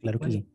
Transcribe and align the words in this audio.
Claro 0.00 0.18
que 0.18 0.30
sí. 0.30 0.46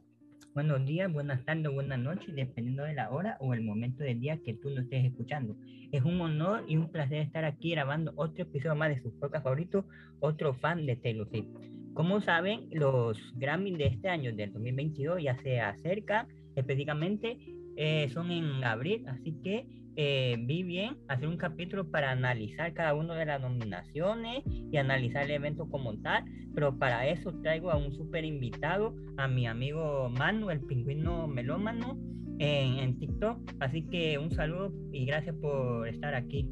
Buenos 0.55 0.85
días, 0.85 1.11
buenas 1.11 1.43
tardes, 1.43 1.71
buenas 1.71 1.99
noches, 1.99 2.33
dependiendo 2.33 2.83
de 2.83 2.93
la 2.93 3.09
hora 3.11 3.37
o 3.41 3.53
el 3.53 3.61
momento 3.61 4.03
del 4.03 4.21
día 4.21 4.37
que 4.37 4.53
tú 4.53 4.69
nos 4.69 4.85
estés 4.85 5.05
escuchando. 5.05 5.57
Es 5.91 6.03
un 6.03 6.19
honor 6.21 6.63
y 6.67 6.77
un 6.77 6.89
placer 6.89 7.17
estar 7.17 7.43
aquí 7.43 7.71
grabando 7.71 8.13
otro 8.15 8.43
episodio 8.43 8.73
más 8.75 8.89
de 8.89 9.01
su 9.01 9.11
podcast 9.19 9.43
favorito, 9.43 9.85
otro 10.21 10.53
fan 10.53 10.85
de 10.85 10.95
Taylor 10.95 11.27
Swift. 11.29 11.49
Como 11.93 12.21
saben, 12.21 12.69
los 12.71 13.19
Grammy 13.35 13.75
de 13.75 13.87
este 13.87 14.07
año, 14.07 14.33
del 14.33 14.53
2022, 14.53 15.21
ya 15.21 15.37
se 15.37 15.59
acerca, 15.59 16.27
específicamente 16.55 17.37
eh, 17.75 18.07
son 18.09 18.31
en 18.31 18.63
abril, 18.63 19.05
así 19.07 19.33
que 19.43 19.65
eh, 19.95 20.35
vi 20.39 20.63
bien 20.63 20.97
hacer 21.07 21.27
un 21.27 21.37
capítulo 21.37 21.89
para 21.89 22.11
analizar 22.11 22.73
cada 22.73 22.93
una 22.93 23.15
de 23.15 23.25
las 23.25 23.41
nominaciones 23.41 24.43
y 24.45 24.75
analizar 24.77 25.23
el 25.23 25.31
evento 25.31 25.69
como 25.69 25.97
tal, 25.99 26.25
pero 26.53 26.77
para 26.77 27.07
eso 27.07 27.33
traigo 27.41 27.71
a 27.71 27.77
un 27.77 27.93
súper 27.93 28.25
invitado, 28.25 28.93
a 29.17 29.27
mi 29.27 29.47
amigo 29.47 30.09
Manu, 30.09 30.49
el 30.49 30.61
pingüino 30.61 31.27
melómano, 31.27 31.97
en, 32.39 32.79
en, 32.79 32.99
TikTok. 32.99 33.39
Así 33.59 33.83
que 33.83 34.17
un 34.17 34.31
saludo 34.31 34.73
y 34.91 35.05
gracias 35.05 35.35
por 35.37 35.87
estar 35.87 36.13
aquí. 36.13 36.49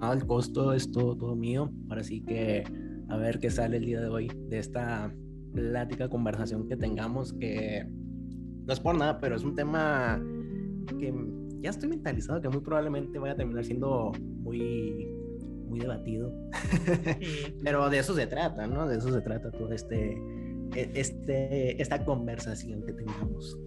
Al 0.00 0.18
ah, 0.18 0.26
costo 0.26 0.72
es 0.72 0.90
todo, 0.90 1.16
todo 1.16 1.36
mío, 1.36 1.70
ahora 1.90 2.04
sí 2.04 2.22
que 2.22 2.64
a 3.08 3.16
ver 3.16 3.38
qué 3.38 3.50
sale 3.50 3.76
el 3.76 3.84
día 3.84 4.00
de 4.00 4.08
hoy 4.08 4.30
de 4.48 4.58
esta 4.58 5.14
plática, 5.52 6.08
conversación 6.08 6.68
que 6.68 6.76
tengamos, 6.76 7.32
que 7.34 7.86
no 7.86 8.72
es 8.72 8.80
por 8.80 8.96
nada, 8.96 9.20
pero 9.20 9.36
es 9.36 9.44
un 9.44 9.54
tema 9.54 10.20
que 10.98 11.12
ya 11.60 11.70
estoy 11.70 11.88
mentalizado 11.88 12.40
que 12.40 12.48
muy 12.48 12.60
probablemente 12.60 13.18
vaya 13.18 13.34
a 13.34 13.36
terminar 13.36 13.64
siendo 13.64 14.12
muy, 14.20 15.06
muy 15.68 15.80
debatido. 15.80 16.32
pero 17.64 17.88
de 17.90 17.98
eso 17.98 18.14
se 18.14 18.26
trata, 18.26 18.66
¿no? 18.66 18.86
De 18.86 18.98
eso 18.98 19.12
se 19.12 19.20
trata 19.20 19.50
todo 19.50 19.72
este, 19.72 20.12
e, 20.74 20.90
este, 20.94 21.80
esta 21.80 22.04
conversación 22.04 22.84
que 22.84 22.92
tengamos. 22.92 23.58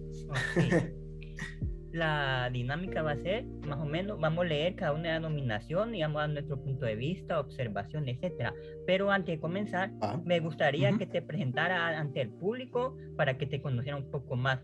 la 1.92 2.48
dinámica 2.52 3.02
va 3.02 3.12
a 3.12 3.16
ser 3.16 3.44
más 3.66 3.80
o 3.80 3.84
menos, 3.84 4.20
vamos 4.20 4.44
a 4.44 4.48
leer 4.48 4.76
cada 4.76 4.92
una 4.92 5.08
de 5.08 5.20
las 5.20 5.22
nominaciones 5.22 5.98
y 5.98 6.02
vamos 6.02 6.18
a 6.18 6.20
dar 6.20 6.30
nuestro 6.30 6.62
punto 6.62 6.86
de 6.86 6.94
vista, 6.94 7.40
observación, 7.40 8.08
etcétera. 8.08 8.54
Pero 8.86 9.10
antes 9.10 9.36
de 9.36 9.40
comenzar, 9.40 9.90
ah, 10.00 10.20
me 10.24 10.40
gustaría 10.40 10.96
que 10.96 11.06
te 11.06 11.22
presentara 11.22 11.98
ante 11.98 12.20
el 12.20 12.30
público 12.30 12.96
para 13.16 13.36
que 13.36 13.46
te 13.46 13.60
conociera 13.60 13.96
un 13.96 14.10
poco 14.10 14.36
más. 14.36 14.60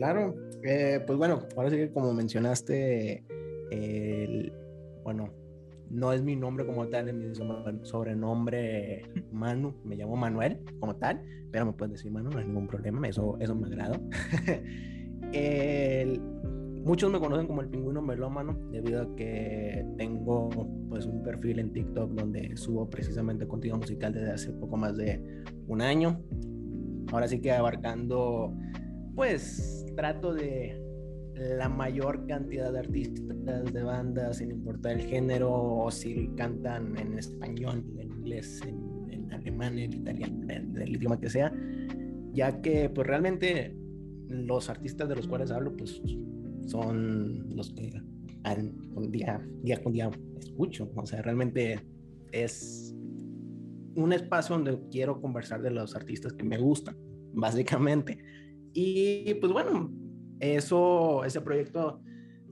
Claro, 0.00 0.34
eh, 0.62 1.04
pues 1.06 1.18
bueno, 1.18 1.40
ahora 1.54 1.68
sí 1.68 1.76
que 1.76 1.92
como 1.92 2.14
mencionaste, 2.14 3.22
bueno, 5.04 5.28
no 5.90 6.14
es 6.14 6.22
mi 6.22 6.36
nombre 6.36 6.64
como 6.64 6.88
tal, 6.88 7.10
es 7.10 7.14
mi 7.14 7.26
sobrenombre 7.82 9.02
Manu, 9.30 9.74
me 9.84 9.96
llamo 9.96 10.16
Manuel 10.16 10.58
como 10.78 10.96
tal, 10.96 11.20
pero 11.52 11.66
me 11.66 11.74
pueden 11.74 11.92
decir 11.92 12.10
Manu, 12.10 12.30
no 12.30 12.38
hay 12.38 12.46
ningún 12.46 12.66
problema, 12.66 13.06
eso, 13.06 13.36
eso 13.40 13.54
me 13.54 13.66
agrada. 13.66 14.00
muchos 16.82 17.12
me 17.12 17.20
conocen 17.20 17.46
como 17.46 17.60
el 17.60 17.68
pingüino 17.68 18.00
melómano 18.00 18.58
debido 18.72 19.02
a 19.02 19.16
que 19.16 19.84
tengo 19.98 20.48
pues 20.88 21.04
un 21.04 21.22
perfil 21.22 21.58
en 21.58 21.74
TikTok 21.74 22.12
donde 22.12 22.56
subo 22.56 22.88
precisamente 22.88 23.46
contenido 23.46 23.76
musical 23.76 24.14
desde 24.14 24.32
hace 24.32 24.52
poco 24.52 24.78
más 24.78 24.96
de 24.96 25.22
un 25.68 25.82
año. 25.82 26.22
Ahora 27.12 27.28
sí 27.28 27.42
que 27.42 27.52
abarcando 27.52 28.56
pues 29.14 29.79
trato 30.00 30.32
de 30.32 30.80
la 31.34 31.68
mayor 31.68 32.26
cantidad 32.26 32.72
de 32.72 32.78
artistas, 32.78 33.70
de 33.70 33.82
bandas, 33.82 34.38
sin 34.38 34.50
importar 34.50 34.92
el 34.92 35.02
género, 35.02 35.52
o 35.52 35.90
si 35.90 36.30
cantan 36.38 36.96
en 36.98 37.18
español, 37.18 37.84
en 37.98 38.10
inglés, 38.10 38.62
en, 38.66 39.30
alemán, 39.30 39.78
en 39.78 39.92
italiano, 39.92 40.46
en 40.48 40.74
el 40.74 40.96
idioma 40.96 41.20
que 41.20 41.28
sea, 41.28 41.52
ya 42.32 42.62
que 42.62 42.88
pues 42.88 43.06
realmente 43.06 43.76
los 44.28 44.70
artistas 44.70 45.06
de 45.06 45.16
los 45.16 45.28
cuales 45.28 45.50
hablo 45.50 45.76
pues 45.76 46.00
son 46.66 47.54
los 47.54 47.70
que 47.74 47.92
día, 49.10 49.46
día 49.62 49.82
con 49.82 49.92
día 49.92 50.10
escucho, 50.38 50.90
o 50.96 51.04
sea, 51.04 51.20
realmente 51.20 51.78
es 52.32 52.96
un 53.96 54.14
espacio 54.14 54.56
donde 54.56 54.80
quiero 54.90 55.20
conversar 55.20 55.60
de 55.60 55.70
los 55.70 55.94
artistas 55.94 56.32
que 56.32 56.44
me 56.44 56.56
gustan, 56.56 56.96
básicamente. 57.34 58.18
Y 58.72 59.34
pues 59.34 59.52
bueno, 59.52 59.90
eso, 60.38 61.24
ese 61.24 61.40
proyecto, 61.40 62.02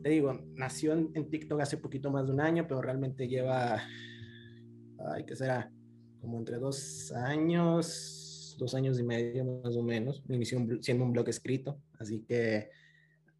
te 0.02 0.10
digo, 0.10 0.38
nació 0.54 0.92
en, 0.92 1.30
TikTok 1.30 1.60
hace 1.60 1.76
poquito 1.76 2.10
más 2.10 2.26
de 2.26 2.32
un 2.32 2.40
año, 2.40 2.66
pero 2.68 2.82
realmente 2.82 3.28
lleva, 3.28 3.82
ay, 5.14 5.24
¿qué 5.26 5.36
será? 5.36 5.72
Como 6.20 6.38
entre 6.38 6.58
dos 6.58 7.12
años, 7.12 8.56
dos 8.58 8.74
años 8.74 8.98
y 8.98 9.04
medio 9.04 9.44
más 9.62 9.76
o 9.76 9.82
menos. 9.82 10.22
Inició 10.28 10.66
siendo 10.80 11.04
un 11.04 11.12
blog 11.12 11.28
escrito, 11.28 11.80
así 11.98 12.24
que 12.26 12.70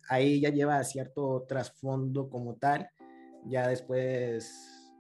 ahí 0.09 0.41
ya 0.41 0.51
lleva 0.51 0.83
cierto 0.85 1.45
trasfondo 1.49 2.29
como 2.29 2.57
tal. 2.57 2.89
Ya 3.47 3.69
después 3.69 4.51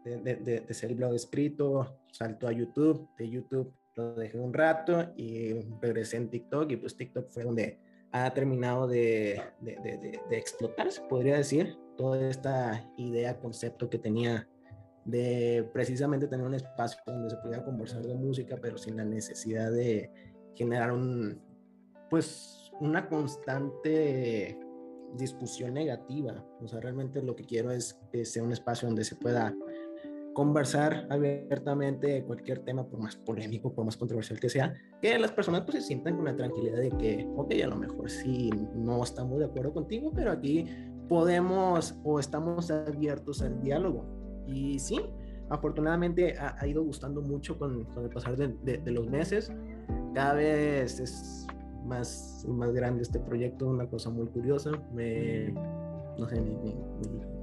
de, 0.05 0.19
de, 0.19 0.60
de, 0.60 0.75
ser 0.75 0.91
el 0.91 0.97
blog 0.97 1.15
escrito, 1.15 2.00
saltó 2.12 2.49
a 2.49 2.53
YouTube, 2.53 3.09
de 3.19 3.28
YouTube 3.28 3.78
lo 3.98 4.14
dejé 4.14 4.38
un 4.38 4.54
rato 4.54 5.12
y 5.16 5.54
regresé 5.81 6.16
en 6.16 6.31
TikTok 6.31 6.70
y 6.70 6.76
pues 6.76 6.97
TikTok 6.97 7.28
fue 7.28 7.44
donde 7.44 7.78
ha 8.12 8.32
terminado 8.32 8.86
de, 8.86 9.42
de, 9.60 9.76
de, 9.82 10.20
de 10.31 10.38
explotar, 10.38 10.91
se 10.91 11.03
podría 11.03 11.36
decir, 11.36 11.76
toda 11.97 12.28
esta 12.31 12.91
idea, 12.97 13.38
concepto 13.38 13.91
que 13.91 13.98
tenía 13.98 14.48
de 15.04 15.69
precisamente 15.72 16.28
tener 16.28 16.47
un 16.47 16.54
espacio 16.54 17.00
donde 17.06 17.31
se 17.31 17.36
pudiera 17.38 17.64
conversar 17.64 18.03
de 18.03 18.14
música, 18.14 18.56
pero 18.60 18.78
sin 18.78 18.97
la 18.97 19.04
necesidad 19.04 19.70
de 19.72 20.10
generar 20.54 20.92
un, 20.92 21.41
pues, 22.09 22.70
una 22.80 23.09
constante 23.09 24.59
discusión 25.15 25.75
negativa. 25.75 26.44
O 26.60 26.69
sea, 26.69 26.80
realmente 26.80 27.22
lo 27.22 27.34
que 27.34 27.44
quiero 27.44 27.70
es 27.70 27.98
que 28.12 28.25
sea 28.25 28.42
un 28.42 28.53
espacio 28.53 28.86
donde 28.86 29.04
se 29.04 29.16
pueda 29.16 29.54
conversar 30.38 31.09
abiertamente 31.10 32.22
cualquier 32.22 32.60
tema, 32.60 32.87
por 32.87 33.00
más 33.00 33.16
polémico, 33.16 33.72
por 33.75 33.84
más 33.84 33.97
controversial 33.97 34.38
que 34.38 34.49
sea, 34.49 34.72
que 35.03 35.19
las 35.19 35.32
personas 35.32 35.62
pues 35.62 35.78
se 35.78 35.88
sientan 35.88 36.15
con 36.15 36.26
la 36.26 36.37
tranquilidad 36.37 36.78
de 36.78 36.91
que, 36.91 37.28
ok, 37.37 37.54
a 37.65 37.66
lo 37.66 37.75
mejor 37.75 38.09
sí 38.09 38.48
no 38.72 39.03
estamos 39.03 39.41
de 39.41 39.47
acuerdo 39.47 39.72
contigo, 39.72 40.12
pero 40.15 40.31
aquí 40.31 40.65
podemos 41.09 41.98
o 42.04 42.21
estamos 42.21 42.71
abiertos 42.71 43.43
al 43.43 43.60
diálogo. 43.60 44.04
Y 44.47 44.78
sí, 44.78 45.00
afortunadamente 45.50 46.37
ha, 46.38 46.65
ido 46.69 46.84
gustando 46.84 47.21
mucho 47.21 47.59
con, 47.59 47.82
con 47.87 48.04
el 48.04 48.10
pasar 48.10 48.37
de, 48.37 48.78
de, 48.78 48.91
los 48.93 49.09
meses. 49.09 49.53
Cada 50.15 50.34
vez 50.34 51.00
es 51.00 51.48
más, 51.84 52.47
más 52.48 52.72
grande 52.72 53.03
este 53.03 53.19
proyecto, 53.19 53.66
una 53.66 53.88
cosa 53.88 54.09
muy 54.09 54.28
curiosa. 54.28 54.71
Me, 54.94 55.53
no 56.16 56.28
sé, 56.28 56.41
me, 56.41 57.38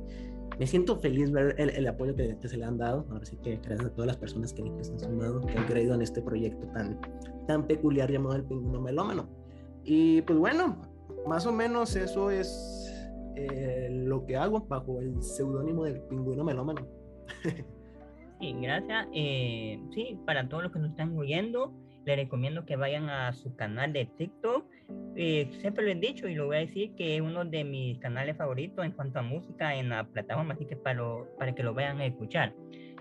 me 0.59 0.67
siento 0.67 0.97
feliz 0.97 1.31
ver 1.31 1.55
el, 1.57 1.87
apoyo 1.87 2.15
que, 2.15 2.37
se 2.47 2.57
le 2.57 2.65
han 2.65 2.77
dado. 2.77 3.05
Ahora 3.09 3.25
sí 3.25 3.37
que 3.37 3.57
gracias 3.57 3.87
a 3.87 3.93
todas 3.93 4.07
las 4.07 4.17
personas 4.17 4.53
que, 4.53 4.63
que 4.63 4.81
están 4.81 4.99
sumando, 4.99 5.41
que 5.45 5.57
han 5.57 5.65
creído 5.65 5.93
en 5.93 6.01
este 6.01 6.21
proyecto 6.21 6.67
tan, 6.67 6.99
tan 7.47 7.67
peculiar 7.67 8.11
llamado 8.11 8.35
el 8.35 8.43
pingüino 8.43 8.81
melómano. 8.81 9.27
Y 9.83 10.21
pues 10.21 10.39
bueno, 10.39 10.81
más 11.27 11.45
o 11.45 11.51
menos 11.51 11.95
eso 11.95 12.31
es 12.31 12.91
eh, 13.35 13.89
lo 13.91 14.25
que 14.25 14.37
hago 14.37 14.61
bajo 14.61 14.99
el 15.01 15.21
seudónimo 15.21 15.83
del 15.83 16.01
pingüino 16.01 16.43
melómano. 16.43 16.87
sí, 18.39 18.55
gracias. 18.61 19.07
Eh, 19.13 19.79
sí, 19.93 20.17
para 20.25 20.47
todos 20.47 20.63
los 20.63 20.71
que 20.71 20.79
nos 20.79 20.91
están 20.91 21.17
oyendo, 21.17 21.73
les 22.05 22.17
recomiendo 22.17 22.65
que 22.65 22.75
vayan 22.75 23.09
a 23.09 23.33
su 23.33 23.55
canal 23.55 23.91
de 23.93 24.05
TikTok. 24.05 24.65
Eh, 25.15 25.49
siempre 25.59 25.83
lo 25.83 25.91
he 25.91 25.95
dicho 25.95 26.27
y 26.27 26.35
lo 26.35 26.47
voy 26.47 26.57
a 26.57 26.59
decir 26.59 26.93
que 26.95 27.15
es 27.15 27.21
uno 27.21 27.45
de 27.45 27.63
mis 27.63 27.97
canales 27.99 28.37
favoritos 28.37 28.85
en 28.85 28.91
cuanto 28.91 29.19
a 29.19 29.21
música 29.23 29.75
en 29.75 29.89
la 29.89 30.03
plataforma, 30.05 30.53
así 30.53 30.65
que 30.65 30.75
para, 30.75 31.01
para 31.37 31.55
que 31.55 31.63
lo 31.63 31.73
vayan 31.73 31.99
a 31.99 32.05
escuchar. 32.05 32.53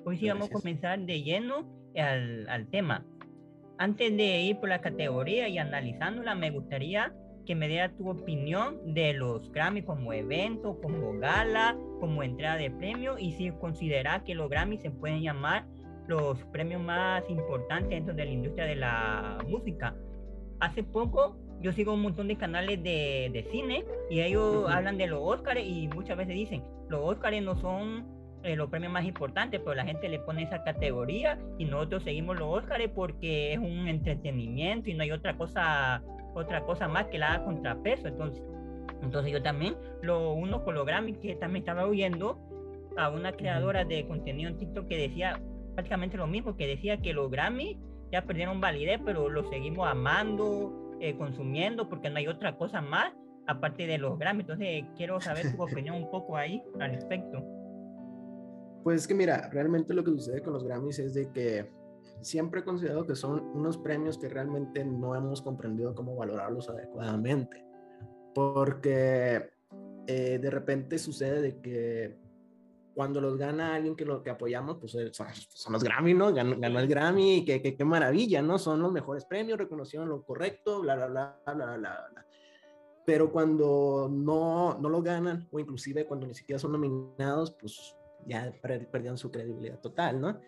Hoy 0.04 0.18
sí 0.18 0.28
vamos 0.28 0.48
a 0.48 0.52
comenzar 0.52 0.98
de 1.00 1.22
lleno 1.22 1.66
al, 1.96 2.48
al 2.48 2.66
tema. 2.68 3.04
Antes 3.78 4.16
de 4.16 4.42
ir 4.42 4.58
por 4.58 4.68
la 4.68 4.80
categoría 4.80 5.48
y 5.48 5.58
analizándola, 5.58 6.34
me 6.34 6.50
gustaría 6.50 7.12
que 7.44 7.54
me 7.54 7.68
diera 7.68 7.90
tu 7.90 8.08
opinión 8.08 8.94
de 8.94 9.12
los 9.12 9.50
Grammy 9.52 9.82
como 9.82 10.12
evento, 10.12 10.80
como 10.80 11.18
gala, 11.18 11.76
como 12.00 12.22
entrada 12.22 12.56
de 12.56 12.70
premio 12.70 13.18
y 13.18 13.32
si 13.32 13.50
considera 13.50 14.24
que 14.24 14.34
los 14.34 14.48
Grammy 14.48 14.78
se 14.78 14.90
pueden 14.90 15.22
llamar 15.22 15.66
los 16.06 16.38
premios 16.52 16.82
más 16.82 17.22
importantes 17.28 17.90
dentro 17.90 18.14
de 18.14 18.24
la 18.24 18.30
industria 18.30 18.66
de 18.66 18.76
la 18.76 19.38
música. 19.48 19.94
Hace 20.60 20.82
poco 20.82 21.36
yo 21.60 21.72
sigo 21.72 21.94
un 21.94 22.02
montón 22.02 22.28
de 22.28 22.36
canales 22.36 22.82
de, 22.82 23.30
de 23.32 23.42
cine 23.50 23.84
y 24.10 24.20
ellos 24.20 24.70
hablan 24.70 24.98
de 24.98 25.06
los 25.06 25.20
Oscars 25.22 25.60
y 25.60 25.88
muchas 25.88 26.16
veces 26.16 26.34
dicen, 26.34 26.62
los 26.88 27.00
Oscars 27.02 27.40
no 27.42 27.56
son 27.56 28.04
eh, 28.44 28.56
los 28.56 28.68
premios 28.68 28.92
más 28.92 29.06
importantes, 29.06 29.58
pero 29.64 29.74
la 29.74 29.86
gente 29.86 30.06
le 30.10 30.18
pone 30.18 30.42
esa 30.42 30.62
categoría 30.62 31.38
y 31.58 31.64
nosotros 31.64 32.02
seguimos 32.02 32.38
los 32.38 32.58
Oscars 32.58 32.88
porque 32.94 33.54
es 33.54 33.58
un 33.58 33.88
entretenimiento 33.88 34.90
y 34.90 34.94
no 34.94 35.02
hay 35.02 35.12
otra 35.12 35.34
cosa, 35.38 36.02
otra 36.34 36.60
cosa 36.64 36.86
más 36.86 37.06
que 37.06 37.16
la 37.16 37.32
haga 37.32 37.44
contrapeso. 37.46 38.06
Entonces, 38.06 38.42
entonces 39.02 39.32
yo 39.32 39.42
también 39.42 39.74
lo 40.02 40.34
uno 40.34 40.62
con 40.62 40.74
los 40.74 40.84
Grammy 40.84 41.14
que 41.14 41.34
también 41.36 41.62
estaba 41.62 41.86
oyendo 41.86 42.38
a 42.98 43.08
una 43.08 43.32
creadora 43.32 43.86
de 43.86 44.06
contenido 44.06 44.50
en 44.50 44.58
TikTok 44.58 44.88
que 44.88 44.98
decía, 44.98 45.40
prácticamente 45.74 46.16
lo 46.16 46.26
mismo, 46.26 46.56
que 46.56 46.66
decía 46.66 47.00
que 47.00 47.12
los 47.12 47.30
Grammy 47.30 47.78
ya 48.12 48.24
perdieron 48.24 48.60
validez, 48.60 49.00
pero 49.04 49.28
los 49.28 49.48
seguimos 49.50 49.88
amando, 49.88 50.96
eh, 51.00 51.16
consumiendo 51.16 51.88
porque 51.88 52.10
no 52.10 52.18
hay 52.18 52.28
otra 52.28 52.56
cosa 52.56 52.80
más 52.80 53.12
aparte 53.46 53.86
de 53.86 53.98
los 53.98 54.18
Grammy. 54.18 54.40
Entonces, 54.40 54.84
quiero 54.96 55.20
saber 55.20 55.54
tu 55.54 55.62
opinión 55.62 55.96
un 55.96 56.10
poco 56.10 56.36
ahí 56.36 56.62
al 56.80 56.92
respecto. 56.92 57.42
Pues 58.84 59.02
es 59.02 59.08
que 59.08 59.14
mira, 59.14 59.48
realmente 59.50 59.94
lo 59.94 60.04
que 60.04 60.10
sucede 60.10 60.42
con 60.42 60.52
los 60.52 60.62
Grammys 60.62 60.98
es 60.98 61.14
de 61.14 61.30
que 61.32 61.70
siempre 62.20 62.60
he 62.60 62.64
considerado 62.64 63.06
que 63.06 63.14
son 63.14 63.40
unos 63.54 63.78
premios 63.78 64.18
que 64.18 64.28
realmente 64.28 64.84
no 64.84 65.16
hemos 65.16 65.40
comprendido 65.40 65.94
cómo 65.94 66.14
valorarlos 66.16 66.68
adecuadamente. 66.68 67.64
Porque 68.34 69.50
eh, 70.06 70.38
de 70.38 70.50
repente 70.50 70.98
sucede 70.98 71.40
de 71.40 71.60
que 71.60 72.23
cuando 72.94 73.20
los 73.20 73.36
gana 73.36 73.74
alguien 73.74 73.96
que 73.96 74.04
lo 74.04 74.22
que 74.22 74.30
apoyamos, 74.30 74.78
pues 74.78 74.94
eh, 74.94 75.10
son, 75.12 75.26
los 75.72 75.82
Grammy, 75.82 76.14
¿no? 76.14 76.32
Ganó, 76.32 76.78
el 76.78 76.88
Grammy, 76.88 77.44
qué 77.44 77.60
que, 77.60 77.84
maravilla, 77.84 78.40
¿no? 78.40 78.58
Son 78.58 78.80
los 78.80 78.92
mejores 78.92 79.24
premios, 79.24 79.58
reconocieron 79.58 80.08
lo 80.08 80.22
correcto, 80.22 80.80
bla, 80.80 80.94
bla, 80.94 81.08
bla, 81.08 81.40
bla, 81.44 81.54
bla, 81.54 81.76
bla. 81.76 82.26
Pero 83.04 83.30
cuando 83.30 84.08
no, 84.10 84.78
no 84.78 84.88
lo 84.88 85.02
ganan, 85.02 85.48
o 85.50 85.58
inclusive 85.58 86.06
cuando 86.06 86.26
ni 86.26 86.34
siquiera 86.34 86.58
son 86.58 86.72
nominados, 86.72 87.50
pues 87.60 87.96
ya 88.26 88.54
perdieron 88.62 89.18
su 89.18 89.30
credibilidad 89.30 89.80
total, 89.80 90.20
¿no? 90.20 90.40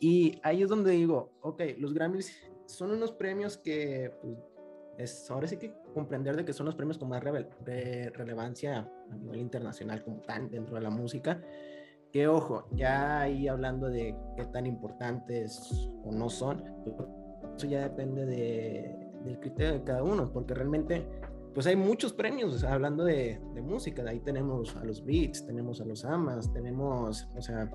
Y 0.00 0.38
ahí 0.42 0.62
es 0.62 0.68
donde 0.68 0.90
digo, 0.90 1.32
ok, 1.40 1.62
los 1.78 1.94
Grammys 1.94 2.36
son 2.66 2.90
unos 2.90 3.12
premios 3.12 3.56
que, 3.56 4.12
pues, 4.20 4.36
es, 4.98 5.30
ahora 5.30 5.46
sí 5.46 5.56
que 5.56 5.72
comprender 5.94 6.36
de 6.36 6.44
que 6.44 6.52
son 6.52 6.66
los 6.66 6.74
premios 6.74 6.98
con 6.98 7.08
más 7.08 7.22
relevancia 7.22 8.90
a 9.10 9.14
nivel 9.16 9.40
internacional 9.40 10.02
como 10.04 10.20
tal 10.20 10.50
dentro 10.50 10.74
de 10.74 10.82
la 10.82 10.90
música 10.90 11.40
que 12.12 12.28
ojo, 12.28 12.68
ya 12.72 13.22
ahí 13.22 13.48
hablando 13.48 13.88
de 13.88 14.14
qué 14.36 14.44
tan 14.44 14.66
importantes 14.66 15.90
o 16.04 16.12
no 16.12 16.28
son, 16.28 16.62
eso 17.56 17.66
ya 17.66 17.80
depende 17.88 18.26
de, 18.26 19.10
del 19.24 19.40
criterio 19.40 19.72
de 19.72 19.82
cada 19.82 20.02
uno, 20.02 20.30
porque 20.32 20.54
realmente 20.54 21.06
pues 21.54 21.66
hay 21.66 21.76
muchos 21.76 22.12
premios, 22.12 22.64
hablando 22.64 23.04
de, 23.04 23.40
de, 23.54 23.62
música, 23.62 24.02
de 24.02 24.10
ahí 24.10 24.20
tenemos 24.20 24.74
a 24.76 24.84
los 24.84 25.04
Beats, 25.04 25.44
tenemos 25.46 25.80
a 25.80 25.84
los 25.84 26.04
Amas, 26.04 26.50
tenemos, 26.52 27.28
o 27.36 27.42
sea, 27.42 27.70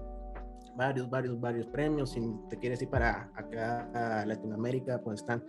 varios, 0.76 1.10
varios, 1.10 1.40
varios 1.40 1.68
premios, 1.68 2.12
si 2.12 2.22
te 2.50 2.58
quieres 2.58 2.82
ir 2.82 2.90
para 2.90 3.32
acá 3.36 3.90
a 4.22 4.26
Latinoamérica, 4.26 5.02
pues 5.04 5.22
están 5.22 5.44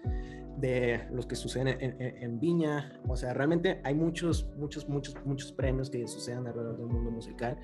de 0.58 1.06
los 1.10 1.26
que 1.26 1.36
suceden 1.36 1.68
en, 1.80 1.96
en, 2.00 2.40
Viña, 2.40 3.00
o 3.06 3.16
sea, 3.16 3.32
realmente 3.32 3.80
hay 3.84 3.94
muchos, 3.94 4.50
muchos, 4.56 4.88
muchos, 4.88 5.14
muchos 5.24 5.52
premios 5.52 5.88
que 5.88 6.06
suceden 6.06 6.46
alrededor 6.46 6.78
del 6.78 6.86
mundo 6.86 7.10
musical 7.10 7.56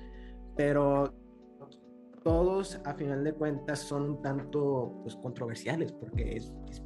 pero 0.55 1.13
todos 2.23 2.79
a 2.85 2.93
final 2.95 3.23
de 3.23 3.33
cuentas 3.33 3.79
son 3.79 4.09
un 4.09 4.21
tanto 4.21 4.99
pues, 5.03 5.15
controversiales 5.17 5.91
porque 5.91 6.41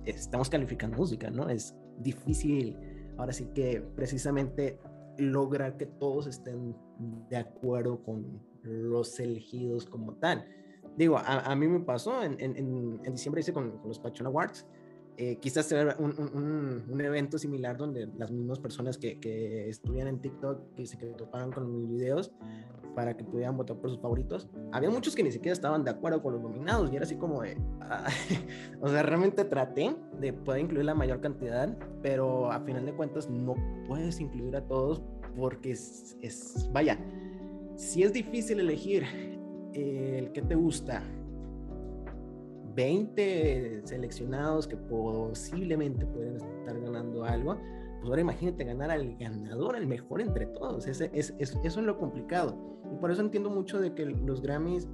estamos 0.06 0.50
calificando 0.50 0.98
música, 0.98 1.30
¿no? 1.30 1.48
Es 1.50 1.76
difícil 2.00 2.78
ahora 3.18 3.34
sí 3.34 3.48
que 3.54 3.82
precisamente 3.96 4.80
lograr 5.18 5.78
que 5.78 5.86
todos 5.86 6.28
estén 6.28 6.76
de 7.30 7.38
acuerdo 7.38 8.04
con 8.04 8.42
los 8.64 9.20
elegidos 9.20 9.86
como 9.86 10.14
tal. 10.16 10.46
Digo, 10.98 11.18
a, 11.18 11.56
mí 11.56 11.68
me 11.68 11.80
pasó, 11.80 12.24
en, 12.24 12.36
en, 12.40 13.00
en 13.04 13.14
diciembre 13.14 13.40
hice 13.40 13.54
con, 13.54 13.78
con 13.78 13.88
los 13.88 14.00
Pachon 14.00 14.28
Awards, 14.28 14.66
eh, 15.22 15.36
quizás 15.36 15.66
ser 15.66 15.98
un, 16.00 16.86
un, 16.90 17.02
evento 17.02 17.38
similar 17.38 17.76
donde 17.76 18.08
las 18.18 18.32
mismas 18.32 18.58
personas 18.58 18.98
que, 18.98 19.20
que 19.20 19.68
estuvieran 19.68 20.08
en 20.08 20.22
TikTok, 20.22 20.76
que 20.76 20.86
se 20.86 20.96
topaban 20.96 21.52
con 21.52 21.70
mis 21.76 21.90
videos 21.90 22.32
para 22.96 23.18
que 23.18 23.26
pudieran 23.26 23.58
votar 23.58 23.76
por 23.76 23.90
sus 23.90 24.00
favoritos, 24.00 24.48
había 24.72 24.90
muchos 24.90 25.18
que 25.18 25.24
ni 25.24 25.30
siquiera 25.34 25.52
estaban 25.52 25.84
de 25.84 25.92
acuerdo 25.92 26.24
con 26.24 26.36
los 26.36 26.42
nominados 26.42 26.90
y 26.90 26.96
era 26.96 27.04
así 27.04 27.18
como 27.18 27.42
de, 27.42 27.58
o 28.80 28.88
sea, 28.88 29.04
realmente 29.04 29.44
traté 29.44 29.94
de 30.22 30.32
poder 30.32 30.62
incluir 30.62 30.86
la 30.86 30.96
mayor 30.96 31.20
cantidad, 31.20 31.78
pero 32.02 32.50
a 32.50 32.62
final 32.62 32.86
de 32.86 32.94
cuentas 32.94 33.30
no 33.30 33.56
puedes 33.90 34.22
incluir 34.22 34.56
a 34.56 34.66
todos 34.66 35.04
porque 35.36 35.72
es, 35.72 36.16
es 36.22 36.70
vaya, 36.72 36.98
si 37.76 38.04
es 38.04 38.14
difícil 38.14 38.62
elegir 38.62 39.04
el 39.74 40.32
que 40.32 40.42
te 40.42 40.56
gusta 40.56 41.04
20 42.76 43.82
seleccionados 43.86 44.68
que 44.68 44.78
posiblemente 44.78 46.06
pueden 46.06 46.36
estar 46.36 46.80
ganando 46.80 47.24
algo, 47.24 47.56
pues 48.00 48.10
ahora 48.10 48.22
imagínate 48.22 48.64
ganar 48.64 48.92
al 48.92 49.18
ganador, 49.18 49.76
al 49.76 49.88
mejor 49.88 50.22
entre 50.22 50.46
todos. 50.48 50.88
Ese, 50.88 51.12
es, 51.14 51.34
eso 51.40 51.62
es 51.64 51.78
lo 51.78 51.98
complicado. 51.98 52.58
Y 52.92 52.96
por 52.98 53.12
eso 53.12 53.22
entiendo 53.22 53.50
mucho 53.50 53.80
de 53.80 53.94
que 53.94 54.06
los 54.06 54.42
Grammys 54.42 54.88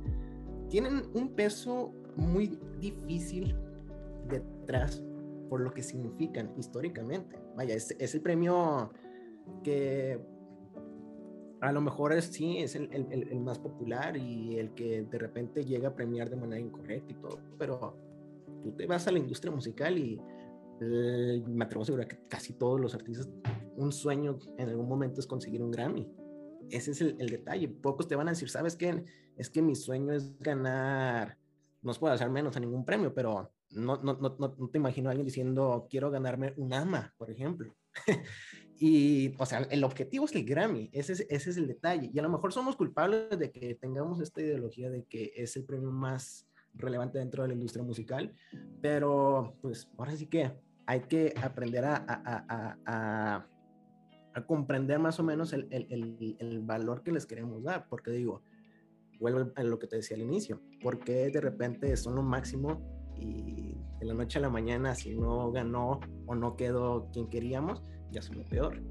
tienen 0.69 1.03
un 1.13 1.29
peso 1.35 1.93
muy 2.15 2.57
difícil 2.79 3.55
detrás 4.27 5.03
por 5.49 5.61
lo 5.61 5.71
que 5.71 5.83
significan 5.83 6.51
históricamente. 6.57 7.39
Vaya, 7.55 7.75
es, 7.75 7.95
es 7.99 8.15
el 8.15 8.21
premio 8.21 8.91
que 9.63 10.19
a 11.67 11.71
lo 11.71 11.81
mejor 11.81 12.13
es, 12.13 12.25
sí, 12.25 12.57
es 12.57 12.75
el, 12.75 12.89
el, 12.91 13.27
el, 13.29 13.39
más 13.39 13.59
popular 13.59 14.17
y 14.17 14.57
el 14.57 14.73
que 14.73 15.03
de 15.03 15.17
repente 15.17 15.63
llega 15.63 15.89
a 15.89 15.95
premiar 15.95 16.29
de 16.29 16.35
manera 16.35 16.59
incorrecta 16.59 17.11
y 17.11 17.15
todo, 17.15 17.39
pero 17.57 17.97
tú 18.63 18.71
te 18.71 18.85
vas 18.85 19.07
a 19.07 19.11
la 19.11 19.19
industria 19.19 19.51
musical 19.51 19.97
y 19.97 20.19
me 20.79 21.65
atrevo 21.65 21.81
a 21.81 21.83
asegurar 21.83 22.07
que 22.07 22.19
casi 22.27 22.53
todos 22.53 22.79
los 22.79 22.93
artistas, 22.95 23.29
un 23.77 23.91
sueño 23.91 24.37
en 24.57 24.69
algún 24.69 24.87
momento 24.87 25.19
es 25.19 25.27
conseguir 25.27 25.61
un 25.61 25.71
Grammy. 25.71 26.11
Ese 26.69 26.91
es 26.91 27.01
el, 27.01 27.17
detalle. 27.17 27.67
Pocos 27.67 28.07
te 28.07 28.15
van 28.15 28.27
a 28.27 28.31
decir, 28.31 28.49
¿sabes 28.49 28.75
qué? 28.75 29.03
Es 29.37 29.49
que 29.49 29.61
mi 29.61 29.75
sueño 29.75 30.13
es 30.13 30.37
ganar, 30.39 31.37
no 31.81 31.93
puedo 31.93 32.13
hacer 32.13 32.29
menos 32.29 32.57
a 32.57 32.59
ningún 32.59 32.83
premio, 32.83 33.13
pero 33.13 33.51
no, 33.71 33.97
no, 33.97 34.13
no, 34.13 34.35
no 34.39 34.69
te 34.69 34.77
imagino 34.77 35.09
a 35.09 35.11
alguien 35.11 35.25
diciendo, 35.25 35.87
quiero 35.89 36.09
ganarme 36.09 36.53
un 36.57 36.73
AMA, 36.73 37.13
por 37.17 37.29
ejemplo. 37.29 37.75
Y, 38.77 39.33
o 39.37 39.45
sea, 39.45 39.59
el 39.59 39.83
objetivo 39.83 40.25
es 40.25 40.35
el 40.35 40.43
Grammy, 40.43 40.89
ese 40.91 41.13
es, 41.13 41.21
ese 41.29 41.49
es 41.49 41.57
el 41.57 41.67
detalle. 41.67 42.09
Y 42.13 42.19
a 42.19 42.23
lo 42.23 42.29
mejor 42.29 42.51
somos 42.51 42.75
culpables 42.75 43.37
de 43.37 43.51
que 43.51 43.75
tengamos 43.75 44.19
esta 44.19 44.41
ideología 44.41 44.89
de 44.89 45.05
que 45.05 45.31
es 45.35 45.55
el 45.55 45.63
premio 45.63 45.91
más 45.91 46.47
relevante 46.73 47.19
dentro 47.19 47.43
de 47.43 47.49
la 47.49 47.53
industria 47.53 47.83
musical, 47.83 48.33
pero 48.81 49.57
pues 49.61 49.89
ahora 49.97 50.15
sí 50.15 50.27
que 50.27 50.51
hay 50.85 51.01
que 51.01 51.33
aprender 51.41 51.85
a, 51.85 51.95
a, 51.95 52.77
a, 52.85 53.47
a 54.33 54.45
comprender 54.45 54.99
más 54.99 55.19
o 55.19 55.23
menos 55.23 55.53
el, 55.53 55.67
el, 55.71 56.35
el, 56.39 56.61
valor 56.61 57.01
que 57.01 57.11
les 57.11 57.25
queremos 57.25 57.63
dar, 57.63 57.87
porque 57.87 58.11
digo, 58.11 58.43
vuelvo 59.19 59.51
a 59.55 59.63
lo 59.63 59.79
que 59.79 59.87
te 59.87 59.95
decía 59.95 60.17
al 60.17 60.23
inicio, 60.23 60.61
porque 60.81 61.29
de 61.29 61.41
repente 61.41 61.95
son 61.95 62.15
lo 62.15 62.21
máximo 62.21 62.94
y 63.19 63.77
de 63.99 64.05
la 64.05 64.13
noche 64.13 64.39
a 64.39 64.41
la 64.41 64.49
mañana 64.49 64.95
si 64.95 65.15
no 65.15 65.51
ganó 65.51 65.99
o 66.25 66.35
no 66.35 66.55
quedó 66.55 67.09
quien 67.11 67.27
queríamos, 67.27 67.83
ya 68.11 68.21
lo 68.33 68.45
peor. 68.45 68.81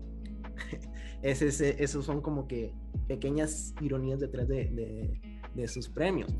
ese, 1.22 1.82
esos 1.82 2.04
son 2.04 2.20
como 2.20 2.46
que 2.46 2.74
pequeñas 3.08 3.74
ironías 3.80 4.20
detrás 4.20 4.48
de, 4.48 4.66
de, 4.70 5.20
de, 5.54 5.68
sus 5.68 5.88
premios. 5.88 6.34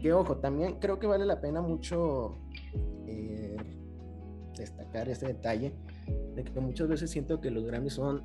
Que 0.00 0.12
ojo, 0.12 0.36
también 0.38 0.78
creo 0.78 0.98
que 0.98 1.06
vale 1.06 1.26
la 1.26 1.40
pena 1.40 1.60
mucho 1.60 2.38
eh, 3.06 3.56
destacar 4.56 5.08
este 5.08 5.26
detalle 5.26 5.74
de 6.34 6.44
que 6.44 6.60
muchas 6.60 6.88
veces 6.88 7.10
siento 7.10 7.40
que 7.40 7.50
los 7.50 7.64
Grammys 7.64 7.94
son 7.94 8.22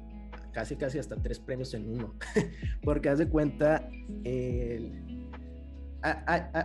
casi 0.52 0.76
casi 0.76 1.00
hasta 1.00 1.16
tres 1.16 1.40
premios 1.40 1.74
en 1.74 1.90
uno. 1.90 2.14
Porque 2.84 3.10
haz 3.10 3.20
de 3.20 3.28
cuenta, 3.28 3.90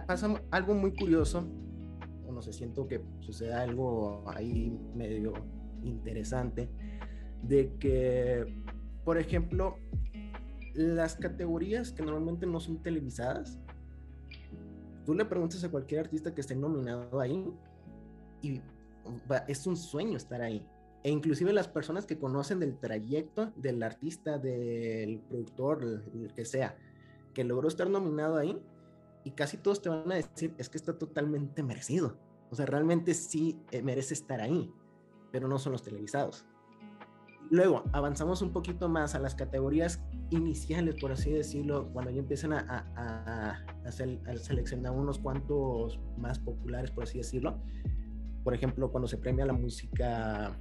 pasa 0.06 0.42
algo 0.50 0.74
muy 0.74 0.94
curioso, 0.94 1.48
o 2.28 2.32
no 2.32 2.42
sé, 2.42 2.52
siento 2.52 2.86
que 2.86 3.00
sucede 3.20 3.54
algo 3.54 4.24
ahí 4.28 4.76
medio 4.94 5.32
interesante 5.82 6.68
de 7.42 7.72
que, 7.78 8.62
por 9.04 9.18
ejemplo, 9.18 9.76
las 10.74 11.16
categorías 11.16 11.92
que 11.92 12.02
normalmente 12.02 12.46
no 12.46 12.60
son 12.60 12.82
televisadas, 12.82 13.58
tú 15.04 15.14
le 15.14 15.24
preguntas 15.24 15.64
a 15.64 15.70
cualquier 15.70 16.00
artista 16.00 16.34
que 16.34 16.40
esté 16.40 16.54
nominado 16.54 17.20
ahí 17.20 17.44
y 18.42 18.60
es 19.46 19.66
un 19.66 19.76
sueño 19.76 20.16
estar 20.16 20.42
ahí. 20.42 20.64
E 21.02 21.10
inclusive 21.10 21.52
las 21.52 21.68
personas 21.68 22.06
que 22.06 22.18
conocen 22.18 22.60
del 22.60 22.76
trayecto 22.78 23.52
del 23.56 23.82
artista, 23.82 24.38
del 24.38 25.20
productor, 25.20 25.82
el 26.14 26.32
que 26.34 26.44
sea, 26.44 26.76
que 27.32 27.44
logró 27.44 27.68
estar 27.68 27.88
nominado 27.88 28.36
ahí, 28.36 28.60
y 29.24 29.32
casi 29.32 29.56
todos 29.56 29.82
te 29.82 29.88
van 29.88 30.10
a 30.10 30.16
decir, 30.16 30.54
es 30.58 30.68
que 30.68 30.78
está 30.78 30.98
totalmente 30.98 31.62
merecido. 31.62 32.18
O 32.50 32.54
sea, 32.54 32.66
realmente 32.66 33.14
sí 33.14 33.60
eh, 33.70 33.82
merece 33.82 34.14
estar 34.14 34.40
ahí, 34.40 34.72
pero 35.32 35.48
no 35.48 35.58
son 35.58 35.72
los 35.72 35.82
televisados. 35.82 36.46
Luego 37.50 37.84
avanzamos 37.92 38.42
un 38.42 38.52
poquito 38.52 38.88
más 38.88 39.14
a 39.14 39.18
las 39.18 39.34
categorías 39.34 40.02
iniciales, 40.30 40.96
por 41.00 41.12
así 41.12 41.30
decirlo, 41.30 41.90
cuando 41.92 42.10
ya 42.10 42.18
empiezan 42.18 42.52
a, 42.52 43.64
seleccionar 44.40 44.92
unos 44.92 45.18
cuantos 45.18 45.98
más 46.18 46.38
populares, 46.38 46.90
por 46.90 47.04
así 47.04 47.18
decirlo. 47.18 47.58
Por 48.44 48.54
ejemplo, 48.54 48.90
cuando 48.90 49.08
se 49.08 49.16
premia 49.16 49.46
la 49.46 49.54
música 49.54 50.58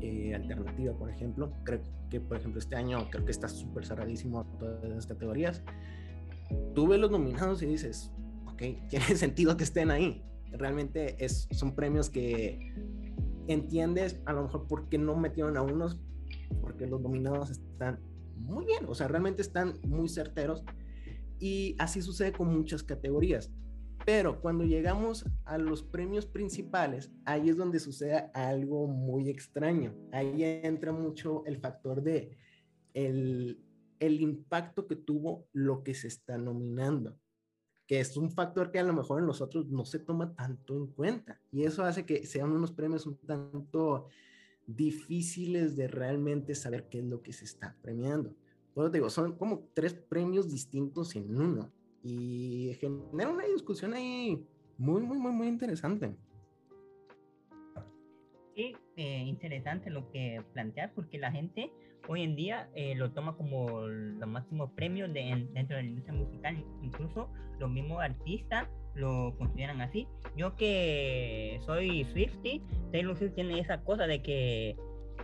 eh, 0.00 0.34
alternativa, 0.34 0.96
por 0.96 1.10
ejemplo, 1.10 1.52
creo 1.64 1.80
que, 2.10 2.20
por 2.20 2.36
ejemplo, 2.36 2.60
este 2.60 2.76
año 2.76 3.08
creo 3.10 3.24
que 3.24 3.32
está 3.32 3.48
súper 3.48 3.84
cerradísimo 3.84 4.44
todas 4.58 4.84
las 4.84 5.06
categorías. 5.06 5.64
Tú 6.74 6.88
ves 6.88 7.00
los 7.00 7.10
nominados 7.10 7.62
y 7.62 7.66
dices, 7.66 8.12
ok, 8.46 8.62
tiene 8.88 9.16
sentido 9.16 9.56
que 9.56 9.64
estén 9.64 9.90
ahí. 9.90 10.24
Realmente 10.52 11.22
es, 11.24 11.48
son 11.50 11.74
premios 11.74 12.10
que 12.10 12.74
entiendes 13.48 14.20
a 14.24 14.32
lo 14.32 14.44
mejor 14.44 14.66
por 14.66 14.88
qué 14.88 14.98
no 14.98 15.16
metieron 15.16 15.56
a 15.56 15.62
unos, 15.62 16.00
porque 16.60 16.86
los 16.86 17.00
nominados 17.00 17.50
están 17.50 18.00
muy 18.36 18.64
bien, 18.64 18.84
o 18.86 18.94
sea, 18.94 19.08
realmente 19.08 19.42
están 19.42 19.74
muy 19.82 20.08
certeros. 20.08 20.64
Y 21.38 21.74
así 21.78 22.00
sucede 22.00 22.32
con 22.32 22.48
muchas 22.48 22.82
categorías. 22.82 23.50
Pero 24.06 24.40
cuando 24.40 24.64
llegamos 24.64 25.24
a 25.44 25.56
los 25.56 25.82
premios 25.82 26.26
principales, 26.26 27.10
ahí 27.24 27.48
es 27.48 27.56
donde 27.56 27.80
sucede 27.80 28.30
algo 28.34 28.86
muy 28.86 29.30
extraño. 29.30 29.94
Ahí 30.12 30.42
entra 30.42 30.92
mucho 30.92 31.42
el 31.46 31.58
factor 31.58 32.02
de 32.02 32.36
el, 32.92 33.63
el 34.00 34.20
impacto 34.20 34.86
que 34.86 34.96
tuvo 34.96 35.46
lo 35.52 35.82
que 35.82 35.94
se 35.94 36.08
está 36.08 36.38
nominando, 36.38 37.18
que 37.86 38.00
es 38.00 38.16
un 38.16 38.30
factor 38.30 38.70
que 38.70 38.78
a 38.78 38.84
lo 38.84 38.92
mejor 38.92 39.20
en 39.20 39.26
los 39.26 39.40
otros 39.40 39.66
no 39.68 39.84
se 39.84 39.98
toma 39.98 40.34
tanto 40.34 40.76
en 40.76 40.86
cuenta. 40.88 41.40
Y 41.52 41.64
eso 41.64 41.84
hace 41.84 42.06
que 42.06 42.26
sean 42.26 42.52
unos 42.52 42.72
premios 42.72 43.06
un 43.06 43.16
tanto 43.18 44.08
difíciles 44.66 45.76
de 45.76 45.88
realmente 45.88 46.54
saber 46.54 46.88
qué 46.88 46.98
es 46.98 47.04
lo 47.04 47.22
que 47.22 47.32
se 47.32 47.44
está 47.44 47.76
premiando. 47.82 48.34
Bueno, 48.74 48.90
te 48.90 48.98
digo, 48.98 49.10
son 49.10 49.36
como 49.36 49.68
tres 49.74 49.94
premios 49.94 50.50
distintos 50.50 51.14
en 51.14 51.36
uno 51.36 51.70
y 52.02 52.76
genera 52.80 53.30
una 53.30 53.44
discusión 53.44 53.94
ahí 53.94 54.44
muy, 54.76 55.02
muy, 55.02 55.18
muy, 55.18 55.32
muy 55.32 55.48
interesante. 55.48 56.16
Sí, 58.54 58.76
eh, 58.96 59.24
interesante 59.26 59.90
lo 59.90 60.10
que 60.10 60.42
planteas 60.52 60.90
porque 60.94 61.18
la 61.18 61.32
gente 61.32 61.72
hoy 62.08 62.22
en 62.22 62.36
día 62.36 62.68
eh, 62.74 62.94
lo 62.94 63.10
toma 63.12 63.36
como 63.36 63.86
los 63.86 64.28
máximos 64.28 64.70
premios 64.72 65.12
de, 65.12 65.48
dentro 65.52 65.76
de 65.76 65.82
la 65.82 65.88
industria 65.88 66.14
musical, 66.14 66.64
incluso 66.82 67.28
los 67.58 67.70
mismos 67.70 68.02
artistas 68.02 68.68
lo 68.94 69.34
consideran 69.38 69.80
así. 69.80 70.06
Yo 70.36 70.54
que 70.56 71.60
soy 71.64 72.04
Swifty, 72.04 72.62
Taylor 72.92 73.16
Swift 73.16 73.34
tiene 73.34 73.58
esa 73.58 73.82
cosa 73.82 74.06
de 74.06 74.22
que 74.22 74.76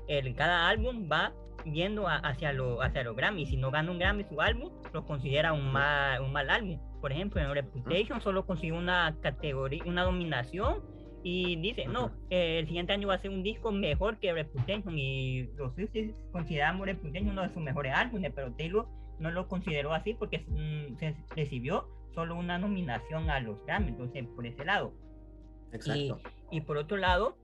el, 0.08 0.34
cada 0.34 0.68
álbum 0.68 1.08
va 1.10 1.32
yendo 1.64 2.08
hacia, 2.08 2.52
lo, 2.52 2.82
hacia 2.82 3.04
los 3.04 3.16
Grammy. 3.16 3.46
Si 3.46 3.56
no 3.56 3.70
gana 3.70 3.90
un 3.90 3.99
Grammy 3.99 4.25
su 4.25 4.40
álbum, 4.40 4.70
lo 4.92 5.04
considera 5.04 5.52
un 5.52 5.70
mal, 5.72 6.20
un 6.22 6.32
mal 6.32 6.50
álbum. 6.50 6.78
Por 7.00 7.12
ejemplo, 7.12 7.40
en 7.40 7.52
Reputation 7.52 8.20
solo 8.20 8.46
consiguió 8.46 8.76
una 8.76 9.16
categoría, 9.20 9.82
una 9.87 10.04
dominación 10.04 10.82
y 11.23 11.57
dice, 11.57 11.87
no, 11.87 12.12
el 12.31 12.67
siguiente 12.67 12.93
año 12.93 13.09
va 13.09 13.15
a 13.15 13.21
ser 13.21 13.31
un 13.31 13.43
disco 13.43 13.73
mejor 13.73 14.19
que 14.19 14.33
Reputation 14.33 14.99
y 14.99 15.49
los 15.57 15.75
Swifties 15.75 16.15
consideramos 16.33 16.87
Reputation 16.87 17.29
uno 17.29 17.43
de 17.43 17.53
sus 17.53 17.62
mejores 17.62 17.93
álbumes, 17.95 18.33
pero 18.35 18.53
Taylor 18.53 18.87
no 19.19 19.31
lo 19.31 19.47
consideró 19.49 19.93
así 19.93 20.15
porque 20.15 20.39
mm, 20.39 20.99
se 20.99 21.15
recibió 21.37 21.87
solo 22.15 22.37
una 22.37 22.59
nominación 22.59 23.31
a 23.31 23.41
los 23.41 23.65
Grammy, 23.67 23.89
entonces 23.89 24.25
por 24.35 24.47
ese 24.47 24.65
lado. 24.65 24.93
Exacto. 25.73 26.21
Y, 26.50 26.59
y 26.59 26.61
por 26.62 26.79
otro 26.79 26.97
lado, 26.97 27.37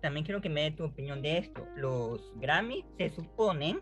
también 0.00 0.26
quiero 0.26 0.40
que 0.40 0.48
me 0.48 0.62
dé 0.62 0.70
tu 0.72 0.84
opinión 0.84 1.22
de 1.22 1.38
esto. 1.38 1.66
Los 1.76 2.20
Grammy 2.40 2.84
se 2.98 3.10
suponen 3.10 3.80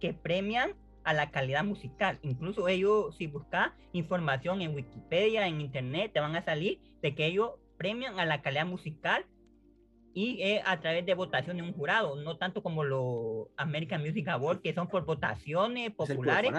que 0.00 0.14
premian 0.14 0.72
a 1.04 1.12
la 1.12 1.30
calidad 1.30 1.64
musical. 1.64 2.18
Incluso 2.22 2.68
ellos, 2.68 3.16
si 3.16 3.26
buscas 3.26 3.72
información 3.92 4.62
en 4.62 4.74
Wikipedia, 4.74 5.46
en 5.46 5.60
Internet, 5.60 6.12
te 6.12 6.20
van 6.20 6.36
a 6.36 6.44
salir 6.44 6.80
de 7.02 7.14
que 7.14 7.26
ellos 7.26 7.52
premian 7.78 8.20
a 8.20 8.26
la 8.26 8.42
calidad 8.42 8.66
musical 8.66 9.24
y 10.12 10.58
a 10.64 10.80
través 10.80 11.06
de 11.06 11.14
votación 11.14 11.56
de 11.58 11.62
un 11.62 11.72
jurado, 11.72 12.16
no 12.16 12.36
tanto 12.36 12.62
como 12.62 12.82
los 12.82 13.46
American 13.56 14.00
Music 14.02 14.26
Awards, 14.28 14.60
que 14.60 14.74
son 14.74 14.88
por 14.88 15.04
votaciones 15.04 15.92
populares. 15.92 16.50
por 16.50 16.58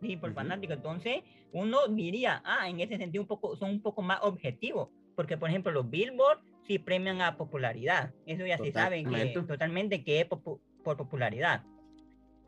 Sí, 0.00 0.16
por 0.16 0.32
fanático. 0.32 0.74
Entonces, 0.74 1.22
uno 1.52 1.88
diría, 1.88 2.42
ah, 2.44 2.68
en 2.68 2.80
ese 2.80 2.96
sentido 2.96 3.22
un 3.22 3.28
poco, 3.28 3.56
son 3.56 3.70
un 3.70 3.82
poco 3.82 4.02
más 4.02 4.18
objetivos, 4.22 4.90
porque 5.16 5.36
por 5.36 5.48
ejemplo 5.48 5.72
los 5.72 5.88
Billboard 5.90 6.40
sí 6.66 6.78
premian 6.78 7.20
a 7.20 7.36
popularidad. 7.36 8.12
Eso 8.26 8.46
ya 8.46 8.58
se 8.58 8.70
sabe 8.70 9.04
que 9.04 9.34
totalmente 9.46 10.04
que 10.04 10.20
es 10.20 10.26
por 10.26 10.96
popularidad. 10.96 11.64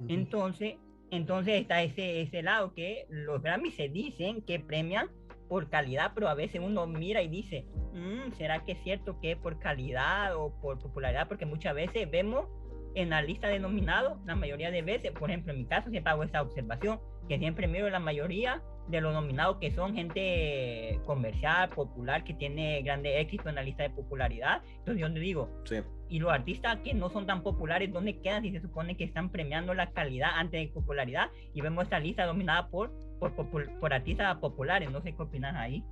Entonces, 0.08 0.76
entonces 1.10 1.60
está 1.60 1.82
ese, 1.82 2.20
ese 2.20 2.42
lado 2.42 2.74
que 2.74 3.06
los 3.08 3.42
Grammy 3.42 3.70
se 3.70 3.88
dicen 3.88 4.42
que 4.42 4.60
premian 4.60 5.08
por 5.48 5.68
calidad, 5.68 6.12
pero 6.14 6.28
a 6.28 6.34
veces 6.34 6.60
uno 6.64 6.86
mira 6.86 7.22
y 7.22 7.28
dice, 7.28 7.64
mm, 7.94 8.32
¿será 8.32 8.64
que 8.64 8.72
es 8.72 8.82
cierto 8.82 9.18
que 9.20 9.32
es 9.32 9.38
por 9.38 9.58
calidad 9.58 10.36
o 10.36 10.50
por 10.60 10.78
popularidad? 10.78 11.28
Porque 11.28 11.46
muchas 11.46 11.74
veces 11.74 12.10
vemos 12.10 12.46
en 12.94 13.10
la 13.10 13.20
lista 13.22 13.48
de 13.48 13.58
nominados, 13.58 14.18
la 14.24 14.34
mayoría 14.34 14.70
de 14.70 14.82
veces, 14.82 15.12
por 15.12 15.30
ejemplo, 15.30 15.52
en 15.52 15.58
mi 15.60 15.64
caso 15.66 15.90
siempre 15.90 16.10
hago 16.10 16.22
esa 16.22 16.40
observación, 16.40 16.98
que 17.28 17.38
siempre 17.38 17.68
miro 17.68 17.90
la 17.90 17.98
mayoría 17.98 18.62
de 18.88 19.00
los 19.00 19.12
nominados 19.12 19.58
que 19.58 19.70
son 19.70 19.94
gente 19.94 21.00
comercial, 21.04 21.68
popular, 21.70 22.24
que 22.24 22.34
tiene 22.34 22.82
grande 22.82 23.20
éxito 23.20 23.48
en 23.48 23.56
la 23.56 23.62
lista 23.62 23.82
de 23.82 23.90
popularidad. 23.90 24.62
Entonces 24.78 25.00
yo 25.00 25.08
le 25.08 25.20
digo, 25.20 25.50
sí. 25.64 25.76
y 26.08 26.20
los 26.20 26.32
artistas 26.32 26.78
que 26.84 26.94
no 26.94 27.10
son 27.10 27.26
tan 27.26 27.42
populares, 27.42 27.92
¿dónde 27.92 28.18
quedan 28.20 28.42
si 28.42 28.52
se 28.52 28.60
supone 28.60 28.96
que 28.96 29.04
están 29.04 29.30
premiando 29.30 29.74
la 29.74 29.90
calidad 29.90 30.30
antes 30.34 30.60
de 30.60 30.72
popularidad? 30.72 31.30
Y 31.52 31.60
vemos 31.60 31.84
esta 31.84 31.98
lista 31.98 32.24
dominada 32.24 32.68
por, 32.68 32.92
por, 33.18 33.34
por, 33.80 33.92
artistas 33.92 34.36
populares, 34.38 34.90
no 34.90 35.02
sé 35.02 35.14
qué 35.14 35.22
opinas 35.22 35.54
ahí. 35.56 35.84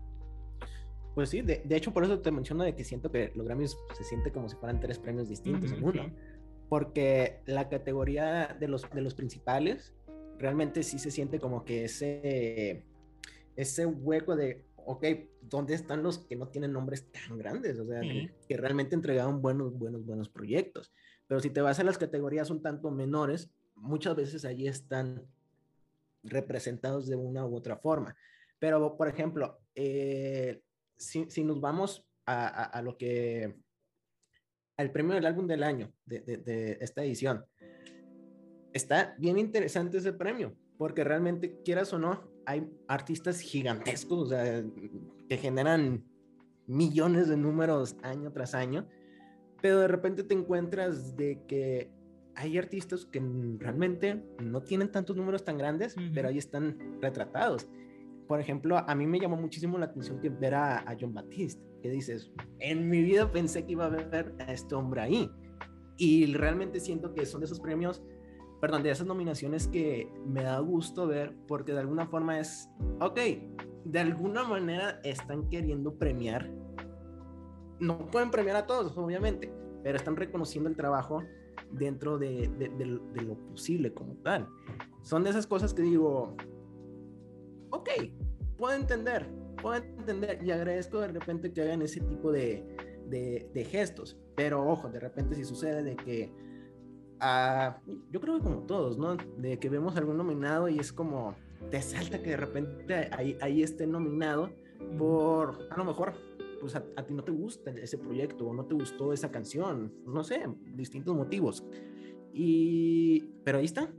Pues 1.15 1.31
sí, 1.31 1.43
de, 1.43 1.63
de, 1.65 1.77
hecho 1.77 1.93
por 1.93 2.05
eso 2.05 2.21
te 2.21 2.31
menciono 2.31 2.65
de 2.65 2.75
que 2.75 2.85
siento 2.85 3.11
que 3.11 3.33
los 3.35 3.47
Grammys 3.47 3.77
se 3.97 4.05
siente 4.05 4.33
como 4.33 4.49
si 4.49 4.57
fueran 4.57 4.81
tres 4.81 4.99
premios 4.99 5.29
distintos 5.29 5.73
en 5.73 5.85
uno. 5.85 6.11
Porque 6.69 7.41
la 7.47 7.69
categoría 7.69 8.57
de 8.59 8.69
los, 8.69 8.91
de 8.91 9.01
los 9.01 9.15
principales 9.15 9.95
realmente 10.39 10.83
sí 10.83 10.99
se 10.99 11.11
siente 11.11 11.39
como 11.39 11.65
que 11.65 11.85
ese, 11.85 12.85
ese 13.57 13.87
hueco 13.87 14.35
de, 14.35 14.65
ok, 14.77 15.05
¿dónde 15.43 15.75
están 15.75 16.03
los 16.03 16.19
que 16.19 16.37
no 16.37 16.49
tienen 16.49 16.73
nombres 16.73 17.11
tan 17.13 17.39
grandes? 17.39 17.79
O 17.79 17.87
sea, 17.87 18.01
que, 18.01 18.57
realmente 18.57 18.95
entregaron 18.95 19.41
buenos, 19.41 19.77
buenos, 19.79 20.05
buenos 20.05 20.29
proyectos. 20.29 20.93
Pero 21.27 21.41
si 21.41 21.51
te 21.51 21.61
vas 21.61 21.79
a 21.79 21.85
las 21.85 21.99
categorías 21.99 22.51
un 22.51 22.63
tanto 22.63 22.91
menores, 22.91 23.51
muchas 23.77 24.17
veces 24.17 24.45
allí 24.45 24.67
están 24.67 25.27
representados 26.25 27.07
de 27.07 27.17
una 27.17 27.47
u 27.47 27.55
otra 27.55 27.77
forma. 27.77 28.17
Pero, 28.59 28.97
por 28.97 29.09
ejemplo, 29.09 29.59
eh, 29.75 30.61
si, 30.97 31.31
si, 31.31 31.45
nos 31.45 31.61
vamos 31.61 32.07
a, 32.27 32.65
a, 32.65 32.83
lo 32.83 32.97
que, 32.97 33.57
al 34.77 34.91
premio 34.91 35.15
del 35.15 35.27
álbum 35.27 35.47
del 35.47 35.63
año 35.63 35.93
de, 36.05 36.21
de, 36.21 36.37
de 36.39 36.79
esta 36.81 37.05
edición, 37.05 37.45
está 38.73 39.15
bien 39.19 39.39
interesante 39.39 39.99
ese 39.99 40.13
premio, 40.13 40.57
porque 40.79 41.05
realmente, 41.05 41.61
quieras 41.65 41.93
o 41.93 41.99
no, 41.99 42.29
hay 42.47 42.69
artistas 42.89 43.41
gigantescos, 43.41 44.19
o 44.19 44.27
sea, 44.27 44.65
que 45.29 45.37
generan 45.37 46.05
millones 46.67 47.29
de 47.29 47.37
números 47.37 47.97
año 48.03 48.33
tras 48.33 48.55
año, 48.55 48.89
pero 49.63 49.81
de 49.81 49.89
repente 49.89 50.25
te 50.25 50.35
encuentras 50.35 51.17
de 51.17 51.45
que 51.47 51.91
hay 52.37 52.59
artistas 52.59 53.07
que 53.07 53.23
realmente 53.59 54.23
no 54.41 54.63
tienen 54.63 54.91
tantos 54.91 55.17
números 55.17 55.45
tan 55.45 55.59
grandes, 55.59 55.95
pero 56.15 56.29
ahí 56.29 56.39
están 56.39 56.99
retratados. 57.01 57.69
Por 58.27 58.41
ejemplo, 58.41 58.79
a 58.79 58.95
mí 58.95 59.07
me 59.07 59.21
llamó 59.21 59.37
muchísimo 59.37 59.79
la 59.79 59.87
atención 59.87 60.21
que 60.21 60.31
ver 60.31 60.55
a, 60.55 60.79
a 60.79 60.97
John 60.99 61.13
Batiste, 61.13 61.63
que 61.83 61.91
dices, 61.91 62.33
en 62.59 62.89
mi 62.89 63.03
vida 63.03 63.31
pensé 63.31 63.65
que 63.65 63.73
iba 63.73 63.87
a 63.87 63.91
ver 63.91 64.35
a 64.39 64.53
este 64.53 64.75
hombre 64.75 65.03
ahí. 65.03 65.31
Y 65.97 66.27
realmente 66.35 66.81
siento 66.81 67.13
que 67.15 67.27
son 67.27 67.41
de 67.41 67.47
esos 67.47 67.61
premios 67.61 68.03
perdón, 68.65 68.83
de 68.83 68.91
esas 68.91 69.07
nominaciones 69.07 69.69
que 69.69 70.11
me 70.25 70.43
da 70.43 70.59
gusto 70.59 71.07
ver 71.07 71.35
porque 71.47 71.75
de 71.75 71.81
alguna 71.81 72.07
forma 72.07 72.41
es, 72.41 72.71
ok, 72.99 73.21
de 73.85 74.01
alguna 74.01 74.43
manera 74.45 75.01
están 75.05 75.51
queriendo 75.51 75.99
premiar. 75.99 76.51
No 77.79 78.07
pueden 78.07 78.31
premiar 78.31 78.57
a 78.57 78.67
todos, 78.67 78.97
obviamente, 78.97 79.53
pero 79.83 79.99
están 79.99 80.17
reconociendo 80.17 80.71
el 80.71 80.77
trabajo 80.77 81.23
dentro 81.75 82.19
de, 82.19 82.49
de, 82.49 83.23
lo 83.23 83.35
posible 83.51 83.93
como 83.93 84.15
tal. 84.17 84.49
Son 85.03 85.25
de 85.25 85.31
esas 85.31 85.47
cosas 85.47 85.75
que 85.75 85.83
digo, 85.83 86.37
ok, 87.71 87.89
puedo 88.57 88.75
entender, 88.75 89.27
puedo 89.61 89.77
entender 89.77 90.43
y 90.43 90.51
agradezco 90.51 91.01
de 91.01 91.09
repente 91.09 91.53
que 91.53 91.63
hagan 91.63 91.83
ese 91.83 92.01
tipo 92.01 92.33
de, 92.33 92.65
de 93.09 93.65
gestos, 93.71 94.17
pero 94.35 94.67
ojo, 94.67 94.89
de 94.89 95.01
repente 95.01 95.35
si 95.35 95.45
sucede 95.45 95.83
de 95.83 95.97
que 95.97 96.33
yo 98.11 98.21
creo 98.21 98.37
que 98.37 98.43
como 98.43 98.63
todos, 98.67 98.99
¿no? 98.99 99.17
De 99.39 99.59
que 99.59 99.69
vemos 99.69 99.97
algún 99.97 100.17
nominado 100.17 100.69
y 100.69 100.79
es 100.79 100.93
como, 100.93 101.35
te 101.71 101.81
salta 101.81 102.23
que 102.23 102.31
de 102.31 102.37
repente 102.37 103.09
ahí, 103.13 103.39
ahí 103.41 103.63
esté 103.63 103.87
nominado 103.87 104.51
por, 104.99 105.69
a 105.71 105.77
lo 105.77 105.85
mejor, 105.85 106.15
pues 106.65 106.77
a, 106.77 106.83
ti 107.05 107.13
no 107.13 107.23
te 107.23 107.31
gusta 107.31 107.73
ese 107.73 107.99
proyecto 107.99 108.47
o 108.47 108.55
no 108.55 108.65
te 108.65 108.75
gustó 108.75 109.13
esa 109.13 109.31
canción, 109.31 109.93
no 110.07 110.25
sé, 110.25 110.47
distintos 110.75 111.15
motivos. 111.15 111.63
Y, 112.33 113.21
pero 113.45 113.59
ahí 113.59 113.67
está. 113.67 113.93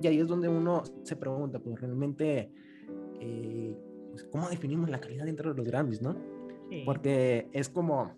Y 0.00 0.06
ahí 0.06 0.18
es 0.18 0.26
donde 0.26 0.48
uno 0.48 0.84
se 1.02 1.16
pregunta, 1.16 1.58
pues 1.58 1.78
realmente, 1.78 2.50
eh, 3.20 3.76
pues, 4.10 4.24
¿cómo 4.24 4.48
definimos 4.48 4.88
la 4.88 5.02
calidad 5.02 5.26
dentro 5.26 5.50
de 5.50 5.56
los 5.58 5.66
Grammys, 5.66 6.00
no? 6.00 6.16
Porque 6.86 7.50
es 7.52 7.68
como, 7.68 8.16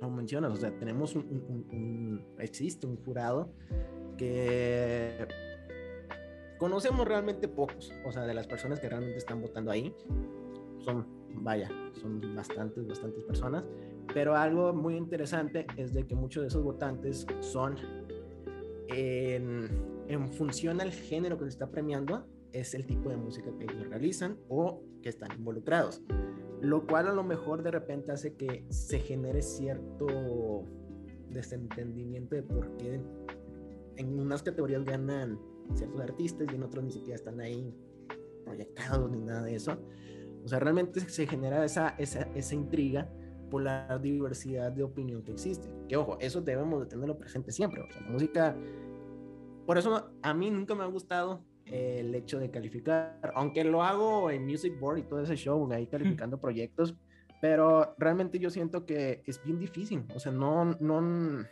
como 0.00 0.16
mencionas, 0.16 0.50
o 0.50 0.56
sea, 0.56 0.76
tenemos 0.76 1.14
un, 1.14 2.26
existe 2.40 2.84
un 2.88 2.96
jurado 2.96 3.52
que 4.18 5.28
conocemos 6.58 7.06
realmente 7.06 7.46
pocos, 7.46 7.92
o 8.04 8.10
sea, 8.10 8.26
de 8.26 8.34
las 8.34 8.48
personas 8.48 8.80
que 8.80 8.88
realmente 8.88 9.18
están 9.18 9.40
votando 9.40 9.70
ahí, 9.70 9.94
son, 10.80 11.23
vaya, 11.42 11.68
son 12.00 12.20
bastantes, 12.34 12.86
bastantes 12.86 13.24
personas, 13.24 13.64
Pero 14.12 14.36
algo 14.36 14.72
muy 14.72 14.96
interesante 14.96 15.66
es 15.76 15.92
de 15.92 16.06
que 16.06 16.14
muchos 16.14 16.42
de 16.42 16.48
esos 16.48 16.62
votantes 16.62 17.26
son 17.40 17.76
en, 18.88 19.68
en 20.08 20.32
función 20.32 20.80
al 20.80 20.92
género 20.92 21.38
que 21.38 21.44
se 21.44 21.50
está 21.50 21.70
premiando, 21.70 22.26
es 22.52 22.74
el 22.74 22.86
tipo 22.86 23.08
de 23.10 23.16
música 23.16 23.50
que 23.58 23.64
ellos 23.64 23.88
realizan 23.88 24.38
o 24.48 24.82
que 25.02 25.08
están 25.08 25.32
involucrados. 25.32 26.02
Lo 26.60 26.86
cual 26.86 27.08
a 27.08 27.12
lo 27.12 27.24
mejor 27.24 27.62
de 27.62 27.70
repente 27.70 28.12
hace 28.12 28.34
que 28.34 28.64
se 28.70 29.00
genere 29.00 29.42
cierto 29.42 30.64
desentendimiento 31.30 32.36
de 32.36 32.42
por 32.42 32.76
qué 32.76 33.00
en 33.96 34.18
unas 34.18 34.42
categorías 34.42 34.84
ganan 34.84 35.38
ciertos 35.74 36.00
artistas 36.00 36.46
y 36.50 36.54
en 36.54 36.62
otros 36.62 36.84
ni 36.84 36.92
siquiera 36.92 37.16
están 37.16 37.40
ahí 37.40 37.74
proyectados 38.44 39.10
ni 39.10 39.20
nada 39.20 39.42
de 39.42 39.56
eso. 39.56 39.76
O 40.44 40.48
sea, 40.48 40.58
realmente 40.58 41.00
se 41.00 41.26
genera 41.26 41.64
esa, 41.64 41.94
esa, 41.98 42.28
esa 42.34 42.54
intriga 42.54 43.08
por 43.50 43.62
la 43.62 43.98
diversidad 43.98 44.72
de 44.72 44.82
opinión 44.82 45.22
que 45.22 45.32
existe. 45.32 45.68
Que 45.88 45.96
ojo, 45.96 46.18
eso 46.20 46.40
debemos 46.40 46.80
de 46.80 46.86
tenerlo 46.86 47.16
presente 47.16 47.50
siempre. 47.50 47.82
O 47.82 47.90
sea, 47.90 48.02
la 48.02 48.10
música, 48.10 48.56
por 49.66 49.78
eso 49.78 50.12
a 50.22 50.34
mí 50.34 50.50
nunca 50.50 50.74
me 50.74 50.82
ha 50.82 50.86
gustado 50.86 51.44
el 51.66 52.14
hecho 52.14 52.38
de 52.38 52.50
calificar, 52.50 53.18
aunque 53.34 53.64
lo 53.64 53.82
hago 53.82 54.30
en 54.30 54.44
Music 54.44 54.78
Board 54.78 54.98
y 54.98 55.02
todo 55.04 55.22
ese 55.22 55.36
show, 55.36 55.70
ahí 55.72 55.86
calificando 55.86 56.38
proyectos, 56.38 56.94
pero 57.40 57.94
realmente 57.98 58.38
yo 58.38 58.50
siento 58.50 58.84
que 58.84 59.22
es 59.26 59.42
bien 59.42 59.58
difícil, 59.58 60.04
o 60.14 60.18
sea, 60.18 60.32
no, 60.32 60.64
no, 60.80 61.44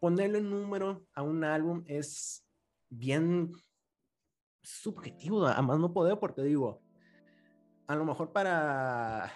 ponerle 0.00 0.40
número 0.40 1.06
a 1.14 1.22
un 1.22 1.44
álbum 1.44 1.84
es 1.86 2.44
bien 2.88 3.52
subjetivo, 4.62 5.46
a 5.46 5.62
más 5.62 5.78
no 5.78 5.92
poder, 5.92 6.18
porque 6.18 6.42
digo, 6.42 6.80
a 7.90 7.96
lo 7.96 8.04
mejor 8.04 8.30
para, 8.30 9.32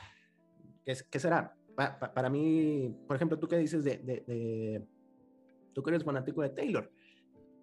¿qué, 0.85 0.95
qué 1.11 1.19
será? 1.19 1.57
para 1.75 2.31
mí, 2.31 2.97
por 3.09 3.17
ejemplo, 3.17 3.37
tú 3.37 3.49
que 3.49 3.59
dices 3.59 3.83
de, 3.83 3.99
de, 3.99 4.23
de, 4.29 4.87
tú 5.73 5.83
que 5.83 5.91
eres 5.91 6.05
fanático 6.05 6.41
de 6.41 6.51
Taylor, 6.51 6.89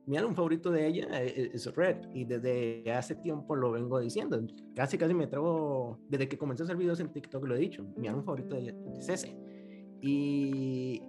mi 0.05 0.17
álbum 0.17 0.35
favorito 0.35 0.69
de 0.69 0.85
ella 0.85 1.23
e-, 1.23 1.51
es, 1.53 1.73
Red 1.73 2.09
y 2.13 2.25
desde 2.25 2.91
hace 2.91 3.15
tiempo 3.15 3.55
lo 3.55 3.71
vengo 3.71 4.01
diciendo. 4.01 4.45
Casi, 4.75 4.97
casi 4.97 5.13
me 5.13 5.23
atrevo, 5.23 5.97
desde 6.09 6.27
que 6.27 6.37
comencé 6.37 6.63
a 6.63 6.65
hacer 6.65 6.75
videos 6.75 6.99
en 6.99 7.13
TikTok 7.13 7.45
lo 7.45 7.55
he 7.55 7.59
dicho. 7.59 7.85
Mi 7.95 8.09
álbum 8.09 8.25
favorito 8.25 8.55
de 8.55 8.61
ella 8.61 8.75
es 8.99 9.07
ese. 9.07 9.33
Y 10.01 11.01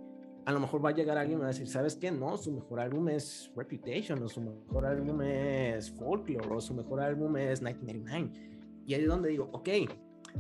a 0.45 0.53
lo 0.53 0.61
mejor 0.61 0.85
va 0.85 0.91
a 0.91 0.95
llegar 0.95 1.19
alguien 1.19 1.39
y 1.39 1.41
va 1.41 1.47
a 1.47 1.49
decir, 1.49 1.67
¿sabes 1.67 1.97
qué? 1.97 2.12
No, 2.12 2.37
su 2.37 2.53
mejor 2.53 2.79
álbum 2.79 3.09
es 3.09 3.51
Reputation, 3.57 4.23
o 4.23 4.29
su 4.29 4.43
mejor 4.43 4.87
álbum 4.87 5.23
es 5.23 5.91
Folklore, 5.91 6.55
o 6.55 6.61
su 6.61 6.73
mejor 6.73 7.01
álbum 7.01 7.37
es 7.37 7.61
1999. 7.61 8.51
Y 8.87 8.95
ahí 8.95 9.03
es 9.03 9.09
donde 9.09 9.31
digo, 9.31 9.49
ok, 9.53 9.69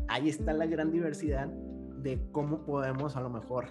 ahí 0.08 0.28
está 0.28 0.52
la 0.52 0.66
gran 0.66 0.90
diversidad 0.90 1.46
de 1.46 2.20
cómo 2.32 2.64
podemos 2.64 3.16
a 3.16 3.20
lo 3.20 3.30
mejor 3.30 3.66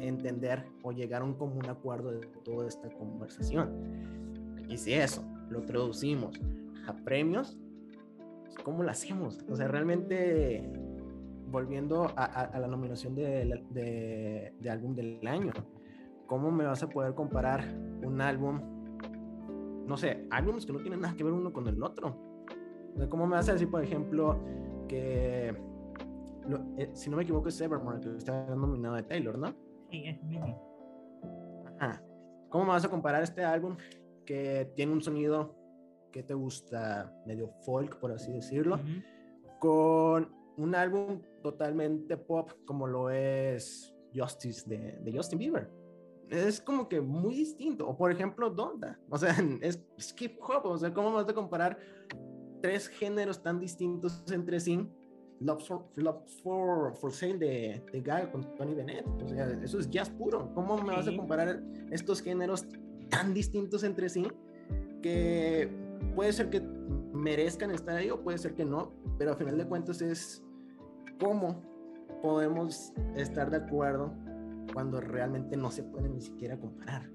entender 0.00 0.64
o 0.82 0.92
llegar 0.92 1.22
a 1.22 1.24
un 1.24 1.34
común 1.34 1.68
acuerdo 1.68 2.12
de 2.12 2.26
toda 2.44 2.68
esta 2.68 2.88
conversación. 2.90 3.70
Y 4.68 4.76
si 4.76 4.92
eso 4.94 5.24
lo 5.50 5.62
traducimos 5.62 6.40
a 6.86 6.94
premios, 6.94 7.58
pues, 8.44 8.56
¿cómo 8.64 8.82
lo 8.82 8.90
hacemos? 8.90 9.38
O 9.50 9.56
sea, 9.56 9.68
realmente 9.68 10.70
volviendo 11.50 12.12
a, 12.16 12.58
la 12.58 12.68
nominación 12.68 13.16
de, 13.16 13.64
de, 14.60 14.70
álbum 14.70 14.94
del 14.94 15.26
año, 15.26 15.52
¿cómo 16.26 16.52
me 16.52 16.64
vas 16.64 16.82
a 16.84 16.88
poder 16.88 17.14
comparar 17.14 17.64
un 18.02 18.20
álbum, 18.20 18.60
no 19.86 19.96
sé, 19.96 20.28
álbumes 20.30 20.64
que 20.64 20.72
no 20.72 20.78
tienen 20.78 21.00
nada 21.00 21.16
que 21.16 21.24
ver 21.24 21.32
uno 21.32 21.52
con 21.52 21.66
el 21.66 21.82
otro? 21.82 22.29
¿Cómo 23.08 23.26
me 23.26 23.36
vas 23.36 23.48
a 23.48 23.52
decir, 23.52 23.70
por 23.70 23.82
ejemplo, 23.82 24.38
que, 24.88 25.54
eh, 26.76 26.90
si 26.92 27.10
no 27.10 27.16
me 27.16 27.22
equivoco, 27.22 27.48
es 27.48 27.60
Evermore, 27.60 28.00
que 28.00 28.16
está 28.16 28.54
nominado 28.54 28.96
de 28.96 29.02
Taylor, 29.04 29.38
¿no? 29.38 29.54
Sí, 29.90 30.04
es 30.06 30.22
mismo. 30.22 30.68
¿Cómo 32.50 32.64
me 32.64 32.70
vas 32.70 32.84
a 32.84 32.88
comparar 32.88 33.22
este 33.22 33.44
álbum 33.44 33.76
que 34.26 34.72
tiene 34.74 34.92
un 34.92 35.00
sonido 35.00 35.56
que 36.10 36.24
te 36.24 36.34
gusta, 36.34 37.14
medio 37.26 37.48
folk, 37.64 37.98
por 38.00 38.10
así 38.10 38.32
decirlo, 38.32 38.80
con 39.60 40.28
un 40.56 40.74
álbum 40.74 41.22
totalmente 41.42 42.16
pop 42.16 42.50
como 42.66 42.86
lo 42.86 43.10
es 43.10 43.94
Justice 44.12 44.68
de, 44.68 44.98
de, 44.98 45.12
Justin 45.16 45.38
Bieber? 45.38 45.70
Es 46.28 46.60
como 46.60 46.88
que 46.88 47.00
muy 47.00 47.34
distinto. 47.34 47.88
O 47.88 47.96
por 47.96 48.10
ejemplo, 48.10 48.50
Donda. 48.50 48.98
O 49.08 49.16
sea, 49.16 49.34
es, 49.60 49.80
skip 50.00 50.38
hop. 50.42 50.66
O 50.66 50.78
sea, 50.78 50.92
¿cómo 50.92 51.12
vas 51.12 51.28
a 51.28 51.34
comparar 51.34 51.78
tres 52.60 52.88
géneros 52.88 53.42
tan 53.42 53.58
distintos 53.60 54.24
entre 54.30 54.60
sí 54.60 54.88
Love 55.40 55.62
for, 56.42 56.94
for, 56.94 57.12
Sale 57.12 57.38
de, 57.38 57.82
de 57.92 58.00
Guy 58.02 58.30
con 58.30 58.54
Tony 58.56 58.74
Bennett. 58.74 59.06
O 59.22 59.26
sea, 59.26 59.48
eso 59.62 59.78
es 59.78 59.88
jazz 59.88 60.10
puro. 60.10 60.52
¿Cómo 60.54 60.76
me 60.82 60.94
vas 60.94 61.08
a 61.08 61.16
comparar 61.16 61.62
estos 61.90 62.20
géneros 62.20 62.66
tan 63.08 63.32
distintos 63.32 63.82
entre 63.82 64.10
sí 64.10 64.26
que 65.02 65.70
puede 66.14 66.32
ser 66.34 66.50
que 66.50 66.60
merezcan 66.60 67.70
estar 67.70 67.96
ahí 67.96 68.10
o 68.10 68.22
puede 68.22 68.36
ser 68.36 68.54
que 68.54 68.66
no, 68.66 68.92
pero 69.18 69.32
a 69.32 69.36
final 69.36 69.56
de 69.56 69.66
cuentas 69.66 70.02
es 70.02 70.42
cómo 71.18 71.62
podemos 72.22 72.92
estar 73.16 73.50
de 73.50 73.56
acuerdo 73.56 74.12
cuando 74.74 75.00
realmente 75.00 75.56
no 75.56 75.70
se 75.70 75.82
puede 75.82 76.10
ni 76.10 76.20
siquiera 76.20 76.58
comparar. 76.58 77.10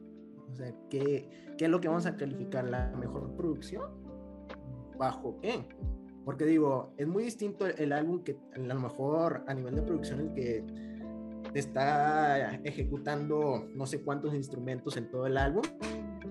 O 0.51 0.55
sea, 0.55 0.73
¿qué, 0.89 1.29
qué 1.58 1.65
es 1.65 1.71
lo 1.71 1.79
que 1.79 1.88
vamos 1.88 2.08
a 2.08 2.15
calificar? 2.15 2.67
¿La 2.67 2.89
mejor 2.97 3.36
producción? 3.36 4.05
¿Bajo 4.97 5.39
qué? 5.41 5.67
Porque 6.23 6.45
digo, 6.45 6.93
es 6.97 7.08
muy 7.08 7.23
distinto 7.23 7.67
el 7.67 7.93
álbum 7.93 8.23
que 8.23 8.38
a 8.53 8.60
lo 8.60 8.79
mejor 8.79 9.43
a 9.47 9.53
nivel 9.53 9.75
de 9.75 9.81
producción 9.84 10.19
el 10.21 10.34
que 10.34 10.65
está 11.53 12.55
ejecutando 12.63 13.67
no 13.73 13.86
sé 13.86 14.01
cuántos 14.01 14.34
instrumentos 14.34 14.97
en 14.97 15.10
todo 15.10 15.27
el 15.27 15.38
álbum 15.38 15.63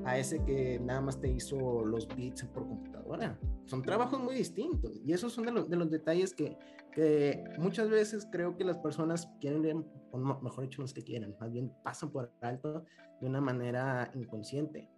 a 0.05 0.19
ese 0.19 0.43
que 0.45 0.79
nada 0.81 1.01
más 1.01 1.21
te 1.21 1.29
hizo 1.29 1.85
los 1.85 2.07
beats 2.09 2.45
por 2.45 2.67
computadora. 2.67 3.39
Son 3.65 3.83
trabajos 3.83 4.21
muy 4.21 4.35
distintos 4.35 5.01
y 5.05 5.13
esos 5.13 5.33
son 5.33 5.47
de 5.47 5.53
los, 5.53 5.71
de 5.71 5.77
los 5.77 5.91
detalles 5.91 6.35
que, 6.35 6.59
que, 6.93 7.43
muchas 7.59 7.89
veces 7.89 8.29
creo 8.31 8.57
que 8.57 8.65
las 8.65 8.79
personas 8.79 9.31
quieren, 9.41 9.87
o 10.11 10.19
mejor 10.19 10.65
dicho, 10.65 10.83
los 10.83 10.93
que 10.93 11.03
quieren, 11.03 11.35
más 11.41 11.51
bien 11.51 11.73
pasan 11.83 12.11
por 12.11 12.31
alto 12.43 12.85
de 13.21 13.27
una 13.27 13.41
manera 13.41 14.11
inconsciente 14.15 14.91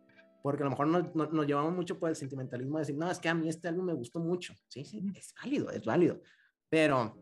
porque 0.47 0.63
a 0.63 0.67
lo 0.67 0.71
mejor 0.71 0.87
nos, 0.87 1.33
nos, 1.33 1.45
llevamos 1.45 1.75
mucho 1.75 1.99
por 1.99 2.09
el 2.09 2.15
sentimentalismo 2.15 2.79
de 2.79 2.83
decir, 2.83 2.97
no, 2.97 3.11
es 3.11 3.19
que 3.19 3.29
a 3.29 3.35
mí 3.35 3.49
este 3.49 3.67
álbum 3.67 3.87
me 3.87 3.95
gustó 3.95 4.21
mucho. 4.21 4.55
Sí, 4.69 4.85
sí, 4.85 5.03
es 5.13 5.35
válido, 5.43 5.73
es 5.73 5.85
válido. 5.85 6.21
Pero 6.69 7.19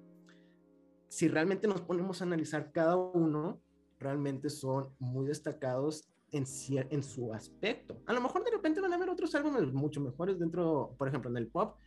si 1.09 1.29
realmente 1.29 1.67
nos 1.67 1.81
ponemos 1.81 2.21
a 2.21 2.27
analizar 2.27 2.71
cada 2.71 2.97
uno, 2.97 3.63
realmente 3.99 4.51
son 4.51 4.95
muy 4.99 5.27
destacados 5.27 6.07
en, 6.33 6.45
en 6.69 7.03
su 7.03 7.33
aspecto. 7.33 8.03
A 8.05 8.13
lo 8.13 8.21
mejor 8.21 8.45
de 8.45 8.51
repente 8.51 8.83
van 8.83 8.93
a 8.93 8.97
haber 8.97 9.09
otros 9.09 9.35
álbumes 9.35 9.73
mucho 9.73 10.03
mejores 10.03 10.39
dentro, 10.39 10.95
por 10.99 11.09
ejemplo, 11.09 11.31
en 11.31 11.39
el 11.39 11.47
pop. 11.47 11.79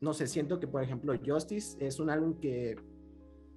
No 0.00 0.14
sé, 0.14 0.26
siento 0.26 0.58
que, 0.58 0.66
por 0.66 0.82
ejemplo, 0.82 1.12
Justice 1.22 1.76
es 1.78 2.00
un 2.00 2.08
álbum 2.08 2.40
que 2.40 2.74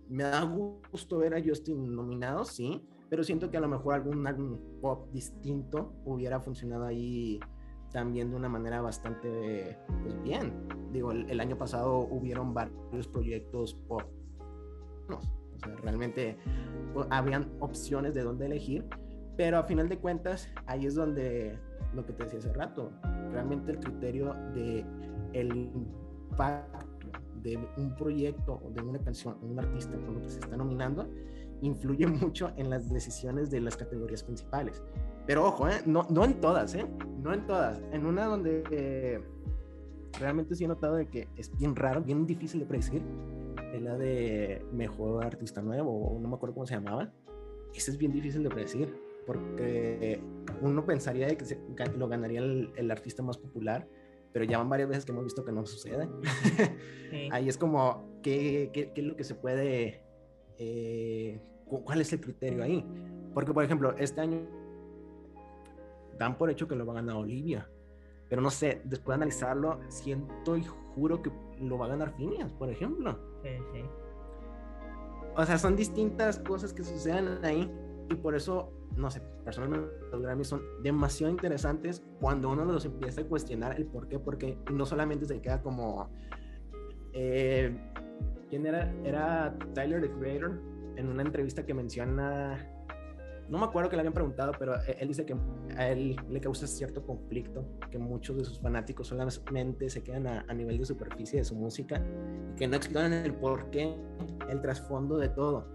me 0.10 0.24
da 0.24 0.44
gusto 0.44 1.20
ver 1.20 1.36
a 1.36 1.42
Justin 1.42 1.96
nominado, 1.96 2.44
sí, 2.44 2.86
pero 3.12 3.26
siento 3.26 3.52
que 3.52 3.58
a 3.58 3.60
lo 3.60 3.68
mejor 3.68 3.96
algún 3.96 4.26
álbum 4.26 4.58
pop 4.80 5.12
distinto 5.12 5.92
hubiera 6.06 6.40
funcionado 6.40 6.86
ahí 6.86 7.42
también 7.92 8.30
de 8.30 8.38
una 8.38 8.48
manera 8.48 8.80
bastante 8.80 9.78
pues, 10.02 10.24
bien. 10.24 10.54
Digo, 10.94 11.12
el, 11.12 11.38
año 11.42 11.58
pasado 11.58 12.08
hubieron 12.10 12.54
varios 12.54 13.10
proyectos 13.10 13.74
pop. 13.90 14.04
No, 15.10 15.18
o 15.18 15.60
sea, 15.60 15.76
realmente 15.84 16.38
pues, 16.94 17.06
habían 17.10 17.52
opciones 17.60 18.14
de 18.14 18.24
dónde 18.24 18.46
elegir, 18.46 18.88
pero 19.36 19.58
a 19.58 19.64
final 19.64 19.90
de 19.90 19.98
cuentas 19.98 20.48
ahí 20.66 20.86
es 20.86 20.96
donde 20.96 21.60
lo 21.94 22.06
que 22.06 22.14
te 22.14 22.24
decía 22.24 22.40
hace 22.40 22.54
rato, 22.54 22.94
realmente 23.34 23.74
el 23.74 23.80
criterio 23.80 24.34
de 24.56 24.86
el 25.34 25.54
impacto 25.54 27.12
de 27.42 27.58
un 27.76 27.94
proyecto 27.96 28.62
o 28.64 28.70
de 28.70 28.82
una 28.82 29.00
canción, 29.00 29.38
un 29.42 29.60
artista 29.60 29.98
con 29.98 30.14
lo 30.14 30.22
que 30.22 30.30
se 30.30 30.40
está 30.40 30.56
nominando, 30.56 31.10
influye 31.62 32.08
mucho 32.08 32.52
en 32.58 32.70
las 32.70 32.92
decisiones 32.92 33.50
de 33.50 33.62
las 33.62 33.78
categorías 33.78 34.24
principales. 34.24 34.84
Pero 35.26 35.46
ojo, 35.46 35.68
¿eh? 35.68 35.82
no, 35.86 36.06
no 36.10 36.26
en 36.26 36.42
todas, 36.42 36.76
¿eh? 36.76 36.86
no 37.22 37.34
en 37.34 37.46
todas. 37.46 37.82
En 37.92 38.06
una 38.06 38.26
donde 38.26 38.64
eh, 38.72 39.22
realmente 40.20 40.56
sí 40.56 40.66
he 40.66 40.68
notado 40.68 40.96
de 40.96 41.08
que 41.08 41.28
es 41.38 41.56
bien 41.58 41.76
raro, 41.76 42.02
bien 42.02 42.26
difícil 42.26 42.60
de 42.60 42.66
predecir, 42.66 43.04
es 43.74 43.82
la 43.82 43.98
de 43.98 44.66
mejor 44.74 45.24
artista 45.24 45.62
nuevo, 45.62 45.92
o 45.92 46.20
no 46.20 46.28
me 46.28 46.36
acuerdo 46.36 46.56
cómo 46.56 46.66
se 46.66 46.76
llamaba. 46.76 47.14
Ese 47.74 47.92
es 47.92 47.98
bien 47.98 48.12
difícil 48.12 48.44
de 48.44 48.50
predecir, 48.50 48.94
porque 49.26 50.22
uno 50.62 50.86
pensaría 50.86 51.28
de 51.28 51.38
que 51.38 51.46
lo 51.98 52.08
ganaría 52.10 52.42
el, 52.42 52.72
el, 52.76 52.92
artista 52.92 53.24
más 53.24 53.38
popular, 53.38 53.88
pero 54.34 54.44
ya 54.44 54.58
van 54.58 54.70
varias 54.70 54.90
veces 54.90 55.06
que 55.06 55.14
hemos 55.14 55.24
visto 55.24 55.46
que 55.46 55.54
no 55.54 55.66
sucede. 55.66 56.10
Ahí 57.32 57.48
es 57.48 57.58
como, 57.58 58.20
¿qué, 58.22 58.72
¿qué, 58.74 58.92
qué, 58.94 59.02
es 59.02 59.08
lo 59.08 59.16
que 59.16 59.24
se 59.24 59.36
puede 59.36 60.04
eh, 60.58 61.40
¿Cuál 61.80 62.02
es 62.02 62.12
el 62.12 62.20
criterio 62.20 62.64
ahí? 62.64 62.86
Porque, 63.34 63.54
por 63.54 63.64
ejemplo, 63.64 63.96
este 63.98 64.22
año 64.22 64.42
dan 66.18 66.38
por 66.38 66.50
hecho 66.50 66.68
que 66.68 66.76
lo 66.76 66.86
va 66.86 66.94
a 66.94 66.96
ganar 66.98 67.16
Olivia. 67.16 67.68
Pero 68.30 68.42
no 68.42 68.50
sé, 68.50 68.82
después 68.86 69.14
de 69.14 69.24
analizarlo, 69.24 69.80
siento 69.90 70.56
y 70.56 70.64
juro 70.96 71.22
que 71.22 71.32
lo 71.60 71.78
va 71.78 71.86
a 71.86 71.90
ganar 71.90 72.16
Phineas, 72.16 72.52
por 72.54 72.70
ejemplo. 72.70 73.18
Sí, 73.44 73.50
sí. 73.74 73.82
o 75.36 75.46
sea, 75.46 75.58
son 75.58 75.76
distintas 75.76 76.40
cosas 76.40 76.74
que 76.74 76.84
suceden 76.84 77.44
ahí 77.44 77.70
y 78.10 78.16
por 78.16 78.36
eso, 78.36 78.72
no 78.96 79.10
sé, 79.10 79.22
personalmente 79.44 79.88
los 80.12 80.22
Grammys 80.22 80.48
son 80.48 80.62
demasiado 80.84 81.32
interesantes 81.32 82.04
cuando 82.20 82.50
uno 82.50 82.66
los 82.66 82.86
empieza 82.86 83.22
a 83.22 83.26
cuestionar 83.26 83.76
el 83.78 83.86
por 83.86 84.08
qué, 84.08 84.20
porque 84.20 84.58
no 84.72 84.86
solamente 84.86 85.26
se 85.26 85.42
queda 85.42 85.62
como... 85.62 86.10
Eh, 87.14 87.76
¿Quién 88.50 88.66
era? 88.66 88.94
Era 89.04 89.58
Tyler, 89.74 90.02
the 90.02 90.12
Creator, 90.12 90.60
en 91.02 91.10
una 91.10 91.24
entrevista 91.24 91.66
que 91.66 91.74
menciona 91.74 92.58
no 93.52 93.58
me 93.58 93.66
acuerdo 93.66 93.90
que 93.90 93.98
le 93.98 94.00
habían 94.00 94.14
preguntado, 94.14 94.54
pero 94.58 94.76
e-, 94.82 94.98
él 95.00 95.10
dice 95.10 95.26
que 95.26 95.36
a 95.76 95.90
él 95.90 96.16
le 96.30 96.40
causa 96.40 96.66
cierto 96.66 97.06
conflicto, 97.06 97.66
que 97.92 98.00
muchos 98.00 98.38
de 98.38 98.46
sus 98.46 98.60
fanáticos 98.60 99.08
solamente 99.08 99.90
se 99.90 100.02
quedan 100.02 100.26
a, 100.26 100.54
nivel 100.54 100.78
de 100.78 100.86
superficie 100.86 101.40
de 101.40 101.44
su 101.44 101.56
música 101.56 102.02
y 102.54 102.56
que 102.56 102.68
no 102.68 102.78
exploran 102.78 103.12
el 103.12 103.34
porqué, 103.34 103.94
el 104.50 104.62
trasfondo 104.62 105.18
de 105.18 105.28
todo. 105.28 105.68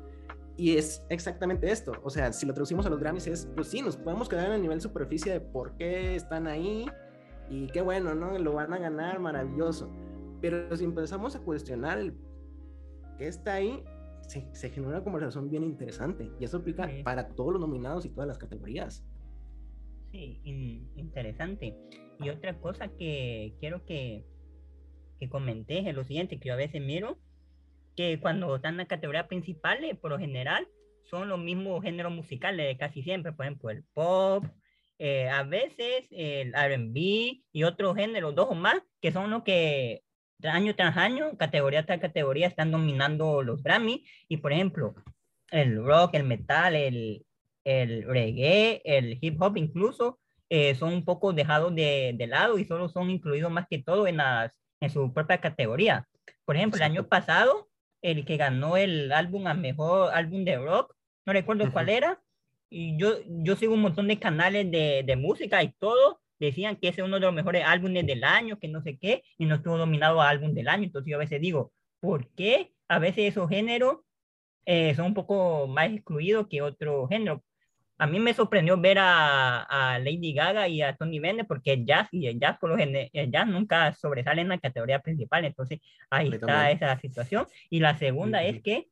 Y 0.56 0.78
es 0.78 1.04
exactamente 1.10 1.70
esto, 1.70 1.92
o 2.02 2.08
sea, 2.08 2.32
si 2.32 2.46
lo 2.46 2.54
traducimos 2.54 2.86
a 2.86 2.88
los 2.88 2.98
Grammys 2.98 3.26
es, 3.26 3.46
pues 3.54 3.68
sí, 3.68 3.82
nos 3.82 3.98
podemos 3.98 4.26
quedar 4.26 4.50
a 4.50 4.56
nivel 4.56 4.80
superficie 4.80 5.30
de 5.32 5.40
por 5.40 5.76
qué 5.76 6.16
están 6.16 6.46
ahí 6.46 6.86
y 7.50 7.66
qué 7.66 7.82
bueno, 7.82 8.14
¿no? 8.14 8.38
Lo 8.38 8.54
van 8.54 8.72
a 8.72 8.78
ganar, 8.78 9.18
maravilloso. 9.18 9.90
Pero 10.40 10.74
si 10.74 10.84
empezamos 10.84 11.36
a 11.36 11.40
cuestionar 11.40 11.98
el 11.98 12.14
qué 13.18 13.28
está 13.28 13.54
ahí, 13.54 13.84
se, 14.26 14.48
se, 14.54 14.70
genera 14.70 14.96
una 14.96 15.04
conversación 15.04 15.50
bien 15.50 15.64
interesante 15.64 16.30
y 16.40 16.44
eso 16.44 16.58
aplica 16.58 16.90
para 17.04 17.28
todos 17.28 17.52
los 17.52 17.60
nominados 17.60 18.04
y 18.04 18.10
todas 18.10 18.28
las 18.28 18.38
categorías. 18.38 19.04
Sí, 20.12 20.40
interesante. 20.96 21.76
Y 22.20 22.30
otra 22.30 22.58
cosa 22.58 22.88
que 22.88 23.54
quiero 23.60 23.84
que, 23.84 24.24
que 25.18 25.28
comentes 25.28 25.86
es 25.86 25.94
lo 25.94 26.04
siguiente, 26.04 26.38
que 26.38 26.48
yo 26.48 26.54
a 26.54 26.56
veces 26.56 26.80
miro 26.80 27.18
que 27.96 28.20
cuando 28.20 28.56
están 28.56 28.74
en 28.74 28.78
la 28.78 28.86
categoría 28.86 29.26
principal, 29.26 29.78
por 30.00 30.10
lo 30.10 30.18
general, 30.18 30.68
son 31.04 31.28
los 31.28 31.38
mismos 31.38 31.82
géneros 31.82 32.12
musicales 32.12 32.76
casi 32.78 33.02
siempre, 33.02 33.32
por 33.32 33.46
ejemplo, 33.46 33.70
el 33.70 33.84
pop, 33.94 34.44
eh, 34.98 35.28
a 35.28 35.42
veces 35.42 36.06
el 36.10 36.52
RB 36.52 37.42
y 37.52 37.62
otros 37.64 37.96
géneros, 37.96 38.34
dos 38.34 38.48
o 38.50 38.54
más, 38.54 38.82
que 39.00 39.12
son 39.12 39.30
los 39.30 39.42
que 39.42 40.02
año 40.44 40.74
tras 40.74 40.96
año, 40.96 41.36
categoría 41.36 41.84
tras 41.84 42.00
categoría, 42.00 42.46
están 42.46 42.70
dominando 42.70 43.42
los 43.42 43.62
Grammy. 43.62 44.04
Y 44.28 44.38
por 44.38 44.52
ejemplo, 44.52 44.94
el 45.50 45.84
rock, 45.84 46.14
el 46.14 46.24
metal, 46.24 46.74
el, 46.74 47.24
el 47.64 48.04
reggae, 48.04 48.80
el 48.84 49.18
hip 49.20 49.40
hop 49.40 49.56
incluso, 49.56 50.18
eh, 50.48 50.74
son 50.76 50.92
un 50.92 51.04
poco 51.04 51.32
dejados 51.32 51.74
de, 51.74 52.14
de, 52.16 52.26
lado 52.28 52.58
y 52.58 52.64
solo 52.64 52.88
son 52.88 53.10
incluidos 53.10 53.50
más 53.50 53.66
que 53.68 53.82
todo 53.82 54.06
en, 54.06 54.18
las, 54.18 54.52
en 54.80 54.90
su 54.90 55.12
propia 55.12 55.40
categoría. 55.40 56.06
Por 56.44 56.56
ejemplo, 56.56 56.76
el 56.76 56.84
año 56.84 57.08
pasado, 57.08 57.68
el 58.02 58.24
que 58.24 58.36
ganó 58.36 58.76
el 58.76 59.10
álbum 59.10 59.48
a 59.48 59.54
mejor 59.54 60.12
álbum 60.14 60.44
de 60.44 60.58
rock, 60.58 60.94
no 61.24 61.32
recuerdo 61.32 61.72
cuál 61.72 61.88
era, 61.88 62.22
y 62.70 62.96
yo, 62.96 63.16
yo 63.26 63.56
sigo 63.56 63.74
un 63.74 63.82
montón 63.82 64.06
de 64.06 64.20
canales 64.20 64.70
de, 64.70 65.02
de 65.04 65.16
música 65.16 65.62
y 65.64 65.72
todo, 65.72 66.20
decían 66.38 66.76
que 66.76 66.88
ese 66.88 67.00
es 67.00 67.06
uno 67.06 67.16
de 67.16 67.26
los 67.26 67.34
mejores 67.34 67.64
álbumes 67.64 68.06
del 68.06 68.24
año, 68.24 68.58
que 68.58 68.68
no 68.68 68.82
sé 68.82 68.98
qué, 68.98 69.22
y 69.38 69.46
no 69.46 69.56
estuvo 69.56 69.78
dominado 69.78 70.20
a 70.20 70.28
álbum 70.28 70.52
del 70.54 70.68
año. 70.68 70.84
Entonces 70.84 71.10
yo 71.10 71.16
a 71.16 71.20
veces 71.20 71.40
digo, 71.40 71.72
¿por 72.00 72.28
qué 72.34 72.72
a 72.88 72.98
veces 72.98 73.30
esos 73.30 73.48
géneros 73.48 73.98
eh, 74.64 74.94
son 74.94 75.06
un 75.06 75.14
poco 75.14 75.66
más 75.66 75.90
excluidos 75.90 76.46
que 76.48 76.62
otro 76.62 77.08
género? 77.08 77.42
A 77.98 78.06
mí 78.06 78.20
me 78.20 78.34
sorprendió 78.34 78.78
ver 78.78 78.98
a, 78.98 79.62
a 79.62 79.98
Lady 79.98 80.34
Gaga 80.34 80.68
y 80.68 80.82
a 80.82 80.94
Tony 80.96 81.18
Bennett 81.18 81.46
porque 81.46 81.72
el 81.72 81.86
jazz 81.86 82.08
y 82.12 82.26
el 82.26 82.38
jazz, 82.38 82.58
por 82.58 82.68
lo 82.68 82.76
general, 82.76 83.08
el 83.12 83.30
jazz 83.30 83.46
nunca 83.46 83.94
sobresale 83.94 84.42
en 84.42 84.48
la 84.48 84.58
categoría 84.58 84.98
principal. 84.98 85.46
Entonces 85.46 85.80
ahí 86.10 86.28
está 86.28 86.70
esa 86.70 86.98
situación. 87.00 87.46
Y 87.70 87.80
la 87.80 87.96
segunda 87.96 88.44
es 88.44 88.60
que, 88.60 88.88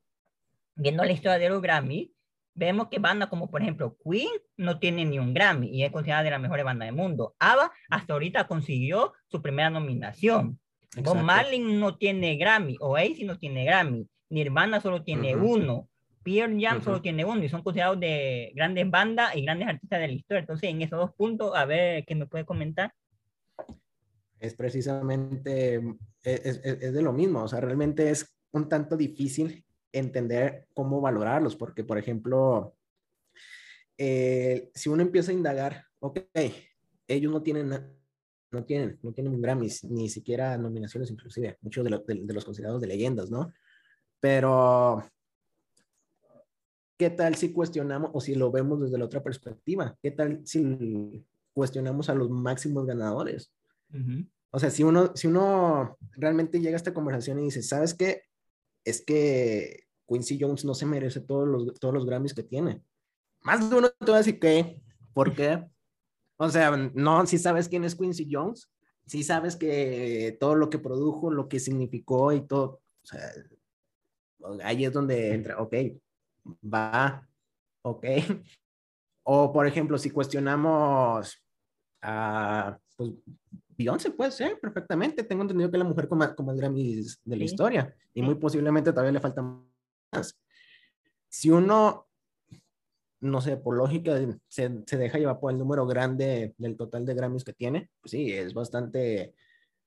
viendo 0.75 1.05
la 1.05 1.13
historia 1.13 1.39
de 1.39 1.51
los 1.51 1.61
Grammy, 1.61 2.14
vemos 2.55 2.89
que 2.89 2.99
bandas 2.99 3.29
como 3.29 3.51
por 3.51 3.63
ejemplo 3.63 3.97
Queen 4.03 4.31
no 4.57 4.79
tiene 4.79 5.05
ni 5.05 5.19
un 5.19 5.35
Grammy 5.35 5.69
y 5.69 5.83
es 5.83 5.93
considerada 5.93 6.25
de 6.25 6.31
las 6.31 6.41
mejores 6.41 6.65
bandas 6.65 6.87
del 6.87 6.97
mundo. 6.97 7.35
ABBA 7.39 7.73
hasta 7.91 8.13
ahorita 8.13 8.47
consiguió 8.47 9.13
su 9.27 9.43
primera 9.43 9.71
nominación. 9.71 10.59
Bob 11.03 11.17
Marley 11.17 11.59
no 11.59 11.97
tiene 11.97 12.37
Grammy, 12.37 12.77
Oasis 12.81 13.27
no 13.27 13.37
tiene 13.39 13.65
Grammy, 13.65 14.09
Nirvana 14.31 14.81
solo 14.81 15.03
tiene 15.03 15.35
uno, 15.35 15.89
Pierre 16.23 16.57
Jam 16.59 16.83
solo 16.83 17.03
tiene 17.03 17.25
uno 17.25 17.45
y 17.45 17.49
son 17.49 17.63
considerados 17.63 18.01
de 18.01 18.53
grandes 18.55 18.91
bandas 18.91 19.37
y 19.37 19.43
grandes 19.43 19.69
artistas 19.69 20.01
de 20.01 20.09
la 20.09 20.13
historia. 20.15 20.41
Entonces, 20.41 20.71
en 20.71 20.83
esos 20.83 20.99
dos 20.99 21.13
puntos, 21.15 21.55
a 21.55 21.65
ver 21.67 22.05
qué 22.07 22.15
me 22.15 22.27
puede 22.27 22.47
comentar. 22.47 22.93
Es 24.41 24.55
precisamente, 24.55 25.77
es, 26.23 26.41
es, 26.47 26.61
es 26.65 26.93
de 26.93 27.03
lo 27.03 27.13
mismo, 27.13 27.43
o 27.43 27.49
sea, 27.49 27.61
realmente 27.61 28.11
es 28.11 28.35
un 28.53 28.69
tanto 28.69 28.97
difícil 28.97 29.65
entender 29.95 30.67
cómo 30.75 31.01
valorarlos, 31.01 31.57
porque, 31.57 31.85
por 31.85 31.99
ejemplo, 31.99 32.75
eh, 33.97 34.71
si 34.75 34.89
uno 34.89 35.03
empieza 35.03 35.31
a 35.31 35.35
indagar, 35.35 35.85
ok, 36.01 36.19
ellos 37.07 37.33
no 37.33 37.43
tienen, 37.43 37.71
no 38.51 38.65
tienen, 38.65 38.99
no 39.03 39.13
tienen 39.13 39.41
Grammys, 39.41 39.85
ni 39.85 40.09
siquiera 40.09 40.59
nominaciones 40.59 41.11
inclusive, 41.11 41.59
muchos 41.63 41.85
de, 41.85 42.03
de, 42.07 42.35
los 42.35 42.45
considerados 42.45 42.81
de 42.81 42.89
leyendas, 42.89 43.31
¿no? 43.31 43.53
Pero, 44.21 45.03
¿qué 46.99 47.11
tal 47.11 47.37
si 47.37 47.53
cuestionamos, 47.53 48.11
o 48.15 48.21
si 48.21 48.35
lo 48.35 48.51
vemos 48.51 48.81
desde 48.81 48.99
la 48.99 49.05
otra 49.05 49.23
perspectiva? 49.23 49.97
¿Qué 50.03 50.11
tal 50.11 50.41
si 50.45 51.25
cuestionamos 51.53 52.11
a 52.11 52.15
los 52.15 52.31
máximos 52.31 52.87
ganadores? 52.87 53.53
O 54.51 54.59
sea, 54.59 54.71
si 54.71 54.83
uno, 54.83 55.13
si 55.15 55.29
uno 55.29 55.97
realmente 56.13 56.59
llega 56.59 56.75
a 56.75 56.77
esta 56.77 56.95
conversación 56.95 57.39
y 57.39 57.45
dice, 57.45 57.63
¿sabes 57.63 57.95
qué? 57.95 58.23
Es 58.85 59.05
que 59.05 59.84
Quincy 60.07 60.39
Jones 60.41 60.65
no 60.65 60.75
se 60.75 60.87
merece 60.87 61.21
todos 61.21 61.49
los, 61.49 61.75
todos 61.79 61.95
los 61.95 62.07
Grammys 62.07 62.35
que 62.35 62.43
tiene. 62.43 62.83
Más 63.43 63.69
de 63.69 63.77
uno 63.77 63.91
te 63.91 64.11
va 64.11 64.17
a 64.17 64.19
decir 64.19 64.39
que, 64.39 64.81
¿por 65.13 65.35
qué? 65.35 65.65
O 66.37 66.49
sea, 66.49 66.77
no, 66.95 67.27
si 67.27 67.39
sabes 67.39 67.69
quién 67.69 67.85
es 67.85 67.95
Quincy 67.95 68.29
Jones, 68.31 68.71
si 69.07 69.23
sabes 69.23 69.57
que 69.57 70.37
todo 70.41 70.55
lo 70.55 70.71
que 70.71 70.79
produjo, 70.79 71.31
lo 71.31 71.49
que 71.49 71.61
significó 71.61 72.33
y 72.33 72.47
todo, 72.47 72.81
o 73.03 73.07
sea, 73.07 73.21
ahí 74.63 74.85
es 74.85 74.93
donde 74.93 75.35
entra, 75.35 75.61
ok, 75.61 75.75
va, 76.63 77.29
ok. 77.83 78.07
O 79.27 79.53
por 79.53 79.67
ejemplo, 79.67 79.97
si 79.97 80.11
cuestionamos 80.11 81.43
a, 82.03 82.79
pues, 82.97 83.13
Beyoncé 83.77 84.11
puede 84.11 84.31
ser 84.31 84.61
perfectamente. 84.61 85.25
Tengo 85.25 85.43
entendido 85.43 85.71
que 85.71 85.77
es 85.77 85.83
la 85.83 85.89
mujer 85.89 86.09
con 86.09 86.19
más, 86.19 86.35
con 86.35 86.47
más 86.47 86.57
Grammys 86.57 87.21
de 87.25 87.37
la 87.37 87.45
historia 87.45 87.95
y 88.13 88.23
muy 88.23 88.37
posiblemente 88.37 88.93
todavía 88.93 89.13
le 89.13 89.21
faltan 89.21 89.65
si 91.29 91.51
uno, 91.51 92.09
no 93.21 93.41
sé, 93.41 93.57
por 93.57 93.77
lógica, 93.77 94.19
se, 94.49 94.69
deja 94.69 95.19
llevar 95.19 95.41
por 95.41 95.53
el 95.53 95.59
número 95.59 95.87
grande 95.87 96.55
del 96.59 96.77
total 96.77 97.05
de 97.05 97.15
Grammys 97.15 97.45
que 97.45 97.53
tiene, 97.53 97.91
pues 98.01 98.13
sí, 98.13 98.33
es 98.33 98.55
bastante 98.55 99.35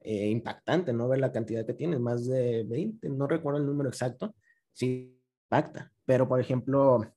eh, 0.02 0.30
impactante, 0.30 0.94
¿no? 0.94 1.08
Ver 1.08 1.20
la 1.20 1.32
cantidad 1.32 1.66
que 1.66 1.74
tiene, 1.74 2.00
más 2.00 2.28
de 2.28 2.64
20, 2.64 3.10
no 3.10 3.28
recuerdo 3.28 3.60
el 3.60 3.66
número 3.66 3.90
exacto, 3.90 4.36
sí 4.74 5.18
impacta. 5.46 5.92
Pero, 6.06 6.28
por 6.28 6.40
ejemplo, 6.40 7.14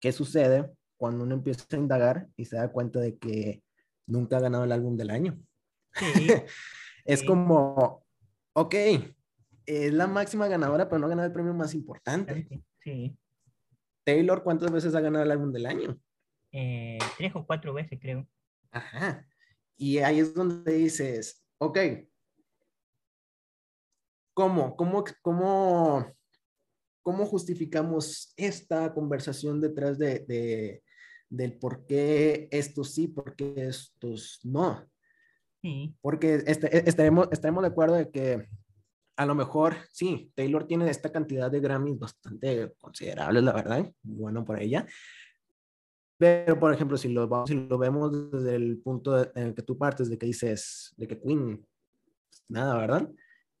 ¿qué 0.00 0.12
sucede 0.12 0.70
cuando 0.96 1.24
uno 1.24 1.34
empieza 1.34 1.64
a 1.70 1.76
indagar 1.76 2.28
y 2.36 2.44
se 2.44 2.56
da 2.56 2.70
cuenta 2.70 3.00
de 3.00 3.16
que 3.16 3.62
nunca 4.06 4.36
ha 4.36 4.40
ganado 4.40 4.64
el 4.64 4.72
álbum 4.72 4.96
del 4.96 5.10
año? 5.10 5.38
es 7.04 7.22
como, 7.22 8.04
ok, 8.52 8.74
es 9.68 9.92
la 9.92 10.06
máxima 10.06 10.48
ganadora, 10.48 10.88
pero 10.88 10.98
no 10.98 11.06
ha 11.06 11.10
ganado 11.10 11.26
el 11.26 11.32
premio 11.32 11.52
más 11.52 11.74
importante. 11.74 12.48
Sí. 12.82 13.14
Taylor, 14.02 14.42
¿cuántas 14.42 14.72
veces 14.72 14.94
ha 14.94 15.00
ganado 15.00 15.24
el 15.24 15.30
álbum 15.30 15.52
del 15.52 15.66
año? 15.66 16.00
Eh, 16.52 16.98
tres 17.18 17.32
o 17.34 17.46
cuatro 17.46 17.74
veces, 17.74 17.98
creo. 18.00 18.26
Ajá. 18.70 19.28
Y 19.76 19.98
ahí 19.98 20.20
es 20.20 20.32
donde 20.32 20.72
dices, 20.72 21.44
ok, 21.58 21.78
¿cómo, 24.32 24.74
cómo, 24.74 25.04
cómo, 25.20 26.14
cómo 27.02 27.26
justificamos 27.26 28.32
esta 28.38 28.94
conversación 28.94 29.60
detrás 29.60 29.98
de, 29.98 30.20
de, 30.20 30.82
del 31.28 31.58
por 31.58 31.84
qué 31.84 32.48
estos 32.50 32.94
sí, 32.94 33.08
por 33.08 33.36
qué 33.36 33.52
estos 33.56 34.40
no? 34.44 34.88
Sí. 35.60 35.94
Porque 36.00 36.42
este, 36.46 36.88
estaremos, 36.88 37.28
estaremos 37.30 37.62
de 37.62 37.68
acuerdo 37.68 37.96
de 37.96 38.10
que 38.10 38.48
a 39.18 39.26
lo 39.26 39.34
mejor, 39.34 39.74
sí, 39.90 40.30
Taylor 40.36 40.64
tiene 40.64 40.88
esta 40.88 41.10
cantidad 41.10 41.50
de 41.50 41.58
Grammys 41.58 41.98
bastante 41.98 42.72
considerable, 42.78 43.42
la 43.42 43.52
verdad, 43.52 43.92
bueno 44.00 44.44
por 44.44 44.62
ella. 44.62 44.86
Pero, 46.16 46.56
por 46.60 46.72
ejemplo, 46.72 46.96
si 46.96 47.08
lo, 47.08 47.44
si 47.44 47.54
lo 47.54 47.78
vemos 47.78 48.30
desde 48.30 48.54
el 48.54 48.78
punto 48.78 49.20
en 49.36 49.48
el 49.48 49.54
que 49.56 49.62
tú 49.62 49.76
partes, 49.76 50.08
de 50.08 50.16
que 50.16 50.26
dices, 50.26 50.94
de 50.96 51.08
que 51.08 51.20
Queen, 51.20 51.66
nada, 52.46 52.78
¿verdad? 52.78 53.10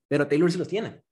Pero 0.06 0.28
Taylor 0.28 0.50
sí 0.50 0.58
los 0.58 0.68
tiene. 0.68 1.02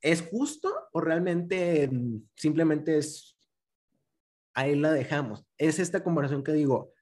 ¿Es 0.00 0.22
justo 0.22 0.72
o 0.92 1.00
realmente 1.00 1.90
simplemente 2.36 2.98
es, 2.98 3.36
ahí 4.54 4.76
la 4.76 4.92
dejamos? 4.92 5.44
Es 5.58 5.80
esta 5.80 6.04
conversación 6.04 6.44
que 6.44 6.52
digo, 6.52 6.92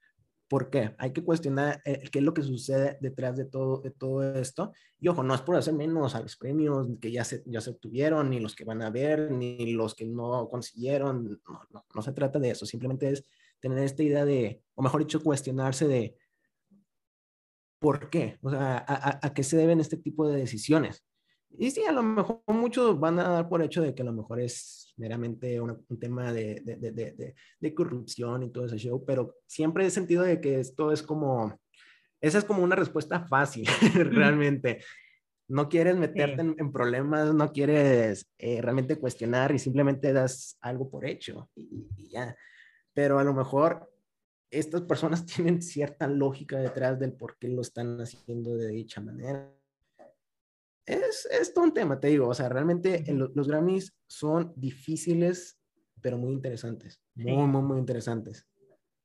¿Por 0.48 0.70
qué? 0.70 0.94
Hay 0.96 1.12
que 1.12 1.22
cuestionar 1.22 1.82
eh, 1.84 2.08
qué 2.10 2.20
es 2.20 2.24
lo 2.24 2.32
que 2.32 2.42
sucede 2.42 2.96
detrás 3.02 3.36
de 3.36 3.44
todo, 3.44 3.82
de 3.82 3.90
todo 3.90 4.34
esto. 4.34 4.72
Y 4.98 5.08
ojo, 5.08 5.22
no 5.22 5.34
es 5.34 5.42
por 5.42 5.56
hacer 5.56 5.74
menos 5.74 6.14
a 6.14 6.20
los 6.22 6.36
premios 6.36 6.88
que 7.00 7.12
ya 7.12 7.22
se, 7.24 7.42
ya 7.44 7.60
se 7.60 7.70
obtuvieron, 7.70 8.30
ni 8.30 8.40
los 8.40 8.56
que 8.56 8.64
van 8.64 8.80
a 8.80 8.88
ver, 8.88 9.30
ni 9.30 9.72
los 9.72 9.94
que 9.94 10.06
no 10.06 10.48
consiguieron. 10.48 11.40
No, 11.46 11.60
no, 11.70 11.84
no 11.94 12.02
se 12.02 12.12
trata 12.12 12.38
de 12.38 12.50
eso. 12.50 12.64
Simplemente 12.64 13.10
es 13.10 13.24
tener 13.60 13.78
esta 13.80 14.02
idea 14.02 14.24
de, 14.24 14.62
o 14.74 14.82
mejor 14.82 15.02
dicho, 15.02 15.22
cuestionarse 15.22 15.86
de 15.86 16.16
por 17.78 18.08
qué, 18.10 18.38
o 18.42 18.50
sea, 18.50 18.84
a, 18.88 19.26
a 19.26 19.34
qué 19.34 19.44
se 19.44 19.56
deben 19.56 19.80
este 19.80 19.98
tipo 19.98 20.26
de 20.26 20.38
decisiones. 20.38 21.04
Y 21.56 21.70
sí, 21.70 21.84
a 21.84 21.92
lo 21.92 22.02
mejor 22.02 22.42
muchos 22.46 22.98
van 23.00 23.18
a 23.18 23.28
dar 23.28 23.48
por 23.48 23.62
hecho 23.62 23.82
de 23.82 23.94
que 23.94 24.02
a 24.02 24.04
lo 24.04 24.12
mejor 24.12 24.40
es 24.40 24.92
meramente 24.96 25.60
un 25.60 25.98
tema 25.98 26.32
de, 26.32 26.60
de, 26.64 26.76
de, 26.76 27.34
de, 27.60 27.74
corrupción 27.74 28.42
y 28.42 28.50
todo 28.50 28.66
ese 28.66 28.78
show, 28.78 29.04
pero 29.04 29.36
siempre 29.46 29.86
he 29.86 29.90
sentido 29.90 30.24
de 30.24 30.40
que 30.40 30.60
esto 30.60 30.92
es 30.92 31.02
como, 31.02 31.58
esa 32.20 32.38
es 32.38 32.44
como 32.44 32.62
una 32.62 32.76
respuesta 32.76 33.26
fácil, 33.26 33.66
realmente. 33.94 34.84
No 35.48 35.68
quieres 35.68 35.96
meterte 35.96 36.42
en, 36.42 36.72
problemas, 36.72 37.32
no 37.32 37.52
quieres 37.52 38.30
eh, 38.36 38.60
realmente 38.60 38.96
cuestionar 38.96 39.54
y 39.54 39.58
simplemente 39.58 40.12
das 40.12 40.58
algo 40.60 40.90
por 40.90 41.06
hecho 41.06 41.48
y, 41.54 41.88
y 41.96 42.10
ya. 42.10 42.36
Pero 42.92 43.18
a 43.18 43.24
lo 43.24 43.32
mejor 43.32 43.90
estas 44.50 44.82
personas 44.82 45.24
tienen 45.26 45.62
cierta 45.62 46.06
lógica 46.06 46.58
detrás 46.58 46.98
del 46.98 47.14
por 47.14 47.38
qué 47.38 47.48
lo 47.48 47.62
están 47.62 47.98
haciendo 48.00 48.56
de 48.56 48.68
dicha 48.68 49.00
manera 49.00 49.57
es, 50.88 51.28
es 51.30 51.52
todo 51.54 51.64
un 51.64 51.74
tema, 51.74 52.00
te 52.00 52.08
digo, 52.08 52.28
o 52.28 52.34
sea, 52.34 52.48
realmente 52.48 53.04
los 53.08 53.48
Grammys 53.48 53.94
son 54.06 54.52
difíciles, 54.56 55.58
pero 56.00 56.16
muy 56.18 56.32
interesantes, 56.32 57.00
muy, 57.14 57.46
muy, 57.46 57.62
muy 57.62 57.78
interesantes. 57.78 58.46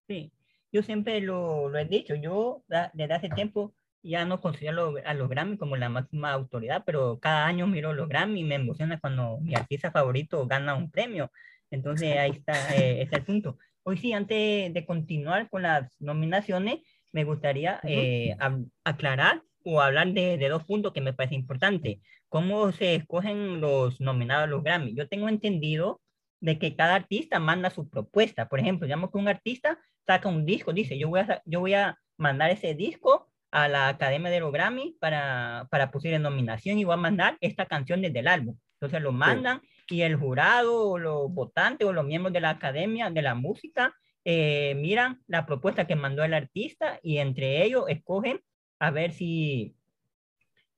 Sí, 0.07 0.31
yo 0.71 0.81
siempre 0.83 1.21
lo, 1.21 1.69
lo 1.69 1.77
he 1.77 1.85
dicho, 1.85 2.15
yo 2.15 2.63
desde 2.93 3.13
hace 3.13 3.29
tiempo 3.29 3.75
ya 4.03 4.25
no 4.25 4.41
considero 4.41 4.95
a 5.05 5.13
los 5.13 5.29
Grammy 5.29 5.57
como 5.57 5.77
la 5.77 5.89
máxima 5.89 6.31
autoridad, 6.31 6.83
pero 6.85 7.19
cada 7.19 7.45
año 7.45 7.67
miro 7.67 7.93
los 7.93 8.09
Grammy 8.09 8.41
y 8.41 8.43
me 8.43 8.55
emociona 8.55 8.99
cuando 8.99 9.39
mi 9.39 9.55
artista 9.55 9.91
favorito 9.91 10.45
gana 10.45 10.75
un 10.75 10.91
premio. 10.91 11.31
Entonces 11.71 12.17
ahí 12.17 12.31
está, 12.31 12.75
eh, 12.75 13.01
está 13.01 13.17
el 13.17 13.23
punto. 13.23 13.57
Hoy 13.83 13.97
sí, 13.97 14.13
antes 14.13 14.73
de 14.73 14.85
continuar 14.85 15.49
con 15.49 15.63
las 15.63 15.99
nominaciones, 16.01 16.81
me 17.11 17.23
gustaría 17.23 17.79
eh, 17.83 18.35
aclarar 18.83 19.41
o 19.63 19.81
hablar 19.81 20.13
de, 20.13 20.37
de, 20.37 20.49
dos 20.49 20.63
puntos 20.65 20.93
que 20.93 21.01
me 21.01 21.13
parece 21.13 21.35
importante. 21.35 22.01
¿Cómo 22.29 22.71
se 22.71 22.95
escogen 22.95 23.61
los 23.61 23.99
nominados 24.01 24.45
a 24.45 24.47
los 24.47 24.63
Grammy? 24.63 24.95
Yo 24.95 25.07
tengo 25.07 25.29
entendido 25.29 26.01
de 26.39 26.59
que 26.59 26.75
cada 26.75 26.95
artista 26.95 27.39
manda 27.39 27.69
su 27.69 27.89
propuesta. 27.89 28.49
Por 28.49 28.59
ejemplo, 28.59 28.85
digamos 28.85 29.11
que 29.11 29.17
un 29.17 29.27
artista 29.27 29.79
saca 30.05 30.27
un 30.27 30.45
disco, 30.45 30.73
dice, 30.73 30.97
yo 30.97 31.09
voy 31.09 31.21
a, 31.21 31.41
yo 31.45 31.61
voy 31.61 31.73
a 31.73 31.97
mandar 32.17 32.51
ese 32.51 32.75
disco 32.75 33.29
a 33.51 33.67
la 33.67 33.87
Academia 33.87 34.31
de 34.31 34.39
los 34.39 34.51
Grammy 34.51 34.97
para, 34.99 35.67
para 35.69 35.91
posible 35.91 36.19
nominación 36.19 36.79
y 36.79 36.83
voy 36.83 36.95
a 36.95 36.97
mandar 36.97 37.37
esta 37.39 37.65
canción 37.65 38.01
desde 38.01 38.19
el 38.19 38.27
álbum. 38.27 38.57
Entonces 38.73 39.01
lo 39.01 39.11
mandan 39.11 39.61
y 39.87 40.01
el 40.01 40.15
jurado 40.15 40.89
o 40.89 40.97
los 40.97 41.31
votantes 41.31 41.87
o 41.87 41.93
los 41.93 42.05
miembros 42.05 42.33
de 42.33 42.41
la 42.41 42.49
Academia 42.49 43.09
de 43.09 43.21
la 43.21 43.35
Música 43.35 43.95
eh, 44.25 44.73
miran 44.75 45.21
la 45.27 45.45
propuesta 45.45 45.85
que 45.87 45.95
mandó 45.95 46.23
el 46.23 46.33
artista 46.33 46.99
y 47.03 47.19
entre 47.19 47.63
ellos 47.63 47.85
escogen 47.87 48.41
a 48.83 48.91
ver 48.91 49.13
si 49.13 49.75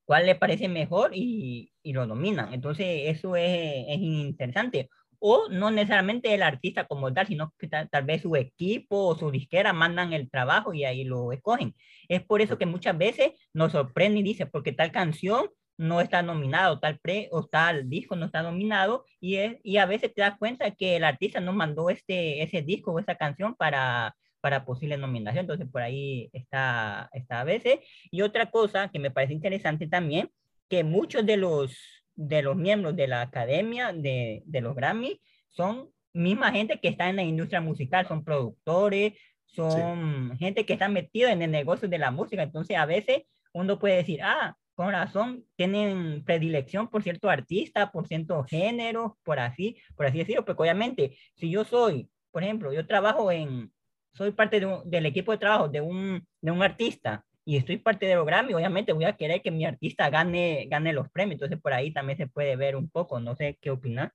cuál 0.04 0.26
le 0.26 0.36
parece 0.36 0.68
mejor 0.68 1.10
y, 1.14 1.72
y 1.82 1.92
lo 1.92 2.06
dominan. 2.06 2.54
Entonces, 2.54 2.86
eso 3.06 3.36
es, 3.36 3.84
es, 3.88 3.98
interesante. 3.98 4.88
O 5.18 5.48
no 5.50 5.70
necesariamente 5.70 6.32
el 6.32 6.42
artista 6.42 6.86
como 6.86 7.12
tal, 7.12 7.26
sino 7.26 7.52
que 7.58 7.68
tal, 7.68 8.04
vez 8.04 8.22
su 8.22 8.36
equipo 8.36 9.08
o 9.08 9.18
su 9.18 9.30
disquera 9.30 9.72
mandan 9.72 10.12
el 10.12 10.30
trabajo 10.30 10.72
y 10.72 10.84
ahí 10.84 11.04
lo 11.04 11.32
escogen. 11.32 11.74
Es 12.08 12.22
por 12.22 12.40
eso 12.40 12.58
que 12.58 12.66
muchas 12.66 12.96
veces 12.96 13.32
nos 13.52 13.72
sorprende 13.72 14.20
y 14.20 14.22
dice, 14.22 14.46
porque 14.46 14.72
tal 14.72 14.92
canción 14.92 15.50
no 15.78 16.00
está 16.00 16.22
nominado, 16.22 16.78
tal 16.78 16.98
pre 17.00 17.28
o 17.32 17.44
tal 17.46 17.88
disco 17.88 18.14
no 18.16 18.26
está 18.26 18.42
nominado 18.42 19.04
y, 19.20 19.36
es, 19.36 19.56
y 19.62 19.78
a 19.78 19.86
veces 19.86 20.14
te 20.14 20.22
das 20.22 20.38
cuenta 20.38 20.70
que 20.70 20.96
el 20.96 21.04
artista 21.04 21.40
no 21.40 21.52
mandó 21.52 21.90
este, 21.90 22.42
ese 22.42 22.62
disco 22.62 22.92
o 22.92 22.98
esa 22.98 23.16
canción 23.16 23.54
para 23.56 24.14
para 24.46 24.64
posible 24.64 24.96
nominación. 24.96 25.40
Entonces, 25.40 25.66
por 25.68 25.82
ahí 25.82 26.30
está, 26.32 27.10
está 27.12 27.40
a 27.40 27.44
veces. 27.44 27.80
Y 28.12 28.22
otra 28.22 28.48
cosa 28.48 28.90
que 28.92 29.00
me 29.00 29.10
parece 29.10 29.32
interesante 29.32 29.88
también, 29.88 30.30
que 30.68 30.84
muchos 30.84 31.26
de 31.26 31.36
los, 31.36 31.76
de 32.14 32.42
los 32.42 32.54
miembros 32.54 32.94
de 32.94 33.08
la 33.08 33.22
academia 33.22 33.92
de, 33.92 34.44
de 34.46 34.60
los 34.60 34.76
Grammy 34.76 35.20
son 35.48 35.90
misma 36.12 36.52
gente 36.52 36.78
que 36.78 36.86
está 36.86 37.08
en 37.08 37.16
la 37.16 37.24
industria 37.24 37.60
musical, 37.60 38.06
son 38.06 38.22
productores, 38.22 39.14
son 39.46 40.36
gente 40.38 40.64
que 40.64 40.74
está 40.74 40.88
metida 40.88 41.32
en 41.32 41.42
el 41.42 41.50
negocio 41.50 41.88
de 41.88 41.98
la 41.98 42.12
música. 42.12 42.44
Entonces, 42.44 42.76
a 42.76 42.86
veces 42.86 43.22
uno 43.52 43.80
puede 43.80 43.96
decir, 43.96 44.20
ah, 44.22 44.56
con 44.76 44.92
razón, 44.92 45.44
tienen 45.56 46.22
predilección 46.22 46.86
por 46.86 47.02
cierto 47.02 47.28
artista, 47.30 47.90
por 47.90 48.06
cierto 48.06 48.44
género, 48.44 49.18
por 49.24 49.40
así, 49.40 49.76
por 49.96 50.06
así 50.06 50.18
decirlo, 50.18 50.44
porque 50.44 50.62
obviamente, 50.62 51.18
si 51.34 51.50
yo 51.50 51.64
soy, 51.64 52.08
por 52.30 52.44
ejemplo, 52.44 52.72
yo 52.72 52.86
trabajo 52.86 53.32
en, 53.32 53.72
soy 54.16 54.32
parte 54.32 54.60
del 54.84 55.06
equipo 55.06 55.32
de 55.32 55.38
trabajo 55.38 55.68
de 55.68 55.80
un, 55.80 56.26
de 56.40 56.50
un 56.50 56.62
artista 56.62 57.24
y 57.44 57.56
estoy 57.56 57.76
parte 57.76 58.06
de 58.06 58.16
los 58.16 58.26
Grammy, 58.26 58.54
obviamente 58.54 58.92
voy 58.92 59.04
a 59.04 59.16
querer 59.16 59.40
que 59.40 59.52
mi 59.52 59.64
artista 59.64 60.10
gane, 60.10 60.66
gane 60.68 60.92
los 60.92 61.08
premios. 61.10 61.34
Entonces, 61.34 61.60
por 61.60 61.72
ahí 61.72 61.92
también 61.92 62.18
se 62.18 62.26
puede 62.26 62.56
ver 62.56 62.74
un 62.74 62.90
poco. 62.90 63.20
No 63.20 63.36
sé 63.36 63.56
qué 63.60 63.70
opinas. 63.70 64.10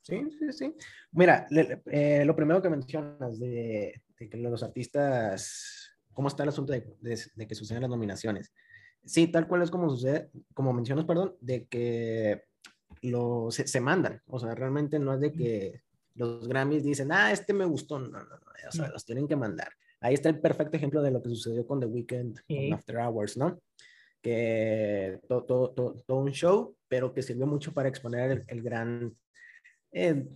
Sí, 0.00 0.22
sí, 0.38 0.52
sí. 0.52 0.74
Mira, 1.12 1.46
eh, 1.50 2.24
lo 2.24 2.34
primero 2.34 2.62
que 2.62 2.70
mencionas 2.70 3.38
de, 3.38 4.00
de, 4.18 4.28
que 4.30 4.38
los 4.38 4.62
artistas, 4.62 5.92
¿cómo 6.14 6.28
está 6.28 6.44
el 6.44 6.48
asunto 6.48 6.72
de, 6.72 6.96
de, 7.34 7.46
que 7.46 7.54
suceden 7.54 7.82
las 7.82 7.90
nominaciones? 7.90 8.54
Sí, 9.04 9.26
tal 9.26 9.46
cual 9.46 9.60
es 9.60 9.70
como 9.70 9.90
sucede, 9.90 10.30
como 10.54 10.72
mencionas, 10.72 11.04
perdón, 11.04 11.36
de 11.40 11.66
que 11.66 12.44
lo, 13.02 13.50
se, 13.50 13.66
se 13.66 13.80
mandan. 13.82 14.22
O 14.28 14.38
sea, 14.38 14.54
realmente 14.54 14.98
no 14.98 15.12
es 15.12 15.20
de 15.20 15.32
que 15.32 15.82
los 16.16 16.48
Grammys 16.48 16.82
dicen, 16.82 17.12
ah, 17.12 17.30
este 17.30 17.52
me 17.52 17.64
gustó. 17.64 17.98
No, 17.98 18.08
no, 18.08 18.24
no, 18.24 18.36
o 18.68 18.72
sea, 18.72 18.88
los 18.88 19.04
tienen 19.04 19.28
que 19.28 19.36
mandar. 19.36 19.68
Ahí 20.00 20.14
está 20.14 20.28
el 20.28 20.40
perfecto 20.40 20.76
ejemplo 20.76 21.02
de 21.02 21.10
lo 21.10 21.22
que 21.22 21.30
sucedió 21.30 21.66
con 21.66 21.80
The 21.80 21.86
Weeknd, 21.86 22.38
con 22.46 22.72
After 22.72 22.96
Hours, 22.98 23.36
¿no? 23.36 23.60
Que 24.22 25.20
todo, 25.28 25.44
todo, 25.44 25.94
todo, 26.06 26.18
un 26.18 26.32
show, 26.32 26.76
pero 26.88 27.12
que 27.12 27.22
sirvió 27.22 27.46
mucho 27.46 27.72
para 27.72 27.88
exponer 27.88 28.44
el, 28.48 28.62
gran 28.62 29.14
eh, 29.92 30.26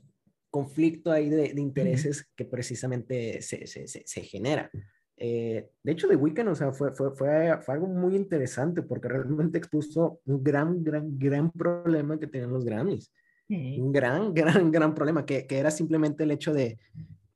conflicto 0.50 1.10
ahí 1.10 1.28
de, 1.28 1.54
de 1.54 1.60
intereses 1.60 2.26
que 2.36 2.44
precisamente 2.44 3.42
se, 3.42 3.66
se, 3.66 3.88
se, 3.88 4.06
se 4.06 4.20
genera. 4.22 4.70
Eh, 5.16 5.68
de 5.82 5.92
hecho, 5.92 6.08
The 6.08 6.16
Weeknd, 6.16 6.48
o 6.48 6.54
sea, 6.54 6.72
fue, 6.72 6.92
fue, 6.94 7.14
fue, 7.14 7.60
fue, 7.60 7.74
algo 7.74 7.86
muy 7.86 8.16
interesante 8.16 8.82
porque 8.82 9.08
realmente 9.08 9.58
expuso 9.58 10.20
un 10.24 10.42
gran, 10.42 10.82
gran, 10.82 11.18
gran 11.18 11.50
problema 11.50 12.18
que 12.18 12.26
tenían 12.26 12.52
los 12.52 12.64
Grammys 12.64 13.12
un 13.50 13.92
gran, 13.92 14.32
gran, 14.34 14.70
gran 14.70 14.94
problema, 14.94 15.26
que, 15.26 15.46
que, 15.46 15.58
era 15.58 15.70
simplemente 15.70 16.24
el 16.24 16.30
hecho 16.30 16.52
de, 16.52 16.78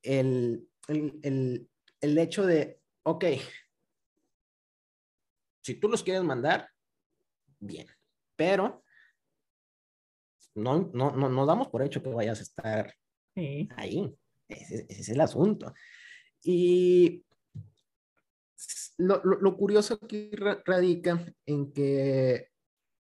el, 0.01 0.67
el, 0.87 1.19
el, 1.23 1.69
el 2.01 2.17
hecho 2.17 2.45
de, 2.45 2.79
ok, 3.03 3.25
si 5.61 5.75
tú 5.75 5.89
los 5.89 6.03
quieres 6.03 6.23
mandar, 6.23 6.69
bien, 7.59 7.87
pero 8.35 8.83
no, 10.53 10.89
no, 10.93 11.11
no, 11.11 11.29
no 11.29 11.45
damos 11.45 11.67
por 11.67 11.81
hecho 11.81 12.01
que 12.01 12.09
vayas 12.09 12.39
a 12.39 12.43
estar 12.43 12.93
ahí. 13.75 14.15
Ese, 14.47 14.85
ese, 14.87 15.01
es 15.01 15.09
el 15.09 15.21
asunto. 15.21 15.73
Y 16.43 17.25
lo, 18.97 19.21
lo, 19.23 19.39
lo, 19.41 19.57
curioso 19.57 19.99
aquí 20.01 20.29
radica 20.65 21.25
en 21.45 21.73
que 21.73 22.49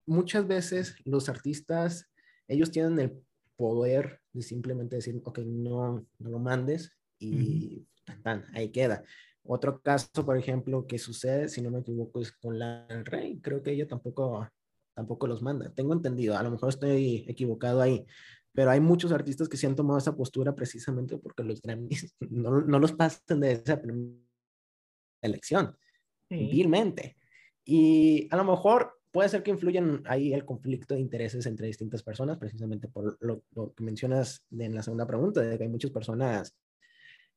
muchas 0.07 0.47
veces 0.47 0.97
los 1.05 1.29
artistas 1.29 2.11
ellos 2.49 2.71
tienen 2.71 2.99
el 2.99 3.23
poder 3.57 4.21
de 4.33 4.43
simplemente 4.43 4.97
decir, 4.97 5.21
ok, 5.25 5.41
no, 5.41 6.07
no 6.19 6.31
lo 6.31 6.39
mandes 6.39 6.93
y 7.19 7.87
tan, 8.23 8.45
ahí 8.55 8.71
queda. 8.71 9.05
Otro 9.45 9.81
caso, 9.81 10.25
por 10.25 10.37
ejemplo, 10.37 10.87
que 10.87 10.99
sucede, 10.99 11.49
si 11.49 11.61
no 11.61 11.71
me 11.71 11.81
equivoco, 11.81 12.21
es 12.21 12.33
con 12.33 12.59
la 12.59 12.87
Rey. 13.05 13.41
Creo 13.41 13.63
que 13.63 13.73
ella 13.73 13.87
tampoco, 13.87 14.49
tampoco 14.95 15.27
los 15.27 15.43
manda. 15.43 15.71
Tengo 15.71 15.93
entendido, 15.93 16.37
a 16.37 16.43
lo 16.43 16.51
mejor 16.51 16.69
estoy 16.69 17.25
equivocado 17.29 17.81
ahí, 17.81 18.05
pero 18.53 18.71
hay 18.71 18.81
muchos 18.81 19.13
artistas 19.13 19.49
que 19.49 19.57
se 19.57 19.67
han 19.67 19.77
tomado 19.77 19.99
esa 19.99 20.17
postura 20.17 20.55
precisamente 20.55 21.17
porque 21.19 21.45
los 21.45 21.63
Grammys 21.63 22.15
no, 22.31 22.61
no 22.61 22.79
los 22.79 22.93
pasan 22.93 23.41
de 23.41 23.53
esa 23.53 23.81
elección, 25.23 25.77
vilmente. 26.29 27.17
Y 27.65 28.29
a 28.31 28.37
lo 28.37 28.45
mejor 28.45 28.98
puede 29.11 29.29
ser 29.29 29.43
que 29.43 29.51
influyan 29.51 30.03
ahí 30.07 30.33
el 30.33 30.45
conflicto 30.45 30.95
de 30.95 31.01
intereses 31.01 31.47
entre 31.47 31.67
distintas 31.67 32.03
personas, 32.03 32.39
precisamente 32.39 32.89
por 32.89 33.17
lo, 33.21 33.43
que 33.75 33.83
mencionas 33.83 34.45
en 34.51 34.75
la 34.75 34.83
segunda 34.83 35.07
pregunta, 35.07 35.41
de 35.41 35.57
que 35.57 35.65
hay 35.65 35.71
muchas 35.71 35.91
personas 35.91 36.57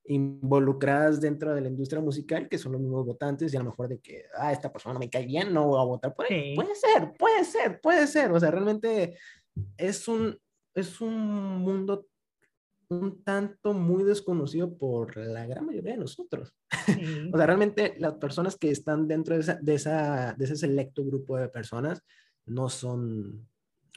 involucradas 0.06 1.22
dentro 1.22 1.54
de 1.54 1.62
la 1.62 1.70
industria 1.70 2.02
musical 2.02 2.50
que 2.50 2.58
son 2.58 2.72
los 2.74 2.82
mismos 2.82 3.06
votantes 3.06 3.54
y 3.54 3.58
a 3.58 3.60
lo 3.60 3.68
mejor 3.70 3.88
de 3.88 4.00
que, 4.00 4.24
ah, 4.36 4.52
esta 4.52 4.72
persona 4.72 4.94
no 4.94 5.00
me 5.00 5.10
cae 5.10 5.26
bien, 5.26 5.54
no 5.54 5.68
voy 5.68 5.80
a 5.80 5.86
votar 5.86 6.14
por 6.14 6.32
él. 6.32 6.56
Puede 6.56 6.76
ser, 6.76 7.14
puede 7.18 7.46
ser, 7.46 7.80
puede 7.80 8.08
ser. 8.08 8.32
O 8.32 8.40
sea, 8.40 8.52
realmente 8.52 9.18
es 9.78 10.08
un, 10.08 10.38
es 10.74 11.02
un 11.02 11.60
mundo 11.60 12.08
un 12.92 13.24
tanto 13.24 13.74
muy 13.74 14.04
desconocido 14.04 14.78
por 14.78 15.16
la 15.18 15.46
gran 15.46 15.66
mayoría 15.66 15.94
de 15.94 16.00
nosotros. 16.00 16.54
o 17.34 17.38
sea, 17.38 17.46
realmente 17.46 17.96
las 17.98 18.16
personas 18.16 18.58
que 18.58 18.70
están 18.70 19.08
dentro 19.08 19.36
de, 19.36 19.42
esa, 19.42 19.60
de, 19.62 19.76
esa, 19.76 20.34
de 20.34 20.46
ese 20.46 20.58
selecto 20.58 21.06
grupo 21.06 21.38
de 21.38 21.48
personas 21.48 22.04
no 22.46 22.70
son, 22.70 23.48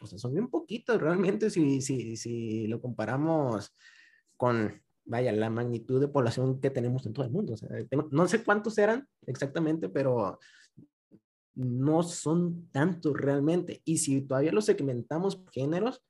o 0.01 0.07
sea, 0.07 0.19
son 0.19 0.33
bien 0.33 0.49
poquitos 0.49 1.01
realmente 1.01 1.51
si, 1.51 1.81
si, 1.81 2.17
si 2.17 2.67
lo 2.69 2.81
comparamos 2.81 3.73
con, 4.37 4.81
vaya, 5.05 5.33
la 5.33 5.51
magnitud 5.51 6.01
de 6.01 6.09
población 6.09 6.61
que 6.61 6.71
tenemos 6.71 7.05
en 7.05 7.13
todo 7.13 7.27
el 7.27 7.33
mundo. 7.33 7.55
O 7.55 7.57
sea, 7.57 7.71
no 8.11 8.29
sé 8.29 8.45
cuántos 8.45 8.79
eran 8.79 9.09
exactamente, 9.27 9.89
pero 9.89 10.39
no 11.55 12.03
son 12.03 12.69
tantos 12.71 13.15
realmente. 13.17 13.83
Y 13.85 13.99
si 13.99 14.23
todavía 14.23 14.53
los 14.53 14.67
segmentamos 14.67 15.37
por 15.37 15.53
géneros, 15.53 16.03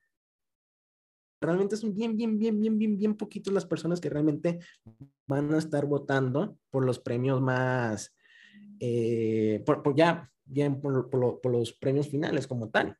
realmente 1.46 1.76
son 1.76 1.94
bien, 1.94 2.16
bien, 2.16 2.38
bien, 2.38 2.60
bien, 2.60 2.78
bien, 2.78 2.98
bien 2.98 3.14
poquitos 3.14 3.52
las 3.52 3.66
personas 3.66 4.00
que 4.00 4.10
realmente 4.10 4.60
van 5.26 5.52
a 5.54 5.58
estar 5.58 5.86
votando 5.86 6.58
por 6.70 6.84
los 6.84 6.98
premios 6.98 7.40
más, 7.40 8.14
eh, 8.80 9.62
por, 9.64 9.94
ya, 9.94 10.30
bien, 10.44 10.80
por, 10.80 11.10
por, 11.10 11.52
los 11.52 11.72
premios 11.72 12.08
finales 12.08 12.46
como 12.46 12.68
tal. 12.68 12.96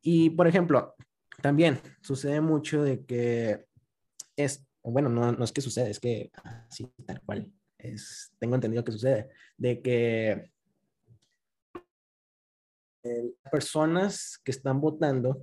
Y, 0.00 0.30
por 0.30 0.46
ejemplo, 0.46 0.94
también 1.42 1.80
sucede 2.02 2.40
mucho 2.40 2.82
de 2.82 3.04
que 3.04 3.66
es, 4.36 4.66
bueno, 4.82 5.08
no, 5.08 5.32
no 5.32 5.44
es 5.44 5.52
que 5.52 5.60
sucede, 5.60 5.90
es 5.90 6.00
que 6.00 6.30
así 6.44 6.90
tal 7.06 7.20
cual, 7.22 7.52
es, 7.78 8.32
tengo 8.38 8.54
entendido 8.54 8.84
que 8.84 8.92
sucede, 8.92 9.28
de 9.56 9.82
que 9.82 10.50
personas 13.50 14.40
que 14.44 14.50
están 14.50 14.80
votando 14.80 15.42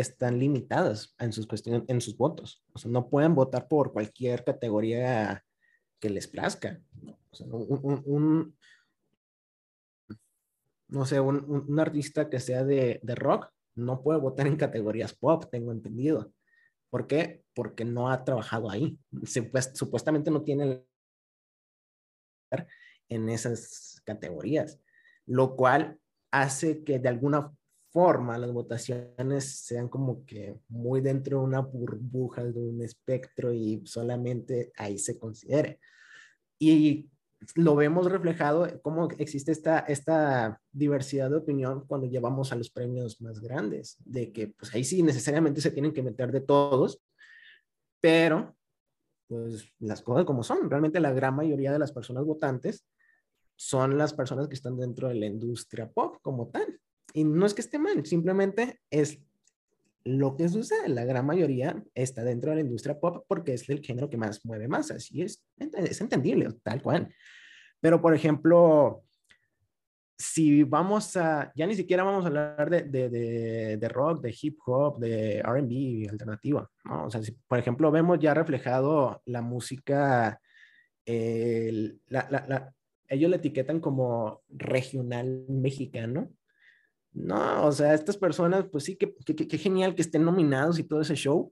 están 0.00 0.38
limitadas 0.38 1.14
en 1.18 1.32
sus 1.32 1.46
cuestiones, 1.46 1.82
en 1.88 2.00
sus 2.00 2.16
votos. 2.16 2.62
O 2.72 2.78
sea, 2.78 2.90
no 2.90 3.08
pueden 3.08 3.34
votar 3.34 3.66
por 3.68 3.92
cualquier 3.92 4.44
categoría 4.44 5.44
que 5.98 6.10
les 6.10 6.28
plazca. 6.28 6.80
O 7.30 7.34
sea, 7.34 7.46
un, 7.48 8.56
no 10.88 11.06
sé, 11.06 11.20
un, 11.20 11.80
artista 11.80 12.28
que 12.28 12.40
sea 12.40 12.64
de, 12.64 13.00
de, 13.02 13.14
rock 13.14 13.50
no 13.74 14.02
puede 14.02 14.20
votar 14.20 14.46
en 14.46 14.56
categorías 14.56 15.14
pop, 15.14 15.44
tengo 15.50 15.72
entendido. 15.72 16.32
¿Por 16.90 17.06
qué? 17.06 17.44
Porque 17.54 17.84
no 17.84 18.10
ha 18.10 18.24
trabajado 18.24 18.70
ahí. 18.70 18.98
supuestamente 19.24 20.30
no 20.30 20.42
tiene 20.42 20.84
en 23.08 23.28
esas 23.28 24.02
categorías, 24.04 24.80
lo 25.26 25.56
cual 25.56 25.98
hace 26.30 26.84
que 26.84 26.98
de 26.98 27.08
alguna 27.08 27.52
forma 27.96 28.36
las 28.36 28.52
votaciones 28.52 29.64
sean 29.64 29.88
como 29.88 30.26
que 30.26 30.60
muy 30.68 31.00
dentro 31.00 31.38
de 31.38 31.44
una 31.46 31.60
burbuja, 31.60 32.44
de 32.44 32.60
un 32.60 32.82
espectro 32.82 33.54
y 33.54 33.80
solamente 33.86 34.70
ahí 34.76 34.98
se 34.98 35.18
considere. 35.18 35.80
Y 36.58 37.08
lo 37.54 37.74
vemos 37.74 38.12
reflejado 38.12 38.68
cómo 38.82 39.08
existe 39.16 39.50
esta, 39.50 39.78
esta 39.78 40.60
diversidad 40.72 41.30
de 41.30 41.36
opinión 41.36 41.86
cuando 41.86 42.06
llevamos 42.06 42.52
a 42.52 42.56
los 42.56 42.68
premios 42.68 43.18
más 43.22 43.40
grandes, 43.40 43.96
de 44.04 44.30
que 44.30 44.48
pues 44.48 44.74
ahí 44.74 44.84
sí 44.84 45.02
necesariamente 45.02 45.62
se 45.62 45.70
tienen 45.70 45.94
que 45.94 46.02
meter 46.02 46.32
de 46.32 46.42
todos, 46.42 47.00
pero 47.98 48.54
pues 49.26 49.72
las 49.78 50.02
cosas 50.02 50.26
como 50.26 50.42
son, 50.42 50.68
realmente 50.68 51.00
la 51.00 51.14
gran 51.14 51.34
mayoría 51.34 51.72
de 51.72 51.78
las 51.78 51.92
personas 51.92 52.26
votantes 52.26 52.86
son 53.56 53.96
las 53.96 54.12
personas 54.12 54.48
que 54.48 54.54
están 54.54 54.76
dentro 54.76 55.08
de 55.08 55.14
la 55.14 55.24
industria 55.24 55.90
pop 55.90 56.18
como 56.20 56.48
tal. 56.48 56.78
Y 57.16 57.24
no 57.24 57.46
es 57.46 57.54
que 57.54 57.62
esté 57.62 57.78
mal, 57.78 58.04
simplemente 58.04 58.78
es 58.90 59.18
lo 60.04 60.36
que 60.36 60.50
sucede. 60.50 60.90
La 60.90 61.06
gran 61.06 61.24
mayoría 61.24 61.82
está 61.94 62.22
dentro 62.22 62.50
de 62.50 62.56
la 62.56 62.60
industria 62.60 63.00
pop 63.00 63.24
porque 63.26 63.54
es 63.54 63.66
el 63.70 63.82
género 63.82 64.10
que 64.10 64.18
más 64.18 64.44
mueve 64.44 64.68
más. 64.68 64.90
Así 64.90 65.22
es, 65.22 65.42
es 65.56 66.00
entendible, 66.02 66.50
tal 66.62 66.82
cual. 66.82 67.08
Pero, 67.80 68.02
por 68.02 68.14
ejemplo, 68.14 69.02
si 70.18 70.62
vamos 70.62 71.16
a, 71.16 71.50
ya 71.56 71.66
ni 71.66 71.74
siquiera 71.74 72.04
vamos 72.04 72.24
a 72.24 72.28
hablar 72.28 72.68
de, 72.68 72.82
de, 72.82 73.78
de, 73.78 73.88
rock, 73.88 74.20
de 74.20 74.36
hip 74.38 74.58
hop, 74.66 74.98
de 74.98 75.40
RB 75.42 76.10
alternativa, 76.10 76.70
¿no? 76.84 77.06
O 77.06 77.10
sea, 77.10 77.22
si, 77.22 77.32
por 77.32 77.58
ejemplo, 77.58 77.90
vemos 77.90 78.18
ya 78.18 78.34
reflejado 78.34 79.22
la 79.24 79.40
música, 79.40 80.38
la, 81.06 82.28
la, 82.30 82.74
ellos 83.08 83.30
le 83.30 83.36
etiquetan 83.36 83.80
como 83.80 84.42
regional 84.50 85.46
mexicano. 85.48 86.30
No, 87.16 87.64
o 87.64 87.72
sea, 87.72 87.94
estas 87.94 88.18
personas, 88.18 88.66
pues 88.70 88.84
sí, 88.84 88.94
qué 88.96 89.58
genial 89.58 89.94
que 89.94 90.02
estén 90.02 90.22
nominados 90.22 90.78
y 90.78 90.84
todo 90.84 91.00
ese 91.00 91.14
show, 91.14 91.50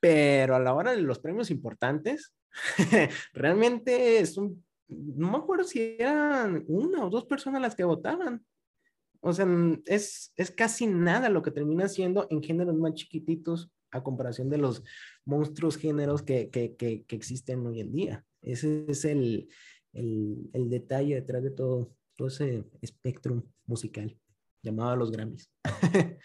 pero 0.00 0.54
a 0.54 0.60
la 0.60 0.74
hora 0.74 0.90
de 0.92 1.00
los 1.00 1.18
premios 1.18 1.50
importantes, 1.50 2.34
realmente 3.32 4.18
es 4.18 4.36
un, 4.36 4.62
no 4.86 5.30
me 5.30 5.38
acuerdo 5.38 5.64
si 5.64 5.96
eran 5.98 6.62
una 6.68 7.06
o 7.06 7.10
dos 7.10 7.24
personas 7.24 7.62
las 7.62 7.74
que 7.74 7.84
votaban. 7.84 8.44
O 9.20 9.32
sea, 9.32 9.46
es, 9.86 10.34
es 10.36 10.50
casi 10.50 10.86
nada 10.86 11.30
lo 11.30 11.42
que 11.42 11.50
termina 11.50 11.88
siendo 11.88 12.26
en 12.30 12.42
géneros 12.42 12.76
más 12.76 12.92
chiquititos 12.92 13.70
a 13.90 14.02
comparación 14.02 14.50
de 14.50 14.58
los 14.58 14.84
monstruos 15.24 15.78
géneros 15.78 16.22
que, 16.22 16.50
que, 16.50 16.76
que, 16.76 17.04
que 17.04 17.16
existen 17.16 17.66
hoy 17.66 17.80
en 17.80 17.92
día. 17.92 18.24
Ese 18.42 18.84
es 18.88 19.06
el, 19.06 19.48
el, 19.94 20.50
el 20.52 20.68
detalle 20.68 21.14
detrás 21.14 21.42
de 21.42 21.50
todo, 21.50 21.96
todo 22.14 22.28
ese 22.28 22.66
espectro 22.82 23.42
musical 23.64 24.14
llamado 24.66 24.90
a 24.90 24.96
los 24.96 25.10
Grammys. 25.10 25.50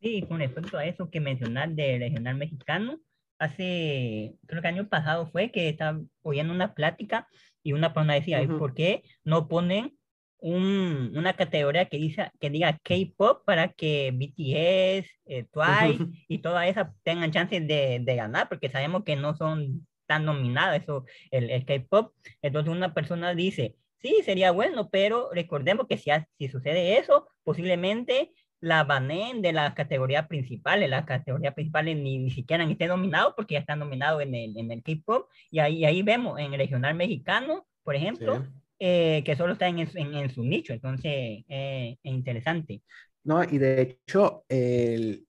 sí, 0.00 0.22
con 0.28 0.38
respecto 0.38 0.76
a 0.76 0.84
eso 0.84 1.10
que 1.10 1.20
mencionar 1.20 1.70
de 1.70 1.98
regional 1.98 2.36
mexicano, 2.36 2.98
hace, 3.38 4.34
creo 4.46 4.62
que 4.62 4.68
el 4.68 4.74
año 4.74 4.88
pasado 4.88 5.26
fue 5.30 5.50
que 5.50 5.68
estaba 5.68 6.00
oyendo 6.22 6.52
una 6.52 6.74
plática 6.74 7.28
y 7.62 7.72
una 7.72 7.92
persona 7.92 8.14
decía, 8.14 8.44
¿por 8.58 8.74
qué 8.74 9.02
no 9.24 9.48
ponen 9.48 9.96
un, 10.38 11.12
una 11.16 11.34
categoría 11.34 11.86
que, 11.86 11.98
dice, 11.98 12.30
que 12.40 12.50
diga 12.50 12.78
K-pop 12.82 13.44
para 13.44 13.68
que 13.68 14.10
BTS, 14.12 15.08
eh, 15.26 15.46
Twice 15.52 16.06
y 16.26 16.38
todas 16.38 16.68
esas 16.68 16.88
tengan 17.04 17.30
chances 17.30 17.66
de, 17.66 18.00
de, 18.02 18.16
ganar? 18.16 18.48
Porque 18.48 18.68
sabemos 18.68 19.04
que 19.04 19.14
no 19.14 19.36
son 19.36 19.86
nominada, 20.20 20.76
eso, 20.76 21.04
el, 21.30 21.50
el 21.50 21.64
K-pop. 21.64 22.14
Entonces 22.42 22.72
una 22.72 22.94
persona 22.94 23.34
dice, 23.34 23.76
sí, 24.02 24.20
sería 24.24 24.50
bueno, 24.50 24.90
pero 24.90 25.30
recordemos 25.32 25.86
que 25.86 25.96
si, 25.96 26.10
si 26.38 26.48
sucede 26.48 26.98
eso, 26.98 27.28
posiblemente 27.44 28.32
la 28.62 28.84
baneen 28.84 29.42
de 29.42 29.52
las 29.52 29.74
categorías 29.74 30.28
principales. 30.28 30.88
Las 30.88 31.04
categorías 31.04 31.52
principales 31.52 31.96
ni, 31.96 32.18
ni 32.18 32.30
siquiera 32.30 32.64
esté 32.64 32.86
nominado 32.86 33.34
porque 33.34 33.54
ya 33.54 33.60
está 33.60 33.74
nominado 33.74 34.20
en 34.20 34.34
el, 34.34 34.56
en 34.56 34.70
el 34.70 34.82
K-pop. 34.82 35.28
Y 35.50 35.58
ahí, 35.58 35.84
ahí 35.84 36.02
vemos 36.02 36.38
en 36.38 36.52
el 36.52 36.60
regional 36.60 36.94
mexicano, 36.94 37.66
por 37.82 37.96
ejemplo, 37.96 38.46
eh, 38.78 39.22
que 39.24 39.34
solo 39.34 39.54
está 39.54 39.66
en, 39.66 39.80
en, 39.80 40.14
en 40.14 40.30
su 40.30 40.44
nicho. 40.44 40.72
Entonces, 40.72 41.44
eh, 41.48 41.98
es 42.02 42.12
interesante. 42.12 42.82
No, 43.24 43.42
y 43.42 43.58
de 43.58 43.82
hecho, 43.82 44.44
el, 44.48 45.26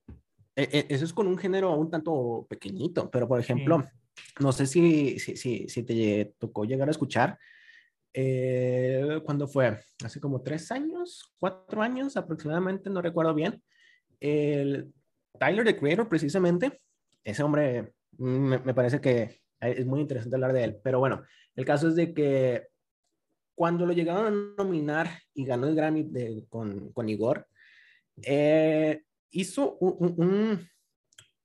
e, 0.55 0.63
e, 0.71 0.85
eso 0.89 1.03
es 1.03 1.13
con 1.13 1.25
un 1.25 1.37
género 1.37 1.75
un 1.75 1.89
tanto 1.89 2.45
pequeñito, 2.47 3.09
pero 3.09 3.27
por 3.27 3.39
ejemplo, 3.39 3.83
no 4.39 4.51
sé 4.51 4.67
si, 4.67 5.17
si, 5.17 5.35
si, 5.35 5.67
si 5.67 5.83
te 5.83 6.35
tocó 6.37 6.65
llegar 6.65 6.87
a 6.87 6.91
escuchar. 6.91 7.39
Eh, 8.13 9.21
¿Cuándo 9.25 9.47
fue? 9.47 9.79
Hace 10.03 10.19
como 10.19 10.41
tres 10.41 10.71
años, 10.71 11.33
cuatro 11.39 11.81
años 11.81 12.15
aproximadamente, 12.15 12.89
no 12.89 13.01
recuerdo 13.01 13.33
bien. 13.33 13.61
El 14.19 14.93
Tyler, 15.39 15.65
the 15.65 15.77
Creator, 15.77 16.07
precisamente, 16.07 16.81
ese 17.23 17.43
hombre 17.43 17.93
me, 18.17 18.59
me 18.59 18.73
parece 18.73 19.01
que 19.01 19.41
es 19.59 19.85
muy 19.85 20.01
interesante 20.01 20.35
hablar 20.35 20.53
de 20.53 20.63
él. 20.63 20.77
Pero 20.83 20.99
bueno, 20.99 21.23
el 21.55 21.65
caso 21.65 21.87
es 21.87 21.95
de 21.95 22.13
que 22.13 22.67
cuando 23.55 23.85
lo 23.85 23.93
llegaron 23.93 24.55
a 24.57 24.63
nominar 24.63 25.09
y 25.33 25.45
ganó 25.45 25.67
el 25.67 25.75
Grammy 25.75 26.03
de, 26.03 26.45
con, 26.49 26.91
con, 26.91 27.09
Igor, 27.09 27.47
eh, 28.23 29.03
hizo 29.31 29.77
un, 29.77 30.13
un, 30.17 30.69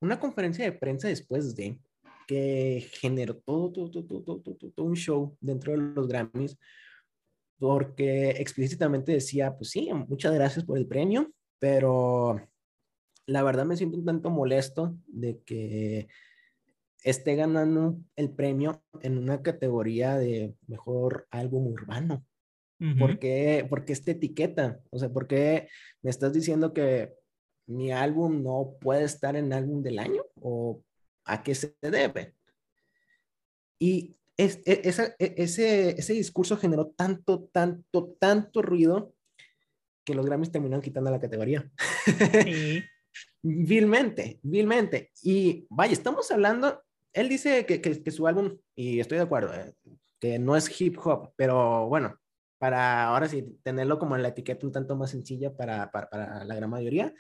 una 0.01 0.19
conferencia 0.19 0.65
de 0.65 0.73
prensa 0.73 1.09
después 1.09 1.55
de 1.55 1.79
que 2.29 2.87
generó 3.01 3.37
todo, 3.39 3.73
todo, 3.73 3.91
todo, 3.91 4.23
todo, 4.23 4.43
todo, 4.43 4.87
un 4.87 4.95
show 4.95 5.35
dentro 5.41 5.73
de 5.73 5.79
los 5.79 6.07
Grammys, 6.07 6.59
porque 7.59 8.33
explícitamente 8.33 9.13
decía, 9.13 9.57
pues 9.57 9.71
sí, 9.71 9.89
muchas 10.07 10.35
gracias 10.35 10.67
por 10.67 10.77
el 10.77 10.87
premio, 10.87 11.33
pero 11.59 12.39
la 13.25 13.43
verdad 13.43 13.65
me 13.65 13.79
siento 13.79 13.97
un 13.97 14.05
tanto 14.05 14.29
molesto 14.29 14.95
de 15.07 15.41
que 15.41 16.09
esté 17.03 17.35
ganando 17.35 17.99
el 18.15 18.31
premio 18.31 18.83
en 19.01 19.17
una 19.17 19.41
categoría 19.41 20.19
de 20.19 20.55
mejor 20.67 21.27
álbum 21.31 21.67
urbano. 21.69 22.27
¿Por, 22.99 23.19
qué, 23.19 23.67
¿Por 23.69 23.85
qué 23.85 23.93
esta 23.95 24.13
etiqueta? 24.13 24.81
O 24.91 24.99
sea, 24.99 25.09
¿por 25.09 25.27
qué 25.27 25.69
me 26.03 26.11
estás 26.11 26.33
diciendo 26.33 26.73
que 26.75 27.13
mi 27.67 27.91
álbum 27.91 28.43
no 28.43 28.77
puede 28.81 29.05
estar 29.05 29.35
en 29.35 29.53
álbum 29.53 29.83
del 29.83 29.99
año? 29.99 30.23
¿O 30.41 30.83
a 31.29 31.43
qué 31.43 31.55
se 31.55 31.77
debe. 31.81 32.35
Y 33.79 34.17
es, 34.37 34.61
e, 34.65 34.83
e, 35.19 35.35
ese, 35.37 35.91
ese 35.99 36.13
discurso 36.13 36.57
generó 36.57 36.89
tanto, 36.89 37.49
tanto, 37.53 38.17
tanto 38.19 38.63
ruido 38.63 39.15
que 40.05 40.15
los 40.15 40.27
Grammys 40.27 40.51
terminaron 40.51 40.83
quitando 40.83 41.11
la 41.11 41.21
categoría. 41.21 41.71
Sí. 42.45 42.83
vilmente, 43.43 44.41
vilmente. 44.43 45.11
Y 45.23 45.67
vaya, 45.71 45.93
estamos 45.93 46.31
hablando, 46.31 46.83
él 47.13 47.29
dice 47.29 47.67
que, 47.67 47.81
que, 47.81 48.11
su 48.11 48.27
álbum, 48.27 48.59
y 48.75 49.01
estoy 49.01 49.19
de 49.19 49.25
acuerdo, 49.25 49.55
eh, 49.55 49.75
que 50.19 50.39
no 50.39 50.57
es 50.57 50.81
hip 50.81 50.99
hop, 51.05 51.33
pero 51.37 51.89
bueno, 51.89 52.17
para 52.59 53.05
ahora 53.05 53.29
sí 53.29 53.59
tenerlo 53.63 53.99
como 53.99 54.17
en 54.17 54.23
la 54.23 54.29
etiqueta 54.29 54.67
un 54.67 54.73
tanto 54.73 54.97
más 54.97 55.11
sencilla 55.11 55.57
para, 55.57 55.91
para, 55.91 56.09
para 56.09 56.45
la 56.45 56.55
gran 56.55 56.71
mayoría, 56.71 57.15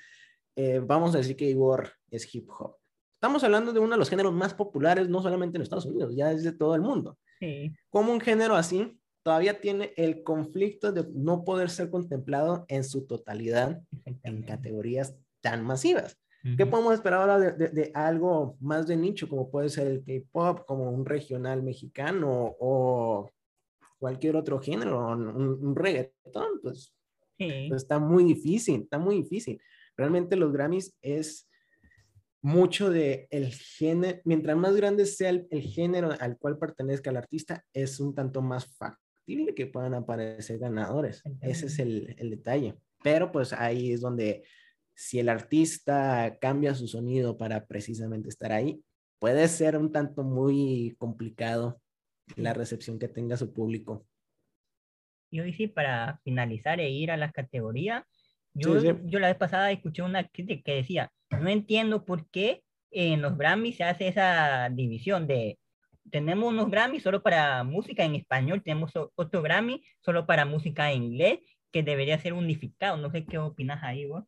eh, 0.56 0.80
vamos 0.82 1.14
a 1.14 1.18
decir 1.18 1.36
que 1.36 1.48
Igor 1.48 1.92
es 2.10 2.34
hip 2.34 2.48
hop. 2.50 2.76
Estamos 3.18 3.42
hablando 3.42 3.72
de 3.72 3.80
uno 3.80 3.90
de 3.90 3.98
los 3.98 4.10
géneros 4.10 4.32
más 4.32 4.54
populares, 4.54 5.08
no 5.08 5.20
solamente 5.20 5.56
en 5.56 5.62
Estados 5.62 5.86
Unidos, 5.86 6.14
ya 6.14 6.30
es 6.30 6.44
de 6.44 6.52
todo 6.52 6.76
el 6.76 6.82
mundo. 6.82 7.18
Sí. 7.40 7.74
Como 7.90 8.12
un 8.12 8.20
género 8.20 8.54
así 8.54 8.96
todavía 9.24 9.60
tiene 9.60 9.92
el 9.96 10.22
conflicto 10.22 10.92
de 10.92 11.04
no 11.12 11.44
poder 11.44 11.68
ser 11.68 11.90
contemplado 11.90 12.64
en 12.68 12.84
su 12.84 13.06
totalidad 13.06 13.82
en 14.22 14.42
categorías 14.42 15.16
tan 15.40 15.64
masivas. 15.64 16.16
¿Qué 16.56 16.64
podemos 16.64 16.94
esperar 16.94 17.22
ahora 17.22 17.38
de, 17.40 17.68
de, 17.68 17.90
algo 17.92 18.56
más 18.60 18.86
de 18.86 18.96
nicho, 18.96 19.28
como 19.28 19.50
puede 19.50 19.68
ser 19.68 19.88
el 19.88 20.04
K-pop, 20.04 20.64
como 20.64 20.88
un 20.88 21.04
regional 21.04 21.64
mexicano 21.64 22.54
o 22.60 23.28
cualquier 23.98 24.36
otro 24.36 24.60
género, 24.60 25.08
un, 25.08 25.26
un 25.28 25.74
reggaetón? 25.74 26.60
Pues, 26.62 26.94
pues, 27.36 27.72
está 27.72 27.98
muy 27.98 28.22
difícil, 28.22 28.82
está 28.82 28.98
muy 28.98 29.16
difícil. 29.16 29.60
Realmente 29.96 30.36
los 30.36 30.52
Grammys 30.52 30.96
es 31.02 31.47
mucho 32.42 32.90
de 32.90 33.26
el 33.30 33.52
género, 33.52 34.20
mientras 34.24 34.56
más 34.56 34.76
grande 34.76 35.06
sea 35.06 35.30
el, 35.30 35.46
el, 35.50 35.62
género 35.62 36.10
al 36.20 36.38
cual 36.38 36.58
pertenezca 36.58 37.10
el 37.10 37.16
artista, 37.16 37.64
es 37.72 38.00
un 38.00 38.14
tanto 38.14 38.42
más 38.42 38.66
factible 38.76 39.54
que 39.54 39.66
puedan 39.66 39.94
aparecer 39.94 40.58
ganadores. 40.58 41.22
Ese 41.40 41.66
es 41.66 41.78
el, 41.78 42.14
el 42.18 42.30
detalle. 42.30 42.74
Pero 43.02 43.32
pues 43.32 43.52
ahí 43.52 43.92
es 43.92 44.00
donde 44.00 44.44
si 44.94 45.18
el 45.18 45.28
artista 45.28 46.38
cambia 46.40 46.74
su 46.74 46.88
sonido 46.88 47.36
para 47.36 47.66
precisamente 47.66 48.28
estar 48.28 48.52
ahí, 48.52 48.82
puede 49.18 49.46
ser 49.48 49.76
un 49.76 49.92
tanto 49.92 50.24
muy 50.24 50.94
complicado 50.98 51.80
la 52.36 52.52
recepción 52.52 52.98
que 52.98 53.08
tenga 53.08 53.36
su 53.36 53.52
público. 53.52 54.06
Y 55.30 55.40
hoy 55.40 55.52
sí, 55.52 55.66
para 55.66 56.20
finalizar 56.24 56.80
e 56.80 56.90
ir 56.90 57.10
a 57.10 57.16
las 57.16 57.32
categorías, 57.32 58.04
yo, 58.54 58.80
yo 59.04 59.18
la 59.18 59.28
vez 59.28 59.36
pasada 59.36 59.70
escuché 59.70 60.02
una 60.02 60.26
crítica 60.28 60.62
que 60.64 60.74
decía, 60.74 61.10
no 61.30 61.48
entiendo 61.48 62.04
por 62.04 62.28
qué 62.30 62.62
en 62.90 63.22
los 63.22 63.36
Grammys 63.36 63.76
se 63.76 63.84
hace 63.84 64.08
esa 64.08 64.68
división 64.70 65.26
de, 65.26 65.58
tenemos 66.10 66.52
unos 66.52 66.70
Grammys 66.70 67.02
solo 67.02 67.22
para 67.22 67.62
música 67.64 68.04
en 68.04 68.14
español, 68.14 68.62
tenemos 68.62 68.92
otro 68.94 69.42
Grammy 69.42 69.82
solo 70.00 70.26
para 70.26 70.44
música 70.44 70.92
en 70.92 71.04
inglés, 71.04 71.40
que 71.70 71.82
debería 71.82 72.18
ser 72.18 72.32
unificado. 72.32 72.96
No 72.96 73.10
sé 73.10 73.24
qué 73.26 73.38
opinas 73.38 73.82
ahí 73.82 74.06
vos. 74.06 74.24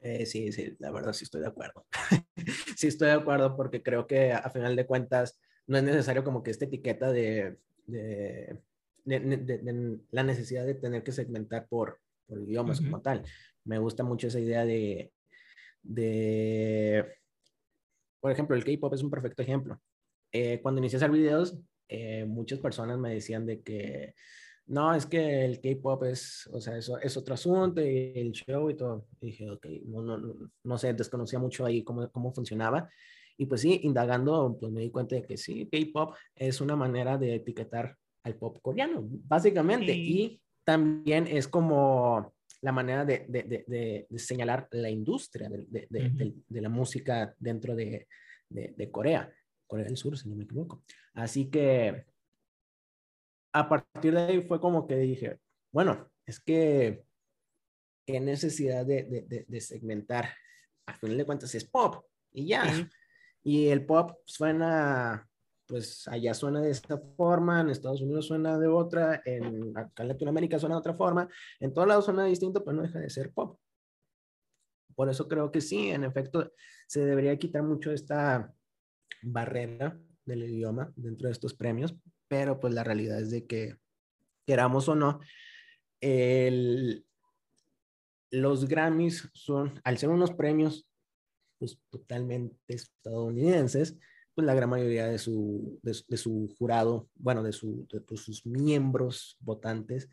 Eh, 0.00 0.26
sí, 0.26 0.52
sí, 0.52 0.76
la 0.78 0.90
verdad 0.90 1.12
sí 1.12 1.24
estoy 1.24 1.40
de 1.40 1.48
acuerdo. 1.48 1.86
sí 2.76 2.88
estoy 2.88 3.08
de 3.08 3.14
acuerdo 3.14 3.56
porque 3.56 3.82
creo 3.82 4.06
que 4.06 4.32
a 4.32 4.48
final 4.50 4.76
de 4.76 4.86
cuentas 4.86 5.40
no 5.66 5.76
es 5.76 5.84
necesario 5.84 6.24
como 6.24 6.42
que 6.42 6.50
esta 6.50 6.64
etiqueta 6.64 7.10
de, 7.12 7.58
de, 7.86 8.58
de, 9.04 9.98
la 10.10 10.22
necesidad 10.22 10.64
de 10.64 10.74
tener 10.74 11.02
que 11.02 11.12
segmentar 11.12 11.66
por, 11.68 12.00
por 12.28 12.40
idiomas 12.40 12.80
como 12.80 13.00
tal. 13.00 13.24
Me 13.64 13.78
gusta 13.78 14.04
mucho 14.04 14.28
esa 14.28 14.40
idea 14.40 14.64
de, 14.64 15.12
de 15.82 17.18
por 18.20 18.30
ejemplo, 18.30 18.56
el 18.56 18.64
K-Pop 18.64 18.94
es 18.94 19.02
un 19.02 19.10
perfecto 19.10 19.42
ejemplo. 19.42 19.80
Eh, 20.32 20.60
cuando 20.62 20.80
inicié 20.80 20.96
a 20.96 20.98
hacer 20.98 21.10
videos, 21.10 21.58
eh, 21.88 22.24
muchas 22.26 22.58
personas 22.58 22.98
me 22.98 23.14
decían 23.14 23.46
de 23.46 23.62
que 23.62 24.14
no, 24.66 24.94
es 24.94 25.06
que 25.06 25.46
el 25.46 25.60
K-pop 25.60 26.04
es, 26.04 26.46
o 26.52 26.60
sea, 26.60 26.76
eso 26.76 26.98
es 26.98 27.16
otro 27.16 27.34
asunto 27.34 27.80
y 27.80 28.12
el 28.14 28.32
show 28.32 28.68
y 28.68 28.76
todo. 28.76 29.06
Y 29.20 29.26
dije, 29.26 29.50
ok, 29.50 29.66
no, 29.86 30.02
no, 30.02 30.34
no, 30.62 30.78
sé, 30.78 30.92
desconocía 30.92 31.38
mucho 31.38 31.64
ahí 31.64 31.82
cómo, 31.82 32.10
cómo 32.10 32.32
funcionaba. 32.32 32.88
Y 33.38 33.46
pues 33.46 33.62
sí, 33.62 33.80
indagando, 33.84 34.58
pues 34.60 34.70
me 34.70 34.82
di 34.82 34.90
cuenta 34.90 35.16
de 35.16 35.22
que 35.22 35.38
sí, 35.38 35.68
K-pop 35.72 36.14
es 36.34 36.60
una 36.60 36.76
manera 36.76 37.16
de 37.16 37.36
etiquetar 37.36 37.96
al 38.24 38.36
pop 38.36 38.58
coreano, 38.60 39.08
básicamente. 39.08 39.92
Y 39.94 40.38
también 40.68 41.26
es 41.26 41.48
como 41.48 42.34
la 42.60 42.72
manera 42.72 43.02
de, 43.02 43.24
de, 43.26 43.42
de, 43.42 44.06
de 44.06 44.18
señalar 44.18 44.68
la 44.72 44.90
industria 44.90 45.48
de, 45.48 46.60
la 46.60 46.68
música 46.68 47.34
dentro 47.38 47.74
de, 47.74 48.06
Corea, 48.92 49.32
Corea 49.66 49.86
del 49.86 49.96
Sur, 49.96 50.18
si 50.18 50.28
no 50.28 50.36
me 50.36 50.44
equivoco. 50.44 50.82
Así 51.14 51.48
que 51.48 52.04
a 53.54 53.66
partir 53.66 54.12
de 54.12 54.20
ahí 54.20 54.42
fue 54.42 54.60
como 54.60 54.86
que 54.86 54.96
dije, 54.96 55.38
bueno, 55.72 56.10
es 56.26 56.38
que 56.38 57.02
qué 58.06 58.20
necesidad 58.20 58.84
de, 58.84 59.60
segmentar. 59.60 60.34
A 60.84 60.92
final 60.98 61.16
de 61.16 61.24
cuentas 61.24 61.54
es 61.54 61.64
pop 61.64 62.04
y 62.30 62.48
ya. 62.48 62.90
Y 63.42 63.68
el 63.68 63.86
pop 63.86 64.18
suena, 64.26 65.27
pues 65.68 66.08
allá 66.08 66.32
suena 66.32 66.62
de 66.62 66.70
esta 66.70 66.98
forma, 66.98 67.60
en 67.60 67.68
Estados 67.68 68.00
Unidos 68.00 68.26
suena 68.26 68.58
de 68.58 68.66
otra, 68.66 69.20
en, 69.24 69.76
acá 69.76 70.02
en 70.02 70.08
Latinoamérica 70.08 70.58
suena 70.58 70.76
de 70.76 70.80
otra 70.80 70.94
forma, 70.94 71.28
en 71.60 71.74
todos 71.74 71.86
lados 71.86 72.06
suena 72.06 72.24
distinto, 72.24 72.64
pero 72.64 72.78
no 72.78 72.82
deja 72.82 72.98
de 72.98 73.10
ser 73.10 73.32
pop. 73.32 73.60
Por 74.96 75.10
eso 75.10 75.28
creo 75.28 75.52
que 75.52 75.60
sí, 75.60 75.90
en 75.90 76.04
efecto, 76.04 76.52
se 76.86 77.04
debería 77.04 77.38
quitar 77.38 77.62
mucho 77.62 77.92
esta 77.92 78.52
barrera 79.22 80.00
del 80.24 80.44
idioma 80.44 80.90
dentro 80.96 81.28
de 81.28 81.32
estos 81.32 81.52
premios, 81.52 81.94
pero 82.28 82.58
pues 82.58 82.72
la 82.72 82.82
realidad 82.82 83.20
es 83.20 83.30
de 83.30 83.46
que, 83.46 83.76
queramos 84.46 84.88
o 84.88 84.94
no, 84.94 85.20
los 88.30 88.66
Grammys 88.66 89.28
son, 89.34 89.78
al 89.84 89.98
ser 89.98 90.08
unos 90.08 90.32
premios 90.32 90.88
pues, 91.58 91.78
totalmente 91.90 92.56
estadounidenses, 92.68 93.98
pues 94.38 94.46
la 94.46 94.54
gran 94.54 94.70
mayoría 94.70 95.08
de 95.08 95.18
su, 95.18 95.80
de, 95.82 96.16
su 96.16 96.54
jurado, 96.56 97.08
bueno, 97.16 97.42
de, 97.42 97.52
su, 97.52 97.88
de, 97.92 98.00
pues, 98.00 98.20
sus 98.20 98.46
miembros 98.46 99.36
votantes, 99.40 100.08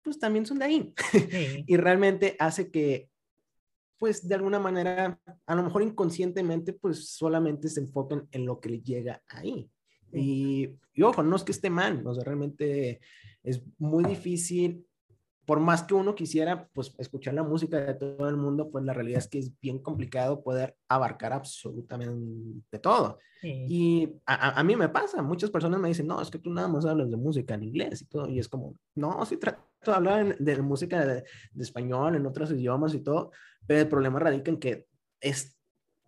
pues 0.00 0.18
también 0.18 0.46
son 0.46 0.60
de 0.60 0.64
ahí. 0.64 0.94
y 1.66 1.76
realmente 1.76 2.36
hace 2.38 2.70
que, 2.70 3.10
pues 3.98 4.26
de 4.26 4.34
alguna 4.34 4.58
manera, 4.58 5.20
a 5.44 5.54
lo 5.54 5.62
mejor 5.62 5.82
inconscientemente, 5.82 6.72
pues 6.72 7.10
solamente 7.10 7.68
se 7.68 7.80
enfoquen 7.80 8.26
en 8.32 8.46
lo 8.46 8.60
que 8.60 8.70
les 8.70 8.82
llega 8.82 9.22
ahí. 9.28 9.68
Y, 10.10 10.70
ojo, 11.02 11.22
no 11.22 11.36
es 11.36 11.44
que 11.44 11.52
esté 11.52 11.68
mal, 11.68 12.02
o 12.06 12.14
sea, 12.14 12.24
realmente 12.24 13.00
es 13.42 13.60
muy 13.76 14.04
difícil, 14.04 14.86
por 15.46 15.60
más 15.60 15.84
que 15.84 15.94
uno 15.94 16.14
quisiera, 16.14 16.68
pues, 16.72 16.92
escuchar 16.98 17.34
la 17.34 17.44
música 17.44 17.78
de 17.78 17.94
todo 17.94 18.28
el 18.28 18.36
mundo, 18.36 18.68
pues 18.68 18.84
la 18.84 18.92
realidad 18.92 19.18
es 19.18 19.28
que 19.28 19.38
es 19.38 19.52
bien 19.60 19.78
complicado 19.78 20.42
poder 20.42 20.76
abarcar 20.88 21.32
absolutamente 21.32 22.78
todo. 22.80 23.18
Y 23.42 24.08
a, 24.26 24.58
a, 24.58 24.64
mí 24.64 24.74
me 24.74 24.88
pasa, 24.88 25.22
muchas 25.22 25.50
personas 25.50 25.78
me 25.78 25.86
dicen, 25.86 26.08
no, 26.08 26.20
es 26.20 26.30
que 26.30 26.38
tú 26.40 26.52
nada 26.52 26.66
más 26.66 26.84
hablas 26.84 27.10
de 27.10 27.16
música 27.16 27.54
en 27.54 27.62
inglés 27.62 28.02
y 28.02 28.06
todo, 28.06 28.28
y 28.28 28.40
es 28.40 28.48
como, 28.48 28.76
no, 28.96 29.24
sí 29.24 29.36
trato 29.36 29.62
de 29.84 29.92
hablar 29.92 30.36
de, 30.36 30.62
música 30.62 31.06
de, 31.06 31.22
de 31.52 31.62
español, 31.62 32.16
en 32.16 32.26
otros 32.26 32.50
idiomas 32.50 32.92
y 32.94 33.00
todo, 33.00 33.30
pero 33.64 33.80
el 33.80 33.88
problema 33.88 34.18
radica 34.18 34.50
en 34.50 34.58
que 34.58 34.88
es 35.20 35.56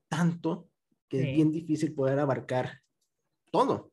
tanto 0.09 0.69
que 1.09 1.21
es 1.21 1.37
bien 1.37 1.53
difícil 1.53 1.95
poder 1.95 2.19
abarcar 2.19 2.81
todo. 3.53 3.93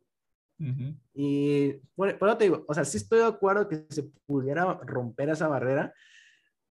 Y 1.14 1.74
por, 1.96 2.10
eso 2.10 2.38
te 2.38 2.46
digo, 2.46 2.66
o 2.68 2.74
sea, 2.74 2.86
sí 2.86 2.98
estoy 2.98 3.20
de 3.20 3.26
acuerdo 3.26 3.68
que 3.68 3.86
se 3.90 4.04
pudiera 4.26 4.80
romper 4.86 5.30
esa 5.30 5.48
barrera, 5.48 5.94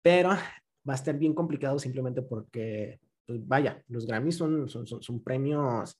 pero 0.01 0.29
va 0.29 0.93
a 0.93 0.95
estar 0.95 1.17
bien 1.17 1.33
complicado 1.33 1.79
simplemente 1.79 2.21
porque, 2.21 2.99
pues 3.25 3.45
vaya, 3.47 3.81
los 3.87 4.05
Grammys 4.05 4.35
son, 4.35 4.69
son, 4.69 4.85
son, 4.87 5.23
premios 5.23 5.99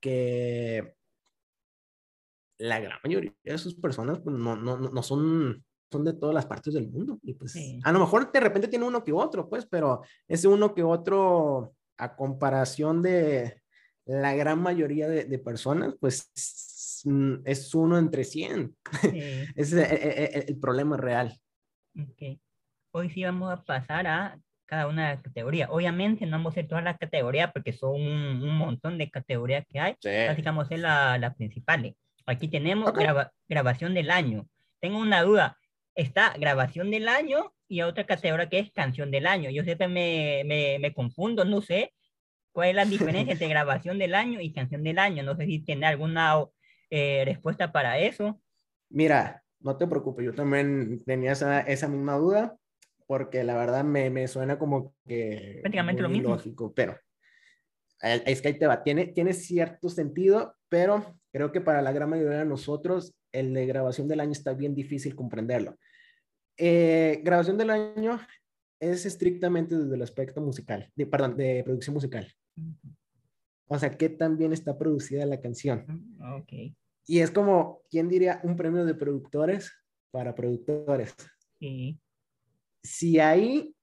que 0.00 0.94
la 2.58 2.80
gran 2.80 2.98
mayoría 3.02 3.32
de 3.42 3.58
sus 3.58 3.74
personas 3.74 4.20
pues, 4.20 4.36
no, 4.36 4.56
no, 4.56 4.76
no 4.78 5.02
son, 5.02 5.64
son 5.90 6.04
de 6.04 6.14
todas 6.14 6.34
las 6.34 6.46
partes 6.46 6.74
del 6.74 6.88
mundo. 6.88 7.18
Y 7.22 7.34
pues 7.34 7.56
a 7.82 7.92
lo 7.92 8.00
mejor 8.00 8.30
de 8.30 8.40
repente 8.40 8.68
tiene 8.68 8.86
uno 8.86 9.04
que 9.04 9.12
otro, 9.12 9.48
pues, 9.48 9.66
pero 9.66 10.02
ese 10.26 10.48
uno 10.48 10.74
que 10.74 10.82
otro, 10.82 11.74
a 11.96 12.16
comparación 12.16 13.02
de 13.02 13.62
la 14.06 14.34
gran 14.34 14.60
mayoría 14.60 15.08
de, 15.08 15.24
de 15.24 15.38
personas, 15.38 15.94
pues 15.98 16.30
Mm, 17.04 17.36
es 17.44 17.74
uno 17.74 17.98
entre 17.98 18.24
100. 18.24 18.76
Ese 19.02 19.52
es 19.56 19.72
el, 19.72 20.44
el, 20.48 20.58
problema 20.58 20.96
real. 20.96 21.38
Okay. 22.12 22.40
Hoy 22.92 23.10
sí 23.10 23.22
vamos 23.24 23.52
a 23.52 23.62
pasar 23.62 24.06
a 24.06 24.38
cada 24.66 24.88
una 24.88 25.08
de 25.08 25.14
las 25.14 25.22
categorías. 25.22 25.68
Obviamente 25.70 26.24
no 26.24 26.32
vamos 26.32 26.52
a 26.52 26.54
hacer 26.54 26.68
todas 26.68 26.82
las 26.82 26.98
categorías 26.98 27.52
porque 27.52 27.72
son 27.72 28.00
un, 28.00 28.42
un 28.42 28.56
montón 28.56 28.98
de 28.98 29.10
categorías 29.10 29.64
que 29.70 29.78
hay. 29.78 29.92
Así 29.92 30.42
que 30.42 30.48
vamos 30.48 30.64
a 30.64 30.66
hacer 30.66 30.80
las 30.80 31.20
la 31.20 31.34
principales. 31.34 31.94
Aquí 32.26 32.48
tenemos 32.48 32.92
grabación 33.48 33.94
del 33.94 34.10
año. 34.10 34.48
Tengo 34.80 34.98
una 34.98 35.22
duda. 35.22 35.58
Está 35.94 36.34
grabación 36.38 36.90
del 36.90 37.08
año 37.08 37.52
y 37.68 37.82
otra 37.82 38.04
categoría 38.04 38.48
que 38.48 38.58
es 38.58 38.72
canción 38.72 39.10
del 39.10 39.26
año. 39.26 39.50
Yo 39.50 39.62
siempre 39.62 39.88
me, 39.88 40.42
me, 40.46 40.78
me 40.78 40.94
confundo, 40.94 41.44
no 41.44 41.60
sé 41.60 41.92
cuál 42.52 42.70
es 42.70 42.74
la 42.74 42.84
diferencia 42.86 43.32
entre 43.32 43.48
grabación 43.48 43.98
del 43.98 44.14
año 44.14 44.40
y 44.40 44.52
canción 44.52 44.82
del 44.82 44.98
año. 44.98 45.22
No 45.22 45.36
sé 45.36 45.44
si 45.46 45.58
tiene 45.60 45.86
alguna 45.86 46.36
eh, 46.96 47.24
respuesta 47.24 47.72
para 47.72 47.98
eso? 47.98 48.40
Mira, 48.88 49.42
no 49.58 49.76
te 49.76 49.86
preocupes, 49.86 50.24
yo 50.24 50.32
también 50.32 51.02
tenía 51.04 51.32
esa, 51.32 51.60
esa 51.60 51.88
misma 51.88 52.16
duda, 52.16 52.56
porque 53.06 53.42
la 53.42 53.56
verdad 53.56 53.82
me, 53.82 54.10
me 54.10 54.28
suena 54.28 54.58
como 54.58 54.94
que... 55.04 55.58
Prácticamente 55.60 56.02
lo 56.02 56.08
mismo. 56.08 56.30
Lógico, 56.30 56.72
pero 56.72 56.96
es 58.00 58.40
que 58.40 58.48
ahí 58.48 58.58
te 58.58 58.66
va, 58.66 58.84
tiene, 58.84 59.06
tiene 59.06 59.32
cierto 59.32 59.88
sentido, 59.88 60.54
pero 60.68 61.18
creo 61.32 61.50
que 61.50 61.60
para 61.60 61.82
la 61.82 61.90
gran 61.90 62.10
mayoría 62.10 62.38
de 62.38 62.44
nosotros 62.44 63.16
el 63.32 63.52
de 63.52 63.66
grabación 63.66 64.06
del 64.06 64.20
año 64.20 64.32
está 64.32 64.52
bien 64.52 64.74
difícil 64.74 65.16
comprenderlo. 65.16 65.76
Eh, 66.56 67.20
grabación 67.24 67.58
del 67.58 67.70
año 67.70 68.20
es 68.78 69.04
estrictamente 69.04 69.76
desde 69.76 69.96
el 69.96 70.02
aspecto 70.02 70.40
musical, 70.40 70.92
de, 70.94 71.06
perdón, 71.06 71.36
de 71.36 71.62
producción 71.64 71.94
musical. 71.94 72.32
O 73.66 73.78
sea, 73.78 73.90
qué 73.96 74.08
tan 74.08 74.38
bien 74.38 74.52
está 74.52 74.78
producida 74.78 75.26
la 75.26 75.40
canción. 75.40 75.84
Ok. 76.38 76.76
Y 77.06 77.20
es 77.20 77.30
como, 77.30 77.82
¿quién 77.90 78.08
diría 78.08 78.40
un 78.44 78.56
premio 78.56 78.84
de 78.84 78.94
productores 78.94 79.72
para 80.10 80.34
productores? 80.34 81.14
Sí. 81.58 81.98
Si 82.82 83.18
ahí 83.18 83.74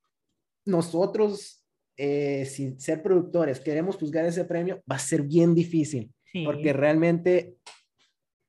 nosotros, 0.65 1.63
eh, 1.97 2.45
sin 2.45 2.79
ser 2.79 3.03
productores, 3.03 3.59
queremos 3.59 3.97
juzgar 3.97 4.25
ese 4.25 4.45
premio, 4.45 4.81
va 4.91 4.95
a 4.95 4.99
ser 4.99 5.23
bien 5.23 5.53
difícil. 5.53 6.11
Sí. 6.31 6.43
Porque 6.45 6.73
realmente, 6.73 7.57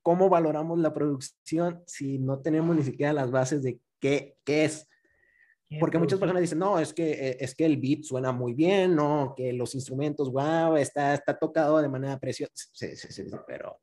¿cómo 0.01 0.29
valoramos 0.29 0.79
la 0.79 0.93
producción 0.93 1.83
si 1.85 2.17
no 2.17 2.39
tenemos 2.39 2.75
ni 2.75 2.83
siquiera 2.83 3.13
las 3.13 3.29
bases 3.29 3.61
de 3.61 3.79
qué, 3.99 4.37
qué 4.43 4.65
es? 4.65 4.87
Porque 5.79 5.97
muchas 5.97 6.19
personas 6.19 6.41
dicen, 6.41 6.59
no, 6.59 6.79
es 6.79 6.93
que, 6.93 7.11
eh, 7.11 7.37
es 7.39 7.55
que 7.55 7.65
el 7.65 7.77
beat 7.77 8.03
suena 8.03 8.31
muy 8.31 8.53
bien, 8.53 8.95
no, 8.95 9.33
que 9.35 9.53
los 9.53 9.73
instrumentos, 9.75 10.31
wow, 10.31 10.75
está, 10.75 11.13
está 11.13 11.37
tocado 11.37 11.81
de 11.81 11.89
manera 11.89 12.19
preciosa. 12.19 12.53
Sí, 12.53 12.95
sí, 12.95 13.07
sí, 13.11 13.23
pero 13.47 13.79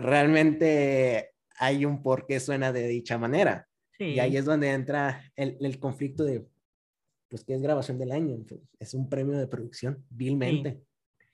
realmente 0.00 1.30
hay 1.56 1.84
un 1.84 2.02
por 2.02 2.26
qué 2.26 2.40
suena 2.40 2.72
de 2.72 2.88
dicha 2.88 3.18
manera. 3.18 3.68
Sí. 3.98 4.04
Y 4.04 4.20
ahí 4.20 4.36
es 4.36 4.44
donde 4.44 4.70
entra 4.70 5.22
el, 5.36 5.56
el, 5.60 5.78
conflicto 5.78 6.24
de, 6.24 6.46
pues, 7.28 7.44
¿qué 7.44 7.54
es 7.54 7.62
grabación 7.62 7.98
del 7.98 8.12
año? 8.12 8.36
Es 8.78 8.94
un 8.94 9.08
premio 9.08 9.38
de 9.38 9.46
producción, 9.46 10.04
vilmente. 10.10 10.80
Sí. 11.18 11.26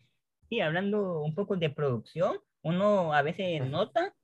sí, 0.48 0.60
hablando 0.60 1.22
un 1.22 1.34
poco 1.34 1.56
de 1.56 1.70
producción, 1.70 2.38
uno 2.62 3.14
a 3.14 3.22
veces 3.22 3.64
nota 3.68 4.14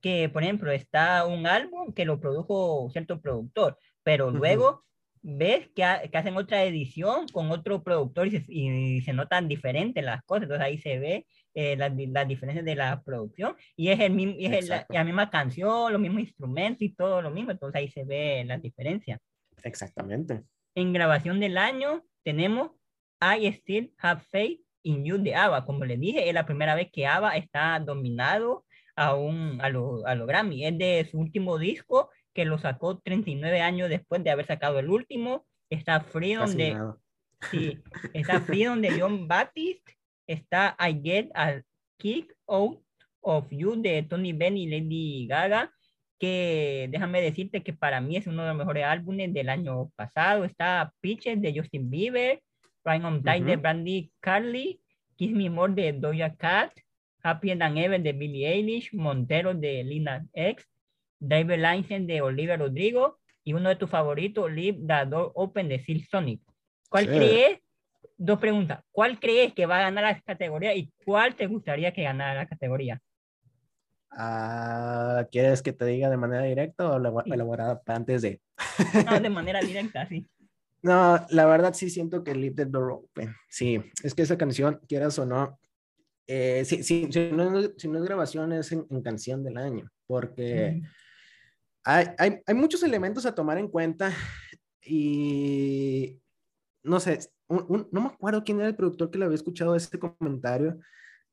que, 0.00 0.28
por 0.28 0.42
ejemplo, 0.42 0.70
está 0.70 1.24
un 1.24 1.46
álbum 1.46 1.92
que 1.94 2.04
lo 2.04 2.20
produjo 2.20 2.90
cierto 2.90 3.20
productor, 3.20 3.78
pero 4.02 4.30
luego 4.30 4.84
ves 5.22 5.70
que, 5.74 5.82
ha, 5.82 6.02
que, 6.02 6.18
hacen 6.18 6.36
otra 6.36 6.62
edición 6.64 7.26
con 7.32 7.50
otro 7.50 7.82
productor 7.82 8.26
y 8.26 8.30
se, 8.32 8.44
y 8.48 9.00
se 9.00 9.14
notan 9.14 9.48
diferentes 9.48 10.04
las 10.04 10.22
cosas, 10.24 10.42
entonces 10.42 10.66
ahí 10.66 10.78
se 10.78 10.98
ve 10.98 11.26
eh, 11.54 11.76
las, 11.76 11.92
las, 11.96 12.28
diferencias 12.28 12.64
de 12.64 12.74
la 12.74 13.02
producción 13.02 13.56
y 13.76 13.88
es, 13.88 14.00
el 14.00 14.12
mismo, 14.12 14.34
y 14.38 14.46
es 14.46 14.70
el, 14.70 14.84
la, 14.88 15.04
misma 15.04 15.30
canción, 15.30 15.92
los 15.92 16.00
mismos 16.00 16.22
instrumentos 16.22 16.82
y 16.82 16.90
todo 16.90 17.22
lo 17.22 17.30
mismo, 17.30 17.52
entonces 17.52 17.78
ahí 17.78 17.88
se 17.88 18.04
ve 18.04 18.44
las 18.46 18.60
diferencias. 18.60 19.20
Exactamente. 19.62 20.42
En 20.74 20.92
grabación 20.92 21.40
del 21.40 21.56
año 21.56 22.02
tenemos 22.24 22.72
I 23.20 23.46
Still 23.46 23.94
Have 23.98 24.22
Faith 24.30 24.60
in 24.82 25.04
You 25.04 25.18
de 25.18 25.34
ABBA, 25.34 25.64
como 25.64 25.84
les 25.84 25.98
dije, 25.98 26.28
es 26.28 26.34
la 26.34 26.44
primera 26.44 26.74
vez 26.74 26.90
que 26.92 27.06
ABBA 27.06 27.36
está 27.36 27.80
dominado 27.80 28.64
a, 28.96 29.14
un, 29.14 29.60
a, 29.60 29.68
lo, 29.70 30.06
a 30.06 30.14
lo 30.14 30.26
Grammy, 30.26 30.66
es 30.66 30.76
de 30.76 31.08
su 31.10 31.18
último 31.18 31.58
disco 31.58 32.10
que 32.34 32.44
lo 32.44 32.58
sacó 32.58 32.98
39 32.98 33.60
años 33.60 33.88
después 33.88 34.22
de 34.22 34.30
haber 34.30 34.46
sacado 34.46 34.78
el 34.78 34.90
último. 34.90 35.46
Está 35.70 36.00
Freedom 36.00 36.46
Casi 36.46 36.56
de 36.56 36.76
sí, 37.50 37.82
está 38.12 38.40
Freedom 38.40 38.80
de 38.80 39.00
John 39.00 39.26
Baptiste, 39.26 39.96
está 40.26 40.76
I 40.78 41.00
Get 41.02 41.30
a 41.34 41.60
Kick 41.98 42.32
Out 42.46 42.80
of 43.20 43.46
You 43.50 43.76
de 43.76 44.02
Tony 44.02 44.32
Benn 44.32 44.56
y 44.56 44.66
Lady 44.66 45.26
Gaga, 45.26 45.72
que 46.18 46.88
déjame 46.90 47.20
decirte 47.20 47.62
que 47.62 47.72
para 47.72 48.00
mí 48.00 48.16
es 48.16 48.26
uno 48.26 48.42
de 48.42 48.48
los 48.48 48.56
mejores 48.58 48.84
álbumes 48.84 49.32
del 49.32 49.48
año 49.48 49.90
pasado. 49.96 50.44
Está 50.44 50.92
Peaches 51.00 51.40
de 51.40 51.58
Justin 51.58 51.90
Bieber, 51.90 52.40
Right 52.84 53.04
on 53.04 53.22
Time 53.22 53.40
uh 53.40 53.42
-huh. 53.42 53.46
de 53.46 53.56
Brandy 53.56 54.12
Carly, 54.20 54.80
Kiss 55.16 55.32
Me 55.32 55.50
More 55.50 55.72
de 55.72 55.92
Doja 55.92 56.34
Cat, 56.36 56.72
Happier 57.22 57.58
Than 57.58 57.78
Ever 57.78 58.02
de 58.02 58.12
Billie 58.12 58.46
Eilish, 58.46 58.92
Montero 58.92 59.54
de 59.54 59.82
Lina 59.84 60.26
X, 60.32 60.66
Driver 61.18 61.58
License 61.58 62.06
de 62.06 62.20
Olivia 62.20 62.56
Rodrigo 62.56 63.18
y 63.44 63.54
uno 63.54 63.70
de 63.70 63.76
tus 63.76 63.88
favoritos, 63.88 64.50
Leave 64.52 64.78
the 64.86 65.06
Door 65.08 65.32
Open 65.34 65.68
de 65.68 65.78
Silk 65.78 66.06
Sonic. 66.10 66.40
¿Cuál 66.90 67.04
sí. 67.04 67.10
crees? 67.10 67.63
Dos 68.16 68.38
preguntas. 68.38 68.80
¿Cuál 68.90 69.18
crees 69.18 69.52
que 69.54 69.66
va 69.66 69.78
a 69.78 69.82
ganar 69.82 70.04
la 70.04 70.20
categoría 70.20 70.74
y 70.74 70.92
cuál 71.04 71.34
te 71.34 71.46
gustaría 71.46 71.92
que 71.92 72.02
ganara 72.02 72.34
la 72.34 72.46
categoría? 72.46 73.00
Uh, 74.12 75.26
¿Quieres 75.30 75.60
que 75.62 75.72
te 75.72 75.84
diga 75.86 76.08
de 76.08 76.16
manera 76.16 76.44
directa 76.44 76.88
o 76.90 76.96
elaborada 77.24 77.82
antes 77.86 78.22
de? 78.22 78.40
no, 79.04 79.20
de 79.20 79.30
manera 79.30 79.60
directa, 79.60 80.06
sí. 80.06 80.26
No, 80.82 81.24
la 81.30 81.46
verdad 81.46 81.72
sí 81.72 81.90
siento 81.90 82.22
que 82.22 82.34
Leave 82.34 82.54
the 82.54 82.64
Door 82.66 82.92
Open. 82.92 83.34
Sí, 83.48 83.82
es 84.02 84.14
que 84.14 84.22
esa 84.22 84.38
canción, 84.38 84.80
quieras 84.86 85.18
o 85.18 85.26
no, 85.26 85.58
eh, 86.26 86.62
sí, 86.64 86.82
sí, 86.82 87.08
si, 87.10 87.32
no, 87.32 87.62
si 87.76 87.88
no 87.88 87.98
es 87.98 88.04
grabación, 88.04 88.52
es 88.52 88.70
en, 88.70 88.86
en 88.88 89.02
canción 89.02 89.42
del 89.42 89.58
año, 89.58 89.90
porque... 90.06 90.80
Mm 90.80 90.86
hay, 91.84 92.06
hay, 92.18 92.38
hay, 92.46 92.54
muchos 92.54 92.82
elementos 92.82 93.26
a 93.26 93.34
tomar 93.34 93.58
en 93.58 93.68
cuenta 93.68 94.12
y 94.80 96.18
no 96.84 97.00
sé, 97.00 97.18
un, 97.48 97.66
un, 97.68 97.88
no 97.90 98.00
me 98.02 98.06
acuerdo 98.08 98.44
quién 98.44 98.58
era 98.58 98.68
el 98.68 98.76
productor 98.76 99.10
que 99.10 99.18
le 99.18 99.24
había 99.24 99.34
escuchado 99.34 99.74
este 99.74 99.98
comentario, 99.98 100.78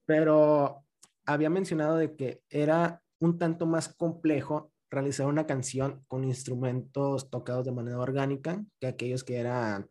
pero 0.06 0.84
había 1.26 1.50
mencionado 1.50 1.98
de 1.98 2.16
que 2.16 2.42
era 2.50 3.02
un 3.20 3.38
tanto 3.38 3.66
más 3.66 3.94
complejo 3.94 4.72
realizar 4.90 5.28
una 5.28 5.46
canción 5.46 6.04
con 6.08 6.24
instrumentos 6.24 7.30
tocados 7.30 7.66
de 7.66 7.72
manera 7.72 8.00
orgánica 8.00 8.64
que 8.80 8.88
aquellos 8.88 9.24
que 9.24 9.38
eran 9.38 9.90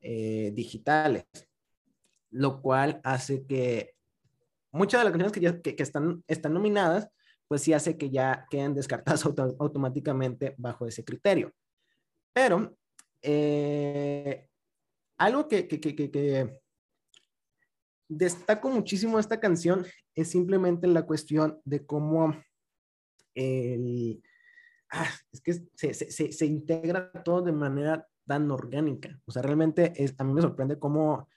eh, 0.00 0.52
digitales, 0.54 1.24
lo 2.30 2.60
cual 2.60 3.00
hace 3.02 3.44
que 3.46 3.94
muchas 4.70 5.00
de 5.00 5.04
las 5.04 5.12
canciones 5.12 5.32
que, 5.32 5.40
ya, 5.40 5.60
que, 5.60 5.74
que 5.74 5.82
están, 5.82 6.22
están 6.28 6.52
nominadas 6.52 7.08
pues 7.48 7.62
sí 7.62 7.72
hace 7.72 7.96
que 7.96 8.10
ya 8.10 8.46
queden 8.50 8.74
descartadas 8.74 9.24
auto 9.26 9.56
automáticamente 9.58 10.54
bajo 10.58 10.86
ese 10.86 11.04
criterio. 11.04 11.52
Pero 12.32 12.76
eh, 13.22 14.48
algo 15.18 15.48
que, 15.48 16.60
destaco 18.08 18.70
muchísimo 18.70 19.18
esta 19.18 19.40
canción 19.40 19.84
es 20.14 20.30
simplemente 20.30 20.86
la 20.86 21.04
cuestión 21.04 21.60
de 21.64 21.84
cómo 21.84 22.36
el, 23.34 24.22
ah, 24.90 25.10
es 25.32 25.40
que 25.40 25.54
se, 25.74 25.94
se, 25.94 26.32
se, 26.32 26.46
integra 26.46 27.10
todo 27.24 27.42
de 27.42 27.52
manera 27.52 28.06
tan 28.26 28.50
orgánica. 28.50 29.20
O 29.26 29.32
sea, 29.32 29.42
realmente 29.42 29.92
es, 29.96 30.14
a 30.18 30.24
mí 30.24 30.32
me 30.32 30.42
sorprende 30.42 30.78
cómo, 30.78 31.28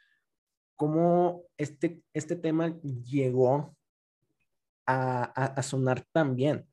cómo 0.76 1.44
este, 1.58 2.04
este 2.14 2.36
tema 2.36 2.80
llegó 2.82 3.76
a, 4.86 5.24
a, 5.24 5.64
sonar 5.64 6.06
tan 6.12 6.36
bien. 6.36 6.66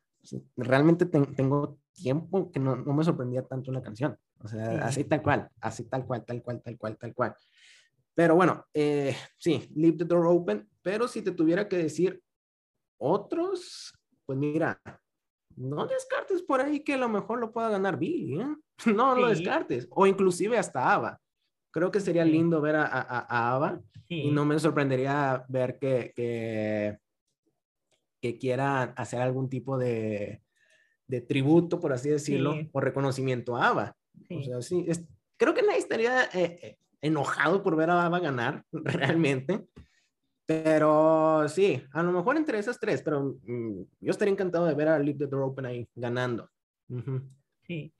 Realmente 0.56 1.06
te, 1.06 1.20
tengo 1.26 1.78
tiempo 1.92 2.50
que 2.50 2.60
no, 2.60 2.76
no, 2.76 2.92
me 2.94 3.04
sorprendía 3.04 3.42
tanto 3.42 3.72
la 3.72 3.82
canción. 3.82 4.16
O 4.46 4.48
sea, 4.48 4.70
sí. 4.70 4.78
así 4.82 5.04
tal 5.04 5.22
cual, 5.22 5.50
así 5.60 5.84
tal 5.84 6.06
cual, 6.06 6.24
tal 6.24 6.42
cual, 6.42 6.62
tal 6.62 6.78
cual, 6.78 6.96
tal 6.96 7.14
cual. 7.14 7.34
Pero 8.14 8.34
bueno, 8.34 8.64
eh, 8.72 9.14
sí, 9.38 9.68
Leave 9.74 9.98
the 9.98 10.04
Door 10.04 10.26
Open. 10.26 10.68
Pero 10.82 11.06
si 11.08 11.22
te 11.22 11.32
tuviera 11.32 11.68
que 11.68 11.76
decir 11.76 12.22
otros, 12.98 13.92
pues 14.24 14.38
mira, 14.38 14.80
no 15.56 15.86
descartes 15.86 16.42
por 16.42 16.60
ahí 16.60 16.80
que 16.80 16.94
a 16.94 16.98
lo 16.98 17.08
mejor 17.08 17.40
lo 17.40 17.52
pueda 17.52 17.68
ganar 17.68 17.98
Billy, 17.98 18.40
¿eh? 18.40 18.56
No 18.96 19.14
sí. 19.14 19.20
lo 19.20 19.28
descartes. 19.28 19.86
O 19.90 20.06
inclusive 20.06 20.56
hasta 20.56 20.92
Ava. 20.92 21.20
Creo 21.70 21.90
que 21.90 22.00
sería 22.00 22.24
sí. 22.24 22.30
lindo 22.30 22.60
ver 22.60 22.76
a, 22.76 22.86
a, 22.86 23.18
a 23.18 23.54
Ava. 23.54 23.80
Y 24.08 24.30
no 24.30 24.44
me 24.44 24.58
sorprendería 24.60 25.44
ver 25.48 25.78
que, 25.80 26.12
que 26.14 27.00
que 28.20 28.38
quieran 28.38 28.92
hacer 28.96 29.20
algún 29.20 29.48
tipo 29.48 29.78
de, 29.78 30.42
de 31.06 31.20
tributo, 31.20 31.80
por 31.80 31.92
así 31.92 32.08
decirlo, 32.08 32.54
sí. 32.54 32.68
o 32.72 32.80
reconocimiento 32.80 33.56
a 33.56 33.68
ABBA. 33.68 33.96
Sí. 34.28 34.36
O 34.36 34.42
sea, 34.42 34.62
sí, 34.62 34.84
es, 34.88 35.04
creo 35.36 35.54
que 35.54 35.62
nadie 35.62 35.78
estaría 35.78 36.28
eh, 36.34 36.78
enojado 37.00 37.62
por 37.62 37.76
ver 37.76 37.90
a 37.90 38.06
ABBA 38.06 38.20
ganar, 38.20 38.64
realmente. 38.72 39.66
Pero 40.46 41.48
sí, 41.48 41.82
a 41.92 42.02
lo 42.02 42.12
mejor 42.12 42.36
entre 42.36 42.58
esas 42.58 42.78
tres, 42.78 43.02
pero 43.02 43.36
mm, 43.42 43.82
yo 44.00 44.10
estaría 44.10 44.32
encantado 44.32 44.66
de 44.66 44.74
ver 44.74 44.88
a 44.88 44.98
Leave 44.98 45.18
the 45.18 45.26
Door 45.26 45.42
Open 45.42 45.66
ahí 45.66 45.88
ganando. 45.94 46.48
Uh 46.88 46.98
-huh. 46.98 47.22
Sí, 47.66 47.92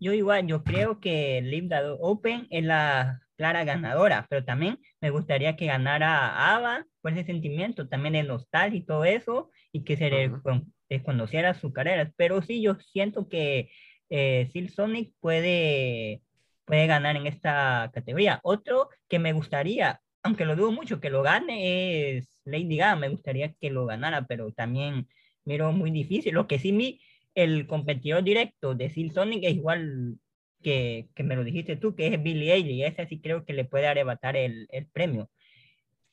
yo 0.00 0.12
igual, 0.12 0.46
yo 0.48 0.64
creo 0.64 0.98
que 0.98 1.40
Leave 1.40 1.68
the 1.68 1.76
Door 1.76 1.98
Open 2.00 2.48
es 2.50 2.64
la 2.64 3.20
clara 3.36 3.64
ganadora, 3.64 4.26
pero 4.28 4.44
también 4.44 4.78
me 5.00 5.10
gustaría 5.10 5.56
que 5.56 5.66
ganara 5.66 6.54
ABBA 6.54 6.86
por 7.00 7.12
ese 7.12 7.24
sentimiento 7.24 7.88
también 7.88 8.14
de 8.14 8.22
nostalgia 8.24 8.78
y 8.78 8.84
todo 8.84 9.04
eso, 9.04 9.50
y 9.72 9.84
que 9.84 9.96
se 9.96 10.06
uh 10.28 10.32
-huh. 10.32 10.64
desconociera 10.88 11.54
su 11.54 11.72
carrera. 11.72 12.12
Pero 12.16 12.42
sí, 12.42 12.60
yo 12.60 12.74
siento 12.76 13.28
que 13.28 13.70
eh, 14.10 14.48
Sil 14.52 14.70
Sonic 14.70 15.12
puede, 15.20 16.22
puede 16.64 16.86
ganar 16.86 17.16
en 17.16 17.26
esta 17.26 17.90
categoría. 17.92 18.40
Otro 18.42 18.88
que 19.08 19.18
me 19.18 19.32
gustaría, 19.32 20.00
aunque 20.22 20.44
lo 20.44 20.56
dudo 20.56 20.72
mucho 20.72 21.00
que 21.00 21.10
lo 21.10 21.22
gane, 21.22 22.16
es 22.16 22.40
Lady 22.44 22.76
Gaga. 22.76 22.96
Me 22.96 23.08
gustaría 23.08 23.52
que 23.54 23.70
lo 23.70 23.86
ganara, 23.86 24.26
pero 24.26 24.52
también 24.52 25.08
miro 25.44 25.72
muy 25.72 25.90
difícil. 25.90 26.34
Lo 26.34 26.46
que 26.46 26.58
sí, 26.58 26.72
mi, 26.72 27.00
el 27.34 27.66
competidor 27.66 28.22
directo 28.22 28.74
de 28.74 28.90
Sil 28.90 29.12
Sonic 29.12 29.44
es 29.44 29.54
igual 29.54 30.18
que, 30.62 31.08
que, 31.14 31.22
me 31.22 31.36
lo 31.36 31.44
dijiste 31.44 31.76
tú, 31.76 31.94
que 31.94 32.06
es 32.08 32.22
Billie 32.22 32.52
Eilish, 32.54 32.76
y 32.76 32.84
ese 32.84 33.06
sí 33.06 33.20
creo 33.20 33.44
que 33.44 33.52
le 33.52 33.64
puede 33.64 33.86
arrebatar 33.86 34.36
el, 34.36 34.66
el 34.70 34.86
premio. 34.86 35.30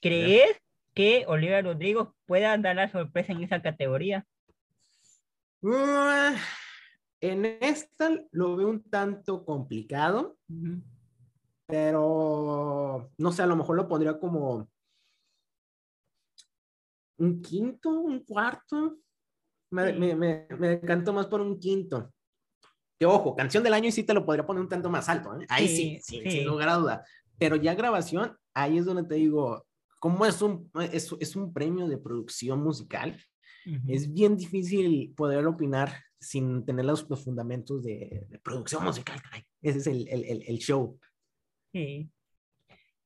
¿Crees 0.01 0.57
que 0.93 1.25
Olivia 1.27 1.61
Rodrigo 1.61 2.15
pueda 2.25 2.57
dar 2.57 2.75
la 2.75 2.89
sorpresa 2.89 3.31
en 3.31 3.43
esa 3.43 3.61
categoría? 3.61 4.25
Ah, 5.63 6.35
en 7.22 7.45
esta 7.45 8.09
lo 8.32 8.55
veo 8.55 8.67
un 8.67 8.84
tanto 8.84 9.45
complicado, 9.45 10.38
pero 11.67 13.11
no 13.17 13.32
sé, 13.32 13.43
a 13.43 13.47
lo 13.47 13.55
mejor 13.55 13.78
lo 13.78 13.88
pondría 13.88 14.19
como 14.19 14.67
un 17.17 17.41
quinto, 17.41 17.91
un 17.91 18.26
cuarto. 18.26 18.97
Me, 19.69 19.93
me, 19.93 20.15
me, 20.15 20.47
me 20.57 20.67
decanto 20.69 21.13
más 21.13 21.28
por 21.28 21.39
un 21.39 21.59
quinto. 21.59 22.11
Que 22.99 23.05
ojo, 23.05 23.36
canción 23.36 23.63
del 23.63 23.74
año 23.74 23.88
y 23.88 23.91
sí 23.91 24.03
te 24.03 24.13
lo 24.13 24.26
podría 24.26 24.45
poner 24.45 24.61
un 24.61 24.69
tanto 24.69 24.89
más 24.89 25.07
alto. 25.07 25.39
¿eh? 25.39 25.45
Ahí 25.47 25.67
sí, 25.67 25.99
sí, 26.03 26.22
sin 26.30 26.45
lugar 26.45 26.69
a 26.69 26.76
duda. 26.76 27.05
Pero 27.38 27.55
ya 27.55 27.74
grabación, 27.74 28.36
ahí 28.53 28.80
es 28.80 28.86
donde 28.86 29.03
te 29.03 29.15
digo, 29.15 29.65
como 29.99 30.26
es 30.26 30.41
un, 30.41 30.69
es, 30.91 31.15
es 31.19 31.36
un 31.36 31.53
premio 31.53 31.88
de 31.88 31.97
producción 31.97 32.61
musical, 32.61 33.17
es 33.88 34.12
bien 34.12 34.38
difícil 34.38 35.14
poder 35.16 35.45
opinar 35.45 35.91
sin 36.20 36.64
tener 36.66 36.86
los, 36.86 37.09
los 37.09 37.24
fundamentos 37.24 37.84
de, 37.84 38.26
de, 38.30 38.39
producción 38.39 38.84
musical. 38.84 39.20
Ese 39.62 39.80
es 39.80 39.88
el, 39.88 40.07
el, 40.07 40.43
el, 40.47 40.57
show. 40.59 40.99
Sí. 41.74 42.09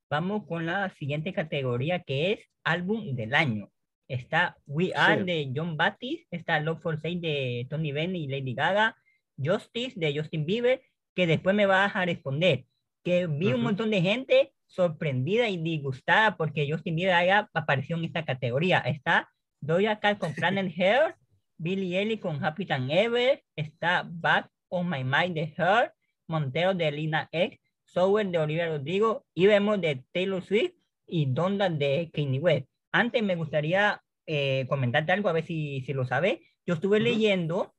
Vamos 0.10 0.45
con 0.47 0.66
la 0.66 0.89
siguiente 0.95 1.34
categoría 1.34 2.03
que 2.03 2.34
es 2.34 2.39
álbum 2.64 3.16
del 3.16 3.34
año. 3.34 3.72
Está 4.08 4.58
We 4.68 4.91
Are 4.93 5.24
de 5.24 5.51
John 5.56 5.78
Baptiste, 5.78 6.28
está 6.30 6.60
Love 6.60 6.82
for 6.82 6.99
Sale 6.99 7.20
de 7.20 7.68
Tony 7.70 7.91
Bennett 7.91 8.22
y 8.22 8.28
Lady 8.28 8.53
Gaga, 8.53 8.95
Justice 9.38 9.99
de 9.99 10.18
Justin 10.18 10.45
Bieber, 10.45 10.82
que 11.16 11.26
después 11.26 11.56
me 11.56 11.66
va 11.66 11.86
a 11.86 12.06
responder. 12.06 12.66
Que 13.03 13.28
vi 13.28 13.53
un 13.53 13.62
montón 13.62 13.89
de 13.91 14.01
gente 14.01 14.53
sorprendida 14.68 15.47
y 15.49 15.58
disgustada 15.58 16.36
porque 16.38 16.70
Justin 16.70 16.95
Bieber 16.95 17.16
haya 17.16 17.49
aparecido 17.53 17.97
en 17.97 18.06
esta 18.06 18.26
categoría. 18.26 18.80
Está 18.80 19.30
Doja 19.66 19.99
Cat 19.99 20.18
con 20.18 20.34
Planet 20.34 20.72
Hair, 20.76 21.16
Billy 21.57 21.95
Ellie 21.97 22.20
con 22.20 22.43
Happy 22.43 22.66
Than 22.66 22.89
Ever, 22.91 23.43
está 23.55 24.03
Back 24.07 24.49
on 24.70 24.89
My 24.89 25.03
Mind 25.03 25.36
de 25.36 25.53
Her, 25.57 25.93
Montero 26.28 26.74
de 26.74 26.91
Lina 26.91 27.30
X, 27.32 27.59
Sower 27.86 28.28
de 28.28 28.38
Olivia 28.38 28.68
Rodrigo, 28.68 29.26
y 29.34 29.47
vemos 29.47 29.80
de 29.82 30.03
Taylor 30.11 30.43
Swift 30.43 30.74
y 31.07 31.28
Donda 31.28 31.70
de 31.70 32.09
Kanye 32.13 32.39
West. 32.39 32.68
Antes 32.91 33.24
me 33.24 33.36
gustaría 33.36 34.01
eh, 34.26 34.66
comentarte 34.68 35.11
algo, 35.11 35.30
a 35.30 35.34
ver 35.34 35.45
si, 35.45 35.82
si 35.82 35.93
lo 35.93 36.05
sabes. 36.05 36.39
Yo 36.66 36.76
estuve 36.76 36.99
leyendo 36.99 37.74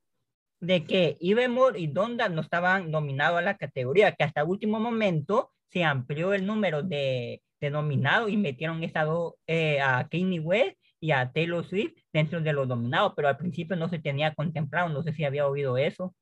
de 0.61 0.85
que 0.85 1.17
Ivemore 1.21 1.79
y 1.79 1.87
Donda 1.87 2.29
no 2.29 2.41
estaban 2.41 2.91
nominados 2.91 3.39
a 3.39 3.43
la 3.43 3.57
categoría, 3.57 4.13
que 4.13 4.25
hasta 4.25 4.45
último 4.45 4.81
momento 4.81 5.53
se 5.69 5.85
amplió 5.85 6.33
el 6.33 6.47
número 6.47 6.83
de, 6.83 7.43
de 7.61 7.71
nominados 7.71 8.31
y 8.31 8.37
metieron 8.37 8.83
esta 8.85 9.07
eh, 9.47 9.81
a 9.81 10.09
Kanye 10.09 10.41
West 10.41 10.77
y 11.07 11.13
a 11.13 11.31
Taylor 11.31 11.65
Swift 11.65 11.95
dentro 12.13 12.41
de 12.41 12.53
los 12.53 12.67
nominados, 12.67 13.13
pero 13.15 13.29
al 13.29 13.37
principio 13.37 13.77
no 13.77 13.89
se 13.89 14.01
tenía 14.01 14.35
contemplado, 14.35 14.89
no 14.89 15.05
sé 15.05 15.13
si 15.13 15.25
había 15.25 15.47
oído 15.47 15.79
eso. 15.79 16.13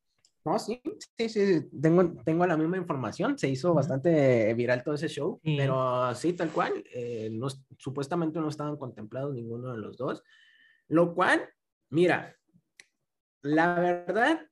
No, 0.45 0.59
sí, 0.59 0.82
sí, 1.16 1.28
sí, 1.30 1.70
tengo, 1.80 2.22
tengo 2.22 2.47
la 2.47 2.59
misma 2.59 2.76
información, 2.76 3.39
se 3.39 3.49
hizo 3.49 3.72
bastante 3.72 4.53
viral 4.53 4.85
todo 4.85 4.95
ese 4.95 5.09
show, 5.09 5.41
pero 5.43 6.14
sí, 6.14 6.35
tal 6.35 6.51
cual, 6.51 6.85
eh, 6.93 7.30
no, 7.32 7.49
supuestamente 7.78 8.39
no 8.39 8.51
estaban 8.51 8.76
contemplados 8.76 9.35
ninguno 9.35 9.72
de 9.72 9.78
los 9.78 9.97
dos, 9.97 10.22
lo 10.89 11.14
cual, 11.14 11.49
mira, 11.89 12.37
la 13.41 13.80
verdad, 13.80 14.47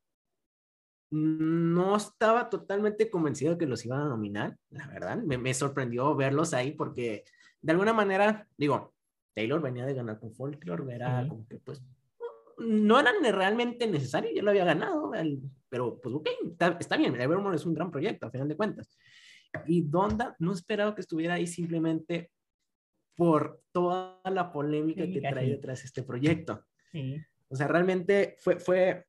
no 1.11 1.95
estaba 1.95 2.49
totalmente 2.49 3.11
convencido 3.11 3.59
que 3.59 3.67
los 3.67 3.85
iban 3.85 4.01
a 4.01 4.09
nominar, 4.09 4.57
la 4.71 4.87
verdad, 4.87 5.19
me, 5.19 5.37
me 5.37 5.53
sorprendió 5.53 6.17
verlos 6.17 6.55
ahí 6.55 6.71
porque 6.71 7.25
de 7.61 7.73
alguna 7.73 7.93
manera, 7.93 8.49
digo, 8.57 8.95
Taylor 9.35 9.61
venía 9.61 9.87
de 9.87 9.95
ganar 9.95 10.19
con 10.19 10.33
Folklore, 10.33 10.95
era 10.95 11.27
como 11.29 11.47
que 11.47 11.59
pues 11.59 11.83
no 12.59 13.01
era 13.01 13.13
realmente 13.33 13.87
necesario, 13.87 14.31
ya 14.35 14.43
lo 14.43 14.51
había 14.51 14.65
ganado, 14.65 15.11
pero 15.69 16.01
pues 16.01 16.15
ok, 16.15 16.29
está, 16.51 16.77
está 16.79 16.97
bien, 16.97 17.19
Evermore 17.21 17.57
es 17.57 17.67
un 17.67 17.75
gran 17.75 17.91
proyecto, 17.91 18.27
a 18.27 18.31
final 18.31 18.49
de 18.49 18.57
cuentas. 18.57 18.97
Y 19.67 19.83
Donda 19.83 20.37
no 20.39 20.53
esperaba 20.53 20.95
que 20.95 21.01
estuviera 21.01 21.35
ahí 21.35 21.47
simplemente 21.47 22.31
por 23.15 23.63
toda 23.73 24.21
la 24.31 24.53
polémica 24.53 25.07
que 25.07 25.21
trae 25.21 25.49
detrás 25.49 25.85
este 25.85 26.03
proyecto. 26.03 26.65
O 27.49 27.57
sea, 27.57 27.69
realmente 27.69 28.37
fue, 28.39 28.59
fue 28.59 29.07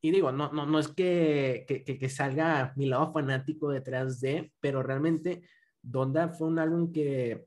y 0.00 0.10
digo, 0.10 0.30
no, 0.30 0.52
no, 0.52 0.66
no 0.66 0.78
es 0.78 0.88
que, 0.88 1.64
que, 1.66 1.82
que, 1.82 2.08
salga 2.10 2.74
mi 2.76 2.86
lado 2.86 3.10
fanático 3.10 3.70
detrás 3.70 4.20
de, 4.20 4.52
pero 4.60 4.82
realmente 4.82 5.42
Donda 5.80 6.28
fue 6.28 6.48
un 6.48 6.58
álbum 6.58 6.92
que 6.92 7.46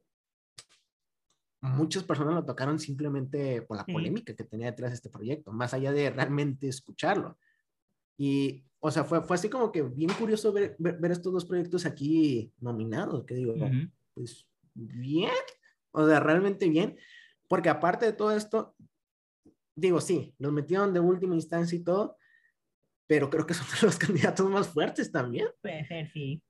muchas 1.61 2.03
personas 2.03 2.35
lo 2.35 2.45
tocaron 2.45 2.79
simplemente 2.79 3.61
por 3.63 3.77
la 3.77 3.85
polémica 3.85 4.35
que 4.35 4.43
tenía 4.43 4.67
detrás 4.67 4.91
de 4.91 4.95
este 4.95 5.09
proyecto, 5.09 5.51
más 5.51 5.73
allá 5.73 5.91
de 5.91 6.09
realmente 6.09 6.67
escucharlo. 6.67 7.37
Y, 8.17 8.63
o 8.79 8.91
sea, 8.91 9.03
fue, 9.03 9.21
fue 9.21 9.35
así 9.35 9.49
como 9.49 9.71
que 9.71 9.81
bien 9.81 10.11
curioso 10.13 10.51
ver, 10.51 10.75
ver, 10.79 11.11
estos 11.11 11.33
dos 11.33 11.45
proyectos 11.45 11.85
aquí 11.85 12.51
nominados, 12.59 13.25
que 13.25 13.35
digo, 13.35 13.55
pues 14.13 14.47
bien, 14.73 15.31
o 15.91 16.05
sea, 16.07 16.19
realmente 16.19 16.69
bien, 16.69 16.97
porque 17.47 17.69
aparte 17.69 18.05
de 18.05 18.13
todo 18.13 18.31
esto, 18.31 18.75
digo, 19.75 20.01
sí, 20.01 20.35
los 20.37 20.51
metieron 20.51 20.93
de 20.93 20.99
última 20.99 21.35
instancia 21.35 21.75
y 21.75 21.83
todo, 21.83 22.17
pero 23.07 23.29
creo 23.29 23.45
que 23.45 23.53
son 23.53 23.65
los 23.81 23.97
candidatos 23.97 24.49
más 24.49 24.67
fuertes 24.67 25.11
también. 25.11 25.47
Puede 25.61 25.85
ser, 25.87 26.11
sí. 26.11 26.43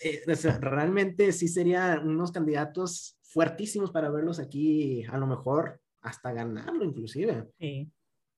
Eh, 0.00 0.22
o 0.30 0.34
sea, 0.34 0.58
realmente 0.58 1.32
sí 1.32 1.48
serían 1.48 2.06
unos 2.06 2.30
candidatos 2.30 3.18
fuertísimos 3.22 3.90
para 3.90 4.10
verlos 4.10 4.38
aquí, 4.38 5.04
a 5.04 5.16
lo 5.16 5.26
mejor 5.26 5.80
hasta 6.02 6.32
ganarlo 6.32 6.84
inclusive. 6.84 7.48
Sí. 7.58 7.90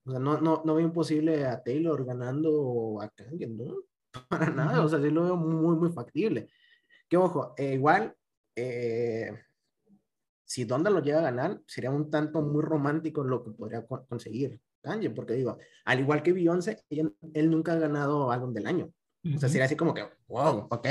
O 0.05 0.11
sea, 0.11 0.19
no, 0.19 0.39
no, 0.39 0.63
no 0.65 0.75
veo 0.75 0.85
imposible 0.85 1.45
a 1.45 1.61
Taylor 1.61 2.05
ganando 2.05 3.01
a 3.01 3.09
Kanye, 3.09 3.47
¿no? 3.47 3.75
Para 4.29 4.49
nada, 4.49 4.83
o 4.83 4.87
sea, 4.87 5.01
sí 5.01 5.09
lo 5.09 5.23
veo 5.23 5.35
muy, 5.35 5.75
muy 5.75 5.91
factible. 5.91 6.49
Que 7.09 7.17
ojo, 7.17 7.53
eh, 7.57 7.73
igual, 7.73 8.15
eh, 8.55 9.31
si 10.45 10.63
Donda 10.63 10.89
lo 10.89 11.01
llega 11.01 11.19
a 11.19 11.23
ganar, 11.23 11.61
sería 11.67 11.91
un 11.91 12.09
tanto 12.09 12.41
muy 12.41 12.63
romántico 12.63 13.23
lo 13.23 13.43
que 13.43 13.51
podría 13.51 13.85
conseguir 13.85 14.61
Kanye, 14.87 15.09
porque 15.09 15.33
digo, 15.33 15.57
al 15.85 15.99
igual 15.99 16.23
que 16.23 16.31
Beyoncé, 16.31 16.81
él 16.89 17.49
nunca 17.49 17.73
ha 17.73 17.79
ganado 17.79 18.31
álbum 18.31 18.53
del 18.53 18.67
año. 18.67 18.89
O 19.35 19.37
sea, 19.37 19.49
sería 19.49 19.65
así 19.65 19.75
como 19.75 19.93
que, 19.93 20.07
wow, 20.27 20.67
ok, 20.69 20.87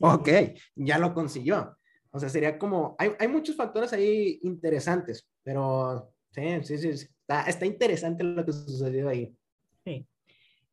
ok, 0.00 0.28
ya 0.76 0.98
lo 0.98 1.12
consiguió. 1.12 1.76
O 2.10 2.20
sea, 2.20 2.28
sería 2.28 2.58
como, 2.58 2.94
hay, 2.98 3.10
hay 3.18 3.28
muchos 3.28 3.56
factores 3.56 3.92
ahí 3.92 4.38
interesantes, 4.42 5.28
pero 5.42 6.12
sí, 6.30 6.42
sí, 6.62 6.78
sí, 6.78 6.88
está, 6.88 7.42
está 7.42 7.66
interesante 7.66 8.22
lo 8.22 8.44
que 8.44 8.52
sucedió 8.52 9.08
ahí. 9.08 9.34
Sí. 9.84 10.06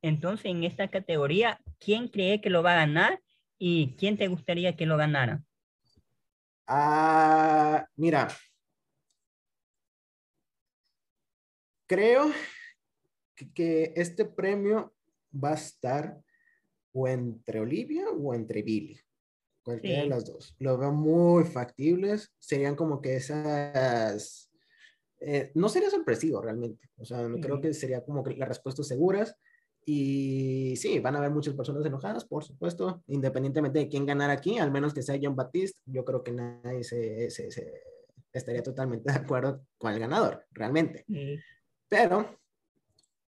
Entonces, 0.02 0.46
en 0.46 0.64
esta 0.64 0.90
categoría, 0.90 1.60
¿quién 1.80 2.08
cree 2.10 2.42
que 2.42 2.50
lo 2.50 2.62
va 2.62 2.74
a 2.74 2.86
ganar 2.86 3.22
y 3.58 3.96
quién 3.98 4.18
te 4.18 4.28
gustaría 4.28 4.76
que 4.76 4.86
lo 4.86 4.98
ganara? 4.98 5.42
Ah, 6.68 7.88
mira, 7.96 8.28
creo 11.90 12.32
que, 13.40 13.54
que, 13.54 13.94
este 13.96 14.26
premio 14.26 14.94
va 15.34 15.52
a 15.52 15.56
estar 15.56 16.22
o 16.92 17.08
entre 17.08 17.60
Olivia 17.60 18.10
o 18.10 18.34
entre 18.34 18.62
Billy. 18.62 19.00
Cualquiera 19.64 20.02
de 20.02 20.10
las 20.10 20.26
dos. 20.26 20.56
Lo 20.60 20.78
veo 20.78 20.92
muy 20.92 21.44
factibles. 21.46 22.34
Serían 22.40 22.76
como 22.76 23.02
que 23.02 23.16
esas... 23.16 24.50
Eh, 25.22 25.52
no 25.54 25.70
sería 25.70 25.90
sorpresivo 25.90 26.42
realmente. 26.42 26.90
O 26.98 27.06
sea, 27.06 27.28
creo 27.42 27.60
que 27.60 27.74
sería 27.74 28.04
como 28.04 28.24
que 28.24 28.36
las 28.36 28.48
respuestas 28.48 28.88
seguras. 28.88 29.36
Y 29.86 30.76
sí, 30.78 31.00
van 31.00 31.16
a 31.16 31.20
haber 31.20 31.32
muchas 31.32 31.56
personas 31.56 31.86
enojadas, 31.86 32.26
por 32.26 32.44
supuesto, 32.44 33.04
independientemente 33.08 33.80
de 33.80 33.90
quién 33.90 34.06
ganar 34.06 34.30
aquí, 34.30 34.60
al 34.60 34.72
menos 34.72 34.94
que 34.94 35.02
sea 35.02 35.20
John 35.22 35.36
Baptiste, 35.36 35.80
yo 35.86 36.06
creo 36.06 36.24
que 36.24 36.32
nadie 36.32 36.84
se, 36.84 37.30
se, 37.32 37.50
estaría 38.32 38.62
totalmente 38.62 39.12
de 39.12 39.18
acuerdo 39.18 39.66
con 39.78 39.92
el 39.92 40.00
ganador, 40.00 40.46
realmente. 40.52 41.06
Pero 41.88 42.40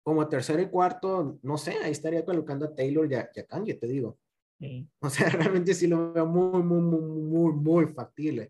como 0.08 0.30
tercero 0.30 0.62
y 0.62 0.70
cuarto, 0.70 1.38
no 1.44 1.58
sé, 1.58 1.80
ahí 1.84 1.92
estaría 1.92 2.24
colocando 2.24 2.66
a 2.66 2.74
Taylor 2.74 3.12
y 3.12 3.16
a, 3.16 3.30
y 3.36 3.40
a 3.42 3.46
Kanye, 3.46 3.74
te 3.74 3.88
digo. 3.88 4.18
O 5.02 5.10
sea, 5.10 5.28
realmente 5.28 5.74
sí 5.74 5.86
lo 5.86 6.14
veo 6.14 6.26
muy, 6.26 6.64
muy, 6.64 6.80
muy, 6.80 7.02
muy, 7.02 7.52
muy 7.52 7.88
factible. 7.88 8.50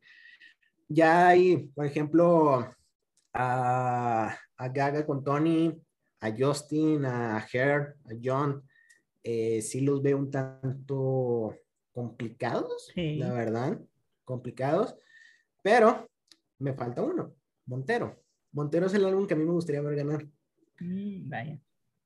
Ya 0.88 1.30
hay, 1.30 1.58
por 1.58 1.88
ejemplo, 1.88 2.76
a, 3.34 4.38
a 4.56 4.70
Gaga 4.70 5.04
con 5.04 5.24
Tony, 5.24 5.76
a 6.20 6.32
Justin, 6.32 7.06
a 7.06 7.44
Her, 7.52 7.96
a 8.06 8.12
John, 8.24 8.62
eh, 9.24 9.60
sí 9.64 9.82
los 9.82 10.04
veo 10.04 10.20
un 10.20 10.30
tanto 10.30 11.56
complicados, 11.92 12.92
la 12.96 13.34
verdad, 13.34 13.82
complicados, 14.26 14.96
pero 15.64 16.08
me 16.60 16.74
falta 16.74 17.02
uno, 17.02 17.34
Montero. 17.66 18.24
Montero 18.52 18.86
es 18.86 18.94
el 18.94 19.06
álbum 19.06 19.26
que 19.26 19.34
a 19.34 19.38
mí 19.38 19.44
me 19.44 19.54
gustaría 19.54 19.82
ver 19.82 19.96
ganar. 19.96 20.24
Mm, 20.80 21.30
vaya. 21.30 21.60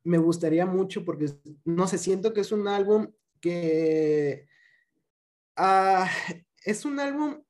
Me 0.03 0.17
gustaría 0.17 0.65
mucho 0.65 1.05
porque, 1.05 1.27
no 1.65 1.87
sé, 1.87 1.97
siento 1.97 2.33
que 2.33 2.41
es 2.41 2.51
un 2.51 2.67
álbum 2.67 3.11
que 3.39 4.47
ah, 5.57 6.09
es 6.63 6.85
un 6.85 6.99
álbum 6.99 7.41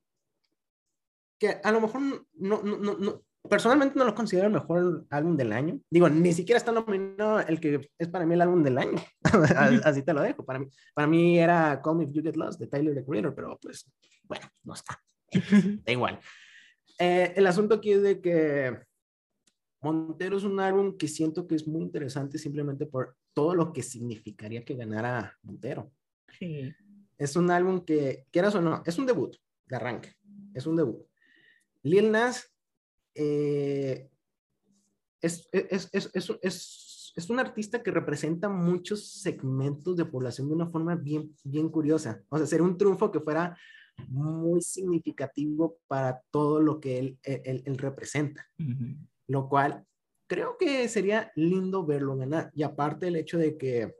que 1.40 1.60
a 1.64 1.72
lo 1.72 1.82
mejor 1.82 2.02
no, 2.34 2.62
no, 2.62 2.78
no, 2.78 3.24
personalmente 3.50 3.98
no 3.98 4.06
lo 4.06 4.14
considero 4.14 4.48
el 4.48 4.54
mejor 4.54 5.06
álbum 5.10 5.36
del 5.36 5.54
año. 5.54 5.80
Digo, 5.90 6.10
ni 6.10 6.34
siquiera 6.34 6.58
está 6.58 6.72
nominado 6.72 7.40
el 7.40 7.60
que 7.60 7.90
es 7.98 8.08
para 8.08 8.26
mí 8.26 8.34
el 8.36 8.42
álbum 8.42 8.64
del 8.64 8.78
año. 8.78 8.98
Así 9.84 10.04
te 10.04 10.14
lo 10.14 10.22
dejo. 10.22 10.46
Para 10.46 10.60
mí, 10.60 10.68
para 10.94 11.08
mí 11.08 11.40
era 11.40 11.82
Call 11.82 11.98
Me 11.98 12.04
If 12.04 12.12
You 12.12 12.22
Get 12.22 12.36
Lost 12.36 12.60
de 12.60 12.68
Tyler, 12.68 12.94
the 12.94 13.04
Creator, 13.04 13.34
pero 13.34 13.58
pues, 13.60 13.90
bueno, 14.24 14.48
no 14.64 14.74
está. 14.74 15.02
da 15.86 15.92
igual. 15.92 16.20
Eh, 17.00 17.34
el 17.36 17.48
asunto 17.48 17.76
aquí 17.76 17.94
es 17.94 18.04
de 18.04 18.22
que 18.22 18.78
Montero 19.82 20.38
es 20.38 20.44
un 20.44 20.60
álbum 20.60 20.98
que 20.98 21.08
siento 21.08 21.48
que 21.48 21.56
es 21.56 21.68
muy 21.68 21.82
interesante 21.82 22.38
simplemente 22.38 22.86
por 22.86 23.18
todo 23.34 23.56
lo 23.56 23.74
que 23.74 23.82
significaría 23.82 24.64
que 24.64 24.76
ganara 24.76 25.38
Montero. 25.42 25.92
Sí. 26.38 26.72
Es 27.18 27.36
un 27.36 27.50
álbum 27.52 27.84
que, 27.84 28.26
quieras 28.32 28.56
o 28.56 28.62
no, 28.62 28.84
es 28.86 28.98
un 28.98 29.06
debut 29.06 29.36
de 29.66 29.76
arranque. 29.76 30.14
Es 30.54 30.66
un 30.66 30.76
debut. 30.76 31.06
Lil 31.84 32.12
Nas 32.12 32.52
eh, 33.16 34.10
es, 35.22 35.48
es, 35.52 35.90
es, 35.94 37.14
es, 37.16 37.30
un 37.30 37.40
artista 37.40 37.84
que 37.84 37.92
representa 37.92 38.50
muchos 38.50 39.22
segmentos 39.22 39.96
de 39.96 40.06
población 40.06 40.48
de 40.48 40.56
una 40.56 40.70
forma 40.70 40.96
bien, 40.96 41.36
bien 41.44 41.70
curiosa. 41.70 42.24
O 42.30 42.38
sea, 42.38 42.48
sería 42.48 42.66
un 42.66 42.78
triunfo 42.78 43.12
que 43.12 43.20
fuera 43.20 43.58
muy 44.08 44.62
significativo 44.62 45.78
para 45.88 46.22
todo 46.32 46.60
lo 46.60 46.80
que 46.80 46.98
él, 46.98 47.20
él, 47.24 47.78
representa. 47.78 48.48
Lo 49.32 49.48
cual 49.48 49.86
creo 50.28 50.58
que 50.58 50.90
sería 50.90 51.32
lindo 51.36 51.86
verlo 51.86 52.18
ganar. 52.18 52.52
Y 52.54 52.64
aparte 52.64 53.08
el 53.08 53.16
hecho 53.16 53.38
de 53.38 53.58
que, 53.58 53.96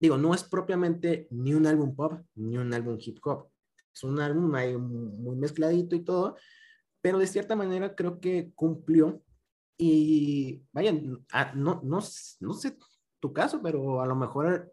digo, 0.00 0.16
no 0.16 0.34
es 0.34 0.44
propiamente 0.44 1.26
ni 1.30 1.52
un 1.52 1.66
álbum 1.66 1.96
pop, 1.96 2.20
ni 2.36 2.56
un 2.56 2.72
álbum 2.72 2.96
hip 3.00 3.18
hop. 3.24 3.48
Es 3.92 4.04
un 4.04 4.20
álbum 4.20 4.54
ahí 4.54 4.76
muy 4.76 5.34
mezcladito 5.34 5.96
y 5.96 6.04
todo, 6.04 6.36
pero 7.00 7.18
de 7.18 7.26
cierta 7.26 7.56
manera 7.56 7.96
creo 7.96 8.20
que 8.20 8.52
cumplió. 8.54 9.20
Y 9.76 10.62
vaya, 10.70 10.92
ah, 11.32 11.52
no, 11.56 11.80
no, 11.82 11.98
no 12.40 12.52
sé 12.54 12.76
tu 13.18 13.32
caso, 13.32 13.60
pero 13.60 14.00
a 14.00 14.06
lo 14.06 14.14
mejor 14.14 14.72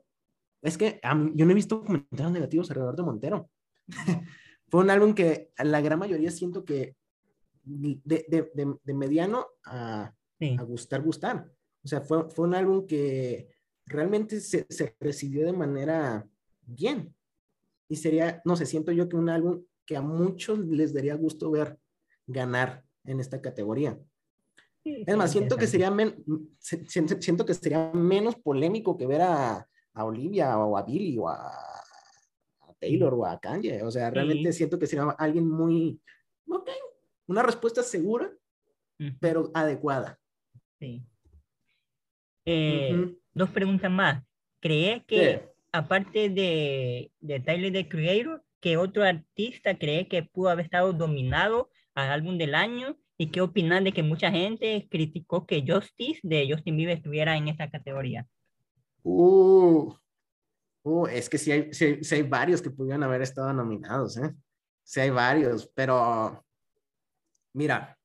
es 0.61 0.77
que 0.77 1.01
yo 1.33 1.45
no 1.45 1.51
he 1.51 1.55
visto 1.55 1.83
comentarios 1.83 2.31
negativos 2.31 2.69
alrededor 2.69 2.95
de 2.95 3.03
Montero. 3.03 3.49
Fue 4.69 4.81
un 4.81 4.91
álbum 4.91 5.15
que 5.15 5.51
la 5.57 5.81
gran 5.81 5.97
mayoría 5.97 6.29
siento 6.29 6.63
que 6.63 6.95
de, 7.63 8.25
de, 8.27 8.77
de, 8.83 8.93
mediano 8.93 9.47
a, 9.65 10.13
a, 10.57 10.63
gustar, 10.63 11.01
gustar. 11.01 11.49
O 11.83 11.87
sea, 11.87 12.01
fue, 12.01 12.29
fue 12.29 12.47
un 12.47 12.55
álbum 12.55 12.85
que 12.85 13.49
realmente 13.85 14.39
se, 14.39 14.65
se, 14.69 14.95
recibió 14.99 15.45
de 15.45 15.53
manera 15.53 16.27
bien. 16.61 17.13
Y 17.89 17.95
sería, 17.95 18.41
no 18.45 18.55
sé, 18.55 18.65
siento 18.65 18.91
yo 18.91 19.07
que 19.09 19.15
un 19.15 19.29
álbum 19.29 19.63
que 19.85 19.97
a 19.97 20.01
muchos 20.01 20.59
les 20.59 20.93
daría 20.93 21.15
gusto 21.15 21.51
ver 21.51 21.77
ganar 22.25 22.83
en 23.03 23.19
esta 23.19 23.41
categoría. 23.41 23.99
es 24.83 25.17
más, 25.17 25.31
siento 25.31 25.57
que, 25.57 25.67
sería 25.67 25.93
siento 26.59 27.45
que 27.45 27.53
sería 27.53 27.91
menos 27.93 28.35
polémico 28.35 28.97
que 28.97 29.07
ver 29.07 29.21
a, 29.21 29.67
a 29.93 30.05
Olivia 30.05 30.57
o 30.57 30.77
a 30.77 30.83
Billy 30.83 31.17
o 31.17 31.27
a, 31.29 31.51
Taylor 32.79 33.13
o 33.13 33.25
a 33.25 33.39
Kanye. 33.39 33.81
O 33.83 33.91
sea, 33.91 34.09
realmente 34.09 34.51
siento 34.51 34.77
que 34.77 34.87
sería 34.87 35.09
alguien 35.11 35.47
muy, 35.49 36.01
ok, 36.49 36.69
una 37.27 37.43
respuesta 37.43 37.83
segura, 37.83 38.31
pero 39.19 39.51
adecuada. 39.53 40.19
Sí. 40.79 41.05
Eh, 42.45 43.15
dos 43.33 43.49
preguntas 43.49 43.91
más. 43.91 44.23
¿Crees 44.59 45.03
que, 45.05 45.49
aparte 45.71 46.29
de, 46.29 47.11
de 47.19 47.39
Tyler, 47.39 47.71
the 47.71 47.87
Creator, 47.87 48.43
que 48.59 48.77
otro 48.77 49.03
artista 49.03 49.77
cree 49.77 50.07
que 50.07 50.23
pudo 50.23 50.49
haber 50.49 50.65
estado 50.65 50.93
dominado 50.93 51.69
al 51.95 52.11
álbum 52.11 52.37
del 52.37 52.55
año 52.55 52.97
y 53.17 53.27
qué 53.27 53.41
opinan 53.41 53.83
de 53.83 53.91
que 53.91 54.03
mucha 54.03 54.31
gente 54.31 54.87
criticó 54.89 55.45
que 55.45 55.63
Justice 55.67 56.19
de 56.23 56.47
Justin 56.49 56.77
Bieber 56.77 56.97
estuviera 56.97 57.37
en 57.37 57.47
esta 57.47 57.69
categoría. 57.69 58.25
Uh, 59.03 59.93
uh 60.83 61.07
es 61.07 61.29
que 61.29 61.37
sí 61.37 61.51
hay, 61.51 61.69
hay, 62.09 62.21
varios 62.23 62.61
que 62.61 62.69
pudieran 62.69 63.03
haber 63.03 63.21
estado 63.21 63.51
nominados, 63.53 64.17
¿eh? 64.17 64.33
Sí 64.83 64.99
hay 64.99 65.09
varios, 65.09 65.69
pero 65.75 66.43
mira, 67.53 67.97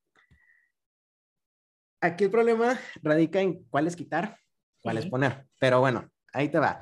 aquí 2.00 2.24
el 2.24 2.30
problema 2.30 2.78
radica 3.02 3.40
en 3.40 3.64
cuáles 3.64 3.96
quitar, 3.96 4.38
cuáles 4.82 5.06
poner, 5.06 5.46
pero 5.58 5.80
bueno, 5.80 6.08
ahí 6.32 6.48
te 6.48 6.58
va. 6.58 6.80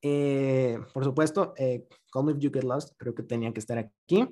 Eh, 0.00 0.78
por 0.92 1.04
supuesto, 1.04 1.54
eh, 1.56 1.86
Call 2.12 2.24
Me 2.24 2.32
If 2.32 2.38
You 2.38 2.50
Get 2.52 2.64
Lost, 2.64 2.94
creo 2.96 3.14
que 3.14 3.22
tenía 3.22 3.52
que 3.52 3.60
estar 3.60 3.78
aquí. 3.78 4.26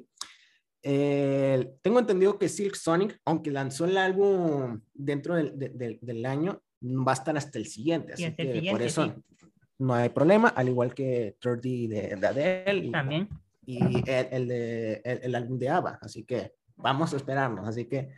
Eh, 0.83 1.73
tengo 1.83 1.99
entendido 1.99 2.39
que 2.39 2.49
Silk 2.49 2.77
Sonic, 2.77 3.21
aunque 3.25 3.51
lanzó 3.51 3.87
el 3.87 3.97
álbum 3.97 4.81
dentro 4.95 5.35
del, 5.35 5.99
del, 6.01 6.27
año, 6.27 6.63
va 6.83 7.13
a 7.13 7.15
estar 7.15 7.37
hasta 7.37 7.59
el 7.59 7.67
siguiente. 7.67 8.13
Así 8.13 8.33
que 8.33 8.69
por 8.71 8.83
eso 8.83 9.15
no 9.79 9.95
hay 9.95 10.09
problema, 10.11 10.49
al 10.49 10.69
igual 10.69 10.95
que 10.95 11.37
30 11.41 11.61
de, 11.69 12.17
de 12.17 12.27
Adele. 12.27 12.87
Y, 12.87 12.91
También. 12.93 13.29
Y 13.65 14.09
el, 14.09 14.29
el, 14.31 14.49
de, 14.49 15.03
el, 15.05 15.35
álbum 15.35 15.59
de 15.59 15.69
ABBA. 15.69 15.99
Así 16.01 16.23
que 16.23 16.53
vamos 16.77 17.13
a 17.13 17.17
esperarnos. 17.17 17.67
Así 17.67 17.87
que 17.87 18.11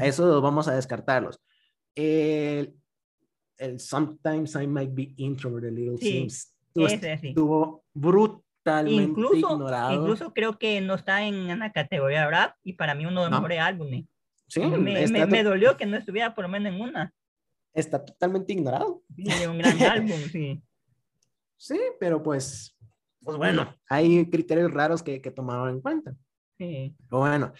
eso 0.00 0.40
vamos 0.40 0.68
a 0.68 0.74
descartarlos. 0.74 1.40
El, 1.94 2.74
el 3.58 3.80
Sometimes 3.80 4.54
I 4.56 4.66
Might 4.66 4.94
Be 4.94 5.14
Introverted 5.16 5.72
Little 5.72 5.98
sí, 5.98 6.10
Sims 6.10 6.54
estuvo 6.74 7.84
brutal 7.92 8.90
incluso, 8.90 9.52
ignorado. 9.54 10.00
Incluso 10.00 10.32
creo 10.32 10.58
que 10.58 10.80
no 10.80 10.94
está 10.94 11.24
en 11.24 11.34
una 11.50 11.72
categoría 11.72 12.28
rap 12.28 12.56
y 12.62 12.74
para 12.74 12.94
mí 12.94 13.06
uno 13.06 13.22
de 13.22 13.30
los 13.30 13.38
mejores 13.38 13.60
álbumes. 13.60 14.04
Sí, 14.48 14.60
me, 14.60 15.26
me, 15.26 15.42
dolió 15.42 15.76
que 15.76 15.86
no 15.86 15.96
estuviera 15.96 16.34
por 16.34 16.44
lo 16.44 16.48
menos 16.48 16.72
en 16.72 16.80
una. 16.80 17.14
Está 17.72 18.04
totalmente 18.04 18.52
ignorado. 18.52 19.02
Sí, 19.16 19.46
un 19.46 19.58
gran 19.58 19.82
álbum, 19.82 20.18
sí. 20.30 20.62
Sí, 21.56 21.80
pero 21.98 22.22
pues, 22.22 22.76
pues 23.22 23.38
bueno, 23.38 23.74
hay 23.88 24.28
criterios 24.28 24.70
raros 24.70 25.02
que, 25.02 25.22
que 25.22 25.30
tomaron 25.30 25.70
en 25.70 25.80
cuenta. 25.80 26.14
Sí. 26.58 26.94
Pero 27.08 27.20
bueno, 27.20 27.54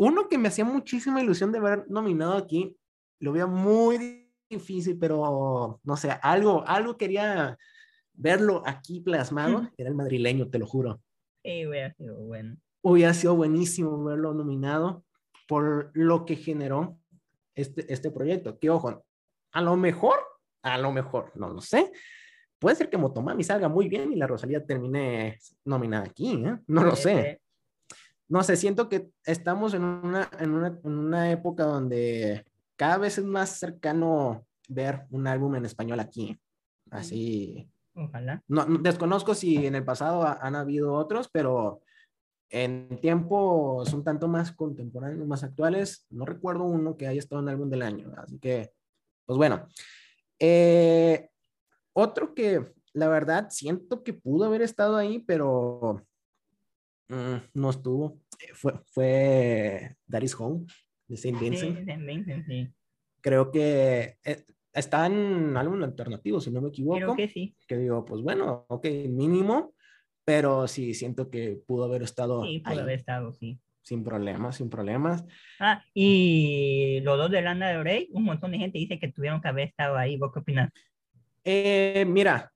uno 0.00 0.28
que 0.28 0.38
me 0.38 0.48
hacía 0.48 0.64
muchísima 0.64 1.20
ilusión 1.20 1.52
de 1.52 1.58
haber 1.58 1.84
nominado 1.90 2.32
aquí, 2.32 2.74
lo 3.20 3.32
veía 3.32 3.46
muy 3.46 4.30
difícil, 4.48 4.98
pero 4.98 5.78
no 5.84 5.96
sé, 5.98 6.10
algo, 6.22 6.64
algo 6.66 6.96
quería 6.96 7.58
verlo 8.14 8.62
aquí 8.64 9.00
plasmado, 9.00 9.68
era 9.76 9.90
el 9.90 9.94
madrileño, 9.94 10.48
te 10.48 10.58
lo 10.58 10.66
juro. 10.66 11.02
Sí, 11.44 11.66
hubiera 11.66 11.92
sido 11.92 12.16
bueno. 12.16 12.56
Hubiera 12.82 13.12
sido 13.12 13.36
buenísimo 13.36 14.02
verlo 14.02 14.32
nominado 14.32 15.04
por 15.46 15.90
lo 15.92 16.24
que 16.24 16.36
generó 16.36 16.98
este, 17.54 17.92
este 17.92 18.10
proyecto. 18.10 18.58
Que 18.58 18.70
ojo, 18.70 19.04
a 19.52 19.60
lo 19.60 19.76
mejor, 19.76 20.18
a 20.62 20.78
lo 20.78 20.92
mejor, 20.92 21.30
no 21.34 21.50
lo 21.50 21.60
sé. 21.60 21.92
Puede 22.58 22.76
ser 22.76 22.88
que 22.88 22.96
Motomami 22.96 23.44
salga 23.44 23.68
muy 23.68 23.86
bien 23.86 24.14
y 24.14 24.16
la 24.16 24.26
Rosalía 24.26 24.64
termine 24.64 25.38
nominada 25.66 26.06
aquí, 26.06 26.42
¿eh? 26.42 26.56
No 26.68 26.84
lo 26.84 26.96
sé. 26.96 27.39
No 28.30 28.42
sé, 28.44 28.56
siento 28.56 28.88
que 28.88 29.10
estamos 29.24 29.74
en 29.74 29.82
una, 29.82 30.30
en 30.38 30.52
una, 30.52 30.68
en 30.68 30.92
una 30.92 31.30
época 31.32 31.64
donde 31.64 32.46
cada 32.76 32.96
vez 32.96 33.18
es 33.18 33.24
más 33.24 33.58
cercano 33.58 34.46
ver 34.68 35.06
un 35.10 35.26
álbum 35.26 35.56
en 35.56 35.66
español 35.66 35.98
aquí. 35.98 36.40
Así, 36.90 37.68
Ojalá. 37.94 38.42
No, 38.46 38.64
desconozco 38.66 39.34
si 39.34 39.66
en 39.66 39.74
el 39.74 39.84
pasado 39.84 40.24
han 40.24 40.54
habido 40.54 40.94
otros, 40.94 41.28
pero 41.30 41.82
en 42.48 42.98
tiempos 43.00 43.92
un 43.92 44.04
tanto 44.04 44.28
más 44.28 44.52
contemporáneos, 44.52 45.26
más 45.26 45.44
actuales, 45.44 46.06
no 46.10 46.24
recuerdo 46.24 46.64
uno 46.64 46.96
que 46.96 47.06
haya 47.06 47.18
estado 47.18 47.42
en 47.42 47.48
álbum 47.48 47.68
del 47.68 47.82
año. 47.82 48.12
Así 48.16 48.38
que, 48.38 48.72
pues 49.26 49.36
bueno. 49.36 49.66
Eh, 50.38 51.28
otro 51.92 52.34
que 52.34 52.72
la 52.92 53.08
verdad 53.08 53.48
siento 53.50 54.02
que 54.02 54.14
pudo 54.14 54.46
haber 54.46 54.62
estado 54.62 54.96
ahí, 54.96 55.18
pero 55.18 56.06
mm, 57.10 57.50
no 57.54 57.70
estuvo, 57.70 58.20
fue, 58.54 58.74
fue 58.86 59.96
That 60.08 60.22
is 60.22 60.34
Home 60.38 60.66
de 61.08 61.16
Saint 61.16 61.38
Vincent. 61.38 62.46
Sí, 62.46 62.68
Creo 63.20 63.50
que 63.50 64.16
eh, 64.24 64.44
está 64.72 65.06
en 65.06 65.56
álbum 65.56 65.82
alternativo, 65.82 66.40
si 66.40 66.50
no 66.50 66.60
me 66.62 66.68
equivoco. 66.68 66.96
Creo 66.96 67.16
que 67.16 67.28
sí. 67.28 67.54
Que 67.66 67.76
digo, 67.76 68.04
pues 68.04 68.22
bueno, 68.22 68.64
ok, 68.68 68.86
mínimo, 69.08 69.74
pero 70.24 70.66
sí 70.68 70.94
siento 70.94 71.28
que 71.30 71.60
pudo 71.66 71.84
haber 71.84 72.02
estado. 72.02 72.44
Sí, 72.44 72.60
pudo 72.60 72.80
haber 72.80 72.98
estado, 72.98 73.32
sí. 73.34 73.58
Sin 73.82 74.04
problemas, 74.04 74.56
sin 74.56 74.70
problemas. 74.70 75.24
Ah, 75.58 75.82
y 75.94 77.00
los 77.02 77.18
dos 77.18 77.30
de 77.30 77.42
Lana 77.42 77.70
de 77.70 77.82
Rey, 77.82 78.08
un 78.12 78.24
montón 78.24 78.52
de 78.52 78.58
gente 78.58 78.78
dice 78.78 78.98
que 78.98 79.08
tuvieron 79.08 79.40
que 79.40 79.48
haber 79.48 79.68
estado 79.68 79.96
ahí. 79.96 80.16
¿Vos 80.16 80.30
qué 80.32 80.40
opinas? 80.40 80.70
Eh, 81.44 82.04
mira, 82.06 82.52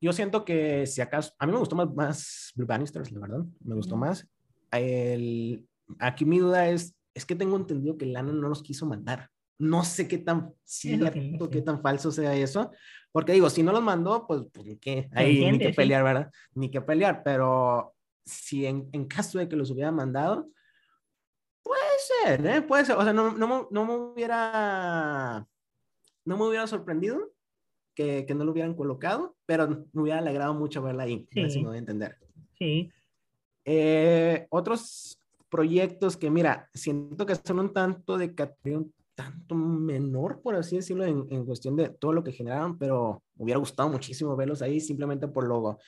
yo 0.00 0.12
siento 0.12 0.44
que 0.44 0.86
si 0.86 1.00
acaso, 1.00 1.32
a 1.38 1.46
mí 1.46 1.52
me 1.52 1.58
gustó 1.58 1.76
más, 1.76 1.92
más 1.94 2.52
Blue 2.54 2.66
Bannisters, 2.66 3.10
la 3.12 3.20
verdad, 3.20 3.44
me 3.60 3.74
gustó 3.74 3.96
más. 3.96 4.26
El, 4.70 5.66
aquí 5.98 6.24
mi 6.24 6.38
duda 6.38 6.68
es, 6.68 6.94
es 7.14 7.24
que 7.24 7.34
tengo 7.34 7.56
entendido 7.56 7.96
que 7.96 8.06
Lana 8.06 8.32
no 8.32 8.48
los 8.48 8.62
quiso 8.62 8.86
mandar. 8.86 9.30
No 9.58 9.82
sé 9.82 10.06
qué 10.06 10.18
tan 10.18 10.52
cierto, 10.62 11.50
qué 11.50 11.62
tan 11.62 11.82
falso 11.82 12.12
sea 12.12 12.34
eso, 12.34 12.70
porque 13.10 13.32
digo, 13.32 13.50
si 13.50 13.62
no 13.64 13.72
los 13.72 13.82
mandó, 13.82 14.26
pues, 14.26 14.42
pues 14.52 14.78
qué, 14.80 15.08
ahí 15.12 15.50
ni 15.50 15.58
que 15.58 15.70
pelear, 15.70 16.04
¿verdad? 16.04 16.30
Ni 16.54 16.70
que 16.70 16.80
pelear, 16.80 17.22
pero 17.24 17.94
si 18.24 18.66
en, 18.66 18.88
en, 18.92 19.06
caso 19.06 19.38
de 19.38 19.48
que 19.48 19.56
los 19.56 19.70
hubiera 19.70 19.90
mandado, 19.90 20.48
Puede 21.68 21.98
ser, 21.98 22.46
¿eh? 22.46 22.62
Puede 22.62 22.86
ser. 22.86 22.96
O 22.96 23.04
sea, 23.04 23.12
no, 23.12 23.32
no, 23.32 23.68
no 23.70 23.84
me 23.84 23.94
hubiera. 23.94 25.46
No 26.24 26.38
me 26.38 26.44
hubiera 26.44 26.66
sorprendido 26.66 27.30
que, 27.98 28.24
que, 28.24 28.34
no 28.34 28.44
lo 28.44 28.52
hubieran 28.52 28.74
colocado, 28.74 29.34
pero 29.44 29.68
me 29.92 30.02
hubiera 30.02 30.20
alegrado 30.20 30.54
mucho 30.54 30.80
verla 30.80 31.02
ahí. 31.02 31.26
Sí. 31.32 31.50
Si 31.50 31.58
me 31.58 31.66
voy 31.66 31.76
a 31.76 31.80
entender. 31.80 32.16
Sí. 32.56 32.88
Eh, 33.64 34.46
otros 34.50 35.20
proyectos 35.48 36.16
que, 36.16 36.30
mira, 36.30 36.70
siento 36.72 37.26
que 37.26 37.34
son 37.34 37.58
un 37.58 37.72
tanto 37.72 38.16
de 38.16 38.36
categoría 38.36 38.78
un 38.78 38.94
tanto 39.16 39.56
menor, 39.56 40.40
por 40.42 40.54
así 40.54 40.76
decirlo, 40.76 41.04
en, 41.04 41.26
en, 41.28 41.44
cuestión 41.44 41.74
de 41.74 41.88
todo 41.88 42.12
lo 42.12 42.22
que 42.22 42.30
generaron, 42.30 42.78
pero 42.78 43.24
me 43.34 43.46
hubiera 43.46 43.58
gustado 43.58 43.88
muchísimo 43.88 44.36
verlos 44.36 44.62
ahí 44.62 44.78
simplemente 44.78 45.26
por 45.26 45.48
lo, 45.48 45.78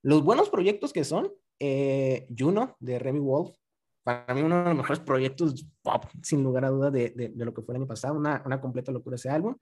los 0.00 0.22
buenos 0.22 0.48
proyectos 0.48 0.90
que 0.90 1.04
son. 1.04 1.30
Eh, 1.60 2.26
Juno 2.34 2.76
de 2.80 2.98
Remy 2.98 3.18
Wolf, 3.18 3.50
para 4.02 4.32
mí 4.32 4.40
uno 4.40 4.62
de 4.62 4.70
los 4.70 4.76
mejores 4.76 5.00
proyectos 5.00 5.66
pop, 5.82 6.04
sin 6.22 6.42
lugar 6.42 6.64
a 6.64 6.70
duda, 6.70 6.90
de, 6.90 7.10
de, 7.10 7.28
de, 7.28 7.44
lo 7.44 7.52
que 7.52 7.60
fue 7.60 7.74
el 7.74 7.82
año 7.82 7.88
pasado, 7.88 8.14
una, 8.14 8.42
una 8.46 8.58
completa 8.58 8.90
locura 8.90 9.16
ese 9.16 9.28
álbum. 9.28 9.54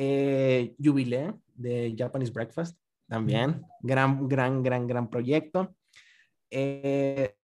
Eh, 0.00 0.76
Jubilee 0.78 1.32
de 1.56 1.92
Japanese 1.98 2.30
Breakfast, 2.30 2.78
también, 3.08 3.64
gran, 3.80 4.28
gran, 4.28 4.62
gran, 4.62 4.86
gran 4.86 5.10
proyecto. 5.10 5.74
Eh, 6.50 7.34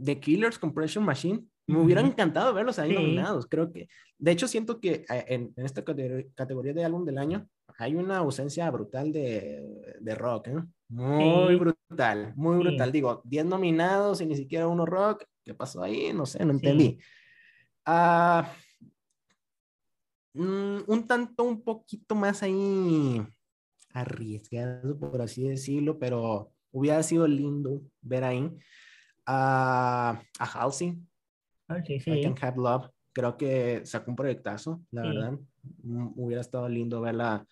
The 0.00 0.20
Killers 0.20 0.56
Compression 0.56 1.04
Machine, 1.04 1.44
me 1.66 1.80
hubiera 1.80 2.02
encantado 2.02 2.54
verlos 2.54 2.78
ahí 2.78 2.90
sí. 2.90 2.94
nominados. 2.94 3.48
Creo 3.48 3.72
que, 3.72 3.88
de 4.16 4.30
hecho, 4.30 4.46
siento 4.46 4.80
que 4.80 5.04
eh, 5.10 5.24
en, 5.26 5.52
en, 5.56 5.66
esta 5.66 5.82
categoría 5.82 6.72
de 6.72 6.84
álbum 6.84 7.04
del 7.04 7.18
año 7.18 7.48
hay 7.78 7.96
una 7.96 8.18
ausencia 8.18 8.70
brutal 8.70 9.10
de, 9.10 9.96
de 10.00 10.14
rock, 10.14 10.48
¿eh? 10.48 10.62
Muy 10.90 11.54
sí. 11.54 11.56
brutal, 11.56 12.32
muy 12.36 12.58
brutal. 12.58 12.88
Sí. 12.90 12.92
Digo, 12.92 13.22
10 13.24 13.46
nominados 13.46 14.20
y 14.20 14.26
ni 14.26 14.36
siquiera 14.36 14.68
uno 14.68 14.86
rock. 14.86 15.24
¿Qué 15.44 15.52
pasó 15.52 15.82
ahí? 15.82 16.12
No 16.12 16.26
sé, 16.26 16.44
no 16.44 16.52
entendí. 16.52 16.96
Uh, 17.84 18.44
un 20.34 21.04
tanto, 21.06 21.44
un 21.44 21.62
poquito 21.62 22.14
más 22.14 22.42
ahí 22.42 23.22
arriesgado, 23.92 24.98
por 24.98 25.22
así 25.22 25.48
decirlo, 25.48 25.98
pero 25.98 26.52
hubiera 26.72 27.02
sido 27.02 27.26
lindo 27.26 27.82
ver 28.02 28.24
ahí 28.24 28.50
a, 29.26 30.20
a 30.38 30.44
Halsey. 30.44 30.98
Okay, 31.68 32.00
sí. 32.00 32.10
I 32.10 32.22
Can 32.22 32.34
Have 32.40 32.56
Love. 32.56 32.90
Creo 33.12 33.36
que 33.36 33.86
sacó 33.86 34.10
un 34.10 34.16
proyectazo, 34.16 34.82
la 34.90 35.02
sí. 35.02 35.08
verdad. 35.08 35.38
Hubiera 36.16 36.40
estado 36.40 36.68
lindo 36.68 37.00
verla 37.00 37.46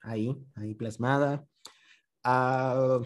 ahí, 0.00 0.36
ahí 0.56 0.74
plasmada. 0.74 1.46
A 2.24 3.00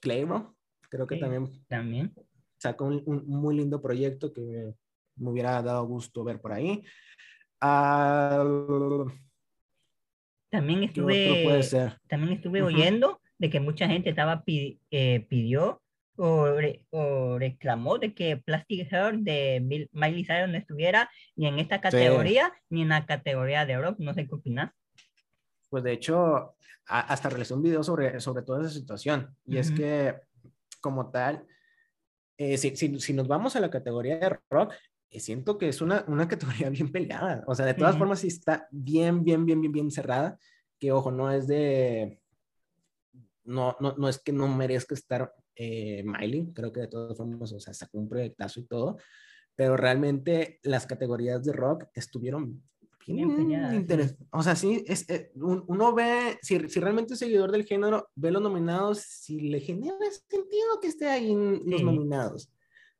Clayro, 0.00 0.56
creo 0.90 1.06
que 1.06 1.14
sí, 1.14 1.20
también, 1.20 1.64
también 1.68 2.12
sacó 2.60 2.84
un, 2.84 3.02
un, 3.06 3.26
muy 3.26 3.56
lindo 3.56 3.80
proyecto 3.80 4.32
que 4.32 4.74
me 5.16 5.30
hubiera 5.30 5.62
dado 5.62 5.86
gusto 5.86 6.22
ver 6.22 6.40
por 6.40 6.52
ahí. 6.52 6.84
También 10.50 10.82
estuve, 10.82 11.60
también 12.08 12.32
estuve 12.32 12.62
uh 12.62 12.66
-huh. 12.66 12.74
oyendo 12.74 13.20
de 13.38 13.50
que 13.50 13.60
mucha 13.60 13.86
gente 13.86 14.10
estaba 14.10 14.42
eh, 14.46 15.26
pidió 15.28 15.80
o, 16.16 16.46
re, 16.52 16.84
o, 16.90 17.38
reclamó 17.38 17.98
de 17.98 18.14
que 18.14 18.36
Plastic 18.36 18.90
Heart 18.90 19.20
de 19.20 19.88
Miley 19.92 20.24
Cyrus 20.24 20.50
no 20.50 20.56
estuviera 20.56 21.10
ni 21.36 21.46
en 21.46 21.58
esta 21.58 21.80
categoría 21.80 22.52
sí. 22.54 22.60
ni 22.70 22.82
en 22.82 22.88
la 22.90 23.06
categoría 23.06 23.64
de 23.64 23.78
rock. 23.78 23.98
No 23.98 24.12
sé 24.12 24.26
qué 24.26 24.34
opinas. 24.34 24.72
Pues 25.70 25.84
de 25.84 25.92
hecho, 25.92 26.56
a, 26.86 27.00
hasta 27.00 27.30
realicé 27.30 27.54
un 27.54 27.62
video 27.62 27.82
sobre, 27.82 28.20
sobre 28.20 28.42
toda 28.42 28.60
esa 28.60 28.70
situación. 28.70 29.34
Y 29.46 29.52
uh 29.52 29.56
-huh. 29.56 29.60
es 29.60 29.70
que, 29.70 30.14
como 30.80 31.10
tal, 31.10 31.46
eh, 32.36 32.58
si, 32.58 32.76
si, 32.76 32.98
si, 33.00 33.12
nos 33.12 33.28
vamos 33.28 33.54
a 33.54 33.60
la 33.60 33.70
categoría 33.70 34.18
de 34.18 34.38
rock, 34.50 34.74
siento 35.18 35.58
que 35.58 35.68
es 35.68 35.80
una, 35.80 36.04
una 36.06 36.28
categoría 36.28 36.70
bien 36.70 36.92
peleada. 36.92 37.42
O 37.46 37.54
sea, 37.54 37.66
de 37.66 37.74
todas 37.74 37.94
uh 37.94 37.96
-huh. 37.96 37.98
formas, 37.98 38.20
sí 38.20 38.28
está 38.28 38.68
bien, 38.70 39.24
bien, 39.24 39.44
bien, 39.44 39.60
bien, 39.60 39.72
bien 39.72 39.90
cerrada. 39.90 40.38
Que 40.78 40.92
ojo, 40.92 41.10
no 41.10 41.30
es 41.30 41.46
de. 41.46 42.20
No, 43.44 43.76
no, 43.80 43.94
no 43.96 44.08
es 44.08 44.18
que 44.18 44.32
no 44.32 44.46
merezca 44.46 44.94
estar 44.94 45.34
eh, 45.56 46.04
Miley. 46.04 46.52
Creo 46.54 46.72
que 46.72 46.80
de 46.80 46.88
todas 46.88 47.16
formas, 47.16 47.52
o 47.52 47.58
sea, 47.58 47.74
sacó 47.74 47.98
un 47.98 48.08
proyectazo 48.08 48.60
y 48.60 48.66
todo. 48.66 48.98
Pero 49.56 49.76
realmente 49.76 50.60
las 50.62 50.86
categorías 50.86 51.44
de 51.44 51.52
rock 51.52 51.86
estuvieron 51.94 52.62
bien, 53.06 53.46
bien 53.46 53.74
interesantes. 53.74 54.26
O 54.30 54.42
sea, 54.42 54.54
sí, 54.54 54.84
es, 54.86 55.08
eh, 55.10 55.32
uno 55.34 55.94
ve, 55.94 56.38
si, 56.42 56.68
si, 56.68 56.80
realmente 56.80 57.14
es 57.14 57.18
seguidor 57.18 57.50
del 57.50 57.64
género, 57.64 58.08
ve 58.14 58.30
los 58.30 58.42
nominados, 58.42 59.00
si 59.00 59.40
le 59.40 59.60
genera 59.60 59.96
sentido 60.28 60.80
que 60.80 60.88
esté 60.88 61.08
ahí 61.08 61.32
en 61.32 61.62
los 61.66 61.80
sí. 61.80 61.84
nominados. 61.84 62.50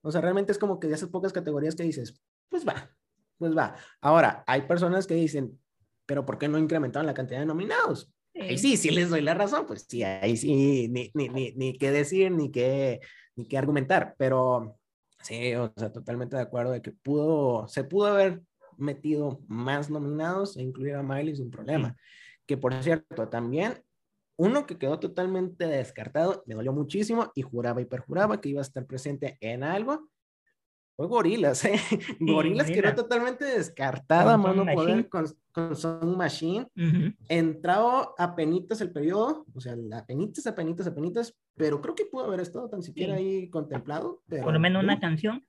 O 0.02 0.10
sea, 0.10 0.20
realmente 0.20 0.52
es 0.52 0.58
como 0.58 0.80
que 0.80 0.88
de 0.88 0.94
esas 0.94 1.08
pocas 1.08 1.32
categorías 1.32 1.74
que 1.74 1.82
dices, 1.82 2.20
pues 2.48 2.66
va, 2.66 2.90
pues 3.38 3.56
va. 3.56 3.76
Ahora, 4.00 4.44
hay 4.46 4.62
personas 4.62 5.06
que 5.06 5.14
dicen, 5.14 5.58
pero 6.06 6.24
¿por 6.24 6.38
qué 6.38 6.48
no 6.48 6.58
incrementaron 6.58 7.06
la 7.06 7.14
cantidad 7.14 7.40
de 7.40 7.46
nominados? 7.46 8.12
Sí. 8.34 8.40
Ahí 8.40 8.58
sí, 8.58 8.76
sí 8.76 8.90
les 8.90 9.10
doy 9.10 9.20
la 9.22 9.34
razón, 9.34 9.66
pues 9.66 9.86
sí, 9.88 10.02
ahí 10.02 10.36
sí, 10.36 10.88
ni, 10.88 11.10
ni, 11.14 11.28
ni, 11.28 11.52
ni 11.52 11.78
qué 11.78 11.90
decir, 11.90 12.30
ni 12.30 12.50
qué, 12.50 13.00
ni 13.34 13.46
qué 13.46 13.58
argumentar, 13.58 14.14
pero 14.16 14.78
sí, 15.20 15.54
o 15.54 15.72
sea, 15.76 15.92
totalmente 15.92 16.36
de 16.36 16.42
acuerdo 16.42 16.72
de 16.72 16.80
que 16.80 16.92
pudo, 16.92 17.66
se 17.68 17.84
pudo 17.84 18.06
haber 18.06 18.40
metido 18.76 19.40
más 19.48 19.90
nominados 19.90 20.56
e 20.56 20.62
incluir 20.62 20.94
a 20.94 21.02
Miley 21.02 21.36
sin 21.36 21.50
problema. 21.50 21.90
Sí. 21.90 22.44
Que 22.46 22.56
por 22.56 22.74
cierto, 22.82 23.28
también 23.28 23.82
uno 24.40 24.66
que 24.66 24.78
quedó 24.78 24.98
totalmente 24.98 25.66
descartado, 25.66 26.42
me 26.46 26.54
dolió 26.54 26.72
muchísimo 26.72 27.30
y 27.34 27.42
juraba 27.42 27.82
y 27.82 27.84
perjuraba 27.84 28.40
que 28.40 28.48
iba 28.48 28.60
a 28.60 28.62
estar 28.62 28.86
presente 28.86 29.36
en 29.42 29.62
algo. 29.62 30.08
Fue 30.96 31.06
Gorilas, 31.06 31.62
¿eh? 31.66 31.78
Sí, 32.18 32.32
Gorilas 32.32 32.70
quedó 32.70 32.94
totalmente 32.94 33.44
descartada, 33.44 34.32
con 34.32 34.42
mano 34.56 34.74
poder 34.74 35.10
con, 35.10 35.26
con 35.52 35.76
Song 35.76 36.16
Machine. 36.16 36.66
Uh 36.74 36.80
-huh. 36.80 37.16
Entrado 37.28 38.14
a 38.16 38.34
penitas 38.34 38.80
el 38.80 38.90
periodo, 38.92 39.44
o 39.52 39.60
sea, 39.60 39.74
a 39.92 40.06
penitas, 40.06 40.46
a 40.46 40.54
penitas, 40.54 40.86
a 40.86 40.94
penitas, 40.94 41.36
pero 41.54 41.82
creo 41.82 41.94
que 41.94 42.06
pudo 42.06 42.24
haber 42.24 42.40
estado 42.40 42.66
tan 42.70 42.82
siquiera 42.82 43.18
sí. 43.18 43.22
ahí 43.22 43.50
contemplado. 43.50 44.22
Pero, 44.26 44.44
Por 44.44 44.54
lo 44.54 44.60
menos 44.60 44.82
una 44.82 44.98
canción. 44.98 45.46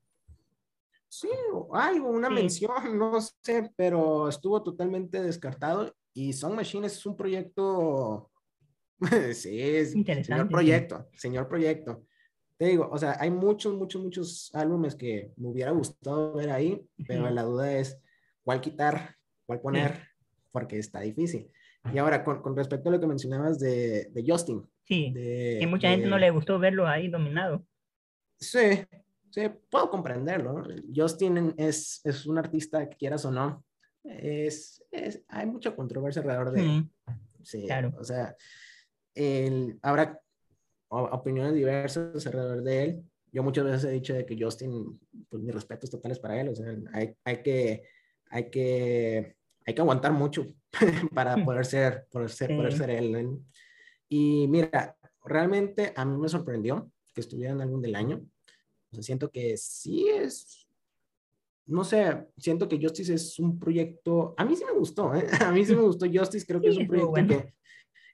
Sí, 1.08 1.30
algo, 1.74 2.10
una 2.10 2.28
sí. 2.28 2.34
mención, 2.34 2.98
no 2.98 3.22
sé, 3.22 3.72
pero 3.78 4.28
estuvo 4.28 4.62
totalmente 4.62 5.22
descartado. 5.22 5.96
Y 6.14 6.34
Song 6.34 6.56
Machine 6.56 6.88
es 6.88 7.06
un 7.06 7.16
proyecto 7.16 8.32
sí, 9.34 9.60
es 9.60 9.92
señor 9.92 10.50
proyecto, 10.50 11.08
señor 11.16 11.48
proyecto. 11.48 12.06
Te 12.58 12.66
digo, 12.68 12.88
o 12.92 12.98
sea, 12.98 13.18
hay 13.20 13.32
muchos, 13.32 13.74
muchos, 13.74 14.04
muchos 14.04 14.52
álbumes 14.54 14.96
que 14.96 15.32
me 15.38 15.48
hubiera 15.48 15.72
gustado 15.72 16.34
ver 16.34 16.52
ahí, 16.52 16.80
pero 17.08 17.28
la 17.32 17.42
duda 17.42 17.76
es 17.76 18.00
cuál 18.44 18.62
quitar, 18.62 19.16
cuál 19.48 19.62
poner, 19.62 19.96
sí. 19.96 20.02
porque 20.52 20.78
está 20.78 21.00
difícil. 21.00 21.50
Y 21.92 21.98
ahora, 21.98 22.24
con, 22.24 22.44
con, 22.44 22.56
respecto 22.56 22.90
a 22.90 22.92
lo 22.92 23.00
que 23.00 23.08
mencionabas 23.08 23.60
de, 23.60 24.12
de 24.12 24.24
Justin. 24.26 24.64
Sí, 24.84 25.12
de, 25.12 25.58
que 25.60 25.66
mucha 25.66 25.88
de, 25.88 25.96
gente 25.96 26.10
no 26.10 26.20
le 26.20 26.30
gustó 26.30 26.60
verlo 26.60 26.88
ahí 26.88 27.08
dominado. 27.08 27.66
Sí, 28.38 28.84
sí, 29.32 29.42
puedo 29.72 29.90
comprenderlo. 29.90 30.64
Justin 30.96 31.56
es, 31.58 32.02
es 32.04 32.28
un 32.28 32.38
artista, 32.38 32.88
que 32.88 32.96
quieras 32.96 33.26
o 33.26 33.32
no, 33.32 33.66
es, 34.04 34.84
es 34.92 35.24
hay 35.28 35.48
mucha 35.48 35.76
controversia 35.76 36.22
alrededor 36.22 36.52
de... 36.52 36.62
Mm, 36.62 36.92
sí, 37.42 37.66
claro. 37.66 37.94
O 38.00 38.04
sea, 38.04 38.36
el, 39.16 39.80
habrá 39.82 40.22
opiniones 40.90 41.54
diversas 41.54 42.26
alrededor 42.28 42.64
de 42.64 42.84
él. 42.84 43.04
Yo 43.32 43.44
muchas 43.44 43.64
veces 43.64 43.86
he 43.86 43.92
dicho 43.92 44.14
de 44.14 44.26
que 44.26 44.38
Justin, 44.38 45.00
pues 45.30 45.42
mis 45.42 45.54
respetos 45.54 45.90
totales 45.90 46.20
para 46.20 46.40
él, 46.40 46.50
o 46.50 46.56
sea, 46.56 46.76
hay, 46.94 47.16
hay 47.24 47.42
que, 47.42 47.84
hay 48.30 48.50
que, 48.50 49.36
hay 49.66 49.74
que 49.74 49.82
aguantar 49.82 50.12
mucho 50.12 50.54
para 51.14 51.44
poder 51.44 51.66
ser, 51.66 52.08
poder 52.12 52.30
ser, 52.30 52.50
sí. 52.50 52.56
poder 52.56 52.74
ser 52.74 52.90
él. 52.90 53.16
¿eh? 53.16 53.30
Y 54.10 54.48
mira, 54.50 54.98
realmente 55.24 55.94
a 55.96 56.04
mí 56.04 56.18
me 56.18 56.28
sorprendió 56.28 56.92
que 57.14 57.22
estuviera 57.22 57.54
en 57.54 57.62
álbum 57.62 57.82
del 57.82 57.96
año. 57.96 58.22
O 58.92 58.96
sea, 58.96 59.04
siento 59.04 59.32
que 59.32 59.56
sí 59.56 60.10
es, 60.10 60.68
no 61.68 61.86
sé, 61.86 62.28
siento 62.38 62.68
que 62.68 62.80
Justice 62.82 63.14
es 63.14 63.40
un 63.40 63.58
proyecto, 63.58 64.34
a 64.38 64.44
mí 64.44 64.58
sí 64.58 64.66
me 64.66 64.74
gustó, 64.74 65.16
¿eh? 65.16 65.26
a 65.46 65.52
mí 65.54 65.66
sí 65.66 65.74
me 65.74 65.84
gustó 65.84 66.06
Justice, 66.06 66.46
creo 66.46 66.60
que 66.60 66.72
sí, 66.72 66.74
es 66.74 66.78
un 66.80 66.88
proyecto 66.88 67.12
bueno. 67.12 67.30
que, 67.30 67.54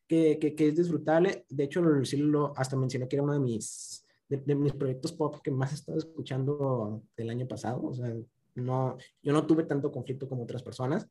que, 0.07 0.39
que, 0.39 0.55
que, 0.55 0.67
es 0.69 0.75
disfrutable. 0.75 1.45
De 1.49 1.65
hecho, 1.65 1.83
sí 2.05 2.17
lo, 2.17 2.53
hasta 2.57 2.75
mencioné 2.75 3.07
que 3.07 3.15
era 3.15 3.23
uno 3.23 3.33
de 3.33 3.39
mis, 3.39 4.05
de, 4.29 4.37
de, 4.37 4.55
mis 4.55 4.73
proyectos 4.73 5.11
pop 5.13 5.37
que 5.43 5.51
más 5.51 5.71
he 5.71 5.75
estado 5.75 5.97
escuchando 5.97 7.03
del 7.15 7.29
año 7.29 7.47
pasado. 7.47 7.81
O 7.83 7.93
sea, 7.93 8.13
no, 8.55 8.97
yo 9.21 9.33
no 9.33 9.45
tuve 9.45 9.63
tanto 9.63 9.91
conflicto 9.91 10.27
como 10.27 10.43
otras 10.43 10.63
personas, 10.63 11.07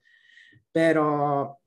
pero 0.72 1.59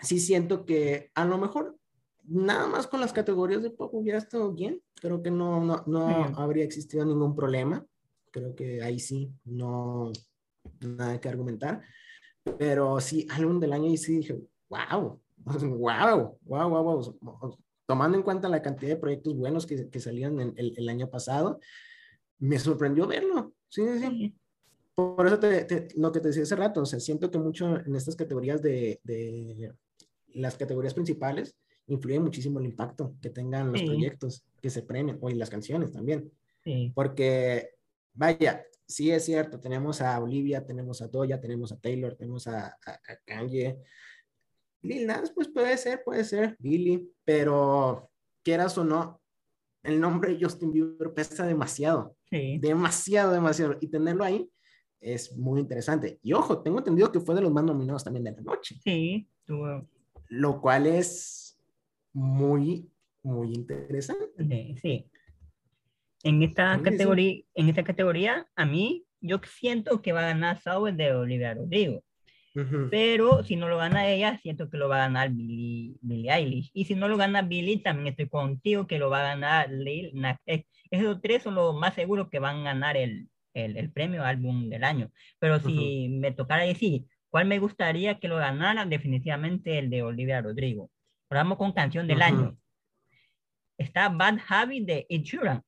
sí 0.00 0.20
siento 0.20 0.64
que 0.64 1.10
a 1.14 1.24
lo 1.24 1.38
mejor 1.38 1.76
nada 2.24 2.66
más 2.66 2.86
con 2.86 3.00
las 3.00 3.12
categorías 3.12 3.62
de 3.62 3.70
pop 3.70 3.92
hubiera 3.94 4.18
estado 4.18 4.52
bien. 4.52 4.82
Creo 4.94 5.22
que 5.22 5.30
no, 5.30 5.64
no, 5.64 5.84
no 5.86 6.06
habría 6.36 6.64
existido 6.64 7.04
ningún 7.04 7.34
problema. 7.34 7.84
Creo 8.30 8.54
que 8.54 8.82
ahí 8.82 8.98
sí, 8.98 9.32
no, 9.44 10.12
nada 10.80 11.20
que 11.20 11.28
argumentar. 11.28 11.82
Pero 12.58 13.00
sí, 13.00 13.26
álbum 13.30 13.58
del 13.58 13.72
año 13.72 13.88
y 13.88 13.96
sí 13.96 14.18
dije, 14.18 14.38
wow, 14.68 15.20
wow, 15.46 16.38
wow, 16.42 16.68
wow, 16.68 17.16
wow. 17.20 17.58
Tomando 17.86 18.18
en 18.18 18.24
cuenta 18.24 18.48
la 18.48 18.62
cantidad 18.62 18.90
de 18.90 19.00
proyectos 19.00 19.36
buenos 19.36 19.64
que, 19.64 19.88
que 19.88 20.00
salieron 20.00 20.40
en 20.40 20.54
el, 20.56 20.74
el, 20.76 20.88
año 20.88 21.08
pasado, 21.08 21.60
me 22.38 22.58
sorprendió 22.58 23.06
verlo. 23.06 23.54
Sí, 23.68 23.82
sí, 23.86 24.00
sí. 24.00 24.34
por 24.94 25.26
eso 25.26 25.38
te, 25.38 25.88
lo 25.96 26.10
que 26.10 26.20
te 26.20 26.28
decía 26.28 26.42
hace 26.42 26.56
rato, 26.56 26.82
o 26.82 26.86
sea, 26.86 26.98
siento 26.98 27.30
que 27.30 27.38
mucho 27.38 27.76
en 27.76 27.94
estas 27.94 28.16
categorías 28.16 28.60
de, 28.60 29.00
de 29.04 29.72
las 30.34 30.56
categorías 30.56 30.94
principales 30.94 31.56
influye 31.86 32.18
muchísimo 32.18 32.58
el 32.58 32.66
impacto 32.66 33.14
que 33.22 33.30
tengan 33.30 33.72
los 33.72 33.82
proyectos 33.82 34.44
que 34.60 34.70
se 34.70 34.82
premian, 34.82 35.18
o 35.20 35.30
y 35.30 35.34
las 35.34 35.50
canciones 35.50 35.92
también. 35.92 36.30
Sí. 36.64 36.90
Porque, 36.94 37.70
vaya, 38.14 38.64
sí 38.86 39.10
es 39.10 39.24
cierto, 39.24 39.60
tenemos 39.60 40.00
a 40.00 40.18
Olivia, 40.20 40.64
tenemos 40.64 41.02
a 41.02 41.10
Toya, 41.10 41.40
tenemos 41.40 41.72
a 41.72 41.78
Taylor, 41.78 42.14
tenemos 42.14 42.46
a, 42.46 42.76
a, 42.86 43.16
Kanye. 43.24 43.78
Lil 44.82 45.06
Nas, 45.06 45.32
pues 45.32 45.48
puede 45.48 45.76
ser, 45.76 46.02
puede 46.04 46.24
ser, 46.24 46.56
Billy, 46.58 47.10
pero 47.24 48.10
quieras 48.42 48.76
o 48.78 48.84
no, 48.84 49.20
el 49.82 50.00
nombre 50.00 50.38
Justin 50.40 50.72
Bieber 50.72 51.12
pesa 51.14 51.46
demasiado. 51.46 52.16
Sí. 52.30 52.58
Demasiado, 52.58 53.32
demasiado. 53.32 53.76
Y 53.80 53.88
tenerlo 53.88 54.24
ahí 54.24 54.50
es 55.00 55.36
muy 55.36 55.60
interesante. 55.60 56.18
Y 56.22 56.32
ojo, 56.32 56.62
tengo 56.62 56.78
entendido 56.78 57.12
que 57.12 57.20
fue 57.20 57.34
de 57.34 57.42
los 57.42 57.52
más 57.52 57.64
nominados 57.64 58.04
también 58.04 58.24
de 58.24 58.32
la 58.32 58.40
noche. 58.40 58.76
Sí, 58.82 59.28
Lo 60.28 60.60
cual 60.60 60.86
es 60.86 61.58
muy, 62.12 62.90
muy 63.22 63.52
interesante. 63.52 64.26
Sí. 64.80 65.08
En 66.24 66.42
esta, 66.42 66.80
categoría, 66.82 67.44
en 67.54 67.68
esta 67.68 67.84
categoría, 67.84 68.48
a 68.56 68.66
mí, 68.66 69.06
yo 69.20 69.40
siento 69.44 70.02
que 70.02 70.12
va 70.12 70.20
a 70.20 70.28
ganar 70.28 70.60
Sauer 70.60 70.96
de 70.96 71.12
Olivia 71.12 71.54
Rodrigo. 71.54 72.02
Pero 72.90 73.42
si 73.42 73.56
no 73.56 73.68
lo 73.68 73.76
gana 73.76 74.08
ella, 74.08 74.38
siento 74.38 74.70
que 74.70 74.78
lo 74.78 74.88
va 74.88 74.96
a 74.96 75.06
ganar 75.06 75.30
Billie, 75.30 75.96
Billie 76.00 76.32
Eilish. 76.32 76.70
Y 76.72 76.86
si 76.86 76.94
no 76.94 77.08
lo 77.08 77.16
gana 77.16 77.42
Billie, 77.42 77.82
también 77.82 78.08
estoy 78.08 78.28
contigo 78.28 78.86
que 78.86 78.98
lo 78.98 79.10
va 79.10 79.20
a 79.20 79.34
ganar 79.34 79.70
Lil 79.70 80.12
Nas 80.14 80.38
Esos 80.90 81.20
tres 81.20 81.42
son 81.42 81.54
los 81.54 81.74
más 81.74 81.94
seguros 81.94 82.28
que 82.30 82.38
van 82.38 82.60
a 82.60 82.64
ganar 82.64 82.96
el, 82.96 83.28
el, 83.52 83.76
el 83.76 83.92
premio 83.92 84.24
álbum 84.24 84.70
del 84.70 84.84
año. 84.84 85.10
Pero 85.38 85.60
si 85.60 86.08
me 86.08 86.32
tocara 86.32 86.62
decir 86.62 87.04
cuál 87.28 87.46
me 87.46 87.58
gustaría 87.58 88.18
que 88.18 88.28
lo 88.28 88.36
ganara, 88.36 88.86
definitivamente 88.86 89.78
el 89.78 89.90
de 89.90 90.02
Olivia 90.02 90.40
Rodrigo. 90.40 90.90
Ahora 91.28 91.42
vamos 91.42 91.58
con 91.58 91.72
canción 91.72 92.06
del 92.06 92.22
año. 92.22 92.56
Está 93.76 94.08
Bad 94.08 94.38
Habit 94.48 94.86
de 94.86 95.06
Ed 95.10 95.24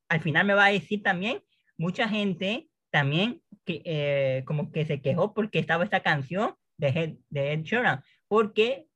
Al 0.08 0.20
final 0.20 0.46
me 0.46 0.54
va 0.54 0.66
a 0.66 0.72
decir 0.72 1.02
también, 1.02 1.42
mucha 1.76 2.08
gente 2.08 2.68
también 2.90 3.42
que, 3.66 3.82
eh, 3.84 4.44
como 4.46 4.72
que 4.72 4.86
se 4.86 5.02
quejó 5.02 5.34
porque 5.34 5.58
estaba 5.58 5.84
esta 5.84 6.00
canción 6.00 6.54
de, 6.78 7.18
de 7.28 7.52
Ed 7.52 7.62
Sheeran, 7.62 8.02
porque 8.26 8.86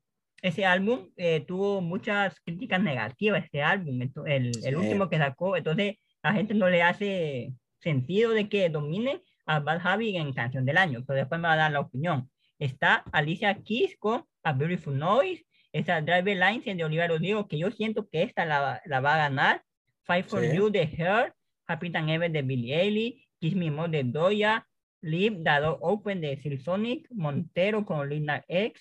ese 0.41 0.65
álbum 0.65 1.11
eh, 1.17 1.41
tuvo 1.41 1.81
muchas 1.81 2.41
críticas 2.41 2.83
negativas, 2.83 3.45
este 3.45 3.63
álbum, 3.63 4.01
el, 4.27 4.53
el 4.65 4.77
último 4.77 5.09
que 5.09 5.19
sacó, 5.19 5.57
entonces 5.57 5.97
la 6.23 6.33
gente 6.33 6.55
no 6.55 6.69
le 6.69 6.83
hace 6.83 7.53
sentido 7.79 8.33
de 8.33 8.49
que 8.49 8.69
domine 8.69 9.23
a 9.47 9.61
Bad 9.61 9.81
Habit 9.85 10.17
en 10.17 10.33
canción 10.33 10.65
del 10.65 10.79
año, 10.79 11.05
pero 11.07 11.19
después 11.19 11.41
me 11.41 11.49
va 11.49 11.55
a 11.55 11.57
dar 11.57 11.73
la 11.73 11.81
opinión. 11.81 12.31
Está 12.59 13.05
Alicia 13.13 13.55
Keys 13.63 13.97
con 13.99 14.25
A 14.45 14.53
Beautiful 14.53 14.97
Noise, 14.97 15.45
está 15.73 16.01
Driver 16.01 16.37
Lines 16.37 16.65
de 16.65 16.85
Oliver 16.85 17.11
Rodrigo, 17.11 17.49
que 17.49 17.59
yo 17.59 17.71
siento 17.71 18.09
que 18.09 18.23
esta 18.23 18.45
la, 18.45 18.81
la 18.85 19.01
va 19.01 19.15
a 19.15 19.29
ganar. 19.29 19.63
Fight 20.05 20.27
for 20.27 20.45
You 20.45 20.71
de 20.71 20.83
Her, 20.83 21.33
Happy 21.67 21.91
Than 21.91 22.09
Ever 22.09 22.31
de 22.31 22.43
Billie 22.43 22.75
Eilish, 22.75 23.29
Kiss 23.41 23.55
Me 23.55 23.71
More 23.71 23.91
de 23.91 24.05
Doya, 24.05 24.67
Leave 25.03 25.39
Dado 25.41 25.79
Open 25.83 26.21
de 26.21 26.41
Silsonic, 26.41 27.09
Montero 27.11 27.85
con 27.85 28.09
Lina 28.09 28.45
X, 28.49 28.81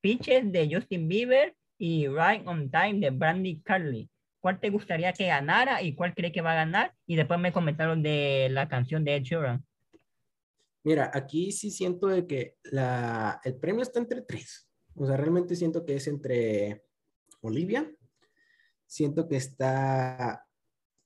Pitches 0.00 0.52
de 0.52 0.72
Justin 0.72 1.08
Bieber 1.08 1.56
y 1.78 2.06
Right 2.06 2.46
on 2.46 2.70
Time 2.70 3.00
de 3.00 3.10
Brandy 3.10 3.60
Carly 3.62 4.08
cuál 4.44 4.60
te 4.60 4.68
gustaría 4.68 5.14
que 5.14 5.28
ganara 5.28 5.80
y 5.80 5.94
cuál 5.94 6.14
cree 6.14 6.30
que 6.30 6.42
va 6.42 6.52
a 6.52 6.66
ganar. 6.66 6.94
Y 7.06 7.16
después 7.16 7.40
me 7.40 7.50
comentaron 7.50 8.02
de 8.02 8.48
la 8.50 8.68
canción 8.68 9.02
de 9.02 9.16
Ed 9.16 9.22
Sheeran. 9.22 9.64
Mira, 10.82 11.10
aquí 11.14 11.50
sí 11.50 11.70
siento 11.70 12.08
de 12.08 12.26
que 12.26 12.58
la, 12.64 13.40
el 13.42 13.56
premio 13.56 13.80
está 13.80 14.00
entre 14.00 14.20
tres. 14.20 14.68
O 14.96 15.06
sea, 15.06 15.16
realmente 15.16 15.56
siento 15.56 15.86
que 15.86 15.94
es 15.96 16.06
entre 16.08 16.84
Olivia. 17.40 17.90
Siento 18.84 19.26
que 19.26 19.36
está... 19.36 20.46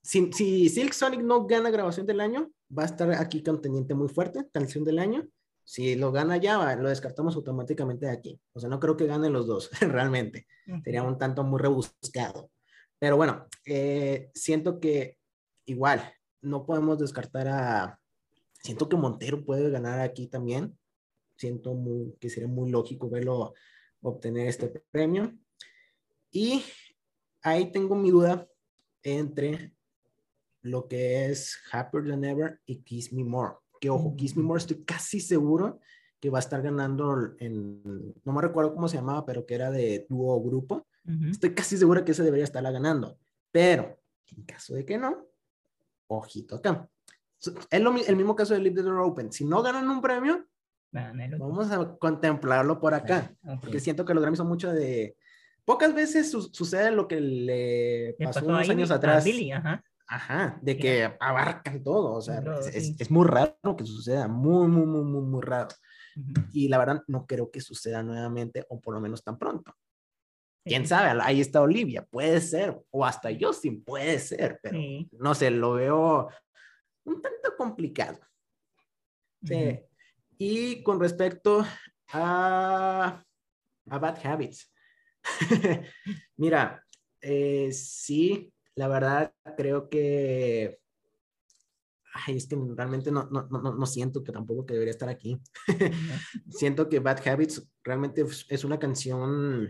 Si, 0.03 0.33
si 0.33 0.69
Silk 0.69 0.93
Sonic 0.93 1.21
no 1.21 1.47
gana 1.47 1.71
grabación 1.71 2.07
del 2.07 2.19
año, 2.19 2.51
va 2.77 2.83
a 2.83 2.87
estar 2.87 3.11
aquí 3.12 3.43
contendiente 3.43 3.95
muy 3.95 4.09
fuerte, 4.09 4.49
canción 4.53 4.85
del 4.85 4.99
año. 4.99 5.29
Si 5.64 5.97
lo 5.97 6.12
gana 6.12 6.39
ya, 6.39 6.77
lo 6.77 6.89
descartamos 6.89 7.37
automáticamente 7.37 8.07
de 8.07 8.12
aquí. 8.12 8.41
O 8.53 8.61
sea, 8.61 8.71
no 8.71 8.81
creo 8.81 8.97
que 8.97 9.07
ganen 9.07 9.33
los 9.33 9.47
dos, 9.47 9.71
realmente. 9.81 10.47
Sería 10.83 11.03
un 11.03 11.19
tanto 11.19 11.45
muy 11.45 11.61
rebuscado. 11.61 12.51
Pero 12.99 13.16
bueno, 13.16 13.47
eh, 13.66 14.31
siento 14.35 14.81
que 14.81 15.19
igual 15.66 16.12
no 16.41 16.64
podemos 16.64 16.99
descartar 16.99 17.49
a... 17.49 18.01
Siento 18.62 18.89
que 18.89 18.97
Montero 18.97 19.45
puede 19.45 19.71
ganar 19.71 20.01
aquí 20.01 20.27
también. 20.27 20.77
Siento 21.37 21.79
que 22.19 22.31
sería 22.31 22.49
muy 22.49 22.71
lógico 22.71 23.09
verlo 23.09 23.55
obtener 24.01 24.49
este 24.49 24.69
premio. 24.91 25.37
Y 26.31 26.64
ahí 27.43 27.71
tengo 27.71 27.95
mi 27.95 28.11
duda 28.11 28.49
entre 29.03 29.75
lo 30.63 30.89
que 30.89 31.27
es 31.27 31.59
Happier 31.73 32.09
Than 32.09 32.25
Ever 32.25 32.61
y 32.67 32.77
Kiss 32.83 33.13
Me 33.13 33.25
More. 33.25 33.57
Que 33.81 33.91
ojo, 33.91 34.17
Kiss 34.17 34.37
Me 34.37 34.43
More 34.43 34.59
estoy 34.59 34.85
casi 34.85 35.21
seguro 35.21 35.81
que 36.21 36.31
va 36.31 36.39
a 36.39 36.41
estar 36.41 36.61
ganando 36.63 37.35
en, 37.39 38.15
no 38.25 38.33
me 38.33 38.43
recuerdo 38.43 38.75
cómo 38.75 38.89
se 38.89 38.97
llamaba, 38.97 39.25
pero 39.25 39.47
que 39.47 39.55
era 39.55 39.71
de 39.71 40.07
dúo 40.09 40.41
grupo. 40.43 40.87
Estoy 41.31 41.55
casi 41.55 41.79
segura 41.79 42.05
que 42.05 42.13
ese 42.13 42.23
debería 42.23 42.45
estarla 42.45 42.71
ganando. 42.71 43.19
Pero, 43.51 43.99
en 44.27 44.43
caso 44.43 44.75
de 44.75 44.85
que 44.85 44.99
no, 44.99 45.27
ojito 46.09 46.57
acá. 46.57 46.87
Es 47.41 47.51
el 48.09 48.17
mismo 48.17 48.37
caso 48.37 48.53
de 48.53 48.61
Live 48.61 48.77
the 48.77 48.83
Door 48.83 49.01
Open. 49.01 49.33
Si 49.33 49.47
no 49.47 49.63
ganan 49.63 49.89
un 49.89 50.03
premio, 50.03 50.47
vamos 50.93 51.71
a 51.71 51.97
contemplarlo 51.97 52.79
por 52.79 52.93
acá. 52.93 53.35
Porque 53.63 53.81
siento 53.81 54.05
que 54.05 54.13
los 54.13 54.21
Grammys 54.21 54.39
son 54.39 54.49
mucho 54.49 54.71
de... 54.71 55.17
Pocas 55.65 55.95
veces 55.95 56.31
sucede 56.31 56.91
lo 56.91 57.09
que 57.09 57.21
le 57.21 58.17
pasó, 58.23 58.45
unos 58.45 58.69
años 58.69 58.91
atrás. 58.91 59.25
ajá. 59.55 59.85
De 60.63 60.77
que 60.79 61.17
abarcan 61.21 61.83
todo. 61.83 62.15
O 62.15 62.21
sea, 62.23 62.43
es, 62.73 63.11
muy 63.11 63.27
raro 63.27 63.77
que 63.77 63.85
suceda. 63.85 64.29
Muy, 64.29 64.69
muy, 64.69 64.87
muy, 64.87 65.05
muy, 65.05 65.23
muy 65.23 65.43
raro. 65.43 65.69
Y 66.53 66.69
la 66.69 66.79
verdad, 66.79 67.03
no 67.07 67.27
creo 67.27 67.51
que 67.51 67.61
suceda 67.61 68.03
nuevamente, 68.03 68.65
o 68.69 68.81
por 68.81 68.95
lo 68.95 69.01
menos 69.01 69.23
tan 69.23 69.39
pronto. 69.39 69.75
Quién 70.65 70.87
sabe, 70.87 71.19
ahí 71.23 71.41
está 71.41 71.63
Olivia, 71.63 72.05
puede 72.05 72.41
ser, 72.41 72.79
o 72.91 73.05
hasta 73.05 73.31
Justin, 73.39 73.83
puede 73.83 74.19
ser, 74.19 74.61
pero 74.63 74.79
no 75.13 75.35
sé, 75.35 75.51
lo 75.51 75.73
veo 75.75 76.29
un 77.05 77.23
tanto 77.23 77.57
complicado. 77.57 78.19
Sí. 79.43 79.81
Y 80.37 80.83
con 80.83 81.01
respecto 81.01 81.65
a, 82.13 83.25
a 83.89 83.99
Bad 83.99 84.27
Habits, 84.27 84.71
mira, 86.37 86.85
eh, 87.21 87.71
sí, 87.73 88.53
la 88.79 88.89
verdad 88.89 89.35
creo 89.57 89.89
que 89.89 90.81
Ay, 92.26 92.37
es 92.37 92.49
que 92.49 92.57
realmente 92.74 93.12
no, 93.12 93.29
no, 93.31 93.47
no, 93.49 93.74
no, 93.74 93.87
siento 93.87 94.24
que 94.24 94.33
tampoco 94.33 94.66
que 94.66 94.72
debería 94.72 94.91
estar 94.91 95.09
aquí. 95.09 95.41
siento 96.49 96.89
que 96.89 96.99
Bad 96.99 97.26
Habits 97.29 97.68
realmente 97.85 98.24
es 98.49 98.64
una 98.64 98.79
canción 98.79 99.68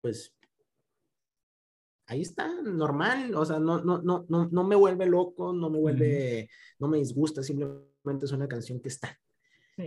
pues 0.00 0.34
ahí 2.06 2.22
está, 2.22 2.50
normal, 2.62 3.34
o 3.36 3.44
sea, 3.44 3.60
no, 3.60 3.80
no, 3.82 4.02
no, 4.02 4.26
no, 4.28 4.48
no 4.50 4.64
me 4.64 4.74
vuelve 4.74 5.06
loco, 5.06 5.52
no 5.52 5.70
me 5.70 5.78
vuelve, 5.78 6.50
no 6.80 6.88
me 6.88 6.98
disgusta, 6.98 7.42
simplemente 7.42 8.24
es 8.24 8.32
una 8.32 8.48
canción 8.48 8.80
que 8.80 8.88
está. 8.88 9.16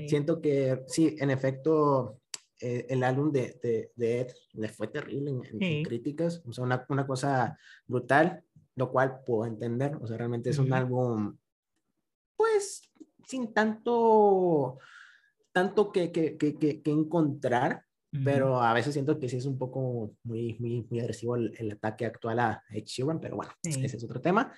Siento 0.08 0.42
que 0.42 0.84
sí, 0.88 1.16
en 1.20 1.30
efecto, 1.30 2.22
eh, 2.66 2.86
el 2.88 3.04
álbum 3.04 3.30
de, 3.30 3.60
de, 3.62 3.92
de, 3.94 4.22
Ed 4.22 4.28
le 4.54 4.70
fue 4.70 4.88
terrible 4.88 5.32
en, 5.32 5.84
críticas, 5.84 6.42
o 6.46 6.54
sea, 6.54 6.64
una, 6.64 6.86
una, 6.88 7.06
cosa 7.06 7.58
brutal, 7.86 8.42
lo 8.76 8.90
cual 8.90 9.20
puedo 9.26 9.46
entender, 9.46 9.98
o 10.02 10.08
sea, 10.08 10.16
realmente 10.16 10.50
es 10.50 10.60
un 10.60 10.72
álbum, 10.72 11.38
pues, 12.38 12.90
sin 13.28 13.54
tanto, 13.54 14.80
tanto 15.52 15.92
que, 15.92 16.10
que, 16.14 16.38
que, 16.38 16.56
que 16.58 16.92
encontrar, 16.92 17.84
pero 18.24 18.62
a 18.62 18.74
veces 18.74 18.94
siento 18.94 19.20
que 19.20 19.28
sí 19.28 19.36
es 19.38 19.46
un 19.46 19.58
poco 19.58 20.16
muy, 20.24 20.56
muy, 20.60 20.88
muy 20.90 21.00
agresivo 21.02 21.36
el, 21.36 21.72
ataque 21.72 22.06
actual 22.06 22.40
a 22.40 22.64
Ed 22.70 22.86
Sheeran, 22.86 23.20
pero 23.20 23.36
bueno, 23.36 23.52
ese 23.62 23.98
es 23.98 24.04
otro 24.06 24.22
tema. 24.22 24.54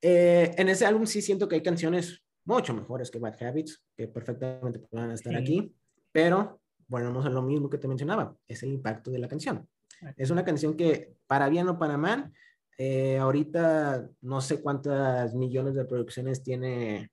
Eh, 0.00 0.54
en 0.56 0.70
ese 0.70 0.86
álbum 0.86 1.04
sí 1.04 1.20
siento 1.20 1.46
que 1.46 1.56
hay 1.56 1.62
canciones 1.62 2.24
mucho 2.46 2.72
mejores 2.72 3.10
que 3.10 3.18
Bad 3.18 3.42
Habits, 3.42 3.84
que 3.94 4.08
perfectamente 4.08 4.78
puedan 4.78 5.10
estar 5.10 5.36
aquí, 5.36 5.74
pero 6.10 6.62
no 6.88 7.26
es 7.26 7.32
lo 7.32 7.42
mismo 7.42 7.70
que 7.70 7.78
te 7.78 7.88
mencionaba, 7.88 8.36
es 8.46 8.62
el 8.62 8.72
impacto 8.72 9.10
de 9.10 9.18
la 9.18 9.28
canción. 9.28 9.68
Es 10.16 10.30
una 10.30 10.44
canción 10.44 10.76
que, 10.76 11.14
para 11.26 11.48
bien 11.48 11.68
o 11.68 11.78
para 11.78 11.96
mal, 11.96 12.32
eh, 12.76 13.18
ahorita 13.18 14.08
no 14.22 14.40
sé 14.40 14.60
cuántas 14.60 15.34
millones 15.34 15.74
de 15.74 15.84
producciones 15.84 16.42
tiene 16.42 17.10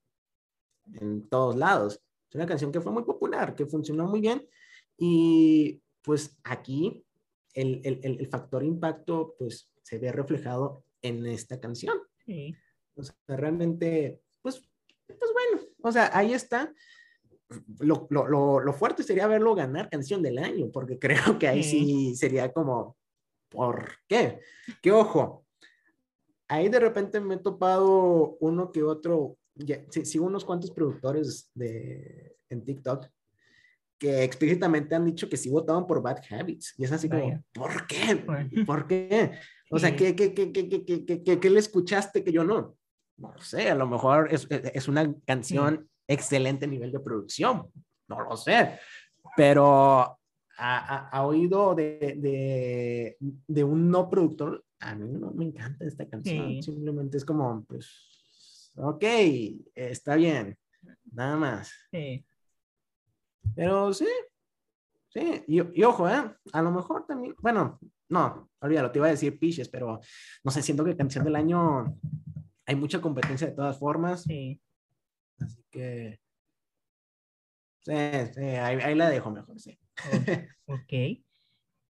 en 0.93 1.27
todos 1.29 1.55
lados. 1.55 2.01
Es 2.29 2.35
una 2.35 2.47
canción 2.47 2.71
que 2.71 2.81
fue 2.81 2.91
muy 2.91 3.03
popular, 3.03 3.55
que 3.55 3.65
funcionó 3.65 4.07
muy 4.07 4.21
bien 4.21 4.47
y 4.97 5.81
pues 6.01 6.37
aquí 6.43 7.05
el, 7.53 7.81
el, 7.83 7.99
el, 8.03 8.27
factor 8.27 8.63
impacto 8.63 9.35
pues 9.37 9.69
se 9.83 9.99
ve 9.99 10.11
reflejado 10.11 10.83
en 11.01 11.25
esta 11.25 11.59
canción. 11.59 11.97
Sí. 12.25 12.55
O 12.95 13.03
sea, 13.03 13.15
realmente, 13.27 14.21
pues 14.41 14.61
pues 15.19 15.31
bueno, 15.33 15.67
o 15.81 15.91
sea, 15.91 16.09
ahí 16.13 16.33
está. 16.33 16.73
Lo, 17.79 18.07
lo, 18.09 18.59
lo, 18.59 18.73
fuerte 18.73 19.03
sería 19.03 19.27
verlo 19.27 19.55
ganar 19.55 19.89
canción 19.89 20.21
del 20.21 20.37
año, 20.37 20.69
porque 20.71 20.97
creo 20.99 21.37
que 21.37 21.47
ahí 21.47 21.63
sí, 21.63 22.15
sería 22.15 22.51
como, 22.51 22.97
¿por 23.49 23.91
qué? 24.07 24.39
Que 24.81 24.91
ojo, 24.91 25.45
ahí 26.47 26.69
de 26.69 26.79
repente 26.79 27.19
me 27.19 27.35
he 27.35 27.39
topado 27.39 28.37
uno 28.39 28.71
que 28.71 28.83
otro, 28.83 29.37
ya, 29.55 29.83
sigo 29.89 30.25
unos 30.25 30.45
cuantos 30.45 30.71
productores 30.71 31.49
de, 31.53 32.37
en 32.49 32.63
TikTok 32.63 33.07
que 34.01 34.23
explícitamente 34.23 34.95
han 34.95 35.05
dicho 35.05 35.29
que 35.29 35.37
sí 35.37 35.51
votaban 35.51 35.85
por 35.85 36.01
Bad 36.01 36.23
Habits. 36.27 36.73
Y 36.75 36.85
es 36.85 36.91
así 36.91 37.07
como, 37.07 37.43
¿por 37.53 37.85
qué? 37.85 38.15
¿Por 38.65 38.87
qué? 38.87 39.33
O 39.69 39.77
sea, 39.77 39.95
¿qué, 39.95 40.15
qué, 40.15 40.33
qué, 40.33 40.51
qué, 40.51 41.39
qué, 41.39 41.49
le 41.51 41.59
escuchaste 41.59 42.23
que 42.23 42.31
yo 42.31 42.43
no? 42.43 42.75
No 43.17 43.31
lo 43.31 43.41
sé, 43.43 43.69
a 43.69 43.75
lo 43.75 43.85
mejor 43.85 44.33
es, 44.33 44.47
es 44.49 44.87
una 44.87 45.13
canción 45.27 45.87
excelente 46.11 46.67
nivel 46.67 46.91
de 46.91 46.99
producción, 46.99 47.71
no 48.07 48.21
lo 48.21 48.35
sé, 48.37 48.79
pero 49.35 50.17
a, 50.57 51.25
oído 51.25 51.73
de, 51.73 52.17
de, 52.17 53.17
de, 53.19 53.63
un 53.63 53.89
no 53.89 54.09
productor, 54.09 54.63
a 54.79 54.93
mí 54.95 55.09
no 55.11 55.31
me 55.31 55.45
encanta 55.45 55.85
esta 55.85 56.07
canción, 56.07 56.61
simplemente 56.61 57.17
es 57.17 57.25
como, 57.25 57.63
pues, 57.65 58.71
ok, 58.75 59.03
está 59.73 60.15
bien, 60.15 60.57
nada 61.11 61.35
más. 61.37 61.71
Sí. 61.91 62.25
Pero 63.55 63.93
sí, 63.93 64.07
sí, 65.09 65.43
y, 65.47 65.79
y, 65.79 65.83
ojo, 65.83 66.07
¿eh? 66.07 66.35
A 66.53 66.61
lo 66.61 66.71
mejor 66.71 67.05
también, 67.07 67.35
bueno, 67.39 67.79
no, 68.09 68.49
olvídalo, 68.59 68.91
te 68.91 68.99
iba 68.99 69.07
a 69.07 69.11
decir 69.11 69.39
Piches, 69.39 69.69
pero 69.69 69.99
no 70.43 70.51
sé, 70.51 70.61
siento 70.61 70.83
que 70.83 70.95
canción 70.95 71.23
del 71.23 71.35
año 71.35 71.97
hay 72.65 72.75
mucha 72.75 73.01
competencia 73.01 73.47
de 73.47 73.53
todas 73.53 73.79
formas. 73.79 74.23
Sí. 74.23 74.61
Así 75.41 75.63
que, 75.69 76.19
sí, 77.79 77.93
sí 78.33 78.41
ahí, 78.41 78.95
la 78.95 79.09
dejo 79.09 79.31
mejor, 79.31 79.59
sí. 79.59 79.77
ok. 80.65 81.23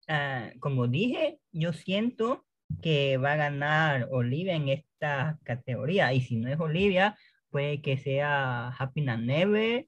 Ah, 0.07 0.51
como 0.59 0.87
dije, 0.87 1.39
yo 1.51 1.73
siento 1.73 2.45
que 2.81 3.17
va 3.17 3.33
a 3.33 3.37
ganar 3.37 4.07
Olivia 4.11 4.55
en 4.55 4.69
esta 4.69 5.37
categoría. 5.43 6.13
Y 6.13 6.21
si 6.21 6.37
no 6.37 6.49
es 6.49 6.59
Olivia, 6.59 7.17
puede 7.49 7.81
que 7.81 7.97
sea 7.97 8.69
Happy 8.69 9.01
Never 9.01 9.87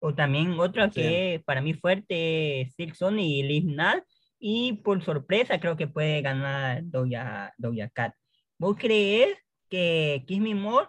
o 0.00 0.14
también 0.14 0.58
otra 0.58 0.90
que 0.90 1.42
para 1.44 1.60
mí 1.60 1.74
fuerte, 1.74 2.68
Silk 2.76 2.94
Sony 2.94 3.20
y 3.20 3.42
Liv 3.42 3.64
Nat. 3.66 4.02
Y 4.38 4.74
por 4.84 5.04
sorpresa 5.04 5.60
creo 5.60 5.76
que 5.76 5.86
puede 5.86 6.20
ganar 6.20 6.82
Doja, 6.84 7.54
Doja 7.56 7.88
Cat. 7.90 8.14
¿Vos 8.58 8.76
crees 8.76 9.38
que 9.68 10.24
Kiss 10.26 10.40
Me 10.40 10.56
More, 10.56 10.88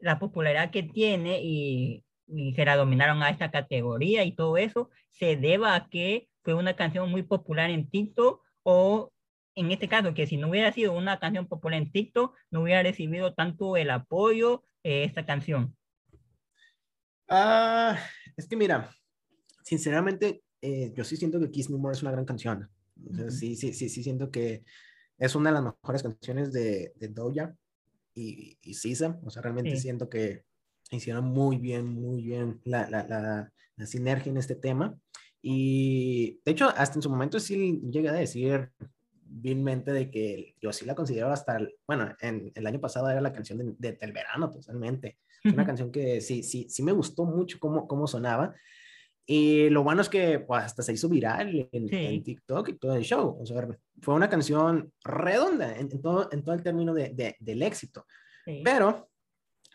la 0.00 0.18
popularidad 0.18 0.70
que 0.70 0.82
tiene 0.82 1.40
y, 1.42 2.04
y 2.26 2.54
se 2.54 2.64
la 2.64 2.76
dominaron 2.76 3.22
a 3.22 3.30
esta 3.30 3.50
categoría 3.50 4.24
y 4.24 4.32
todo 4.32 4.56
eso, 4.56 4.90
se 5.10 5.36
deba 5.36 5.74
a 5.74 5.88
que 5.88 6.28
fue 6.42 6.54
una 6.54 6.76
canción 6.76 7.10
muy 7.10 7.22
popular 7.22 7.70
en 7.70 7.88
TikTok 7.88 8.42
o 8.62 9.12
en 9.58 9.72
este 9.72 9.88
caso, 9.88 10.14
que 10.14 10.26
si 10.28 10.36
no 10.36 10.48
hubiera 10.48 10.72
sido 10.72 10.92
una 10.92 11.18
canción 11.18 11.48
popular 11.48 11.80
en 11.80 11.90
TikTok, 11.90 12.32
no 12.52 12.62
hubiera 12.62 12.80
recibido 12.84 13.34
tanto 13.34 13.76
el 13.76 13.90
apoyo 13.90 14.62
eh, 14.84 15.02
esta 15.02 15.26
canción. 15.26 15.76
Ah, 17.28 17.98
es 18.36 18.46
que 18.46 18.56
mira, 18.56 18.88
sinceramente, 19.64 20.44
eh, 20.62 20.92
yo 20.94 21.02
sí 21.02 21.16
siento 21.16 21.40
que 21.40 21.50
Kiss 21.50 21.70
Me 21.70 21.76
More 21.76 21.96
es 21.96 22.02
una 22.02 22.12
gran 22.12 22.24
canción. 22.24 22.70
Sí, 23.30 23.56
sí, 23.56 23.72
sí, 23.72 23.88
sí, 23.88 24.02
siento 24.04 24.30
que 24.30 24.62
es 25.18 25.34
una 25.34 25.50
de 25.50 25.54
las 25.54 25.64
mejores 25.64 26.04
canciones 26.04 26.52
de, 26.52 26.92
de 26.94 27.08
Doja 27.08 27.52
y, 28.14 28.58
y. 28.62 28.74
O 29.24 29.30
sea, 29.30 29.42
realmente 29.42 29.76
siento 29.76 30.08
que 30.08 30.44
hicieron 30.90 31.26
muy 31.26 31.58
bien, 31.58 31.86
muy 31.86 32.22
bien 32.22 32.60
la, 32.64 32.88
la, 32.88 33.06
la, 33.06 33.52
la, 33.76 33.86
sinergia 33.86 34.30
en 34.30 34.38
este 34.38 34.54
tema. 34.54 34.98
Y 35.40 36.40
de 36.44 36.52
hecho, 36.52 36.68
hasta 36.76 36.96
en 36.96 37.02
su 37.02 37.10
momento 37.10 37.38
sí 37.38 37.80
llegué 37.90 38.08
a 38.08 38.12
decir 38.12 38.70
vilmente 39.30 39.92
de 39.92 40.10
que 40.10 40.56
yo 40.60 40.72
sí 40.72 40.84
la 40.84 40.94
considero 40.94 41.30
hasta, 41.30 41.58
bueno, 41.86 42.14
en 42.20 42.50
el 42.54 42.66
año 42.66 42.80
pasado 42.80 43.10
era 43.10 43.20
la 43.20 43.32
canción 43.32 43.58
de, 43.58 43.74
de 43.78 43.96
del 43.96 44.12
verano 44.12 44.50
totalmente. 44.50 45.18
Es 45.44 45.52
una 45.52 45.66
canción 45.66 45.92
que 45.92 46.20
sí, 46.20 46.42
sí, 46.42 46.66
sí 46.68 46.82
me 46.82 46.92
gustó 46.92 47.24
mucho 47.24 47.58
cómo, 47.60 47.86
cómo 47.86 48.06
sonaba. 48.06 48.54
Y 49.30 49.68
lo 49.68 49.82
bueno 49.82 50.00
es 50.00 50.08
que 50.08 50.38
pues, 50.38 50.64
hasta 50.64 50.82
se 50.82 50.94
hizo 50.94 51.06
viral 51.06 51.68
en, 51.70 52.22
TikTok 52.22 52.70
y 52.70 52.78
todo 52.78 52.94
el 52.94 53.02
show. 53.02 53.36
O 53.38 53.44
sea, 53.44 53.68
fue 54.00 54.14
una 54.14 54.30
canción 54.30 54.90
redonda 55.04 55.76
en, 55.76 55.90
todo, 56.00 56.30
en 56.32 56.42
todo 56.42 56.54
el 56.54 56.62
término 56.62 56.94
de, 56.94 57.10
de, 57.10 57.36
del 57.38 57.62
éxito. 57.62 58.06
Pero 58.64 59.10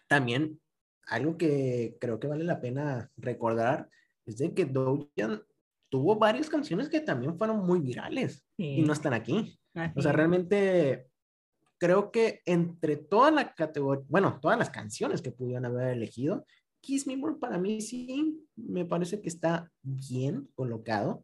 también 0.07 0.59
algo 1.05 1.37
que 1.37 1.97
creo 1.99 2.19
que 2.19 2.27
vale 2.27 2.43
la 2.43 2.59
pena 2.59 3.11
recordar 3.15 3.87
es 4.25 4.37
de 4.37 4.55
que 4.55 4.65
Doja 4.65 5.43
tuvo 5.89 6.15
varias 6.15 6.49
canciones 6.49 6.89
que 6.89 7.01
también 7.01 7.37
fueron 7.37 7.63
muy 7.63 7.79
virales 7.79 8.43
y 8.57 8.81
no 8.81 8.93
están 8.93 9.13
aquí. 9.13 9.59
O 9.95 10.01
sea, 10.01 10.13
realmente 10.13 11.09
creo 11.77 12.11
que 12.11 12.41
entre 12.45 12.95
toda 12.95 13.29
la 13.29 13.53
categoría, 13.53 14.03
bueno, 14.07 14.39
todas 14.41 14.57
las 14.57 14.71
canciones 14.71 15.21
que 15.21 15.31
pudieron 15.31 15.65
haber 15.65 15.89
elegido, 15.89 16.47
Kiss 16.83 17.07
Me 17.07 17.15
More 17.15 17.35
para 17.35 17.57
mí 17.57 17.79
sí 17.81 18.45
me 18.57 18.83
parece 18.83 19.21
que 19.21 19.29
está 19.29 19.71
bien 19.81 20.49
colocado. 20.53 21.23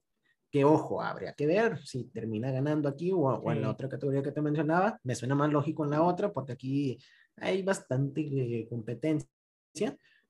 Que 0.49 0.63
ojo, 0.63 1.01
habría 1.01 1.33
que 1.33 1.45
ver 1.45 1.77
si 1.85 2.05
termina 2.05 2.49
ganando 2.49 2.89
aquí 2.89 3.11
o, 3.13 3.51
en 3.51 3.61
la 3.61 3.69
otra 3.69 3.89
categoría 3.89 4.23
que 4.23 4.31
te 4.31 4.41
mencionaba. 4.41 4.99
Me 5.03 5.13
suena 5.13 5.35
más 5.35 5.51
lógico 5.51 5.83
en 5.83 5.91
la 5.91 6.01
otra 6.01 6.33
porque 6.33 6.53
aquí 6.53 6.97
hay 7.35 7.61
bastante 7.61 8.21
eh, 8.21 8.67
competencia. 8.67 9.29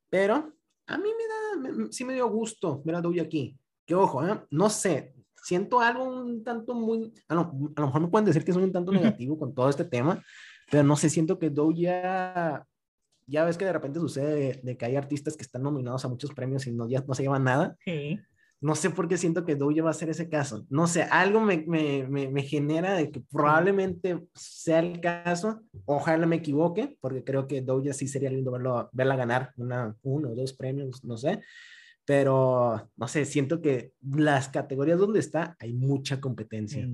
Pero 0.09 0.51
a 0.87 0.97
mí 0.97 1.09
me 1.09 1.69
da, 1.69 1.87
sí 1.91 2.03
me 2.03 2.15
dio 2.15 2.27
gusto 2.29 2.81
ver 2.83 2.95
a 2.95 3.01
Doja 3.01 3.21
aquí. 3.21 3.57
Que 3.85 3.95
ojo, 3.95 4.27
¿eh? 4.27 4.41
no 4.49 4.69
sé, 4.69 5.13
siento 5.43 5.79
algo 5.79 6.03
un 6.03 6.43
tanto 6.43 6.73
muy, 6.73 7.13
a 7.27 7.35
lo, 7.35 7.41
a 7.75 7.81
lo, 7.81 7.87
mejor 7.87 8.01
me 8.01 8.07
pueden 8.07 8.25
decir 8.25 8.43
que 8.43 8.53
soy 8.53 8.63
un 8.63 8.71
tanto 8.71 8.91
negativo 8.91 9.37
con 9.37 9.53
todo 9.53 9.69
este 9.69 9.85
tema, 9.85 10.21
pero 10.69 10.83
no 10.83 10.95
sé, 10.95 11.09
siento 11.09 11.39
que 11.39 11.49
Doja, 11.49 12.67
ya 13.29 13.45
ves 13.45 13.57
que 13.57 13.65
de 13.65 13.73
repente 13.73 13.99
sucede 13.99 14.59
de, 14.63 14.77
que 14.77 14.85
hay 14.85 14.95
artistas 14.95 15.37
que 15.37 15.43
están 15.43 15.63
nominados 15.63 16.03
a 16.05 16.07
muchos 16.07 16.33
premios 16.33 16.67
y 16.67 16.71
no, 16.71 16.87
ya 16.87 17.03
no 17.07 17.13
se 17.13 17.23
llevan 17.23 17.43
nada. 17.43 17.77
Sí. 17.85 18.19
No 18.61 18.75
sé 18.75 18.89
por 18.89 19.07
qué 19.07 19.17
siento 19.17 19.45
que 19.45 19.55
Doja 19.55 19.81
va 19.83 19.91
a 19.91 19.93
ser 19.93 20.09
ese 20.09 20.27
caso. 20.27 20.65
No 20.69 20.85
sé, 20.87 21.03
algo 21.03 21.39
me, 21.39 21.63
me, 21.65 22.05
me, 22.07 22.43
genera 22.43 22.93
de 22.93 23.09
que 23.09 23.21
probablemente 23.21 24.19
sea 24.33 24.79
el 24.79 24.99
caso. 24.99 25.61
Ojalá 25.85 26.25
me 26.27 26.37
equivoque, 26.37 26.97
porque 26.99 27.23
creo 27.23 27.47
que 27.47 27.61
Doja 27.61 27.93
sí 27.93 28.09
sería 28.09 28.29
lindo 28.29 28.51
verlo, 28.51 28.89
verla 28.91 29.15
ganar 29.15 29.53
una, 29.55 29.95
uno 30.01 30.31
o 30.31 30.35
dos 30.35 30.51
premios, 30.53 31.03
no 31.05 31.15
sé 31.15 31.39
pero 32.09 32.89
no 32.97 33.07
sé, 33.07 33.23
siento 33.23 33.61
que 33.61 33.91
las 34.01 34.49
categorías 34.49 34.97
donde 34.97 35.19
está 35.19 35.55
hay 35.59 35.73
mucha 35.73 36.19
competencia. 36.19 36.89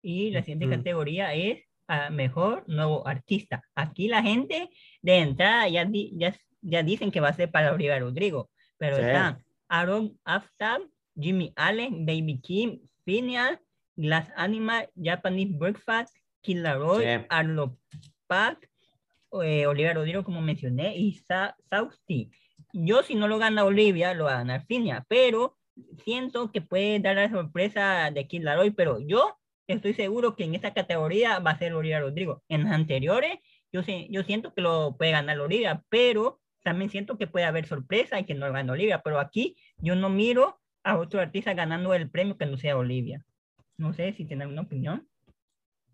Y 0.00 0.30
la 0.30 0.42
siguiente 0.42 0.66
categoría 0.78 1.34
es 1.34 1.58
a 1.90 2.08
mejor 2.08 2.62
nuevo 2.68 3.06
artista. 3.06 3.64
Aquí 3.74 4.06
la 4.06 4.22
gente 4.22 4.70
de 5.02 5.18
entrada 5.18 5.68
ya, 5.68 5.88
ya, 5.90 6.32
ya 6.62 6.82
dicen 6.84 7.10
que 7.10 7.18
va 7.18 7.30
a 7.30 7.34
ser 7.34 7.50
para 7.50 7.72
Olivia 7.72 7.98
Rodrigo, 7.98 8.48
pero 8.78 8.96
están 8.96 9.42
Aaron 9.68 10.16
Aftab, 10.24 10.82
Jimmy 11.18 11.52
Allen, 11.56 12.06
Baby 12.06 12.40
Kim, 12.40 12.80
Phineas, 13.04 13.58
Glass 13.96 14.30
Animal, 14.36 14.88
Japanese 14.94 15.52
Breakfast, 15.52 16.16
Killer 16.42 16.78
Roy, 16.78 17.26
Arlo 17.28 17.76
Pack, 18.28 18.70
eh, 19.42 19.66
Olivia 19.66 19.92
Rodrigo, 19.92 20.22
como 20.22 20.40
mencioné, 20.40 20.96
y 20.96 21.14
Sa 21.14 21.56
Sausti. 21.68 22.30
Yo 22.72 23.02
si 23.02 23.16
no 23.16 23.26
lo 23.26 23.38
gana 23.38 23.64
Olivia, 23.64 24.14
lo 24.14 24.26
va 24.26 24.34
a 24.34 24.38
ganar 24.38 24.64
Finia, 24.64 25.04
pero 25.08 25.58
siento 26.04 26.52
que 26.52 26.60
puede 26.60 27.00
dar 27.00 27.16
la 27.16 27.28
sorpresa 27.28 28.12
de 28.12 28.28
Kid 28.28 28.44
Laroy, 28.44 28.70
pero 28.70 29.00
yo 29.00 29.39
estoy 29.72 29.94
seguro 29.94 30.36
que 30.36 30.44
en 30.44 30.54
esta 30.54 30.72
categoría 30.72 31.38
va 31.38 31.52
a 31.52 31.58
ser 31.58 31.74
Olivia 31.74 32.00
Rodrigo. 32.00 32.42
En 32.48 32.64
las 32.64 32.72
anteriores, 32.72 33.38
yo, 33.72 33.82
yo 34.08 34.22
siento 34.24 34.54
que 34.54 34.60
lo 34.60 34.96
puede 34.96 35.12
ganar 35.12 35.38
Olivia, 35.40 35.82
pero 35.88 36.40
también 36.62 36.90
siento 36.90 37.18
que 37.18 37.26
puede 37.26 37.46
haber 37.46 37.66
sorpresa 37.66 38.18
y 38.18 38.24
que 38.24 38.34
no 38.34 38.46
lo 38.46 38.52
gane 38.52 38.70
Olivia, 38.70 39.02
pero 39.02 39.18
aquí 39.18 39.56
yo 39.78 39.94
no 39.94 40.08
miro 40.08 40.60
a 40.84 40.96
otro 40.98 41.20
artista 41.20 41.54
ganando 41.54 41.94
el 41.94 42.10
premio 42.10 42.36
que 42.36 42.46
no 42.46 42.56
sea 42.56 42.76
Olivia. 42.76 43.24
No 43.76 43.92
sé 43.92 44.12
si 44.12 44.24
tienen 44.24 44.42
alguna 44.42 44.62
opinión. 44.62 45.08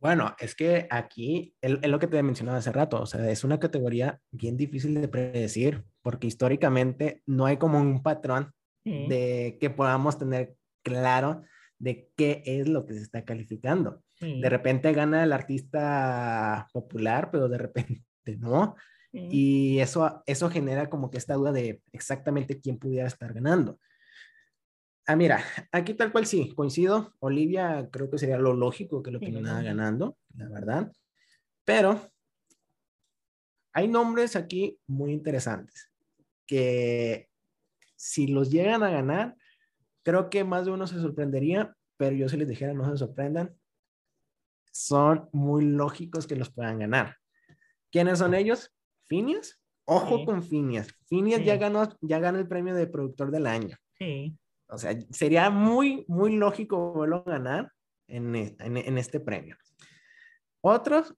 Bueno, 0.00 0.34
es 0.38 0.54
que 0.54 0.86
aquí 0.90 1.54
es, 1.60 1.88
lo 1.88 1.98
que 1.98 2.06
te 2.06 2.22
mencionaba 2.22 2.58
hace 2.58 2.72
rato, 2.72 3.00
o 3.00 3.06
sea, 3.06 3.28
es 3.30 3.44
una 3.44 3.58
categoría 3.58 4.20
bien 4.30 4.56
difícil 4.56 4.94
de 5.00 5.08
predecir 5.08 5.84
porque 6.02 6.26
históricamente 6.26 7.22
no 7.26 7.46
hay 7.46 7.56
como 7.56 7.80
un 7.80 8.02
patrón 8.02 8.52
de 8.84 9.58
que 9.60 9.68
podamos 9.68 10.16
tener 10.16 10.54
claro 10.84 11.42
de 11.78 12.10
qué 12.16 12.42
es 12.46 12.68
lo 12.68 12.86
que 12.86 12.94
se 12.94 13.02
está 13.02 13.24
calificando. 13.24 14.02
De 14.20 14.48
repente 14.48 14.92
gana 14.92 15.24
el 15.24 15.32
artista 15.32 16.68
popular, 16.72 17.30
pero 17.30 17.48
de 17.48 17.58
repente 17.58 18.04
no. 18.38 18.76
Y 19.12 19.78
eso, 19.78 20.22
eso 20.26 20.50
genera 20.50 20.90
como 20.90 21.10
que 21.10 21.16
esta 21.16 21.34
duda 21.34 21.50
de 21.50 21.80
exactamente 21.92 22.60
quién 22.60 22.78
pudiera 22.78 23.06
estar 23.06 23.32
ganando. 23.32 23.78
Ah, 25.06 25.16
mira, 25.16 25.42
aquí 25.72 25.94
tal 25.94 26.12
cual 26.12 26.26
sí, 26.26 26.52
coincido. 26.54 27.14
Olivia 27.20 27.88
creo 27.90 28.10
que 28.10 28.18
sería 28.18 28.38
lo 28.38 28.52
lógico 28.52 29.02
que 29.02 29.12
lo 29.12 29.20
terminara 29.20 29.62
ganando, 29.62 30.18
la 30.34 30.48
verdad. 30.48 30.92
Pero 31.64 32.10
hay 33.72 33.88
nombres 33.88 34.36
aquí 34.36 34.78
muy 34.86 35.12
interesantes 35.12 35.90
que 36.46 37.28
si 37.94 38.26
los 38.26 38.50
llegan 38.50 38.82
a 38.82 38.90
ganar, 38.90 39.36
creo 40.06 40.30
que 40.30 40.44
más 40.44 40.64
de 40.64 40.70
uno 40.70 40.86
se 40.86 41.00
sorprendería, 41.00 41.76
pero 41.96 42.14
yo 42.14 42.28
si 42.28 42.36
les 42.36 42.46
dijera 42.46 42.72
no 42.72 42.88
se 42.88 42.96
sorprendan, 42.96 43.56
son 44.70 45.28
muy 45.32 45.64
lógicos 45.64 46.28
que 46.28 46.36
los 46.36 46.48
puedan 46.48 46.78
ganar. 46.78 47.16
¿Quiénes 47.90 48.20
son 48.20 48.32
ellos? 48.34 48.72
Phineas. 49.08 49.60
Ojo 49.84 50.24
con 50.24 50.44
Phineas. 50.44 50.86
Phineas 51.08 51.44
ya 51.44 51.56
ganó 51.56 51.88
ya 52.00 52.20
ganó 52.20 52.38
el 52.38 52.46
premio 52.46 52.72
de 52.76 52.86
productor 52.86 53.32
del 53.32 53.48
año. 53.48 53.76
Sí. 53.98 54.38
O 54.68 54.78
sea, 54.78 54.96
sería 55.10 55.50
muy, 55.50 56.04
muy 56.06 56.36
lógico 56.36 56.96
verlo 57.00 57.24
ganar 57.24 57.72
en, 58.06 58.36
e, 58.36 58.54
en, 58.60 58.76
en 58.76 58.98
este 58.98 59.18
premio. 59.18 59.56
Otros, 60.60 61.16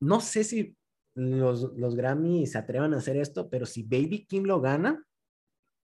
no 0.00 0.20
sé 0.20 0.44
si 0.44 0.76
los, 1.14 1.72
los 1.78 1.96
Grammy 1.96 2.46
se 2.46 2.58
atrevan 2.58 2.92
a 2.92 2.98
hacer 2.98 3.16
esto, 3.16 3.48
pero 3.48 3.64
si 3.64 3.82
Baby 3.82 4.26
Kim 4.26 4.44
lo 4.44 4.60
gana, 4.60 5.02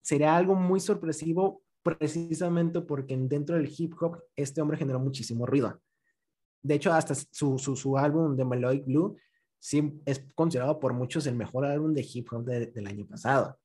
sería 0.02 0.36
algo 0.36 0.54
muy 0.54 0.80
sorpresivo 0.80 1.62
precisamente 1.82 2.80
porque 2.80 3.16
dentro 3.16 3.56
del 3.56 3.72
hip 3.76 3.94
hop 4.00 4.22
este 4.36 4.60
hombre 4.60 4.78
generó 4.78 5.00
muchísimo 5.00 5.46
ruido. 5.46 5.80
De 6.62 6.74
hecho, 6.74 6.92
hasta 6.92 7.14
su, 7.14 7.58
su, 7.58 7.76
su 7.76 7.96
álbum 7.96 8.36
de 8.36 8.44
Melodic 8.44 8.84
Blue 8.84 9.16
sí 9.58 10.00
es 10.04 10.24
considerado 10.34 10.78
por 10.78 10.92
muchos 10.92 11.26
el 11.26 11.36
mejor 11.36 11.64
álbum 11.64 11.92
de 11.94 12.06
hip 12.12 12.32
hop 12.32 12.44
del 12.44 12.86
año 12.86 13.06
pasado. 13.06 13.58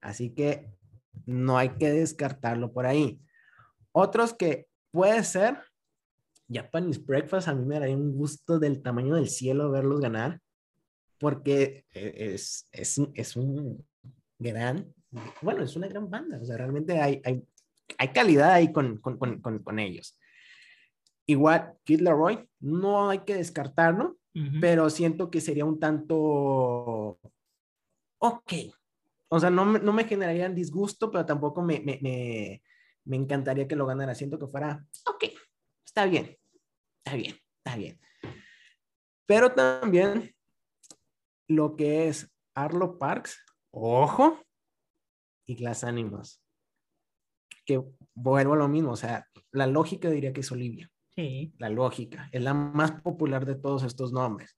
Así 0.00 0.30
que 0.30 0.70
no 1.26 1.58
hay 1.58 1.70
que 1.76 1.90
descartarlo 1.90 2.72
por 2.72 2.86
ahí. 2.86 3.20
Otros 3.92 4.34
que 4.34 4.66
puede 4.90 5.22
ser 5.24 5.58
Japanese 6.50 7.00
Breakfast, 7.00 7.48
a 7.48 7.54
mí 7.54 7.64
me 7.64 7.78
daría 7.78 7.96
un 7.96 8.14
gusto 8.16 8.58
del 8.58 8.82
tamaño 8.82 9.14
del 9.14 9.28
cielo 9.28 9.70
verlos 9.70 10.00
ganar, 10.00 10.40
porque 11.18 11.86
e, 11.92 12.34
es, 12.34 12.68
es, 12.72 13.00
es 13.14 13.36
un 13.36 13.86
gran, 14.38 14.92
bueno, 15.40 15.62
es 15.62 15.76
una 15.76 15.88
gran 15.88 16.10
banda, 16.10 16.38
o 16.40 16.44
sea, 16.44 16.56
realmente 16.56 17.00
hay, 17.00 17.22
hay, 17.24 17.46
hay 17.98 18.08
calidad 18.08 18.52
ahí 18.52 18.72
con, 18.72 18.98
con, 18.98 19.18
con, 19.18 19.58
con 19.62 19.78
ellos. 19.78 20.18
Igual, 21.26 21.74
Kid 21.84 22.00
Leroy, 22.00 22.48
no 22.60 23.10
hay 23.10 23.20
que 23.20 23.34
descartarlo, 23.34 24.18
pero 24.60 24.88
siento 24.90 25.30
que 25.30 25.40
sería 25.40 25.64
un 25.64 25.78
tanto, 25.78 27.20
ok, 28.18 28.52
o 29.28 29.40
sea, 29.40 29.50
no, 29.50 29.64
no 29.64 29.92
me 29.92 30.04
generaría 30.04 30.48
disgusto, 30.48 31.10
pero 31.10 31.24
tampoco 31.24 31.62
me, 31.62 31.80
me, 31.80 31.98
me, 32.02 32.62
me 33.04 33.16
encantaría 33.16 33.68
que 33.68 33.76
lo 33.76 33.86
ganara. 33.86 34.14
Siento 34.14 34.38
que 34.38 34.46
fuera, 34.46 34.84
ok, 35.06 35.24
está 35.86 36.06
bien, 36.06 36.36
está 37.04 37.16
bien, 37.16 37.38
está 37.58 37.76
bien. 37.76 38.00
Pero 39.26 39.52
también 39.52 40.34
lo 41.48 41.76
que 41.76 42.08
es 42.08 42.30
Arlo 42.54 42.98
Parks, 42.98 43.44
ojo, 43.70 44.42
y 45.46 45.54
Glass 45.54 45.84
Animals. 45.84 46.41
Que 47.64 47.82
vuelvo 48.14 48.54
a 48.54 48.56
lo 48.56 48.68
mismo, 48.68 48.92
o 48.92 48.96
sea, 48.96 49.26
la 49.50 49.66
lógica 49.66 50.10
diría 50.10 50.32
que 50.32 50.40
es 50.40 50.52
Olivia. 50.52 50.90
Sí. 51.14 51.52
La 51.58 51.68
lógica, 51.68 52.28
es 52.32 52.42
la 52.42 52.54
más 52.54 52.92
popular 53.02 53.44
de 53.44 53.54
todos 53.54 53.82
estos 53.82 54.12
nombres. 54.12 54.56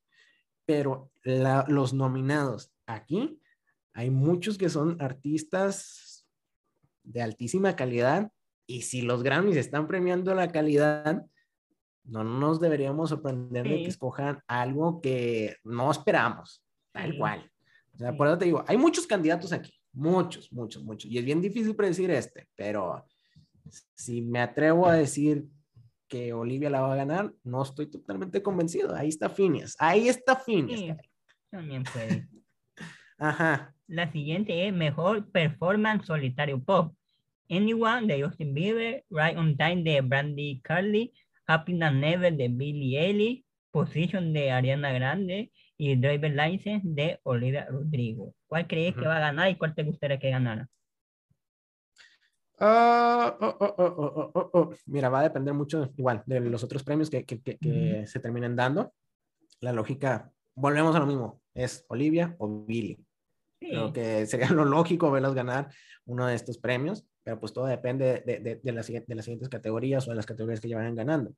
Pero 0.65 1.11
los 1.25 1.93
nominados 1.93 2.73
aquí, 2.87 3.41
hay 3.93 4.11
muchos 4.11 4.57
que 4.57 4.69
son 4.69 5.01
artistas 5.01 6.27
de 7.03 7.23
altísima 7.23 7.77
calidad 7.77 8.33
y 8.67 8.83
si 8.83 9.03
los 9.03 9.23
Grammys 9.23 9.57
están 9.57 9.87
premiando 9.87 10.35
la 10.35 10.49
calidad, 10.49 11.27
no 12.05 12.25
nos 12.25 12.61
deberíamos 12.61 13.11
sorprender 13.11 13.69
de 13.69 13.77
que 13.83 13.87
escojan 13.87 14.43
algo 14.47 15.01
que 15.01 15.57
no 15.65 15.91
esperamos, 15.91 16.63
tal 16.93 17.17
cual. 17.19 17.51
O 17.93 17.99
sea, 17.99 18.17
por 18.17 18.27
eso 18.27 18.39
te 18.39 18.47
digo, 18.47 18.65
hay 18.67 18.77
muchos 18.77 19.07
candidatos 19.07 19.53
aquí, 19.53 19.73
muchos, 19.95 20.53
muchos, 20.53 20.83
muchos. 20.83 21.11
Y 21.11 21.19
es 21.19 21.25
bien 21.25 21.41
difícil 21.41 21.75
predecir 21.75 22.11
este, 22.11 22.49
pero 22.55 23.05
si 23.95 24.21
me 24.21 24.41
atrevo 24.41 24.87
a 24.87 24.95
decir 24.95 25.47
que 26.09 26.33
Olivia 26.33 26.71
la 26.71 26.83
va 26.83 26.93
a 26.93 26.97
ganar, 26.97 27.33
no 27.43 27.63
estoy 27.63 27.87
totalmente 27.87 28.43
convencido. 28.43 28.95
Ahí 28.95 29.09
está 29.09 29.31
Phineas, 29.31 29.77
ahí 29.79 30.09
está 30.09 30.37
Phineas. 30.37 30.99
también 31.51 31.85
puede. 31.85 32.29
Ajá. 33.19 33.75
La 33.87 34.11
siguiente 34.11 34.67
es 34.67 34.73
Mejor 34.73 35.31
Performance 35.31 36.07
Solitario 36.07 36.63
Pop. 36.63 36.95
Anyone 37.51 38.07
de 38.07 38.23
Justin 38.23 38.55
Bieber, 38.55 39.05
Right 39.11 39.37
on 39.37 39.57
Time 39.57 39.83
de 39.83 40.01
Brandy 40.01 40.61
Carly, 40.63 41.13
Happy 41.47 41.79
Than 41.79 42.01
Never 42.01 42.35
de 42.35 42.49
Billie 42.49 42.99
Eilish, 42.99 43.45
Position 43.71 44.33
de 44.33 44.51
Ariana 44.51 44.93
Grande 44.93 45.53
y 45.77 45.97
Driver 45.97 46.31
License 46.31 46.83
de 46.85 47.21
Olivia 47.25 47.67
Rodrigo. 47.71 48.35
¿Cuál 48.47 48.67
crees 48.67 48.95
que 48.95 49.07
va 49.07 49.17
a 49.17 49.21
ganar 49.21 49.51
y 49.51 49.57
cuál 49.57 49.75
te 49.75 49.83
gustaría 49.83 50.19
que 50.19 50.31
ganara? 50.31 50.69
Ah, 52.59 53.37
oh, 53.41 53.57
oh, 53.61 54.51
oh, 54.53 54.75
Mira, 54.87 55.09
va 55.09 55.21
a 55.21 55.25
depender 55.25 55.53
mucho 55.55 55.91
igual 55.97 56.23
de 56.25 56.41
los 56.41 56.63
otros 56.63 56.85
premios 56.85 57.11
que, 57.11 57.25
que, 57.25 57.41
que, 57.41 58.05
se 58.07 58.21
terminen 58.21 58.55
dando. 58.55 58.93
La 59.61 59.73
lógica, 59.73 60.31
volvemos 60.55 60.95
a 60.95 61.01
lo 61.01 61.07
mismo, 61.07 61.41
es 61.55 61.85
Olivia 61.89 62.37
o 62.39 62.65
Billy. 62.65 63.05
Creo 63.59 63.93
que 63.93 64.27
sería 64.27 64.51
lo 64.51 64.65
lógico 64.65 65.11
verlos 65.11 65.35
ganar 65.35 65.71
uno 66.05 66.27
de 66.27 66.35
estos 66.35 66.59
premios 66.59 67.07
pero 67.25 67.41
pues 67.41 67.53
todo 67.53 67.67
depende 67.67 68.23
de, 68.25 68.39
de, 68.39 68.61
de, 68.63 68.73
las, 68.73 68.87
de 68.87 69.15
las 69.15 69.25
siguientes 69.25 69.49
categorías 69.49 70.07
o 70.07 70.11
de 70.11 70.17
las 70.17 70.27
categorías 70.27 70.61
que 70.61 70.69
llevan 70.69 70.95
ganando. 70.95 71.35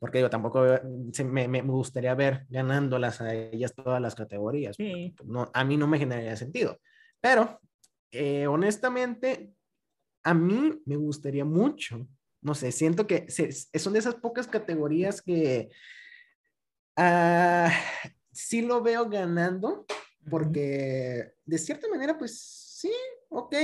Porque 0.00 0.20
yo 0.20 0.30
tampoco 0.30 0.64
me, 1.24 1.46
me, 1.46 1.60
gustaría 1.62 2.14
ver 2.14 2.46
ganándolas 2.48 3.20
a 3.20 3.34
ellas 3.34 3.74
todas 3.74 4.00
las 4.00 4.16
categorías. 4.16 4.74
Sí. 4.76 5.14
No, 5.24 5.50
a 5.52 5.62
mí 5.62 5.76
no 5.76 5.86
me 5.86 5.98
generaría 5.98 6.36
sentido. 6.36 6.80
Pero, 7.20 7.60
eh, 8.10 8.46
honestamente, 8.46 9.52
a 10.22 10.34
mí 10.34 10.82
me 10.86 10.96
gustaría 10.96 11.44
mucho, 11.44 12.08
no 12.42 12.54
sé, 12.54 12.72
siento 12.72 13.06
que 13.06 13.26
son 13.30 13.92
de 13.92 13.98
esas 13.98 14.14
pocas 14.16 14.46
categorías 14.46 15.22
que 15.22 15.70
uh, 16.96 17.68
sí 18.32 18.62
lo 18.62 18.82
veo 18.82 19.08
ganando, 19.08 19.86
porque 20.30 21.34
de 21.44 21.58
cierta 21.58 21.88
manera, 21.88 22.18
pues 22.18 22.40
sí, 22.40 22.92
ok, 23.28 23.54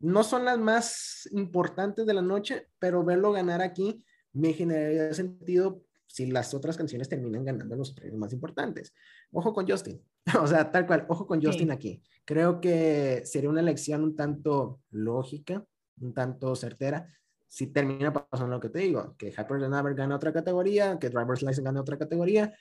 no 0.00 0.22
son 0.24 0.44
las 0.44 0.58
más 0.58 1.28
importantes 1.32 2.06
de 2.06 2.14
la 2.14 2.22
noche, 2.22 2.68
pero 2.78 3.04
verlo 3.04 3.32
ganar 3.32 3.62
aquí 3.62 4.04
me 4.36 4.52
generaría 4.52 5.12
sentido 5.14 5.82
si 6.06 6.26
las 6.26 6.54
otras 6.54 6.76
canciones 6.76 7.08
terminan 7.08 7.44
ganando 7.44 7.74
los 7.74 7.92
premios 7.92 8.18
más 8.18 8.32
importantes. 8.32 8.94
Ojo 9.32 9.52
con 9.52 9.68
Justin, 9.68 10.00
o 10.40 10.46
sea, 10.46 10.70
tal 10.70 10.86
cual, 10.86 11.06
ojo 11.08 11.26
con 11.26 11.42
Justin 11.42 11.70
aquí. 11.70 12.02
Creo 12.24 12.60
que 12.60 13.22
sería 13.24 13.50
una 13.50 13.60
elección 13.60 14.02
un 14.02 14.16
tanto 14.16 14.80
lógica, 14.90 15.64
un 16.00 16.14
tanto 16.14 16.54
certera, 16.54 17.12
si 17.48 17.68
termina 17.68 18.12
pasando 18.12 18.54
lo 18.54 18.60
que 18.60 18.68
te 18.68 18.80
digo, 18.80 19.14
que 19.16 19.28
Hyper 19.28 19.68
Never 19.68 19.94
gana 19.94 20.16
otra 20.16 20.32
categoría, 20.32 20.98
que 20.98 21.08
Driver's 21.08 21.42
License 21.42 21.62
gane 21.62 21.80
otra 21.80 21.96
categoría 21.98 22.54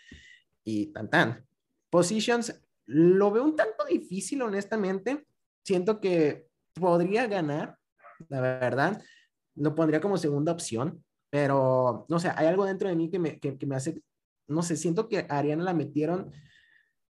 y 0.64 0.88
tan 0.88 1.10
tan. 1.10 1.46
Positions, 1.90 2.62
lo 2.86 3.32
veo 3.32 3.44
un 3.44 3.56
tanto 3.56 3.86
difícil, 3.86 4.42
honestamente. 4.42 5.26
Siento 5.64 6.00
que 6.00 6.48
podría 6.74 7.28
ganar, 7.28 7.78
la 8.30 8.42
verdad. 8.42 9.02
Lo 9.56 9.74
pondría 9.76 10.02
como 10.02 10.18
segunda 10.18 10.52
opción, 10.52 11.04
pero 11.36 12.06
no 12.08 12.18
sé, 12.18 12.32
hay 12.34 12.48
algo 12.48 12.64
dentro 12.64 12.88
de 12.88 12.96
mí 12.96 13.10
que 13.10 13.20
me, 13.20 13.42
que, 13.42 13.58
me 13.66 13.76
hace, 13.76 14.02
no 14.48 14.64
sé, 14.64 14.78
siento 14.78 15.10
que 15.10 15.28
a 15.28 15.38
Ariana 15.38 15.66
la 15.66 15.74
metieron 15.74 16.32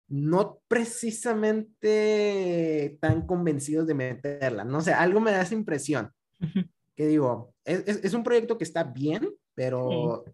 no 0.07 0.61
precisamente 0.67 2.97
tan 2.99 3.27
convencidos 3.27 3.85
de 3.85 3.93
meterla, 3.93 4.63
no 4.63 4.81
sé, 4.81 4.93
algo 4.93 5.21
me 5.21 5.29
da 5.29 5.43
esa 5.43 5.53
impresión. 5.53 6.11
Que 6.95 7.05
digo, 7.05 7.53
es, 7.63 7.85
es, 7.85 8.15
un 8.15 8.23
proyecto 8.23 8.57
que 8.57 8.63
está 8.63 8.83
bien, 8.83 9.29
pero 9.53 10.25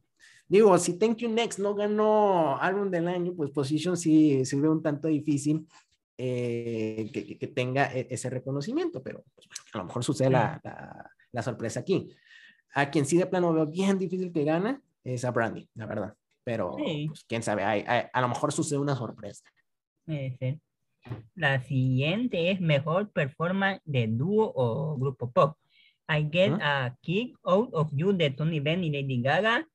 digo, 0.48 0.78
si 0.78 0.98
Thank 0.98 1.18
You 1.18 1.28
Next 1.28 1.60
no 1.60 1.76
ganó 1.76 2.58
álbum 2.62 2.90
del 2.90 3.10
año, 3.10 3.34
pues 3.36 3.52
Position 3.52 3.98
sí 3.98 4.46
se 4.46 4.56
ve 4.56 4.70
un 4.70 4.82
tanto 4.82 5.10
difícil 5.10 5.68
eh, 6.18 7.10
que, 7.12 7.48
tenga 7.48 7.94
e, 7.94 8.08
ese 8.10 8.30
reconocimiento, 8.30 9.04
pero 9.04 9.26
pues, 9.36 9.50
a 9.74 9.80
lo 9.80 9.84
mejor 9.84 10.02
sucede 10.02 10.30
la, 10.30 10.62
la, 11.34 11.44
sorpresa 11.44 11.82
aquí. 11.82 12.16
A 12.74 12.90
quien 12.90 13.06
sí 13.06 13.18
de 13.18 13.26
plano 13.26 13.54
veo 13.54 13.66
bien 13.66 13.98
difícil 13.98 14.32
que 14.32 14.44
gane 14.44 14.80
es 15.04 15.26
a 15.26 15.32
Brandy, 15.32 15.68
la 15.76 15.86
verdad. 15.86 16.14
Pero 16.44 16.76
pues, 16.78 17.24
quién 17.26 17.44
sabe, 17.44 17.64
a 17.64 18.22
lo 18.22 18.28
mejor 18.28 18.52
sucede 18.52 18.80
una 18.80 18.96
sorpresa. 18.96 19.44
La 21.36 21.62
siguiente 21.64 22.52
es 22.52 22.62
mejor 22.62 23.12
performance 23.12 23.82
de 23.86 24.08
dúo 24.08 24.52
o 24.56 24.98
grupo 24.98 25.32
pop. 25.32 25.58
I 26.10 26.28
Get 26.32 26.54
a 26.62 26.98
Kick 27.02 27.38
Out 27.44 27.70
of 27.74 27.90
You 27.94 28.12
de 28.12 28.32
Tony 28.32 28.60
Benn 28.60 28.84
y 28.84 28.90
Lady 28.90 29.22
Gaga, 29.22 29.68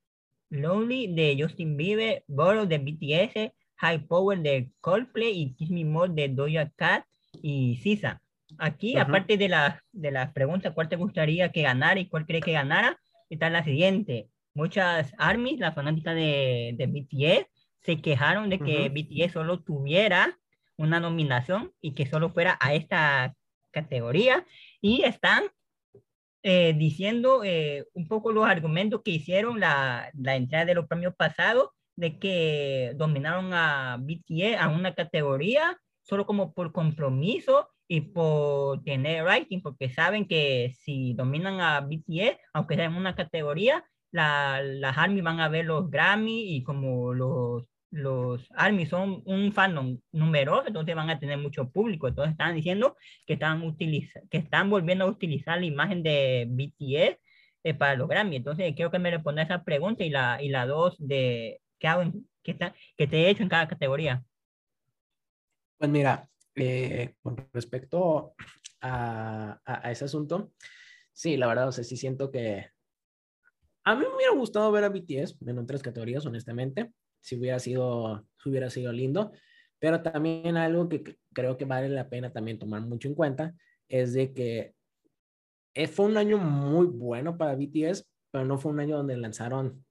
Lonely 0.50 1.14
de 1.14 1.36
Justin 1.40 1.76
Bieber, 1.76 2.24
Borrow 2.26 2.66
de 2.66 2.78
BTS, 2.78 3.52
High 3.76 4.06
Power 4.06 4.38
de 4.38 4.70
Coldplay 4.80 5.30
y 5.30 5.54
Kiss 5.54 5.70
Me 5.70 5.84
More 5.84 6.12
de 6.12 6.28
Doja 6.28 6.70
Cat 6.76 7.04
y 7.42 7.76
Sisa. 7.76 8.22
Aquí, 8.58 8.96
aparte 8.96 9.36
de 9.36 9.48
la, 9.48 9.82
de 9.92 10.10
las 10.10 10.32
preguntas, 10.32 10.72
¿cuál 10.74 10.88
te 10.88 10.96
gustaría 10.96 11.50
que 11.50 11.62
ganara 11.62 12.00
y 12.00 12.08
cuál 12.08 12.26
cree 12.26 12.40
que 12.40 12.52
ganara? 12.52 12.98
Está 13.28 13.50
la 13.50 13.64
siguiente. 13.64 14.28
Muchas 14.54 15.12
armies, 15.18 15.58
las 15.58 15.74
fanáticas 15.74 16.14
de, 16.14 16.74
de 16.76 16.86
BTS, 16.86 17.46
se 17.82 18.00
quejaron 18.00 18.50
de 18.50 18.58
que 18.58 18.88
BTS 18.88 19.32
solo 19.32 19.62
tuviera 19.62 20.38
una 20.76 20.98
nominación 20.98 21.72
y 21.80 21.94
que 21.94 22.06
solo 22.06 22.30
fuera 22.30 22.58
a 22.60 22.74
esta 22.74 23.34
categoría 23.70 24.44
y 24.80 25.02
están 25.02 25.44
eh, 26.42 26.74
diciendo 26.76 27.42
eh, 27.44 27.86
un 27.92 28.08
poco 28.08 28.32
los 28.32 28.46
argumentos 28.46 29.02
que 29.04 29.12
hicieron 29.12 29.60
la, 29.60 30.10
la 30.14 30.36
entrada 30.36 30.64
de 30.64 30.74
los 30.74 30.86
premios 30.86 31.14
pasados 31.16 31.70
de 31.94 32.18
que 32.18 32.92
dominaron 32.96 33.52
a 33.52 33.98
BTS 34.00 34.56
a 34.58 34.68
una 34.68 34.94
categoría 34.94 35.78
solo 36.02 36.26
como 36.26 36.52
por 36.52 36.72
compromiso 36.72 37.68
y 37.88 38.00
por 38.00 38.82
tener 38.84 39.24
rating, 39.24 39.60
porque 39.62 39.90
saben 39.90 40.26
que 40.26 40.74
si 40.80 41.14
dominan 41.14 41.60
a 41.60 41.80
BTS, 41.80 42.38
aunque 42.52 42.76
sea 42.76 42.86
en 42.86 42.94
una 42.96 43.14
categoría, 43.14 43.84
la, 44.10 44.62
las 44.62 44.96
ARMY 44.98 45.20
van 45.20 45.40
a 45.40 45.48
ver 45.48 45.66
los 45.66 45.90
Grammy 45.90 46.56
y 46.56 46.62
como 46.62 47.12
los 47.14 47.68
los 47.90 48.46
ARMY 48.54 48.86
son 48.86 49.22
un 49.24 49.52
fandom 49.52 49.98
numeroso, 50.12 50.68
entonces 50.68 50.94
van 50.94 51.10
a 51.10 51.18
tener 51.18 51.38
mucho 51.38 51.70
público. 51.70 52.08
Entonces 52.08 52.32
están 52.32 52.54
diciendo 52.54 52.96
que 53.26 53.34
están, 53.34 53.76
que 53.76 54.38
están 54.38 54.70
volviendo 54.70 55.04
a 55.04 55.08
utilizar 55.08 55.58
la 55.58 55.66
imagen 55.66 56.02
de 56.02 56.46
BTS 56.48 57.18
eh, 57.64 57.74
para 57.74 57.96
los 57.96 58.08
Grammy. 58.08 58.36
Entonces 58.36 58.74
quiero 58.74 58.90
que 58.90 58.98
me 58.98 59.10
responda 59.10 59.42
esa 59.42 59.64
pregunta 59.64 60.04
y 60.04 60.10
la, 60.10 60.42
y 60.42 60.48
la 60.48 60.66
dos 60.66 60.96
de 60.98 61.60
qué 61.78 61.88
hago, 61.88 62.12
qué, 62.42 62.52
está, 62.52 62.74
qué 62.96 63.06
te 63.06 63.18
he 63.18 63.30
hecho 63.30 63.42
en 63.42 63.48
cada 63.48 63.68
categoría. 63.68 64.22
Pues 65.78 65.90
mira, 65.90 66.28
eh, 66.56 67.14
con 67.22 67.36
respecto 67.52 68.34
a, 68.80 69.60
a, 69.64 69.90
ese 69.92 70.06
asunto, 70.06 70.52
sí, 71.12 71.36
la 71.36 71.46
verdad, 71.46 71.68
o 71.68 71.72
sea, 71.72 71.84
sí 71.84 71.96
siento 71.96 72.30
que 72.30 72.70
a 73.84 73.94
mí 73.94 74.00
me 74.00 74.16
hubiera 74.16 74.32
gustado 74.32 74.72
ver 74.72 74.84
a 74.84 74.88
BTS 74.88 75.36
en 75.46 75.58
otras 75.58 75.82
categorías, 75.82 76.26
honestamente 76.26 76.92
si 77.26 77.34
hubiera 77.34 77.58
sido, 77.58 78.24
hubiera 78.44 78.70
sido 78.70 78.92
lindo. 78.92 79.32
Pero 79.80 80.00
también 80.00 80.56
algo 80.56 80.88
que 80.88 81.18
creo 81.34 81.56
que 81.56 81.64
vale 81.64 81.88
la 81.88 82.08
pena 82.08 82.32
también 82.32 82.58
tomar 82.58 82.82
mucho 82.82 83.08
en 83.08 83.14
cuenta 83.14 83.54
es 83.88 84.12
de 84.12 84.32
que 84.32 84.74
eh, 85.74 85.88
fue 85.88 86.06
un 86.06 86.16
año 86.16 86.38
muy 86.38 86.86
bueno 86.86 87.36
para 87.36 87.56
BTS, 87.56 88.06
pero 88.30 88.44
no 88.44 88.58
fue 88.58 88.70
un 88.70 88.78
año 88.78 88.96
donde 88.96 89.16
lanzaron 89.16 89.84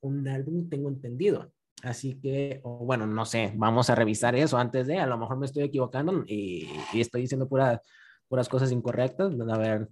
un 0.00 0.26
álbum, 0.26 0.68
tengo 0.70 0.88
entendido. 0.88 1.52
Así 1.82 2.20
que, 2.20 2.60
bueno, 2.62 3.06
no 3.08 3.24
sé, 3.24 3.52
vamos 3.56 3.90
a 3.90 3.96
revisar 3.96 4.36
eso 4.36 4.56
antes 4.56 4.86
de, 4.86 4.98
a 4.98 5.06
lo 5.06 5.18
mejor 5.18 5.36
me 5.36 5.46
estoy 5.46 5.64
equivocando 5.64 6.24
y, 6.26 6.68
estoy 6.94 7.22
diciendo 7.22 7.48
puras, 7.48 7.80
puras 8.28 8.48
cosas 8.48 8.70
incorrectas. 8.70 9.32
A 9.32 9.58
ver, 9.58 9.88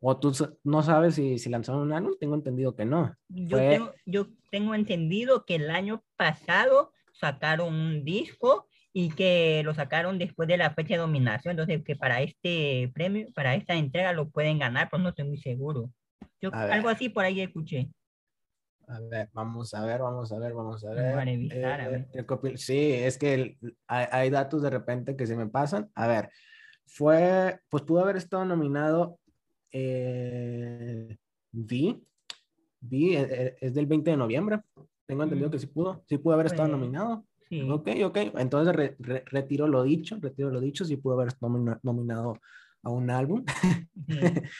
o 0.00 0.18
tú 0.18 0.32
no 0.64 0.82
sabes 0.82 1.14
si, 1.14 1.38
si 1.38 1.48
lanzaron 1.48 1.82
un 1.82 1.92
álbum, 1.94 2.12
tengo 2.20 2.34
entendido 2.34 2.76
que 2.76 2.84
no. 2.84 3.14
Yo, 3.28 3.56
tengo, 3.56 3.92
yo 4.04 4.26
tengo 4.50 4.74
entendido 4.74 5.46
que 5.46 5.54
el 5.54 5.70
año 5.70 6.04
pasado 6.16 6.92
sacaron 7.12 7.74
un 7.74 8.04
disco 8.04 8.68
y 8.92 9.10
que 9.10 9.62
lo 9.64 9.72
sacaron 9.72 10.18
después 10.18 10.46
de 10.46 10.58
la 10.58 10.74
fecha 10.74 10.94
de 10.94 11.00
dominación, 11.00 11.52
entonces 11.52 11.82
que 11.84 11.96
para 11.96 12.20
este 12.20 12.90
premio, 12.92 13.28
para 13.34 13.54
esta 13.54 13.74
entrega 13.74 14.12
lo 14.12 14.28
pueden 14.28 14.58
ganar, 14.58 14.88
pero 14.90 15.02
no 15.02 15.10
estoy 15.10 15.26
muy 15.26 15.38
seguro. 15.38 15.90
Yo 16.40 16.50
algo 16.52 16.88
así 16.88 17.08
por 17.08 17.24
ahí 17.24 17.40
escuché. 17.40 17.88
A 18.90 19.00
ver, 19.00 19.28
vamos 19.32 19.72
a 19.72 19.84
ver, 19.84 20.00
vamos 20.00 20.32
a 20.32 20.38
ver, 20.38 20.52
vamos 20.52 20.84
a 20.84 20.90
ver. 20.90 21.28
Eh, 21.28 22.56
sí, 22.56 22.92
es 22.92 23.18
que 23.18 23.56
hay, 23.86 24.06
hay, 24.10 24.30
datos 24.30 24.62
de 24.62 24.70
repente 24.70 25.16
que 25.16 25.26
se 25.26 25.36
me 25.36 25.46
pasan. 25.46 25.88
A 25.94 26.08
ver, 26.08 26.30
fue, 26.86 27.60
pues 27.68 27.84
pudo 27.84 28.00
haber 28.00 28.16
estado 28.16 28.44
nominado 28.44 29.20
eh, 29.72 31.16
vi, 31.52 32.02
vi, 32.80 33.16
eh, 33.16 33.26
eh, 33.30 33.56
es 33.60 33.74
del 33.74 33.86
20 33.86 34.10
de 34.10 34.16
noviembre. 34.16 34.60
Tengo 35.06 35.22
entendido 35.22 35.48
mm. 35.48 35.52
que 35.52 35.58
sí 35.58 35.66
pudo, 35.66 36.02
sí 36.08 36.18
pudo 36.18 36.34
haber 36.34 36.46
estado 36.46 36.68
pues, 36.68 36.80
nominado. 36.80 37.24
Sí. 37.48 37.68
Ok, 37.68 37.88
ok. 38.04 38.16
Entonces 38.38 38.94
retiro 39.26 39.66
lo 39.66 39.82
dicho, 39.82 40.16
retiro 40.20 40.50
lo 40.50 40.60
dicho, 40.60 40.84
sí 40.84 40.96
pudo 40.96 41.20
haber 41.20 41.32
nominado 41.82 42.34
a 42.82 42.90
un 42.90 43.10
álbum. 43.10 43.44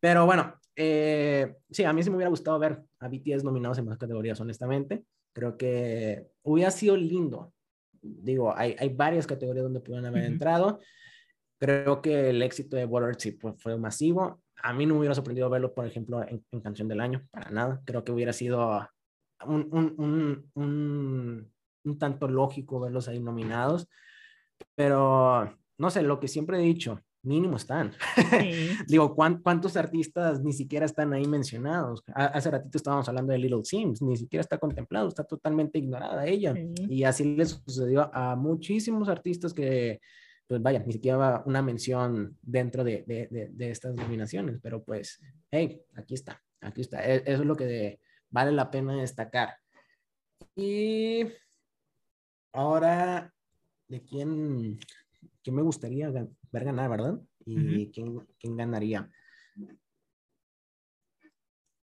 Pero 0.00 0.26
bueno, 0.26 0.54
eh, 0.74 1.56
sí, 1.70 1.84
a 1.84 1.92
mí 1.92 2.02
sí 2.02 2.10
me 2.10 2.16
hubiera 2.16 2.30
gustado 2.30 2.58
ver 2.58 2.82
a 3.00 3.08
BTS 3.08 3.44
nominados 3.44 3.78
en 3.78 3.86
más 3.86 3.98
categorías, 3.98 4.40
honestamente. 4.40 5.04
Creo 5.32 5.56
que 5.56 6.26
hubiera 6.42 6.70
sido 6.70 6.96
lindo. 6.96 7.52
Digo, 8.00 8.56
hay, 8.56 8.76
hay 8.78 8.88
varias 8.88 9.26
categorías 9.26 9.64
donde 9.64 9.80
pudieron 9.80 10.06
haber 10.06 10.24
entrado. 10.24 10.80
Creo 11.58 12.02
que 12.02 12.30
el 12.30 12.42
éxito 12.42 12.76
de 12.76 12.84
Water 12.84 13.16
sí 13.18 13.38
fue 13.58 13.78
masivo 13.78 14.42
a 14.62 14.72
mí 14.72 14.86
no 14.86 14.94
me 14.94 15.00
hubiera 15.00 15.14
sorprendido 15.14 15.50
verlo, 15.50 15.74
por 15.74 15.86
ejemplo, 15.86 16.24
en, 16.26 16.44
Canción 16.60 16.88
del 16.88 17.00
Año, 17.00 17.26
para 17.30 17.50
nada. 17.50 17.82
Creo 17.84 18.04
que 18.04 18.12
hubiera 18.12 18.32
sido 18.32 18.88
un, 19.44 19.68
un, 19.70 20.50
un, 20.54 21.52
un, 21.84 21.98
tanto 21.98 22.28
lógico 22.28 22.80
verlos 22.80 23.08
ahí 23.08 23.20
nominados, 23.20 23.88
pero 24.74 25.56
no 25.78 25.90
sé, 25.90 26.02
lo 26.02 26.18
que 26.18 26.28
siempre 26.28 26.58
he 26.58 26.62
dicho, 26.62 27.00
mínimo 27.26 27.56
están. 27.56 27.92
Digo, 28.86 29.14
¿cuántos 29.14 29.76
artistas 29.76 30.40
ni 30.42 30.52
siquiera 30.52 30.86
están 30.86 31.12
ahí 31.12 31.26
mencionados? 31.26 32.02
Hace 32.14 32.50
ratito 32.50 32.78
estábamos 32.78 33.08
hablando 33.08 33.32
de 33.32 33.38
Little 33.38 33.64
Sims, 33.64 34.00
ni 34.00 34.16
siquiera 34.16 34.40
está 34.40 34.58
contemplado, 34.58 35.08
está 35.08 35.24
totalmente 35.24 35.78
ignorada 35.78 36.26
ella. 36.26 36.54
Y 36.88 37.04
así 37.04 37.36
le 37.36 37.44
sucedió 37.44 38.10
a 38.14 38.36
muchísimos 38.36 39.08
artistas 39.08 39.52
que 39.52 40.00
pues 40.46 40.62
vaya, 40.62 40.78
ni 40.78 40.92
siquiera 40.92 41.42
una 41.44 41.60
mención 41.60 42.38
dentro 42.40 42.84
de, 42.84 43.04
de, 43.06 43.48
de, 43.50 43.70
estas 43.70 43.94
nominaciones, 43.94 44.60
pero 44.62 44.82
pues, 44.84 45.20
hey, 45.50 45.82
aquí 45.96 46.14
está, 46.14 46.40
aquí 46.60 46.82
está. 46.82 47.04
E, 47.04 47.16
eso 47.26 47.42
es 47.42 47.46
lo 47.46 47.56
que 47.56 47.98
vale 48.30 48.52
la 48.52 48.70
pena 48.70 48.96
destacar. 48.96 49.56
Y 50.54 51.26
ahora, 52.52 53.34
¿de 53.88 54.02
quién, 54.02 54.78
quién 55.46 55.54
me 55.54 55.62
gustaría 55.62 56.10
ver 56.10 56.64
ganar, 56.64 56.90
verdad? 56.90 57.20
¿Y 57.44 57.90
quién, 57.92 58.26
quién 58.38 58.56
ganaría? 58.56 59.08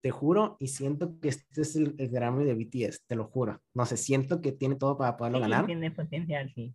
te 0.02 0.10
juro 0.10 0.56
y 0.58 0.68
siento 0.68 1.20
que 1.20 1.28
este 1.28 1.60
es 1.60 1.76
el, 1.76 1.94
el, 1.98 2.08
Grammy 2.08 2.44
de 2.44 2.54
BTS, 2.54 3.04
te 3.06 3.16
lo 3.16 3.26
juro. 3.26 3.60
No 3.74 3.84
sé, 3.84 3.98
siento 3.98 4.40
que 4.40 4.52
tiene 4.52 4.76
todo 4.76 4.96
para 4.96 5.14
poderlo 5.14 5.40
ganar. 5.40 5.66
Tiene 5.66 5.90
potencial, 5.90 6.50
sí 6.54 6.74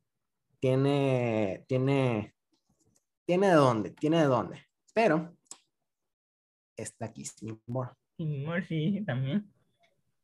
tiene, 0.65 1.63
tiene, 1.67 2.33
tiene 3.23 3.47
de 3.47 3.53
dónde, 3.53 3.91
tiene 3.91 4.17
de 4.17 4.25
dónde. 4.25 4.65
Pero 4.95 5.37
está 6.75 7.13
Kiss 7.13 7.35
Me 7.43 7.55
More. 7.67 7.91
Kiss 8.17 8.27
Me 8.27 8.45
More, 8.45 8.65
sí, 8.65 9.03
también. 9.05 9.51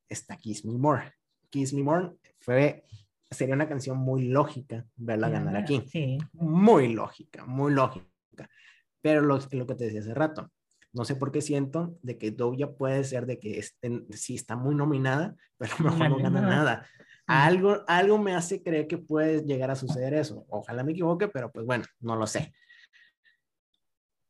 Está 0.10 0.36
Kiss 0.38 0.66
Me 0.66 0.74
More. 0.74 1.14
Kiss 1.52 1.74
Me 1.74 1.84
More 1.84 2.14
fue, 2.40 2.86
sería 3.32 3.56
una 3.56 3.70
canción 3.70 3.98
muy 3.98 4.28
lógica 4.28 4.86
verla 4.96 5.30
ganar 5.30 5.56
aquí. 5.56 5.84
Sí. 5.88 6.18
Muy 6.34 6.94
lógica, 6.94 7.46
muy 7.46 7.74
lógica. 7.74 8.06
Pero 9.02 9.22
lo, 9.22 9.40
lo 9.52 9.66
que 9.66 9.76
te 9.76 9.86
decía 9.86 10.02
hace 10.02 10.14
rato, 10.14 10.52
no 10.94 11.06
sé 11.06 11.16
por 11.16 11.32
qué 11.32 11.42
siento 11.42 11.98
de 12.02 12.18
que 12.18 12.32
Doja 12.32 12.74
puede 12.74 13.04
ser 13.06 13.26
de 13.26 13.40
que 13.40 13.58
estén, 13.58 14.06
sí 14.12 14.36
está 14.36 14.56
muy 14.56 14.76
nominada, 14.76 15.36
pero 15.58 15.74
mejor 15.80 16.10
no 16.10 16.18
gana 16.18 16.42
nada. 16.42 16.88
Algo, 17.26 17.84
algo 17.88 18.18
me 18.18 18.36
hace 18.36 18.62
creer 18.62 18.88
que 18.88 18.98
puede 18.98 19.44
llegar 19.46 19.72
a 19.72 19.76
suceder 19.76 20.14
eso. 20.14 20.46
Ojalá 20.50 20.84
me 20.84 20.92
equivoque, 20.92 21.30
pero 21.30 21.50
pues 21.50 21.66
bueno, 21.66 21.86
no 22.02 22.18
lo 22.18 22.28
sé. 22.28 22.54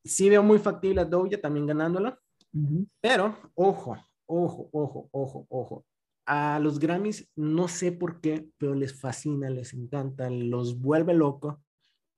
Sí 0.04 0.30
veo 0.30 0.42
muy 0.42 0.58
factible 0.58 1.00
a 1.00 1.04
Doja 1.04 1.40
también 1.40 1.66
ganándola, 1.66 2.18
pero 3.00 3.36
ojo, 3.54 3.96
ojo, 4.26 4.68
ojo, 4.72 5.08
ojo, 5.10 5.46
ojo. 5.48 5.84
A 6.26 6.58
los 6.60 6.78
Grammys 6.78 7.28
no 7.34 7.68
sé 7.68 7.92
por 7.92 8.20
qué, 8.20 8.48
pero 8.58 8.74
les 8.74 8.98
fascina, 8.98 9.50
les 9.50 9.74
encanta, 9.74 10.30
los 10.30 10.80
vuelve 10.80 11.14
loco 11.14 11.62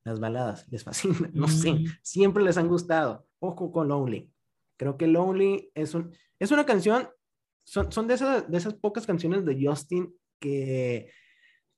las 0.04 0.20
baladas, 0.20 0.66
les 0.70 0.84
fascina, 0.84 1.30
no 1.32 1.48
sé, 1.48 1.84
siempre 2.02 2.44
les 2.44 2.56
han 2.58 2.68
gustado. 2.68 3.26
Ojo 3.40 3.72
con 3.72 3.88
Lonely. 3.88 4.30
Creo 4.76 4.96
que 4.96 5.06
Lonely 5.06 5.70
es, 5.74 5.94
un, 5.94 6.14
es 6.38 6.50
una 6.50 6.66
canción, 6.66 7.08
son, 7.66 7.90
son 7.90 8.06
de, 8.06 8.14
esas, 8.14 8.50
de 8.50 8.58
esas 8.58 8.74
pocas 8.74 9.06
canciones 9.06 9.44
de 9.44 9.58
Justin 9.66 10.14
que 10.40 11.10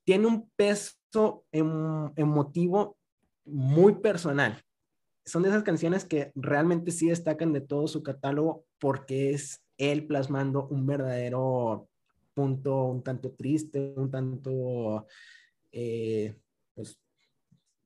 tiene 0.05 0.27
un 0.27 0.49
peso 0.55 1.45
emotivo 1.51 2.97
muy 3.45 3.95
personal. 3.95 4.61
Son 5.25 5.43
de 5.43 5.49
esas 5.49 5.63
canciones 5.63 6.05
que 6.05 6.31
realmente 6.35 6.91
sí 6.91 7.09
destacan 7.09 7.53
de 7.53 7.61
todo 7.61 7.87
su 7.87 8.03
catálogo 8.03 8.65
porque 8.79 9.31
es 9.31 9.61
él 9.77 10.07
plasmando 10.07 10.67
un 10.67 10.85
verdadero 10.85 11.89
punto 12.37 12.83
un 12.85 13.01
tanto 13.01 13.31
triste, 13.31 13.95
un 13.97 14.11
tanto, 14.11 15.07
eh, 15.71 16.35
pues, 16.75 16.99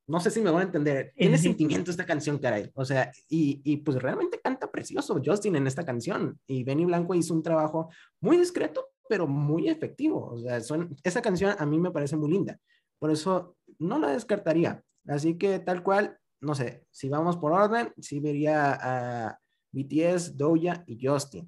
no 0.08 0.20
sé 0.20 0.30
si 0.30 0.42
me 0.42 0.52
van 0.52 0.60
a 0.60 0.66
entender. 0.66 1.14
Tiene 1.16 1.38
sentimiento 1.38 1.90
esta 1.90 2.06
canción, 2.06 2.38
caray. 2.38 2.70
O 2.74 2.84
sea, 2.84 3.14
y, 3.30 3.62
y, 3.64 3.78
pues 3.78 4.02
realmente 4.02 4.42
canta 4.44 4.70
precioso 4.70 5.22
Justin 5.24 5.56
en 5.56 5.68
esta 5.68 5.86
canción. 5.86 6.38
Y 6.48 6.66
Benny 6.66 6.84
Blanco 6.84 7.16
hizo 7.16 7.34
un 7.34 7.44
trabajo 7.44 7.90
muy 8.20 8.36
discreto, 8.36 8.90
pero 9.08 9.26
muy 9.26 9.70
efectivo. 9.70 10.32
O 10.34 10.40
sea, 10.40 10.60
son, 10.60 10.98
esa 11.02 11.22
canción 11.22 11.56
a 11.58 11.66
mí 11.66 11.80
me 11.80 11.92
parece 11.92 12.18
muy 12.18 12.30
linda. 12.30 12.60
Por 13.00 13.10
eso 13.10 13.56
no 13.80 14.00
la 14.00 14.12
descartaría. 14.12 14.84
Así 15.08 15.38
que 15.38 15.60
tal 15.60 15.82
cual, 15.82 16.18
no 16.42 16.56
sé, 16.56 16.84
si 16.92 17.08
vamos 17.08 17.38
por 17.38 17.54
orden, 17.54 17.94
sí 17.98 18.20
vería 18.20 18.78
a, 18.82 19.40
BTS, 19.72 20.38
Doja 20.38 20.84
y 20.86 21.06
Justin. 21.06 21.48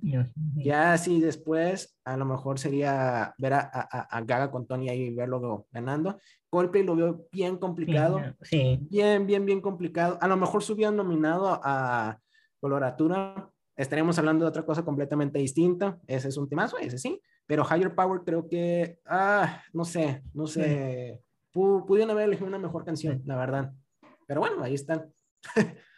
Ya 0.56 0.94
así 0.94 1.20
después, 1.20 1.98
a 2.06 2.16
lo 2.16 2.26
mejor 2.26 2.58
sería 2.58 3.36
ver 3.38 3.54
a, 3.54 3.62
a, 3.64 4.22
Gaga 4.22 4.50
con 4.50 4.66
Tony 4.66 4.90
ahí 4.90 5.02
y 5.04 5.16
verlo 5.16 5.68
ganando. 5.72 6.18
Coldplay 6.50 6.84
lo 6.84 6.96
veo 6.96 7.28
bien 7.32 7.58
complicado. 7.58 8.22
Sí. 8.42 8.80
Bien, 8.90 9.26
bien, 9.26 9.46
bien 9.46 9.62
complicado. 9.62 10.18
A 10.22 10.28
lo 10.28 10.38
mejor 10.38 10.64
se 10.64 10.74
nominado 10.92 11.60
a 11.64 12.20
coloratura. 12.60 13.50
Estaremos 13.76 14.18
hablando 14.20 14.46
de 14.46 14.50
otra 14.50 14.66
cosa 14.66 14.86
completamente 14.86 15.40
distinta. 15.40 16.00
Ese 16.08 16.30
es 16.30 16.38
un 16.38 16.48
temazo, 16.48 16.78
ese 16.78 16.98
sí. 16.98 17.20
Pero 17.46 17.66
Higher 17.70 17.94
Power 17.94 18.22
creo 18.24 18.48
que, 18.48 19.00
ah, 19.06 19.62
no 19.74 19.84
sé, 19.84 20.24
no 20.34 20.48
sé. 20.48 21.20
Pudieron 21.52 22.12
haber 22.12 22.26
elegido 22.26 22.48
una 22.48 22.60
mejor 22.60 22.86
canción, 22.86 23.22
la 23.26 23.36
verdad. 23.36 23.74
Pero 24.28 24.40
bueno, 24.40 24.64
ahí 24.64 24.76
están. 24.76 25.12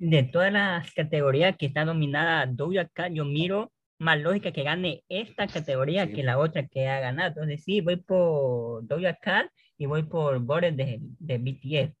de 0.00 0.22
todas 0.22 0.50
las 0.50 0.90
categorías 0.94 1.56
que 1.58 1.66
está 1.66 1.84
nominada 1.84 2.46
Doja 2.46 2.88
Cat, 2.88 3.12
yo 3.12 3.26
miro 3.26 3.70
más 3.98 4.18
lógica 4.18 4.50
que 4.50 4.62
gane 4.62 5.04
esta 5.10 5.46
categoría 5.46 6.10
que 6.10 6.22
la 6.22 6.38
otra 6.38 6.66
que 6.66 6.88
ha 6.88 7.00
ganado. 7.00 7.28
Entonces 7.28 7.62
sí, 7.62 7.82
voy 7.82 7.96
por 7.96 8.86
Doja 8.86 9.14
Cat 9.16 9.50
y 9.76 9.84
voy 9.84 10.04
por 10.04 10.38
Boris 10.38 10.74
de, 10.74 11.00
de 11.00 11.36
BTS. 11.36 11.94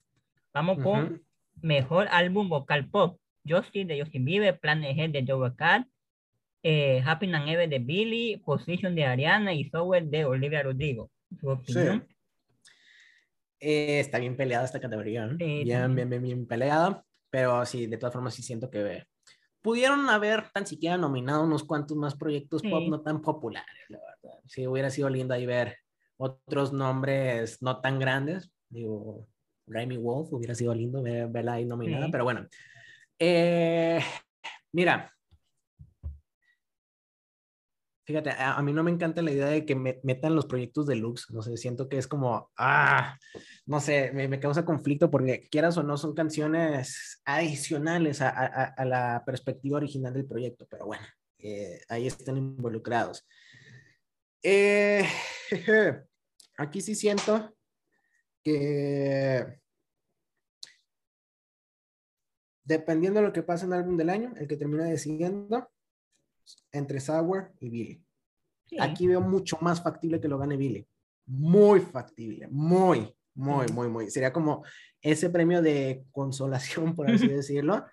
Vamos 0.54 0.78
con 0.78 1.22
mejor 1.60 2.08
álbum 2.10 2.48
vocal 2.48 2.88
pop. 2.88 3.20
Justin 3.46 3.86
de 3.86 4.00
Justin 4.00 4.24
Bieber, 4.24 4.58
Plan 4.58 4.82
G 4.82 5.12
de 5.12 5.22
Doja 5.22 5.54
Cat, 5.54 5.86
eh, 6.62 7.02
Happy 7.04 7.26
and 7.32 7.48
Ever 7.48 7.68
de 7.68 7.78
Billy, 7.80 8.38
Position 8.38 8.94
de 8.94 9.04
Ariana 9.04 9.52
y 9.52 9.68
Software 9.68 10.06
de 10.06 10.24
Olivia 10.24 10.62
Rodrigo. 10.62 11.10
Eh, 13.60 14.00
está 14.00 14.18
bien 14.18 14.36
peleada 14.36 14.64
esta 14.64 14.80
categoría. 14.80 15.26
bien, 15.26 15.94
bien, 15.94 16.08
bien, 16.08 16.22
bien 16.22 16.46
peleada. 16.46 17.04
Pero 17.30 17.64
sí, 17.64 17.86
de 17.86 17.96
todas 17.96 18.12
formas 18.12 18.34
sí 18.34 18.42
siento 18.42 18.70
que 18.70 19.04
pudieron 19.62 20.08
haber 20.08 20.50
tan 20.50 20.66
siquiera 20.66 20.96
nominado 20.96 21.44
unos 21.44 21.64
cuantos 21.64 21.96
más 21.96 22.16
proyectos 22.16 22.62
pop 22.62 22.88
no 22.88 23.02
tan 23.02 23.20
populares, 23.20 23.84
la 23.88 23.98
verdad. 23.98 24.38
Sí, 24.46 24.66
hubiera 24.66 24.90
sido 24.90 25.08
lindo 25.08 25.34
ahí 25.34 25.46
ver 25.46 25.76
otros 26.16 26.72
nombres 26.72 27.62
no 27.62 27.80
tan 27.80 27.98
grandes. 27.98 28.50
Digo, 28.68 29.26
Remy 29.66 29.96
Wolf 29.96 30.32
hubiera 30.32 30.54
sido 30.54 30.74
lindo 30.74 31.02
verla 31.02 31.54
ahí 31.54 31.64
nominada, 31.64 32.08
pero 32.10 32.24
bueno. 32.24 32.46
Eh, 33.18 34.00
mira, 34.72 35.12
Fíjate, 38.04 38.30
a, 38.30 38.60
mí 38.62 38.72
no 38.72 38.82
me 38.82 38.90
encanta 38.90 39.22
la 39.22 39.30
idea 39.30 39.46
de 39.46 39.64
que 39.64 39.76
me, 39.76 40.00
metan 40.02 40.34
los 40.34 40.46
proyectos 40.46 40.86
deluxe, 40.86 41.30
no 41.30 41.42
sé, 41.42 41.56
siento 41.56 41.88
que 41.88 41.98
es 41.98 42.08
como, 42.08 42.50
ah, 42.56 43.18
no 43.66 43.78
sé, 43.78 44.10
me, 44.12 44.40
causa 44.40 44.64
conflicto 44.64 45.10
porque 45.10 45.48
quieras 45.50 45.76
o 45.76 45.82
no 45.82 45.96
son 45.96 46.14
canciones 46.14 47.20
adicionales 47.24 48.20
a, 48.22 48.74
la 48.84 49.22
perspectiva 49.26 49.76
original 49.76 50.14
del 50.14 50.26
proyecto, 50.26 50.66
pero 50.68 50.86
bueno, 50.86 51.04
eh, 51.38 51.80
ahí 51.88 52.06
están 52.06 52.36
involucrados. 52.36 53.26
Eh, 54.42 55.04
aquí 56.56 56.80
sí 56.80 56.94
siento 56.94 57.54
que 58.42 59.60
dependiendo 62.64 63.20
de 63.20 63.26
lo 63.26 63.32
que 63.32 63.42
pase 63.42 63.66
en 63.66 63.72
el 63.72 63.80
álbum 63.80 63.96
del 63.96 64.10
año, 64.10 64.32
el 64.36 64.48
que 64.48 64.56
termina 64.56 64.84
decidiendo 64.84 65.70
entre 66.72 67.00
Sauer 67.00 67.52
y 67.60 67.70
Billy. 67.70 68.04
Aquí 68.78 69.06
veo 69.06 69.20
mucho 69.20 69.58
más 69.60 69.82
factible 69.82 70.20
que 70.20 70.28
lo 70.28 70.38
gane 70.38 70.56
Billy. 70.56 70.86
Muy 71.26 71.80
factible, 71.80 72.48
muy, 72.48 73.14
muy, 73.34 73.66
muy, 73.72 73.88
muy. 73.88 74.10
Sería 74.10 74.32
como 74.32 74.64
ese 75.00 75.30
premio 75.30 75.62
de 75.62 76.04
consolación, 76.12 76.94
por 76.94 77.10
así 77.10 77.26
decirlo. 77.28 77.84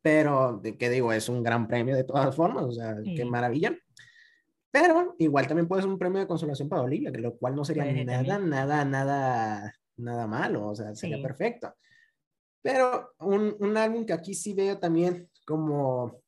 Pero, 0.00 0.58
de 0.58 0.76
qué 0.76 0.90
digo, 0.90 1.12
es 1.12 1.28
un 1.28 1.42
gran 1.42 1.68
premio 1.68 1.94
de 1.94 2.04
todas 2.04 2.34
formas, 2.34 2.64
o 2.64 2.72
sea, 2.72 2.96
qué 3.04 3.24
maravilla. 3.24 3.76
Pero 4.72 5.14
igual 5.18 5.46
también 5.46 5.68
puede 5.68 5.82
ser 5.82 5.90
un 5.90 5.98
premio 5.98 6.18
de 6.18 6.26
consolación 6.26 6.68
para 6.68 6.82
Olivia, 6.82 7.12
que 7.12 7.20
lo 7.20 7.36
cual 7.36 7.54
no 7.54 7.64
sería 7.64 7.84
nada, 8.04 8.38
nada, 8.38 8.84
nada, 8.84 9.74
nada 9.96 10.26
malo, 10.26 10.68
o 10.68 10.74
sea, 10.74 10.94
sería 10.94 11.22
perfecto. 11.22 11.72
Pero 12.62 13.12
un, 13.18 13.54
un 13.60 13.76
álbum 13.76 14.06
que 14.06 14.12
aquí 14.12 14.34
sí 14.34 14.54
veo 14.54 14.78
también 14.78 15.28
como 15.44 16.21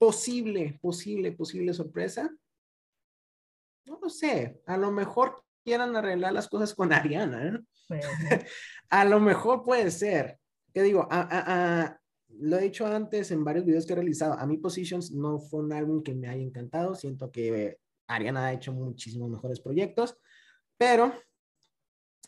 posible, 0.00 0.78
posible, 0.80 1.32
posible 1.32 1.74
sorpresa. 1.74 2.34
No 3.84 3.98
lo 4.00 4.08
sé, 4.08 4.62
a 4.64 4.78
lo 4.78 4.90
mejor 4.90 5.44
quieran 5.62 5.94
arreglar 5.94 6.32
las 6.32 6.48
cosas 6.48 6.74
con 6.74 6.90
Ariana. 6.92 7.62
¿eh? 7.90 8.00
a 8.88 9.04
lo 9.04 9.20
mejor 9.20 9.62
puede 9.62 9.90
ser. 9.90 10.38
¿Qué 10.72 10.82
digo? 10.82 11.06
lo 12.38 12.58
he 12.58 12.62
dicho 12.62 12.86
antes 12.86 13.32
en 13.32 13.44
varios 13.44 13.66
videos 13.66 13.84
que 13.84 13.92
he 13.92 13.96
realizado. 13.96 14.34
A 14.34 14.46
mí 14.46 14.56
Positions 14.56 15.10
no 15.10 15.38
fue 15.38 15.60
un 15.60 15.72
álbum 15.72 16.02
que 16.02 16.14
me 16.14 16.28
haya 16.28 16.42
encantado. 16.42 16.94
Siento 16.94 17.30
que 17.30 17.76
Ariana 18.06 18.46
ha 18.46 18.52
hecho 18.54 18.72
muchísimos 18.72 19.28
mejores 19.28 19.60
proyectos, 19.60 20.16
pero 20.78 21.12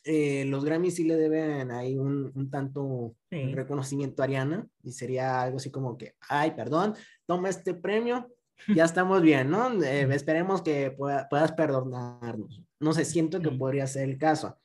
eh, 0.04 0.44
los 0.46 0.64
Grammys 0.64 0.96
sí 0.96 1.04
le 1.04 1.16
deben 1.16 1.70
ahí 1.70 1.96
un, 1.96 2.32
un 2.34 2.50
tanto 2.50 3.14
reconocimiento 3.30 4.20
a 4.20 4.24
Ariana 4.24 4.66
y 4.82 4.92
sería 4.92 5.40
algo 5.40 5.58
así 5.58 5.70
como 5.70 5.96
que, 5.96 6.16
ay, 6.28 6.50
perdón, 6.50 6.94
toma 7.32 7.48
este 7.48 7.72
premio, 7.72 8.30
ya 8.76 8.84
estamos 8.84 9.22
bien, 9.22 9.50
¿no? 9.50 9.82
Eh, 9.82 10.06
esperemos 10.14 10.60
que 10.60 10.90
puedas 10.90 11.52
perdonarnos. 11.52 12.62
No 12.78 12.92
sé, 12.92 13.06
siento 13.06 13.40
que 13.40 13.50
podría 13.50 13.86
ser 13.86 14.09
el 14.09 14.18
caso. 14.18 14.59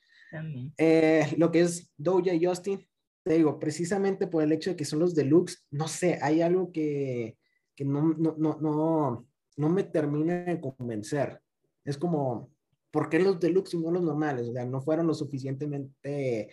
Eh, 0.76 1.34
lo 1.38 1.50
que 1.50 1.60
es 1.60 1.90
Doja 1.96 2.34
y 2.34 2.44
Justin, 2.44 2.86
te 3.22 3.34
digo, 3.34 3.58
precisamente 3.58 4.26
por 4.26 4.42
el 4.42 4.52
hecho 4.52 4.70
de 4.70 4.76
que 4.76 4.84
son 4.84 4.98
los 4.98 5.14
deluxe, 5.14 5.64
no 5.70 5.88
sé, 5.88 6.18
hay 6.20 6.42
algo 6.42 6.70
que, 6.70 7.38
que 7.74 7.86
no, 7.86 8.02
no, 8.18 8.34
no, 8.36 8.58
no, 8.60 9.26
no 9.56 9.68
me 9.70 9.84
termina 9.84 10.44
de 10.44 10.60
convencer. 10.60 11.40
Es 11.86 11.96
como, 11.96 12.50
¿por 12.90 13.08
qué 13.08 13.18
los 13.18 13.40
deluxe 13.40 13.74
y 13.74 13.78
no 13.78 13.90
los 13.90 14.02
normales? 14.02 14.46
O 14.48 14.52
sea, 14.52 14.66
no 14.66 14.82
fueron 14.82 15.06
lo 15.06 15.14
suficientemente 15.14 16.50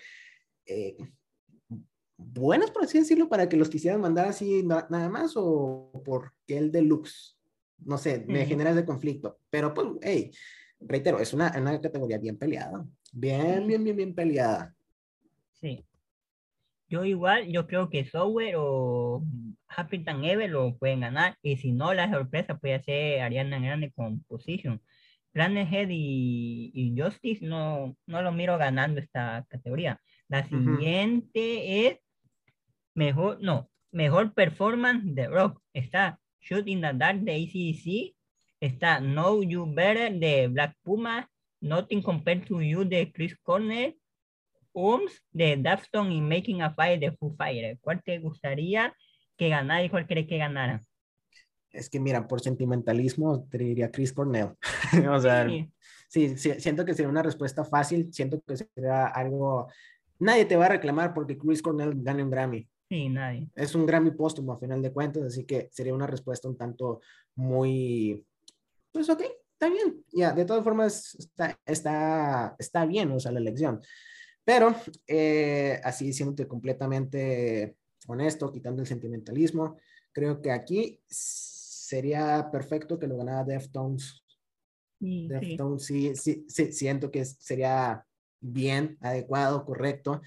eh, 0.66 0.96
buenos, 2.18 2.72
por 2.72 2.84
así 2.84 3.00
decirlo, 3.00 3.30
para 3.30 3.50
que 3.50 3.58
los 3.58 3.70
quisieran 3.70 4.02
mandar 4.02 4.28
así 4.28 4.64
nada 4.64 5.10
más, 5.10 5.34
o 5.36 5.92
por 6.06 6.34
qué 6.46 6.58
el 6.58 6.72
deluxe. 6.72 7.38
No 7.80 7.98
sé, 7.98 8.24
me 8.28 8.46
genera 8.46 8.72
ese 8.72 8.86
conflicto. 8.86 9.40
Pero 9.50 9.74
pues, 9.74 9.88
hey, 10.02 10.32
reitero, 10.80 11.20
es 11.20 11.34
una, 11.34 11.54
una 11.58 11.80
categoría 11.82 12.18
bien 12.18 12.38
peleada. 12.38 12.86
Bien, 13.12 13.68
bien, 13.68 13.84
bien, 13.84 13.96
bien 13.96 14.16
peleada. 14.16 14.74
Sí. 15.54 15.86
Yo 16.88 17.04
igual, 17.04 17.48
yo 17.48 17.68
creo 17.68 17.90
que 17.90 18.06
Software 18.06 18.56
o 18.58 19.24
Happy 19.68 20.04
Tan 20.04 20.24
Ever 20.24 20.50
lo 20.50 20.78
pueden 20.78 21.02
ganar. 21.02 21.38
Y 21.42 21.58
si 21.58 21.72
no, 21.72 21.94
la 21.94 22.10
sorpresa 22.12 22.58
puede 22.58 22.82
ser 22.84 23.22
Ariana 23.22 23.60
Grande 23.60 23.92
con 23.92 24.22
Position. 24.24 24.82
Planet 25.32 25.68
Head 25.70 25.88
y, 25.92 26.96
Justice 26.98 27.44
no, 27.46 27.98
no 28.06 28.22
lo 28.22 28.32
miro 28.32 28.58
ganando 28.58 29.02
esta 29.02 29.46
categoría. 29.50 30.02
La 30.30 30.48
siguiente 30.48 31.88
es 31.88 32.00
mejor, 32.96 33.40
no, 33.42 33.70
mejor 33.92 34.34
performance 34.34 35.04
de 35.14 35.28
rock. 35.28 35.62
Está 35.74 36.20
Shoot 36.40 36.68
in 36.68 36.82
the 36.82 36.94
Dark 36.94 37.20
de 37.20 37.34
ACDC. 37.34 38.16
Está 38.60 39.00
Know 39.00 39.44
You 39.44 39.72
Better 39.72 40.18
de 40.18 40.48
Black 40.48 40.76
Puma. 40.82 41.30
Nothing 41.62 42.02
Compared 42.02 42.46
to 42.48 42.62
You 42.62 42.84
de 42.84 43.12
Chris 43.12 43.38
Cornell. 43.44 43.96
Ooms 44.74 45.24
de 45.32 45.56
Daftone 45.58 46.16
y 46.16 46.22
Making 46.22 46.62
a 46.62 46.74
Fire 46.74 47.00
de 47.00 47.12
Foo 47.12 47.36
Fire. 47.36 47.78
¿Cuál 47.80 48.04
te 48.04 48.20
gustaría 48.20 48.94
que 49.38 49.50
ganara 49.50 49.84
y 49.84 49.90
cuál 49.90 50.08
crees 50.08 50.28
que 50.28 50.38
ganara? 50.38 50.82
es 51.76 51.90
que 51.90 52.00
mira, 52.00 52.28
por 52.28 52.42
sentimentalismo 52.42 53.48
te 53.50 53.58
diría 53.58 53.92
Chris 53.92 54.14
Cornell. 54.14 54.56
o 55.12 55.20
sea, 55.20 55.48
sí. 56.08 56.38
siento 56.38 56.86
que 56.86 56.94
sería 56.94 57.10
una 57.10 57.22
respuesta 57.22 57.64
fácil, 57.64 58.12
siento 58.14 58.42
que 58.42 58.58
sería 58.58 59.08
algo, 59.08 59.68
nadie 60.20 60.46
te 60.46 60.56
va 60.56 60.66
a 60.66 60.70
reclamar 60.70 61.14
porque 61.14 61.38
Chris 61.38 61.62
Cornell 61.62 61.94
gane 61.96 62.24
un 62.24 62.30
Grammy. 62.30 62.68
Sí, 62.90 63.10
nadie. 63.10 63.50
Es 63.56 63.74
un 63.74 63.86
Grammy 63.86 64.12
póstumo 64.12 64.54
a 64.54 64.60
final 64.60 64.82
de 64.82 64.94
cuentas, 64.94 65.24
así 65.24 65.46
que 65.46 65.70
sería 65.72 65.94
una 65.94 66.08
respuesta 66.08 66.48
un 66.48 66.58
tanto 66.58 67.02
muy, 67.36 68.26
pues 68.92 69.10
ok, 69.10 69.22
está 69.54 69.70
bien, 69.70 70.04
ya, 70.14 70.34
de 70.34 70.46
todas 70.46 70.64
formas 70.64 71.16
está, 71.16 71.60
está, 71.66 72.56
está 72.60 72.86
bien, 72.86 73.12
o 73.12 73.20
sea, 73.20 73.32
la 73.32 73.40
elección. 73.40 73.82
Pero 74.44 74.76
eh, 75.08 75.82
así 75.84 76.14
siéndote 76.14 76.48
completamente 76.48 77.78
honesto, 78.08 78.52
quitando 78.52 78.82
el 78.82 78.88
sentimentalismo, 78.88 79.78
creo 80.12 80.42
que 80.42 80.52
aquí 80.52 81.02
sería 81.08 82.50
perfecto 82.52 83.00
que 83.00 83.08
lo 83.08 83.18
ganara 83.18 83.44
Deftones. 83.44 84.24
Deftones, 85.00 85.86
sí. 85.86 86.16
Sí, 86.16 86.46
sí, 86.48 86.72
siento 86.72 87.10
que 87.10 87.26
sería 87.26 88.06
bien, 88.40 88.98
adecuado, 89.02 89.66
correcto. 89.66 90.22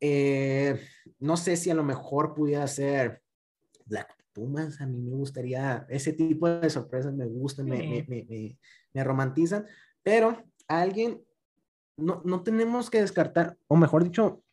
Eh, 0.00 0.80
no 1.18 1.36
sé 1.36 1.56
si 1.56 1.70
a 1.70 1.74
lo 1.74 1.84
mejor 1.84 2.34
pudiera 2.34 2.66
ser 2.66 3.22
Black 3.86 4.14
Pumas, 4.32 4.80
a 4.80 4.86
mí 4.86 4.98
me 5.00 5.16
gustaría, 5.16 5.86
ese 5.88 6.12
tipo 6.12 6.48
de 6.48 6.70
sorpresas 6.70 7.12
me 7.12 7.26
gustan, 7.26 7.66
me, 7.66 7.78
me, 7.78 8.24
me, 8.28 8.58
me, 8.92 9.04
romantizan, 9.04 9.66
pero 10.02 10.44
alguien, 10.68 11.20
no, 11.96 12.22
no 12.24 12.42
tenemos 12.42 12.90
que 12.90 13.00
descartar, 13.00 13.56
o 13.66 13.76
mejor 13.76 14.04
dicho, 14.04 14.44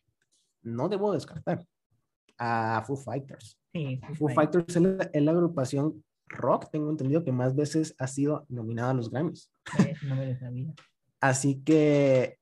no 0.62 0.88
debo 0.88 1.12
descartar. 1.12 1.64
a 2.38 2.82
Foo 2.86 2.96
Fighters. 2.96 3.58
Sí, 3.72 4.00
Foo, 4.14 4.28
Fighters, 4.28 4.76
es, 4.76 5.22
la, 5.22 5.30
agrupación 5.30 6.04
rock, 6.26 6.68
tengo 6.72 6.90
entendido 6.90 7.22
que 7.22 7.32
más 7.32 7.54
veces 7.54 7.94
ha 7.98 8.08
sido 8.08 8.44
nominada 8.48 8.90
a 8.90 8.94
los 8.94 9.10
Grammys. 9.10 9.50
no 10.02 10.16
me 10.16 10.32
lo 10.32 10.38
sabía. 10.38 10.74
Así 11.20 11.62
que 11.62 12.38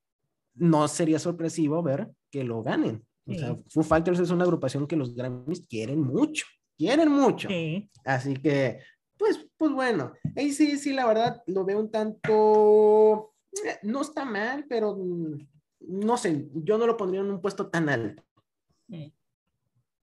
no 0.54 0.88
sería 0.88 1.18
sorpresivo 1.18 1.82
ver 1.82 2.10
que 2.30 2.44
lo 2.44 2.62
ganen. 2.62 3.04
O 3.26 3.34
sea, 3.34 3.56
Foo 3.68 3.82
Fighters 3.82 4.20
es 4.20 4.30
una 4.30 4.44
agrupación 4.44 4.86
que 4.86 4.96
los 4.96 5.14
Grammys 5.14 5.66
quieren 5.66 6.00
mucho, 6.00 6.44
quieren 6.76 7.10
mucho. 7.10 7.48
Sí. 7.48 7.88
Así 8.04 8.34
que, 8.34 8.80
pues, 9.16 9.48
pues 9.56 9.72
bueno, 9.72 10.12
ahí 10.36 10.52
sí, 10.52 10.76
sí, 10.76 10.92
la 10.92 11.06
verdad, 11.06 11.42
lo 11.46 11.64
veo 11.64 11.80
un 11.80 11.90
tanto, 11.90 13.34
eh, 13.64 13.78
no 13.82 14.02
está 14.02 14.24
mal, 14.24 14.66
pero 14.68 14.96
mm, 14.96 15.38
no 15.88 16.16
sé, 16.18 16.48
yo 16.52 16.76
no 16.76 16.86
lo 16.86 16.96
pondría 16.96 17.20
en 17.20 17.30
un 17.30 17.40
puesto 17.40 17.68
tan 17.68 17.88
alto. 17.88 18.22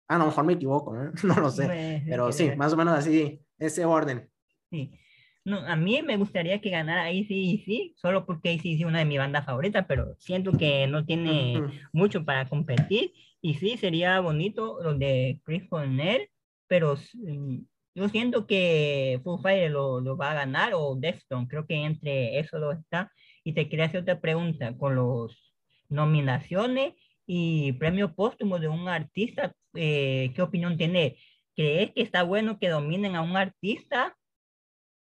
A 0.08 0.18
lo 0.18 0.26
mejor 0.26 0.44
me 0.44 0.54
equivoco, 0.54 0.94
no 1.22 1.34
lo 1.34 1.50
sé, 1.50 2.02
pero 2.08 2.32
sí, 2.32 2.50
más 2.56 2.72
o 2.72 2.76
menos 2.76 2.98
así, 2.98 3.44
ese 3.58 3.84
orden. 3.84 4.30
Sí. 4.70 4.92
No, 5.44 5.58
a 5.58 5.74
mí 5.74 6.02
me 6.02 6.16
gustaría 6.18 6.60
que 6.60 6.70
ganara 6.70 7.10
sí 7.10 7.94
solo 7.96 8.26
porque 8.26 8.58
sí 8.58 8.74
es 8.74 8.84
una 8.84 8.98
de 8.98 9.06
mis 9.06 9.18
bandas 9.18 9.46
favoritas, 9.46 9.86
pero 9.88 10.14
siento 10.18 10.52
que 10.52 10.86
no 10.86 11.06
tiene 11.06 11.62
mucho 11.92 12.24
para 12.24 12.48
competir. 12.48 13.12
Y 13.40 13.54
sí, 13.54 13.78
sería 13.78 14.20
bonito 14.20 14.78
lo 14.82 14.94
de 14.94 15.40
Chris 15.44 15.66
Cornell, 15.68 16.28
pero 16.66 16.96
mm, 17.14 17.58
yo 17.94 18.08
siento 18.10 18.46
que 18.46 19.20
Foo 19.24 19.38
Fighters 19.38 19.72
lo, 19.72 20.00
lo, 20.00 20.16
va 20.16 20.32
a 20.32 20.34
ganar 20.34 20.72
o 20.74 20.94
Defton, 20.96 21.46
creo 21.46 21.66
que 21.66 21.74
entre 21.74 22.38
eso 22.38 22.58
lo 22.58 22.72
está. 22.72 23.10
Y 23.42 23.54
te 23.54 23.68
quería 23.68 23.86
hacer 23.86 24.02
otra 24.02 24.20
pregunta, 24.20 24.76
con 24.76 24.94
los 24.94 25.54
nominaciones 25.88 26.94
y 27.26 27.72
premios 27.72 28.12
póstumos 28.12 28.60
de 28.60 28.68
un 28.68 28.88
artista, 28.88 29.54
eh, 29.74 30.32
¿qué 30.34 30.42
opinión 30.42 30.76
tiene? 30.76 31.16
¿Crees 31.56 31.92
que 31.92 32.02
está 32.02 32.22
bueno 32.24 32.58
que 32.58 32.68
dominen 32.68 33.16
a 33.16 33.22
un 33.22 33.36
artista 33.36 34.16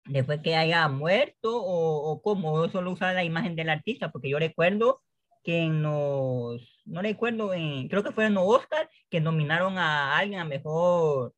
después 0.06 0.42
que 0.42 0.56
haya 0.56 0.88
muerto 0.88 1.62
o, 1.62 2.12
o 2.12 2.22
cómo, 2.22 2.68
solo 2.70 2.92
usar 2.92 3.16
la 3.16 3.24
imagen 3.24 3.56
del 3.56 3.70
artista, 3.70 4.12
porque 4.12 4.30
yo 4.30 4.40
recuerdo 4.40 5.02
que 5.44 5.60
en 5.60 5.84
los, 5.84 6.82
no 6.86 7.02
recuerdo, 7.02 7.54
en, 7.54 7.88
creo 7.90 8.04
que 8.04 8.12
fue 8.12 8.26
en 8.26 8.34
los 8.34 8.46
Oscar 8.46 8.90
que 9.10 9.22
nominaron 9.22 9.78
a 9.78 10.18
alguien 10.18 10.40
a 10.40 10.46
mejor, 10.46 11.34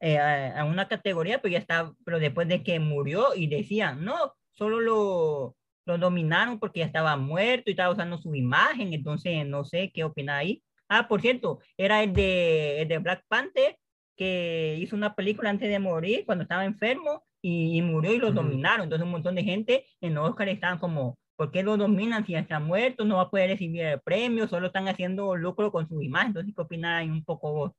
eh, 0.00 0.18
a, 0.18 0.64
una 0.64 0.88
categoría, 0.88 1.40
pero 1.40 1.52
ya 1.52 1.58
está, 1.58 1.92
pero 2.04 2.18
después 2.18 2.48
de 2.48 2.62
que 2.62 2.80
murió 2.80 3.34
y 3.34 3.46
decían, 3.46 4.04
no, 4.04 4.34
solo 4.52 4.80
lo, 4.80 5.56
lo 5.84 5.98
nominaron 5.98 6.58
porque 6.58 6.80
ya 6.80 6.86
estaba 6.86 7.16
muerto 7.16 7.64
y 7.70 7.72
estaba 7.72 7.92
usando 7.92 8.18
su 8.18 8.34
imagen, 8.34 8.92
entonces 8.94 9.46
no 9.46 9.64
sé 9.64 9.90
qué 9.92 10.04
opina 10.04 10.38
ahí. 10.38 10.62
Ah, 10.88 11.08
por 11.08 11.20
cierto, 11.20 11.60
era 11.76 12.02
el 12.02 12.14
de, 12.14 12.82
el 12.82 12.88
de 12.88 12.98
Black 12.98 13.24
Panther, 13.28 13.78
que 14.16 14.76
hizo 14.80 14.96
una 14.96 15.14
película 15.14 15.50
antes 15.50 15.68
de 15.68 15.78
morir, 15.78 16.24
cuando 16.24 16.42
estaba 16.42 16.64
enfermo, 16.64 17.24
y, 17.42 17.80
murió 17.82 18.12
y 18.12 18.18
lo 18.18 18.32
dominaron. 18.32 18.84
Entonces 18.84 19.04
un 19.04 19.12
montón 19.12 19.34
de 19.34 19.44
gente 19.44 19.86
en 20.00 20.14
los 20.14 20.28
Oscar 20.28 20.48
estaban 20.48 20.78
como, 20.78 21.18
¿por 21.36 21.50
qué 21.50 21.62
lo 21.62 21.76
dominan 21.76 22.26
si 22.26 22.32
ya 22.32 22.40
está 22.40 22.60
muerto? 22.60 23.04
No 23.04 23.16
va 23.16 23.22
a 23.22 23.30
poder 23.30 23.50
recibir 23.50 23.82
el 23.82 24.00
premio, 24.00 24.48
solo 24.48 24.68
están 24.68 24.88
haciendo 24.88 25.36
lucro 25.36 25.70
con 25.70 25.88
su 25.88 26.02
imagen. 26.02 26.28
Entonces, 26.28 26.54
¿qué 26.54 26.62
opinas 26.62 27.06
un 27.06 27.24
poco 27.24 27.52
vos? 27.52 27.72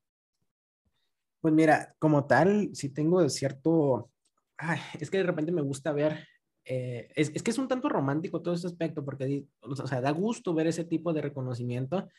Pues 1.41 1.53
mira, 1.53 1.95
como 1.99 2.25
tal, 2.25 2.69
si 2.73 2.89
tengo 2.89 3.27
cierto, 3.29 4.09
ay, 4.57 4.79
es 4.99 5.09
que 5.09 5.17
de 5.17 5.23
repente 5.23 5.51
me 5.51 5.61
gusta 5.61 5.93
ver, 5.93 6.27
eh, 6.65 7.09
es, 7.15 7.31
es, 7.33 7.41
que 7.41 7.51
es 7.51 7.57
un 7.57 7.67
tanto 7.67 7.87
romántico 7.87 8.41
todo 8.41 8.53
ese 8.53 8.67
aspecto, 8.67 9.05
porque, 9.05 9.45
o 9.61 9.75
sea, 9.75 10.01
da 10.01 10.11
gusto 10.11 10.53
ver 10.53 10.67
ese 10.67 10.83
tipo 10.83 11.13
de 11.13 11.21
reconocimiento, 11.21 12.09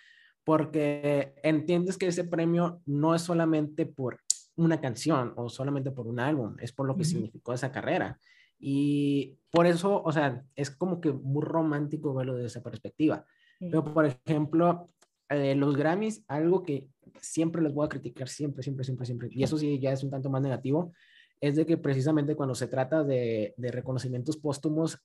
porque 0.43 1.35
entiendes 1.43 1.99
que 1.99 2.07
ese 2.07 2.25
premio 2.25 2.81
no 2.87 3.15
es 3.15 3.23
solamente 3.23 3.85
por 3.85 4.21
una 4.57 4.81
canción 4.81 5.33
o 5.37 5.49
solamente 5.49 5.91
por 5.91 6.07
un 6.07 6.21
álbum, 6.21 6.57
es 6.61 6.73
por 6.73 6.87
lo 6.87 6.97
que 6.97 7.05
significó 7.05 7.53
esa 7.53 7.73
carrera. 7.73 8.19
Y 8.59 9.39
por 9.51 9.67
eso, 9.67 10.03
o 10.03 10.13
sea, 10.13 10.45
es 10.55 10.71
como 10.71 11.01
que 11.01 11.13
muy 11.13 11.43
romántico 11.43 12.15
verlo 12.15 12.35
desde 12.35 12.49
esa 12.49 12.63
perspectiva. 12.63 13.25
Pero, 13.59 13.85
por 13.85 14.07
ejemplo, 14.07 14.91
eh, 15.29 15.55
los 15.55 15.77
Grammys, 15.77 16.25
algo 16.29 16.63
que 16.63 16.89
siempre 17.21 17.63
les 17.63 17.73
voy 17.73 17.87
a 17.87 17.89
criticar, 17.89 18.29
siempre, 18.29 18.63
siempre, 18.63 18.85
siempre, 18.85 19.07
siempre, 19.07 19.29
y 19.31 19.43
eso 19.43 19.59
sí 19.59 19.79
ya 19.79 19.93
es 19.93 20.03
un 20.03 20.11
tanto 20.11 20.31
más 20.31 20.43
negativo, 20.43 20.93
es 21.41 21.57
de 21.57 21.67
que 21.67 21.77
precisamente 21.77 22.35
cuando 22.37 22.55
se 22.55 22.69
trata 22.69 23.05
de, 23.05 23.55
de 23.57 23.71
reconocimientos 23.71 24.37
póstumos, 24.39 24.99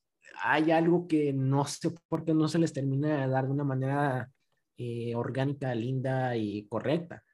hay 0.43 0.71
algo 0.71 1.07
que 1.07 1.33
no 1.33 1.65
sé 1.65 1.91
por 2.07 2.25
qué 2.25 2.33
no 2.33 2.47
se 2.47 2.59
les 2.59 2.73
termina 2.73 3.21
de 3.21 3.27
dar 3.27 3.45
de 3.45 3.51
una 3.51 3.63
manera 3.63 4.31
eh, 4.77 5.15
orgánica, 5.15 5.73
linda 5.75 6.35
y 6.35 6.65
correcta 6.67 7.24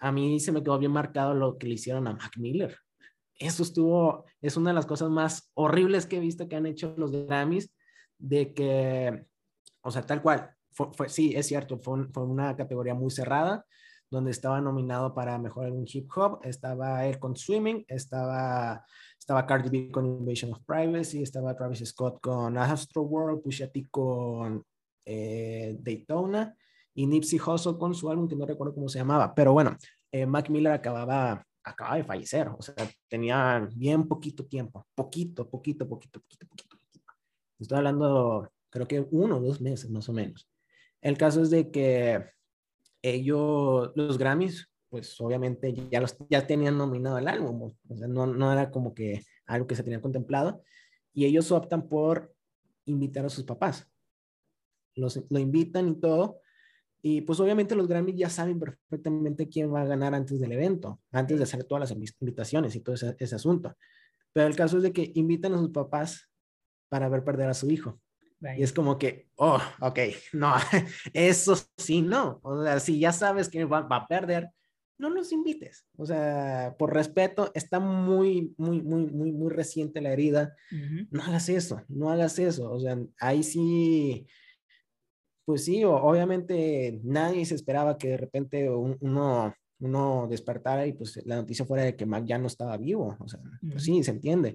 a 0.00 0.10
mí 0.10 0.40
se 0.40 0.50
me 0.50 0.62
quedó 0.62 0.78
bien 0.78 0.92
marcado 0.92 1.34
lo 1.34 1.58
que 1.58 1.66
le 1.66 1.74
hicieron 1.74 2.06
a 2.08 2.14
Mac 2.14 2.36
Miller. 2.38 2.76
Eso 3.38 3.62
estuvo, 3.62 4.24
es 4.40 4.56
una 4.56 4.70
de 4.70 4.74
las 4.74 4.86
cosas 4.86 5.10
más 5.10 5.50
horribles 5.54 6.06
que 6.06 6.16
he 6.16 6.20
visto 6.20 6.48
que 6.48 6.56
han 6.56 6.66
hecho 6.66 6.94
los 6.96 7.12
Grammys, 7.12 7.72
de 8.18 8.52
que, 8.52 9.24
o 9.82 9.90
sea, 9.90 10.02
tal 10.02 10.22
cual, 10.22 10.50
fue, 10.72 11.08
sí, 11.08 11.34
es 11.34 11.46
cierto, 11.46 11.78
fue, 11.78 12.06
fue, 12.12 12.24
una 12.24 12.56
categoría 12.56 12.94
muy 12.94 13.10
cerrada, 13.10 13.64
donde 14.10 14.30
estaba 14.30 14.60
nominado 14.60 15.14
para 15.14 15.38
mejor 15.38 15.66
algún 15.66 15.86
hip 15.86 16.10
hop, 16.16 16.40
estaba 16.42 17.06
él 17.06 17.18
con 17.18 17.36
Swimming, 17.36 17.84
estaba, 17.88 18.84
estaba 19.18 19.46
Cardi 19.46 19.68
B 19.68 19.90
con 19.90 20.06
Invasion 20.06 20.52
of 20.52 20.60
Privacy, 20.66 21.22
estaba 21.22 21.56
Travis 21.56 21.86
Scott 21.86 22.20
con 22.20 22.58
Astro 22.58 23.02
World, 23.02 23.42
Pusha 23.42 23.70
T 23.70 23.86
con 23.90 24.64
eh, 25.04 25.76
Daytona, 25.80 26.54
y 26.94 27.06
Nipsey 27.06 27.38
Hussle 27.38 27.78
con 27.78 27.94
su 27.94 28.10
álbum 28.10 28.28
que 28.28 28.36
no 28.36 28.46
recuerdo 28.46 28.74
cómo 28.74 28.88
se 28.88 28.98
llamaba, 28.98 29.34
pero 29.34 29.52
bueno, 29.52 29.76
eh, 30.12 30.26
Mac 30.26 30.50
Miller 30.50 30.72
acababa, 30.72 31.46
acababa 31.62 31.96
de 31.96 32.04
fallecer, 32.04 32.48
o 32.48 32.60
sea, 32.60 32.74
tenía 33.08 33.68
bien 33.74 34.08
poquito 34.08 34.44
tiempo, 34.46 34.86
poquito, 34.94 35.48
poquito, 35.48 35.88
poquito, 35.88 36.20
poquito, 36.20 36.46
poquito. 36.48 36.70
Estoy 37.58 37.78
hablando, 37.78 38.50
creo 38.70 38.88
que 38.88 39.06
uno 39.10 39.36
o 39.36 39.40
dos 39.40 39.60
meses 39.60 39.90
más 39.90 40.08
o 40.08 40.12
menos. 40.12 40.48
El 41.00 41.16
caso 41.16 41.42
es 41.42 41.50
de 41.50 41.70
que 41.70 42.24
ellos, 43.02 43.92
los 43.94 44.18
Grammys, 44.18 44.68
pues 44.88 45.20
obviamente 45.20 45.72
ya, 45.90 46.00
los, 46.00 46.16
ya 46.28 46.46
tenían 46.46 46.76
nominado 46.76 47.18
el 47.18 47.28
álbum, 47.28 47.72
o 47.88 47.96
sea, 47.96 48.08
no, 48.08 48.26
no 48.26 48.52
era 48.52 48.70
como 48.70 48.94
que 48.94 49.24
algo 49.46 49.66
que 49.66 49.76
se 49.76 49.82
tenía 49.82 50.00
contemplado, 50.00 50.62
y 51.12 51.26
ellos 51.26 51.52
optan 51.52 51.88
por 51.88 52.34
invitar 52.84 53.24
a 53.24 53.30
sus 53.30 53.44
papás. 53.44 53.88
Los, 54.94 55.22
lo 55.30 55.38
invitan 55.38 55.88
y 55.88 55.94
todo, 55.94 56.39
y 57.02 57.22
pues 57.22 57.40
obviamente 57.40 57.74
los 57.74 57.88
Grammys 57.88 58.16
ya 58.16 58.30
saben 58.30 58.58
perfectamente 58.58 59.48
quién 59.48 59.72
va 59.72 59.82
a 59.82 59.86
ganar 59.86 60.14
antes 60.14 60.40
del 60.40 60.52
evento, 60.52 61.00
antes 61.12 61.38
de 61.38 61.44
hacer 61.44 61.64
todas 61.64 61.90
las 61.90 62.14
invitaciones 62.20 62.74
y 62.74 62.80
todo 62.80 62.94
ese, 62.94 63.16
ese 63.18 63.34
asunto. 63.34 63.76
Pero 64.32 64.46
el 64.46 64.56
caso 64.56 64.76
es 64.76 64.82
de 64.82 64.92
que 64.92 65.10
invitan 65.14 65.54
a 65.54 65.58
sus 65.58 65.70
papás 65.70 66.30
para 66.88 67.08
ver 67.08 67.24
perder 67.24 67.48
a 67.48 67.54
su 67.54 67.70
hijo. 67.70 68.00
Y 68.56 68.62
es 68.62 68.72
como 68.72 68.98
que, 68.98 69.28
oh, 69.36 69.60
ok, 69.80 69.98
no, 70.32 70.54
eso 71.12 71.56
sí, 71.76 72.02
no. 72.02 72.40
O 72.42 72.62
sea, 72.62 72.80
si 72.80 72.98
ya 72.98 73.12
sabes 73.12 73.48
que 73.48 73.64
va, 73.64 73.82
va, 73.82 73.96
a 73.96 74.06
perder, 74.06 74.50
no 74.98 75.10
los 75.10 75.32
invites. 75.32 75.86
O 75.96 76.06
sea, 76.06 76.74
por 76.78 76.92
respeto, 76.94 77.50
está 77.54 77.80
muy, 77.80 78.54
muy, 78.56 78.82
muy, 78.82 79.06
muy, 79.06 79.32
muy 79.32 79.50
reciente 79.50 80.00
la 80.00 80.12
herida. 80.12 80.54
No 81.10 81.22
hagas 81.22 81.48
eso, 81.48 81.82
no 81.88 82.10
hagas 82.10 82.38
eso. 82.38 82.70
O 82.70 82.80
sea, 82.80 82.98
ahí 83.18 83.42
sí, 83.42 84.26
pues 85.50 85.64
sí, 85.64 85.82
obviamente 85.82 87.00
nadie 87.02 87.44
se 87.44 87.56
esperaba 87.56 87.98
que 87.98 88.10
de 88.10 88.16
repente 88.16 88.70
uno, 88.70 89.52
uno 89.80 90.28
despertara 90.30 90.86
y 90.86 90.92
pues 90.92 91.20
la 91.26 91.34
noticia 91.34 91.64
fuera 91.64 91.82
de 91.82 91.96
que 91.96 92.06
Mac 92.06 92.24
ya 92.24 92.38
no 92.38 92.46
estaba 92.46 92.76
vivo. 92.76 93.16
O 93.18 93.26
sea, 93.26 93.40
pues 93.68 93.82
sí, 93.82 94.00
se 94.04 94.12
entiende, 94.12 94.54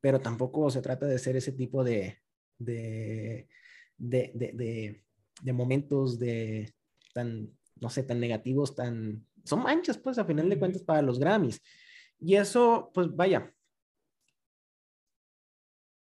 pero 0.00 0.18
tampoco 0.18 0.68
se 0.68 0.82
trata 0.82 1.06
de 1.06 1.20
ser 1.20 1.36
ese 1.36 1.52
tipo 1.52 1.84
de, 1.84 2.18
de, 2.58 3.46
de, 3.96 4.32
de, 4.34 5.04
de 5.42 5.52
momentos 5.52 6.18
de 6.18 6.74
tan, 7.14 7.48
no 7.80 7.88
sé, 7.88 8.02
tan 8.02 8.18
negativos, 8.18 8.74
tan... 8.74 9.24
Son 9.44 9.62
manchas, 9.62 9.96
pues, 9.96 10.18
a 10.18 10.24
final 10.24 10.48
de 10.48 10.58
cuentas, 10.58 10.82
para 10.82 11.02
los 11.02 11.20
Grammys. 11.20 11.60
Y 12.18 12.34
eso, 12.34 12.90
pues, 12.92 13.14
vaya, 13.14 13.54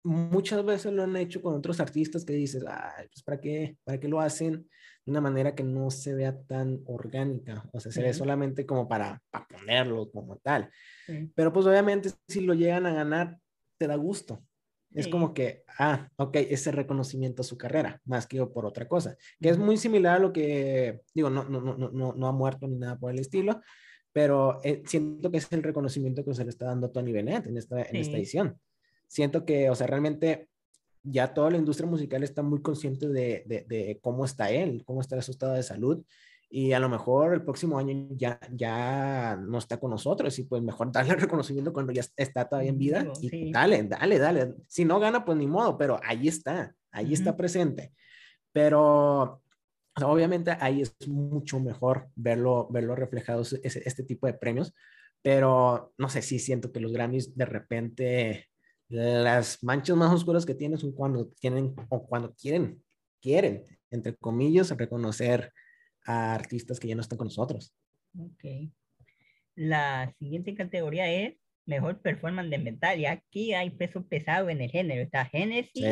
muchas 0.03 0.63
veces 0.63 0.93
lo 0.93 1.03
han 1.03 1.15
hecho 1.17 1.41
con 1.41 1.55
otros 1.55 1.79
artistas 1.79 2.23
que 2.23 2.33
dices, 2.33 2.63
Ay, 2.67 3.07
pues 3.11 3.23
¿para 3.23 3.39
qué? 3.39 3.77
¿Para 3.83 3.99
qué 3.99 4.07
lo 4.07 4.19
hacen 4.19 4.67
de 5.05 5.11
una 5.11 5.21
manera 5.21 5.55
que 5.55 5.63
no 5.63 5.91
se 5.91 6.13
vea 6.13 6.37
tan 6.41 6.81
orgánica? 6.85 7.67
O 7.73 7.79
sea, 7.79 7.91
se 7.91 8.01
ve 8.01 8.13
solamente 8.13 8.65
como 8.65 8.87
para, 8.87 9.21
para 9.29 9.47
ponerlo 9.47 10.09
como 10.11 10.37
tal. 10.37 10.69
Pero 11.35 11.51
pues 11.51 11.65
obviamente 11.65 12.11
si 12.27 12.41
lo 12.41 12.53
llegan 12.53 12.85
a 12.85 12.93
ganar, 12.93 13.37
te 13.77 13.87
da 13.87 13.95
gusto. 13.95 14.43
Es 14.91 15.07
como 15.07 15.35
que, 15.35 15.63
ah, 15.77 16.09
ok, 16.15 16.35
ese 16.35 16.71
reconocimiento 16.71 17.43
a 17.43 17.45
su 17.45 17.55
carrera, 17.55 18.01
más 18.05 18.25
que 18.25 18.43
por 18.47 18.65
otra 18.65 18.87
cosa, 18.87 19.15
que 19.39 19.49
es 19.49 19.57
muy 19.59 19.77
similar 19.77 20.15
a 20.15 20.19
lo 20.19 20.33
que, 20.33 21.01
digo, 21.13 21.29
no, 21.29 21.43
no, 21.47 21.61
no, 21.61 21.77
no, 21.77 22.13
no 22.13 22.27
ha 22.27 22.31
muerto 22.31 22.67
ni 22.67 22.79
nada 22.79 22.97
por 22.97 23.11
el 23.11 23.19
estilo, 23.19 23.61
pero 24.11 24.59
eh, 24.63 24.81
siento 24.87 25.29
que 25.29 25.37
es 25.37 25.51
el 25.51 25.61
reconocimiento 25.61 26.25
que 26.25 26.33
se 26.33 26.43
le 26.43 26.49
está 26.49 26.65
dando 26.65 26.87
a 26.87 26.91
Tony 26.91 27.11
Bennett 27.11 27.45
en 27.45 27.57
esta, 27.57 27.83
en 27.83 27.97
esta 27.97 28.17
edición 28.17 28.59
siento 29.09 29.43
que, 29.43 29.69
o 29.69 29.75
sea, 29.75 29.87
realmente 29.87 30.47
ya 31.03 31.33
toda 31.33 31.49
la 31.51 31.57
industria 31.57 31.89
musical 31.89 32.23
está 32.23 32.43
muy 32.43 32.61
consciente 32.61 33.09
de, 33.09 33.43
de, 33.67 33.99
cómo 34.01 34.23
está 34.23 34.51
él, 34.51 34.83
cómo 34.85 35.01
está 35.01 35.21
su 35.21 35.31
estado 35.31 35.53
de 35.53 35.63
salud. 35.63 36.03
y 36.51 36.73
a 36.73 36.79
lo 36.79 36.89
mejor 36.89 37.33
el 37.33 37.43
próximo 37.43 37.77
año 37.77 38.07
ya, 38.11 38.39
ya 38.51 39.35
no 39.35 39.57
está 39.57 39.77
con 39.79 39.91
nosotros 39.91 40.37
y 40.39 40.43
pues 40.43 40.61
mejor 40.63 40.91
darle 40.91 41.15
reconocimiento 41.27 41.73
cuando 41.73 41.91
ya 41.93 42.03
está 42.15 42.47
todavía 42.47 42.71
en 42.71 42.77
vida 42.77 43.11
y 43.21 43.51
dale, 43.51 43.83
dale, 43.83 44.17
dale. 44.17 44.55
Si 44.67 44.85
no 44.85 44.99
gana, 44.99 45.25
pues 45.25 45.37
ni 45.37 45.47
modo, 45.47 45.77
pero 45.77 45.99
ahí 46.03 46.27
está, 46.27 46.75
ahí 46.91 47.13
está 47.13 47.35
presente. 47.37 47.93
Pero 48.51 49.41
obviamente 49.95 50.55
ahí 50.59 50.81
es 50.81 50.95
mucho 51.07 51.59
mejor 51.59 52.09
verlo, 52.15 52.67
verlo 52.69 52.95
reflejado 52.95 53.41
ese, 53.41 53.81
este 53.85 54.03
tipo 54.03 54.27
de 54.27 54.33
premios, 54.33 54.73
pero 55.21 55.93
no 55.97 56.09
sé 56.09 56.21
si 56.21 56.39
siento 56.39 56.71
que 56.71 56.79
los 56.79 56.93
Grammys 56.93 57.35
de 57.35 57.45
repente 57.45 58.48
las 58.89 59.63
manchas 59.63 59.95
más 59.95 60.11
oscuras 60.11 60.45
que 60.45 60.55
tienen 60.55 60.77
son 60.77 60.91
cuando 60.91 61.27
tienen 61.39 61.73
o 61.89 62.05
cuando 62.05 62.33
quieren, 62.33 62.83
quieren, 63.21 63.63
entre 63.91 64.15
comillas, 64.15 64.71
reconocer 64.71 65.51
a 66.05 66.33
artistas 66.33 66.79
que 66.79 66.87
ya 66.87 66.95
no 66.95 67.01
están 67.01 67.17
con 67.17 67.27
nosotros. 67.27 67.73
Ok. 68.17 68.71
La 69.55 70.13
siguiente 70.17 70.55
categoría 70.55 71.11
es 71.11 71.35
mejor 71.65 72.01
performance 72.01 72.49
de 72.49 72.57
metal. 72.57 72.99
Y 72.99 73.05
aquí 73.05 73.53
hay 73.53 73.69
peso 73.69 74.05
pesado 74.05 74.49
en 74.49 74.61
el 74.61 74.71
género. 74.71 75.01
Está 75.01 75.25
Genesis, 75.25 75.85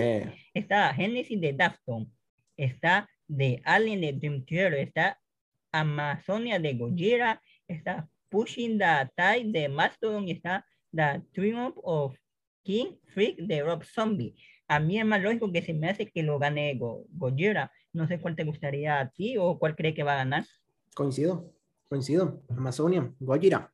está 0.53 0.93
Genesis 0.93 1.39
de 1.39 1.53
Dafton, 1.53 2.11
está 2.57 3.07
de 3.27 3.61
Alien 3.63 4.01
de 4.01 4.13
Dream 4.13 4.43
Theater, 4.45 4.79
está 4.79 5.19
Amazonia 5.71 6.59
de 6.59 6.73
Gojira, 6.73 7.41
está 7.67 8.09
Pushing 8.29 8.79
the 8.79 9.09
Tide 9.15 9.51
de 9.51 9.69
Mastodon 9.69 10.27
y 10.27 10.31
está 10.31 10.65
The 10.91 11.21
Triumph 11.33 11.77
of 11.83 12.17
King 12.67 12.97
Freak 13.13 13.37
de 13.37 13.63
Rob 13.63 13.85
Zombie. 13.85 14.35
A 14.67 14.81
mí 14.81 14.99
es 14.99 15.05
más 15.05 15.21
lógico 15.21 15.49
que 15.53 15.61
se 15.61 15.73
me 15.73 15.89
hace 15.89 16.11
que 16.11 16.21
lo 16.21 16.37
gane 16.37 16.75
Go 16.77 17.05
Gojira. 17.13 17.71
No 17.93 18.09
sé 18.09 18.19
cuál 18.19 18.35
te 18.35 18.43
gustaría 18.43 18.99
a 18.99 19.09
ti 19.09 19.37
o 19.39 19.57
cuál 19.57 19.73
cree 19.73 19.93
que 19.93 20.03
va 20.03 20.15
a 20.15 20.17
ganar. 20.17 20.45
Coincido, 20.93 21.53
coincido. 21.87 22.43
Amazonia, 22.49 23.09
Gojira. 23.21 23.71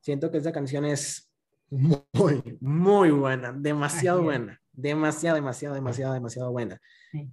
Siento 0.00 0.30
que 0.30 0.36
esa 0.36 0.52
canción 0.52 0.84
es 0.84 1.32
muy, 1.70 2.58
muy 2.60 3.10
buena, 3.12 3.50
demasiado 3.50 4.22
buena, 4.22 4.60
demasiado, 4.74 5.36
demasiado, 5.36 5.74
demasiado, 5.74 6.12
demasiado 6.12 6.52
buena. 6.52 6.78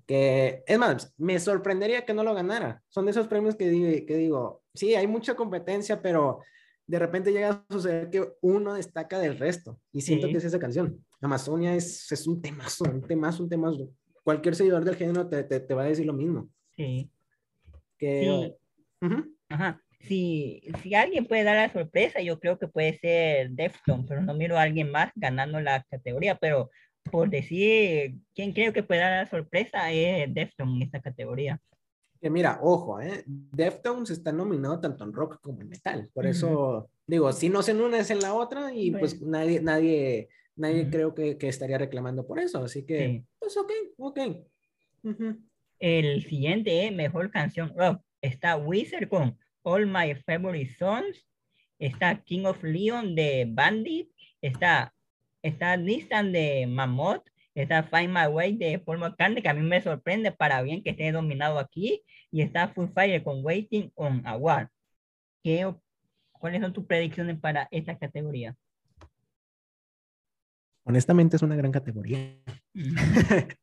Que, 0.07 0.63
es 0.65 0.79
más, 0.79 1.13
me 1.17 1.37
sorprendería 1.41 2.05
que 2.05 2.13
no 2.13 2.23
lo 2.23 2.33
ganara. 2.33 2.81
Son 2.87 3.03
de 3.03 3.11
esos 3.11 3.27
premios 3.27 3.57
que, 3.57 4.05
que 4.05 4.15
digo, 4.15 4.63
sí, 4.73 4.95
hay 4.95 5.07
mucha 5.07 5.35
competencia, 5.35 6.01
pero 6.01 6.39
de 6.89 6.99
repente 6.99 7.31
llega 7.31 7.49
a 7.49 7.65
suceder 7.69 8.09
que 8.09 8.33
uno 8.41 8.73
destaca 8.73 9.19
del 9.19 9.37
resto. 9.37 9.79
Y 9.91 10.01
siento 10.01 10.27
que 10.27 10.37
es 10.37 10.43
esa 10.43 10.59
canción. 10.59 11.05
Amazonia 11.21 11.75
es, 11.75 12.11
es 12.11 12.27
un 12.27 12.41
temazo, 12.41 12.85
un 12.85 13.01
temazo, 13.01 13.43
un 13.43 13.49
temazo 13.49 13.89
cualquier 14.29 14.55
seguidor 14.55 14.85
del 14.85 14.95
género 14.95 15.27
te, 15.27 15.43
te, 15.43 15.59
te 15.59 15.73
va 15.73 15.81
a 15.81 15.87
decir 15.87 16.05
lo 16.05 16.13
mismo. 16.13 16.49
Sí. 16.75 17.09
Que, 17.97 18.53
Ajá. 19.49 19.81
Si, 20.01 20.61
si, 20.83 20.93
alguien 20.93 21.25
puede 21.25 21.43
dar 21.43 21.55
la 21.55 21.73
sorpresa, 21.73 22.21
yo 22.21 22.39
creo 22.39 22.59
que 22.59 22.67
puede 22.67 22.97
ser 22.99 23.49
Defton, 23.49 24.05
pero 24.05 24.21
no 24.21 24.35
miro 24.35 24.57
a 24.57 24.61
alguien 24.61 24.91
más 24.91 25.11
ganando 25.15 25.59
la 25.59 25.83
categoría, 25.89 26.35
pero 26.35 26.69
por 27.11 27.31
decir 27.31 28.17
quién 28.35 28.53
creo 28.53 28.71
que 28.71 28.83
puede 28.83 29.01
dar 29.01 29.23
la 29.23 29.29
sorpresa 29.29 29.91
es 29.91 30.31
Defton 30.31 30.75
en 30.75 30.83
esta 30.83 31.01
categoría. 31.01 31.59
Que 32.21 32.29
mira, 32.29 32.59
ojo, 32.61 32.99
¿eh? 32.99 33.23
Deftones 33.25 34.09
está 34.09 34.31
nominado 34.31 34.79
tanto 34.79 35.03
en 35.03 35.13
rock 35.13 35.39
como 35.41 35.61
en 35.61 35.69
metal, 35.69 36.09
por 36.13 36.25
eso 36.25 36.89
digo, 37.07 37.31
si 37.31 37.49
no 37.49 37.61
se 37.61 37.71
en 37.71 37.81
una 37.81 37.99
es 37.99 38.11
en 38.11 38.19
la 38.19 38.33
otra 38.33 38.73
y 38.73 38.91
pues 38.91 39.21
nadie, 39.21 39.61
nadie, 39.61 40.29
nadie 40.55 40.89
creo 40.89 41.15
que, 41.15 41.37
que, 41.37 41.47
estaría 41.47 41.77
reclamando 41.77 42.27
por 42.27 42.39
eso, 42.39 42.63
así 42.63 42.85
que 42.85 43.23
pues 43.39 43.57
ok, 43.57 43.71
ok. 43.97 44.19
El 45.79 46.23
siguiente 46.25 46.91
mejor 46.91 47.31
canción 47.31 47.73
rock 47.75 48.01
está 48.21 48.57
Wizard 48.57 49.07
con 49.07 49.37
All 49.63 49.87
My 49.87 50.13
Favorite 50.25 50.75
Songs, 50.75 51.25
está 51.79 52.21
King 52.23 52.45
of 52.45 52.61
Leon 52.63 53.15
de 53.15 53.47
Bandit, 53.49 54.11
está, 54.41 54.93
está 55.41 55.77
Distant 55.77 56.31
de 56.31 56.67
Mammoth, 56.67 57.23
está 57.63 57.83
Find 57.83 58.13
My 58.13 58.27
Way 58.27 58.57
de 58.57 58.79
Paul 58.79 58.99
McCartney, 58.99 59.41
que 59.41 59.49
a 59.49 59.53
mí 59.53 59.61
me 59.61 59.81
sorprende 59.81 60.31
para 60.31 60.61
bien 60.61 60.83
que 60.83 60.91
esté 60.91 61.11
dominado 61.11 61.59
aquí, 61.59 62.03
y 62.31 62.41
está 62.41 62.69
Full 62.69 62.89
Fire 62.93 63.23
con 63.23 63.43
Waiting 63.43 63.91
on 63.95 64.25
a 64.25 64.35
War. 64.37 64.69
¿Qué, 65.43 65.73
¿Cuáles 66.31 66.61
son 66.61 66.73
tus 66.73 66.85
predicciones 66.85 67.39
para 67.39 67.67
esta 67.71 67.97
categoría? 67.97 68.55
honestamente 70.89 71.35
es 71.35 71.43
una 71.43 71.55
gran 71.55 71.71
categoría. 71.71 72.35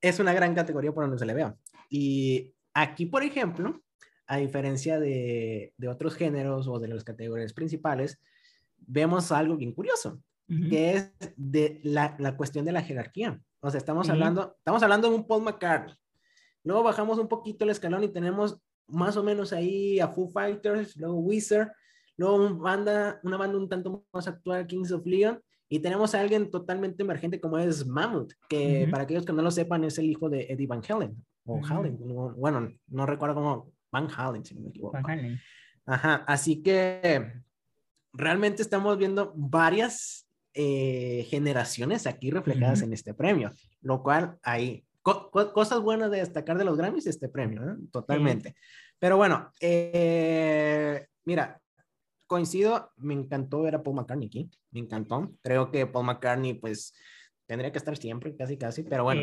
es 0.00 0.20
una 0.20 0.34
gran 0.34 0.54
categoría 0.54 0.92
por 0.92 1.04
donde 1.04 1.18
se 1.18 1.26
le 1.26 1.34
vea. 1.34 1.56
Y 1.88 2.54
aquí, 2.74 3.06
por 3.06 3.22
ejemplo, 3.22 3.82
a 4.26 4.36
diferencia 4.36 5.00
de, 5.00 5.72
de 5.78 5.88
otros 5.88 6.14
géneros 6.14 6.68
o 6.68 6.78
de 6.78 6.88
las 6.88 7.04
categorías 7.04 7.54
principales, 7.54 8.20
vemos 8.76 9.32
algo 9.32 9.56
bien 9.56 9.72
curioso, 9.72 10.22
que 10.48 10.94
es 10.94 11.12
de 11.36 11.80
la, 11.84 12.16
la, 12.18 12.36
cuestión 12.36 12.64
de 12.64 12.72
la 12.72 12.82
jerarquía. 12.82 13.38
O 13.60 13.70
sea, 13.70 13.78
estamos, 13.78 14.08
hablando, 14.08 14.54
estamos 14.56 14.82
hablando 14.82 15.10
de 15.10 15.16
un 15.16 15.26
Paul 15.26 15.44
McCartney. 15.44 15.94
Luego 16.64 16.82
bajamos 16.82 17.18
un 17.18 17.28
poquito 17.28 17.64
el 17.64 17.70
escalón 17.70 18.04
y 18.04 18.08
tenemos 18.08 18.60
más 18.86 19.16
o 19.16 19.22
menos 19.22 19.52
ahí 19.52 20.00
a 20.00 20.08
Foo 20.08 20.28
Fighters, 20.28 20.96
luego 20.96 21.18
Wizard, 21.18 21.72
luego 22.16 22.36
una 22.36 22.54
banda, 22.54 23.20
una 23.22 23.36
banda 23.36 23.58
un 23.58 23.68
tanto 23.68 24.04
más 24.12 24.26
actual, 24.26 24.66
Kings 24.66 24.92
of 24.92 25.06
Leon, 25.06 25.40
y 25.68 25.80
tenemos 25.80 26.14
a 26.14 26.20
alguien 26.20 26.50
totalmente 26.50 27.02
emergente 27.02 27.40
como 27.40 27.58
es 27.58 27.86
Mammoth, 27.86 28.32
que 28.48 28.88
para 28.90 29.04
aquellos 29.04 29.26
que 29.26 29.32
no 29.32 29.42
lo 29.42 29.50
sepan 29.50 29.84
es 29.84 29.98
el 29.98 30.06
hijo 30.06 30.30
de 30.30 30.46
Eddie 30.48 30.66
Van 30.66 30.82
Halen, 30.88 31.14
o 31.44 31.60
Halen, 31.64 31.98
bueno, 32.36 32.72
no 32.88 33.06
recuerdo 33.06 33.34
cómo, 33.34 33.72
Van 33.92 34.08
Halen, 34.16 34.44
si 34.44 34.54
no 34.54 34.62
me 34.62 34.70
equivoco. 34.70 34.98
Ajá, 35.86 36.24
así 36.26 36.62
que 36.62 37.32
realmente 38.12 38.62
estamos 38.62 38.98
viendo 38.98 39.32
varias 39.34 40.27
eh, 40.60 41.24
generaciones 41.30 42.08
aquí 42.08 42.32
reflejadas 42.32 42.82
en 42.82 42.92
este 42.92 43.14
premio, 43.14 43.52
lo 43.80 44.02
cual 44.02 44.38
hay 44.42 44.84
cosas 45.02 45.80
buenas 45.80 46.10
de 46.10 46.18
destacar 46.18 46.58
de 46.58 46.64
los 46.64 46.76
Grammys 46.76 47.06
este 47.06 47.28
premio, 47.28 47.62
¿eh? 47.62 47.76
totalmente. 47.92 48.56
Pero 48.98 49.16
bueno, 49.16 49.52
eh, 49.60 51.06
mira, 51.24 51.60
coincido, 52.26 52.90
me 52.96 53.14
encantó 53.14 53.62
ver 53.62 53.76
a 53.76 53.84
Paul 53.84 53.98
McCartney 53.98 54.26
aquí, 54.26 54.50
me 54.72 54.80
encantó. 54.80 55.32
Creo 55.42 55.70
que 55.70 55.86
Paul 55.86 56.06
McCartney, 56.06 56.54
pues, 56.54 56.92
tendría 57.46 57.70
que 57.70 57.78
estar 57.78 57.96
siempre, 57.96 58.34
casi, 58.34 58.58
casi, 58.58 58.82
pero 58.82 59.04
bueno, 59.04 59.22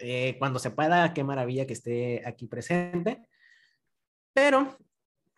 eh, 0.00 0.36
cuando 0.38 0.58
se 0.58 0.70
pueda, 0.70 1.14
qué 1.14 1.24
maravilla 1.24 1.66
que 1.66 1.72
esté 1.72 2.22
aquí 2.26 2.46
presente. 2.46 3.22
Pero, 4.34 4.76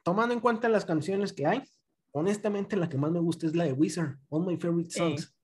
tomando 0.03 0.35
en 0.35 0.41
cuenta 0.41 0.69
las 0.69 0.85
canciones 0.85 1.33
que 1.33 1.47
hay, 1.47 1.63
honestamente 2.13 2.77
la 2.77 2.89
que 2.89 2.99
más 2.99 3.11
me 3.11 3.21
gusta 3.21 3.47
es 3.47 3.55
la 3.55 3.65
de 3.65 3.73
Wizard, 3.73 4.17
All 4.29 4.47
My 4.47 4.57
Favorite 4.57 4.91
Songs. 4.91 5.35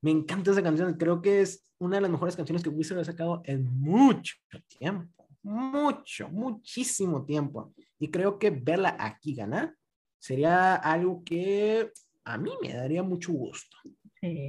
Me 0.00 0.10
encanta 0.10 0.50
esa 0.50 0.62
canción, 0.62 0.94
creo 0.94 1.22
que 1.22 1.40
es 1.40 1.64
una 1.78 1.96
de 1.96 2.02
las 2.02 2.10
mejores 2.10 2.36
canciones 2.36 2.62
que 2.62 2.68
Wizard 2.68 2.98
ha 2.98 3.04
sacado 3.04 3.42
en 3.44 3.64
mucho 3.64 4.34
tiempo, 4.78 5.26
mucho, 5.42 6.28
muchísimo 6.28 7.24
tiempo. 7.24 7.72
Y 7.98 8.10
creo 8.10 8.38
que 8.38 8.50
verla 8.50 8.96
aquí 8.98 9.34
ganar 9.34 9.74
sería 10.18 10.74
algo 10.76 11.22
que 11.24 11.90
a 12.24 12.38
mí 12.38 12.50
me 12.62 12.72
daría 12.72 13.02
mucho 13.02 13.32
gusto. 13.32 13.76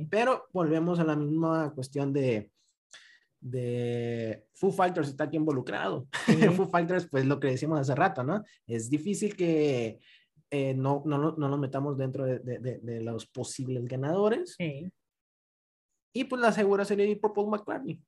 Pero 0.10 0.46
volvemos 0.54 1.00
a 1.00 1.04
la 1.04 1.18
misma 1.18 1.74
cuestión 1.74 2.14
de, 2.14 2.50
de 3.42 4.46
Foo 4.54 4.72
Fighters 4.72 5.10
está 5.10 5.26
aquí 5.26 5.38
involucrado. 5.38 6.08
Foo 6.56 6.68
Fighters, 6.68 7.08
pues 7.08 7.26
lo 7.26 7.40
que 7.40 7.50
decíamos 7.50 7.80
hace 7.80 7.94
rato, 7.94 8.24
¿no? 8.24 8.44
Es 8.66 8.90
difícil 8.90 9.36
que 9.36 10.00
eh, 10.52 10.74
no, 10.74 11.04
no, 11.06 11.18
no, 11.18 11.36
nos 11.36 11.60
metamos 11.60 11.98
dentro 11.98 12.26
de, 12.26 12.40
de, 12.40 12.80
de 12.80 13.02
los 13.02 13.26
posibles 13.26 13.86
ganadores. 13.86 14.56
Y 16.14 16.24
pues 16.24 16.42
la 16.42 16.52
segura 16.52 16.86
sería 16.86 17.06
ir 17.06 17.20
por 17.20 17.34
Paul 17.34 17.50
McCartney. 17.50 18.00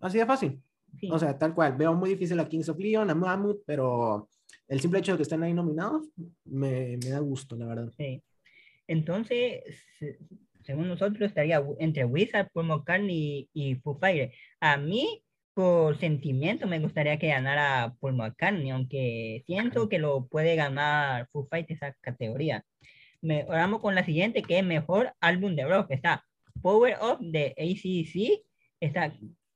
Así 0.00 0.18
de 0.18 0.26
fácil. 0.26 0.62
O 1.10 1.18
sea, 1.18 1.36
tal 1.38 1.54
cual. 1.54 1.76
Veo 1.76 1.94
muy 1.94 2.10
difícil 2.10 2.38
a 2.38 2.48
Kings 2.48 2.68
of 2.68 2.78
Leon, 2.78 3.10
a 3.10 3.14
Mammoth, 3.14 3.62
pero 3.66 4.28
el 4.68 4.80
simple 4.80 5.00
hecho 5.00 5.12
de 5.12 5.18
que 5.18 5.22
estén 5.22 5.42
ahí 5.42 5.54
nominados 5.54 6.08
me, 6.44 6.98
me 7.02 7.10
da 7.10 7.18
gusto, 7.20 7.56
la 7.56 7.66
verdad. 7.66 7.92
Sí. 7.96 8.22
Entonces, 8.86 9.62
según 10.62 10.88
nosotros, 10.88 11.28
estaría 11.28 11.64
entre 11.78 12.04
Wizard, 12.04 12.50
Paul 12.52 12.66
McCartney 12.66 13.48
y, 13.52 13.74
Foo 13.76 13.98
Fighters. 13.98 14.34
A 14.60 14.76
mí, 14.76 15.22
por 15.54 15.98
sentimiento, 15.98 16.66
me 16.66 16.78
gustaría 16.78 17.18
que 17.18 17.28
ganara 17.28 17.94
Paul 18.00 18.14
McCartney, 18.14 18.70
aunque 18.70 19.42
siento 19.46 19.88
que 19.88 19.98
lo 19.98 20.26
puede 20.26 20.56
ganar 20.56 21.28
Foo 21.32 21.46
Fighters 21.48 21.82
esa 21.82 21.96
categoría. 22.00 22.64
Me, 23.20 23.44
vamos 23.44 23.80
con 23.80 23.94
la 23.94 24.04
siguiente, 24.04 24.42
que 24.42 24.58
es 24.58 24.64
mejor 24.64 25.12
álbum 25.20 25.54
de 25.54 25.66
rock. 25.66 25.90
Está 25.90 26.24
Power 26.62 26.96
Up 27.02 27.18
de 27.20 27.54
ACC, 27.58 28.44
está 28.80 29.12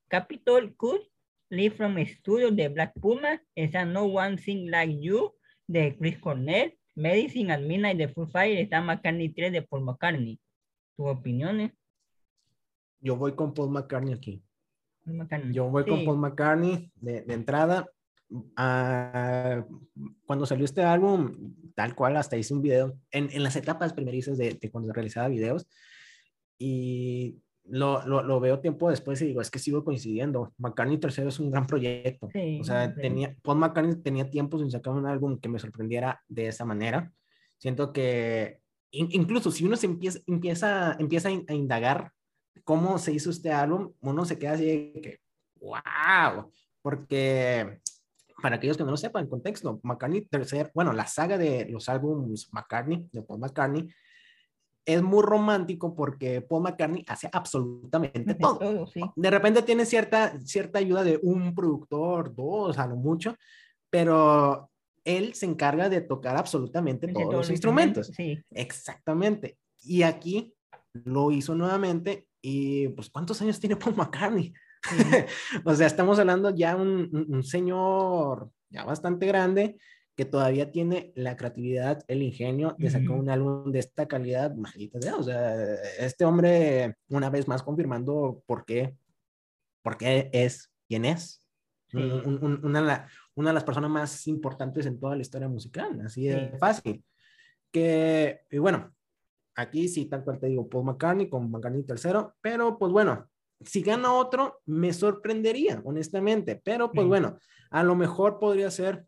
Capitol 0.09 0.75
Cut 0.77 1.03
Live 1.49 1.77
from 1.77 1.97
Studio 2.05 2.51
de 2.51 2.69
Black 2.69 2.93
Puma, 3.01 3.41
está 3.55 3.85
No 3.85 4.05
One 4.05 4.37
Thing 4.37 4.69
Like 4.69 5.01
You 5.01 5.35
de 5.67 5.97
Chris 5.97 6.19
Cornell, 6.19 6.77
Medicine 6.95 7.53
at 7.53 7.61
Midnight 7.61 7.99
de 7.99 8.09
Full 8.09 8.29
Fire, 8.29 8.59
está 8.59 8.81
McCartney 8.81 9.29
3 9.31 9.53
de 9.53 9.63
Paul 9.63 9.85
McCartney. 9.85 10.41
¿Tus 10.97 11.07
opiniones? 11.07 11.73
Yo 13.01 13.17
voy 13.17 13.35
con 13.35 13.55
Paul 13.55 13.71
McCartney 13.71 14.15
aquí. 14.15 14.43
Yo 15.53 15.71
voy 15.71 15.85
con 15.85 16.05
Paul 16.05 16.19
McCartney 16.19 16.91
de, 16.97 17.25
entrada. 17.29 17.89
ah, 18.57 19.65
cuando 20.25 20.47
salió 20.47 20.65
este 20.65 20.83
álbum, 20.83 21.55
tal 21.75 21.95
cual, 21.95 22.17
hasta 22.17 22.37
hice 22.37 22.55
un 22.55 22.63
video 22.63 22.99
en, 23.11 23.29
en 23.31 23.43
las 23.43 23.57
etapas 23.57 23.93
primerizas 23.93 24.37
de, 24.37 24.55
de, 24.55 24.71
cuando 24.71 24.93
realizaba 24.93 25.29
videos 25.29 25.69
y 26.59 27.39
lo, 27.69 28.07
lo, 28.07 28.23
lo, 28.23 28.41
veo 28.41 28.61
tiempo 28.61 28.91
después 28.91 29.21
y 29.23 29.27
digo, 29.27 29.41
es 29.41 29.51
que 29.51 29.59
sigo 29.59 29.85
coincidiendo. 29.85 30.53
McCartney 30.59 30.99
tercero 30.99 31.29
es 31.29 31.39
un 31.39 31.51
gran 31.51 31.67
proyecto. 31.67 32.29
o 32.61 32.65
sea, 32.65 32.95
tenía, 32.95 33.37
Paul 33.43 33.59
McCartney 33.59 33.97
tenía 34.03 34.31
tiempo 34.31 34.59
sin 34.59 34.71
sacar 34.71 34.95
un 34.95 35.07
álbum 35.07 35.39
que 35.39 35.49
me 35.49 35.59
sorprendiera 35.59 36.23
de 36.29 36.49
esa 36.49 36.65
manera. 36.65 37.13
Siento 37.59 37.93
que 37.93 38.61
incluso 38.91 39.51
si 39.51 39.65
uno 39.65 39.77
se 39.77 39.87
empieza, 39.87 40.21
empieza, 40.27 40.97
empieza 40.99 41.29
a 41.29 41.55
indagar 41.55 42.13
cómo 42.67 42.99
se 42.99 43.13
hizo 43.13 43.31
este 43.31 43.53
álbum, 43.53 43.93
uno 44.01 44.25
se 44.25 44.39
queda 44.41 44.53
así 44.53 44.67
de 44.67 45.01
que, 45.01 45.21
wow, 45.61 46.51
porque 46.83 47.81
para 48.43 48.57
aquellos 48.57 48.77
que 48.77 48.83
no 48.83 48.91
lo 48.91 48.97
sepan, 48.97 49.23
el 49.23 49.31
contexto, 49.31 49.79
McCartney 49.85 50.23
tercer, 50.23 50.73
bueno, 50.75 50.93
la 50.93 51.07
saga 51.07 51.39
de 51.39 51.67
los 51.71 51.89
álbumes 51.89 52.53
McCartney, 52.53 53.09
de 53.13 53.23
Paul 53.23 53.39
McCartney, 53.39 53.89
es 54.85 55.01
muy 55.01 55.23
romántico 55.23 55.95
porque 55.95 56.41
Paul 56.41 56.65
McCartney 56.65 57.05
hace 57.07 57.29
absolutamente 57.33 58.35
todo. 58.35 58.89
De 59.15 59.31
repente 59.31 59.63
tiene 59.63 59.87
cierta, 59.87 60.37
cierta 60.41 60.81
ayuda 60.81 61.05
de 61.05 61.21
un 61.23 61.55
productor, 61.55 62.35
dos, 62.35 62.79
a 62.79 62.87
lo 62.89 62.97
mucho, 62.97 63.37
pero 63.91 64.71
él 65.05 65.35
se 65.35 65.47
encarga 65.47 65.89
de 65.89 66.01
tocar 66.01 66.37
absolutamente 66.37 67.07
todos, 67.09 67.33
los 67.33 67.51
instrumentos. 67.51 68.09
Sí. 68.09 68.43
Exactamente. 68.51 69.57
Y 69.83 70.03
aquí 70.03 70.53
lo 71.05 71.31
hizo 71.31 71.55
nuevamente 71.55 72.27
y 72.49 72.87
pues 72.91 73.11
¿cuántos 73.11 73.43
años 73.43 73.59
tiene 73.59 73.75
Paul 73.75 73.97
McCartney? 73.97 74.55
o 75.65 75.75
sea, 75.75 75.89
estamos 75.89 76.17
hablando 76.21 76.55
ya 76.55 76.77
un, 76.77 77.27
un, 77.29 77.43
señor 77.43 78.53
ya 78.71 78.85
bastante 78.85 79.27
grande 79.27 79.79
que 80.15 80.27
todavía 80.27 80.71
tiene 80.71 81.13
la 81.17 81.37
creatividad, 81.37 82.05
el 82.07 82.23
ingenio 82.23 82.77
de 82.79 82.89
sacar 82.89 83.11
un 83.11 83.31
álbum 83.31 83.73
de 83.73 83.81
esta 83.81 84.07
calidad, 84.07 84.55
O 85.19 85.23
sea, 85.25 85.75
este 85.99 86.25
hombre, 86.25 86.95
una 87.09 87.31
vez 87.31 87.49
más 87.49 87.65
confirmando 87.65 88.41
por 88.47 88.65
qué, 88.65 88.95
por 89.83 89.99
qué 89.99 90.31
es 90.33 90.71
quien 90.87 91.05
es. 91.05 91.45
una, 91.93 93.09
una, 93.35 93.51
de 93.51 93.55
las 93.55 93.65
personas 93.65 93.91
más 93.91 94.27
importantes 94.29 94.87
en 94.87 95.01
toda 95.01 95.17
la 95.17 95.23
historia 95.23 95.49
musical, 95.49 96.01
así 96.01 96.29
de 96.29 96.57
fácil. 96.61 97.05
Que, 97.73 98.43
y 98.53 98.59
bueno, 98.59 98.96
aquí 99.57 99.89
sí, 99.89 100.07
tal 100.07 100.23
cual 100.23 100.39
te 100.39 100.47
digo, 100.47 100.69
Paul 100.69 100.85
McCartney 100.85 101.29
con 101.29 101.51
McCartney 101.51 101.83
tercero, 101.85 102.37
pero 102.41 102.79
pues 102.79 102.93
bueno, 102.93 103.29
si 103.65 103.83
gana 103.83 104.13
otro, 104.13 104.61
me 104.67 104.93
sorprendería, 104.93 105.81
honestamente, 105.85 106.61
pero 106.63 106.93
pues 106.93 107.07
bueno, 107.07 107.39
a 107.71 107.83
lo 107.83 107.95
mejor 107.95 108.39
podría 108.39 108.71
ser 108.71 109.07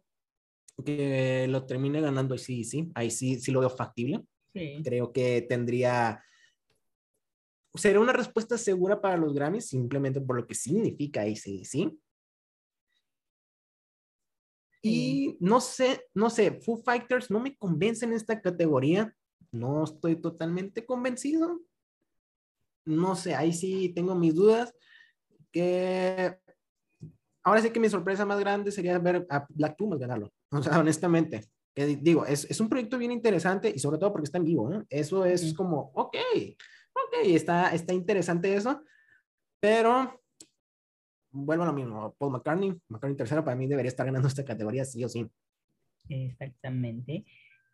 que 0.84 1.46
lo 1.48 1.66
termine 1.66 2.00
ganando 2.00 2.34
ahí 2.34 2.38
sí, 2.38 2.64
sí, 2.64 2.90
ahí 2.94 3.10
sí, 3.10 3.40
sí 3.40 3.52
lo 3.52 3.60
veo 3.60 3.70
factible. 3.70 4.24
Creo 4.82 5.12
que 5.12 5.42
tendría, 5.42 6.20
sería 7.74 8.00
una 8.00 8.12
respuesta 8.12 8.58
segura 8.58 9.00
para 9.00 9.16
los 9.16 9.32
Grammys 9.34 9.68
simplemente 9.68 10.20
por 10.20 10.36
lo 10.36 10.46
que 10.46 10.54
significa 10.54 11.20
ahí 11.20 11.36
sí, 11.36 11.64
sí. 11.64 12.00
Y 14.82 15.36
no 15.40 15.60
sé, 15.60 16.06
no 16.14 16.30
sé, 16.30 16.60
Foo 16.60 16.76
Fighters 16.76 17.30
no 17.30 17.40
me 17.40 17.56
convence 17.56 18.04
en 18.04 18.12
esta 18.12 18.40
categoría. 18.40 19.14
No 19.50 19.84
estoy 19.84 20.16
totalmente 20.16 20.84
convencido. 20.84 21.60
No 22.84 23.16
sé, 23.16 23.34
ahí 23.34 23.52
sí 23.52 23.90
tengo 23.94 24.14
mis 24.14 24.34
dudas. 24.34 24.74
Que 25.50 26.38
ahora 27.42 27.62
sí 27.62 27.70
que 27.70 27.80
mi 27.80 27.88
sorpresa 27.88 28.26
más 28.26 28.38
grande 28.40 28.70
sería 28.70 28.98
ver 28.98 29.26
a 29.30 29.46
Black 29.48 29.76
Pumas 29.76 29.98
ganarlo. 29.98 30.32
O 30.50 30.62
sea, 30.62 30.78
honestamente, 30.78 31.42
que 31.74 31.84
digo, 31.84 32.24
es, 32.24 32.50
es, 32.50 32.58
un 32.58 32.70
proyecto 32.70 32.96
bien 32.96 33.12
interesante 33.12 33.70
y 33.74 33.78
sobre 33.78 33.98
todo 33.98 34.12
porque 34.12 34.24
está 34.24 34.38
en 34.38 34.44
vivo, 34.44 34.70
¿no? 34.70 34.84
Eso 34.88 35.26
es 35.26 35.52
como, 35.52 35.90
ok, 35.94 36.16
ok, 36.94 37.14
está, 37.24 37.74
está 37.74 37.92
interesante 37.92 38.54
eso, 38.54 38.82
pero 39.60 40.22
vuelvo 41.30 41.64
a 41.64 41.66
lo 41.66 41.72
mismo, 41.72 42.14
Paul 42.18 42.32
McCartney, 42.32 42.80
McCartney 42.88 43.16
tercero 43.16 43.44
para 43.44 43.56
mí 43.56 43.66
debería 43.66 43.88
estar 43.88 44.06
ganando 44.06 44.28
esta 44.28 44.44
categoría 44.44 44.84
sí 44.84 45.04
o 45.04 45.08
sí. 45.08 45.28
Exactamente. 46.08 47.24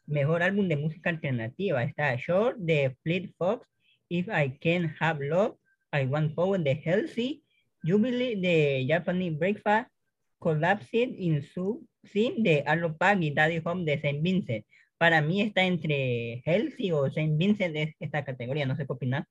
Mejor 0.07 0.43
álbum 0.43 0.69
de 0.69 0.77
música 0.77 1.11
alternativa 1.11 1.83
está 1.83 2.15
Short 2.17 2.59
de 2.59 2.97
Fleet 3.03 3.33
Fox, 3.39 3.67
If 4.09 4.29
I 4.29 4.59
Can 4.59 4.95
Have 5.01 5.27
Love, 5.27 5.57
I 5.93 6.05
Want 6.07 6.35
Power 6.35 6.61
de 6.61 6.73
Healthy, 6.73 7.43
Jubilee 7.83 8.37
de 8.37 8.85
Japanese 8.87 9.37
Breakfast, 9.37 9.91
Collapsing 10.39 11.15
in 11.19 11.43
Su 11.43 11.87
Sin 12.03 12.43
de 12.43 12.63
Arlo 12.67 12.97
Pag 12.97 13.23
y 13.23 13.33
Daddy 13.33 13.63
Home 13.65 13.85
de 13.85 14.01
Saint 14.01 14.23
Vincent. 14.23 14.67
Para 14.99 15.23
mí 15.23 15.41
está 15.41 15.65
entre 15.65 16.43
Healthy 16.45 16.93
o 16.93 17.11
Saint 17.11 17.39
Vincent 17.39 17.73
de 17.73 17.95
esta 17.99 18.25
categoría, 18.25 18.67
no 18.67 18.77
sé 18.77 18.87
qué 18.87 18.93
opinas. 18.93 19.27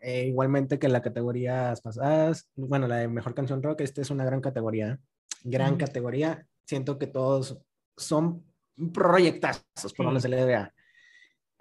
Eh, 0.00 0.26
igualmente 0.26 0.78
que 0.78 0.86
en 0.86 0.92
las 0.92 1.02
categorías 1.02 1.80
pasadas, 1.80 2.50
bueno, 2.54 2.86
la 2.86 2.96
de 2.96 3.08
mejor 3.08 3.34
canción 3.34 3.62
rock, 3.62 3.82
esta 3.82 4.00
es 4.00 4.10
una 4.10 4.24
gran 4.24 4.40
categoría, 4.40 4.98
gran 5.42 5.76
categoría. 5.76 6.46
Siento 6.66 6.98
que 6.98 7.06
todos 7.06 7.58
son 7.96 8.44
proyectazos, 8.92 9.92
por 9.96 10.06
donde 10.06 10.20
se 10.20 10.28
le 10.28 10.44
vea. 10.44 10.72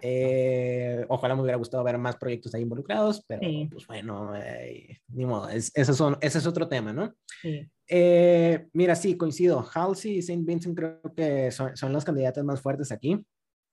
Eh, 0.05 1.05
ojalá 1.07 1.33
me 1.33 1.43
hubiera 1.43 1.57
gustado 1.57 1.81
ver 1.81 1.97
más 1.97 2.17
proyectos 2.17 2.53
ahí 2.53 2.63
involucrados, 2.63 3.23
pero 3.25 3.41
pues 3.71 3.87
bueno, 3.87 4.35
eh, 4.35 4.99
ni 5.07 5.25
modo, 5.25 5.47
es, 5.47 5.71
ese, 5.73 5.93
son, 5.93 6.17
ese 6.19 6.39
es 6.39 6.45
otro 6.45 6.67
tema, 6.67 6.91
¿no? 6.91 7.15
Eh, 7.87 8.67
mira, 8.73 8.95
sí, 8.95 9.15
coincido. 9.15 9.65
Halsey 9.73 10.17
y 10.17 10.21
Saint 10.21 10.45
Vincent 10.45 10.77
creo 10.77 10.99
que 11.15 11.51
son, 11.51 11.77
son 11.77 11.93
los 11.93 12.03
candidatos 12.03 12.43
más 12.43 12.59
fuertes 12.59 12.91
aquí. 12.91 13.25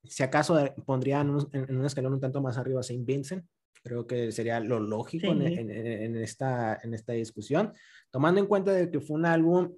Si 0.05 0.23
acaso 0.23 0.57
pondrían 0.85 1.37
en, 1.51 1.75
un 1.75 1.85
escalón 1.85 2.13
un 2.13 2.21
tanto 2.21 2.41
más 2.41 2.57
arriba 2.57 2.79
a 2.79 2.83
Saint 2.83 3.05
Vincent, 3.05 3.45
creo 3.83 4.07
que 4.07 4.31
sería 4.31 4.61
lo 4.61 4.79
lógico 4.79 5.27
en, 5.27 5.41
en, 5.41 6.15
esta, 6.15 6.79
en 6.81 6.93
esta 6.93 7.11
discusión, 7.11 7.73
tomando 8.09 8.39
en 8.39 8.47
cuenta 8.47 8.71
de 8.71 8.89
que 8.89 9.01
fue 9.01 9.17
un 9.17 9.25
álbum 9.25 9.73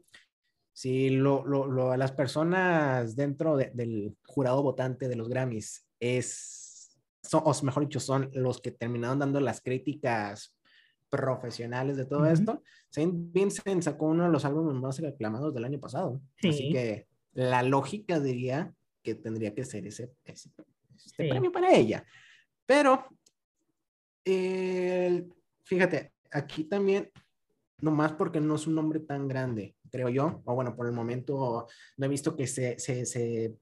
si 0.74 1.12
lo, 1.12 1.46
lo, 1.46 1.96
las 1.96 2.12
personas 2.12 3.16
dentro 3.16 3.56
del 3.56 4.16
jurado 4.26 4.64
votante 4.64 5.08
de 5.08 5.16
los 5.16 5.30
Grammys 5.30 5.86
es, 6.00 6.98
son, 7.22 7.44
o 7.46 7.54
mejor 7.64 7.84
dicho, 7.84 8.00
son 8.00 8.30
los 8.34 8.60
que 8.60 8.72
terminaron 8.72 9.20
dando 9.20 9.40
las 9.40 9.62
críticas 9.62 10.58
profesionales 11.10 11.96
de 11.96 12.06
todo 12.06 12.26
esto. 12.26 12.64
Saint 12.90 13.14
Vincent 13.32 13.84
sacó 13.84 14.08
uno 14.08 14.24
de 14.24 14.32
los 14.32 14.46
álbumes 14.46 14.76
más 14.76 15.00
reclamados 15.00 15.54
del 15.54 15.66
año 15.66 15.80
pasado. 15.80 16.20
Así 16.40 16.72
que 16.72 17.08
la 17.34 17.62
lógica 17.62 18.20
diría 18.20 18.74
que 19.04 19.14
tendría 19.14 19.54
que 19.54 19.64
ser 19.64 19.86
ese, 19.86 20.12
ese 20.26 20.50
este 20.96 21.30
premio 21.30 21.52
para 21.52 21.72
ella. 21.74 22.04
Pero, 22.66 23.06
fíjate, 25.64 26.14
aquí 26.32 26.64
también, 26.64 27.12
nomás 27.80 28.14
porque 28.14 28.40
no 28.40 28.56
es 28.56 28.66
un 28.66 28.76
nombre 28.76 29.00
tan 29.00 29.28
grande, 29.28 29.76
creo 29.94 30.10
yo, 30.10 30.42
o 30.46 30.56
bueno, 30.56 30.76
por 30.76 30.88
el 30.88 30.92
momento 30.92 31.68
no 31.98 32.06
he 32.08 32.10
visto 32.10 32.36
que 32.36 32.48
se, 32.48 32.80
se, 32.80 33.06
se 33.06 33.54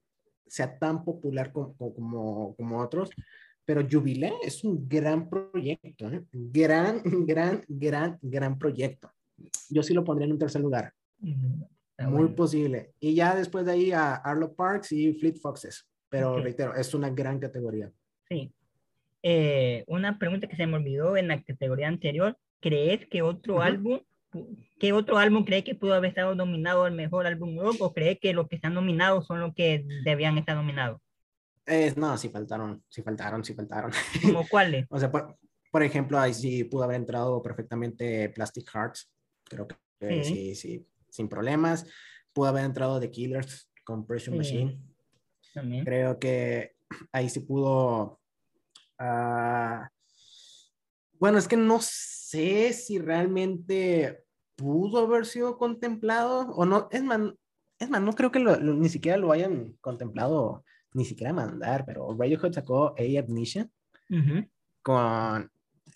sea 0.48 0.80
tan 0.80 1.04
popular 1.04 1.52
como, 1.52 1.76
como, 1.76 2.56
como 2.56 2.80
otros, 2.80 3.10
pero 3.66 3.86
Jubilee 3.90 4.32
es 4.42 4.64
un 4.64 4.88
gran 4.88 5.30
proyecto, 5.30 6.10
¿eh? 6.10 6.24
gran, 6.32 7.02
gran, 7.28 7.66
gran, 7.68 8.18
gran 8.22 8.58
proyecto. 8.58 9.12
Yo 9.70 9.84
sí 9.84 9.94
lo 9.94 10.06
pondría 10.06 10.26
en 10.26 10.32
un 10.32 10.40
tercer 10.40 10.62
lugar. 10.62 10.94
Muy 11.20 12.30
posible. 12.30 12.94
Y 13.02 13.14
ya 13.14 13.36
después 13.36 13.66
de 13.66 13.74
ahí 13.74 13.92
a 13.92 14.16
Arlo 14.16 14.54
Parks 14.54 14.94
y 14.94 15.14
Fleet 15.14 15.36
Foxes. 15.36 15.86
Pero 16.08 16.42
reitero, 16.42 16.74
es 16.76 16.94
una 16.94 17.10
gran 17.10 17.40
categoría. 17.40 17.92
Sí. 18.30 18.54
Eh, 19.22 19.84
una 19.88 20.18
pregunta 20.18 20.48
que 20.48 20.56
se 20.56 20.66
me 20.66 20.78
olvidó 20.78 21.18
en 21.18 21.28
la 21.28 21.44
categoría 21.44 21.90
anterior. 21.90 22.38
¿Crees 22.62 23.06
que 23.08 23.22
otro 23.22 23.62
álbum 23.62 24.00
¿Qué 24.80 24.94
otro 24.94 25.18
álbum 25.18 25.44
cree 25.44 25.64
que 25.64 25.76
pudo 25.76 25.94
haber 25.94 26.10
estado 26.10 26.36
nominado 26.36 26.86
al 26.86 26.94
mejor 26.94 27.28
álbum 27.28 27.58
rock 27.60 27.78
o 27.82 27.94
cree 27.94 28.18
que 28.18 28.34
los 28.34 28.48
que 28.48 28.56
están 28.56 28.74
nominados 28.74 29.26
son 29.26 29.40
los 29.42 29.54
que 29.54 29.86
debían 30.04 30.38
estar 30.38 30.56
nominados? 30.56 31.02
Eh, 31.66 31.94
no, 31.98 32.18
sí 32.18 32.30
faltaron, 32.30 32.84
sí 32.90 33.02
faltaron, 33.02 33.44
sí 33.44 33.54
faltaron. 33.54 33.92
¿Cómo 34.22 34.46
cuáles? 34.50 34.88
o 34.90 35.00
sea, 35.00 35.12
por, 35.12 35.84
ejemplo, 35.84 36.20
ahí 36.20 36.34
sí 36.34 36.64
pudo 36.64 36.84
haber 36.84 36.98
entrado 36.98 37.42
perfectamente 37.42 38.30
Plastic 38.30 38.70
Hearts, 38.74 39.12
creo 39.44 39.68
que 39.68 40.24
sí, 40.24 40.56
sí, 40.56 40.88
sin 41.10 41.28
problemas. 41.28 41.86
Pudo 42.34 42.48
haber 42.48 42.66
entrado 42.66 43.00
The 43.00 43.12
Killers 43.12 43.70
con 43.84 44.06
Pressure 44.06 44.36
Machine. 44.36 44.82
También. 45.54 45.84
Creo 45.84 46.18
que 46.18 46.76
ahí 47.12 47.30
sí 47.30 47.42
pudo... 47.42 48.20
Uh, 49.00 49.86
bueno, 51.20 51.38
es 51.38 51.48
que 51.48 51.58
no 51.58 51.80
sé 51.82 52.21
si 52.32 53.00
realmente 53.00 54.24
pudo 54.56 55.00
haber 55.00 55.26
sido 55.26 55.58
contemplado 55.58 56.50
o 56.52 56.66
no. 56.66 56.88
Es 56.92 57.04
más, 57.04 57.20
es 57.80 57.90
más 57.90 58.02
no 58.02 58.14
creo 58.14 58.32
que 58.32 58.40
ni 58.40 58.90
siquiera 58.90 59.18
lo 59.18 59.32
hayan 59.32 59.74
contemplado, 59.82 60.64
ni 60.94 61.06
siquiera 61.06 61.34
mandar, 61.34 61.86
pero 61.86 62.16
Radiohead 62.18 62.54
sacó 62.54 62.96
A 62.98 63.04
Ignition 63.04 63.72
con... 64.82 65.52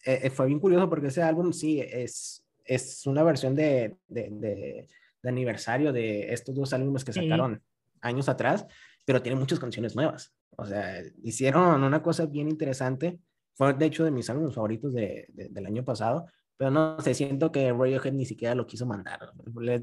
Eh, 0.06 0.22
eh, 0.24 0.30
fue 0.30 0.48
bien 0.48 0.60
curioso 0.60 0.90
porque 0.90 1.08
ese 1.08 1.24
álbum 1.24 1.52
sí 1.52 1.80
es, 1.80 2.46
es 2.64 3.06
una 3.08 3.24
versión 3.24 3.56
de, 3.56 3.96
de, 4.08 4.30
de, 4.32 4.88
de 5.22 5.30
aniversario 5.30 5.92
de 5.92 6.32
estos 6.32 6.54
dos 6.54 6.74
álbumes 6.74 7.04
que 7.04 7.14
sacaron 7.14 7.62
años 8.02 8.30
atrás, 8.30 8.68
pero 9.04 9.22
tiene 9.22 9.40
muchas 9.40 9.60
canciones 9.60 9.96
nuevas. 9.96 10.34
O 10.58 10.66
sea, 10.66 11.02
hicieron 11.24 11.84
una 11.84 12.02
cosa 12.02 12.26
bien 12.26 12.48
interesante. 12.48 13.20
Fue 13.56 13.74
de 13.74 13.86
hecho 13.86 14.04
de 14.04 14.12
mis 14.12 14.30
álbumes 14.30 14.54
favoritos 14.54 14.94
de, 14.94 15.28
del 15.30 15.66
año 15.66 15.84
pasado, 15.84 16.28
pero 16.58 16.72
no 16.72 17.00
sé, 17.02 17.14
siento 17.14 17.52
que 17.52 17.72
Radiohead 17.72 18.14
ni 18.14 18.26
siquiera 18.26 18.56
lo 18.56 18.68
quiso 18.68 18.86
mandar. 18.86 19.32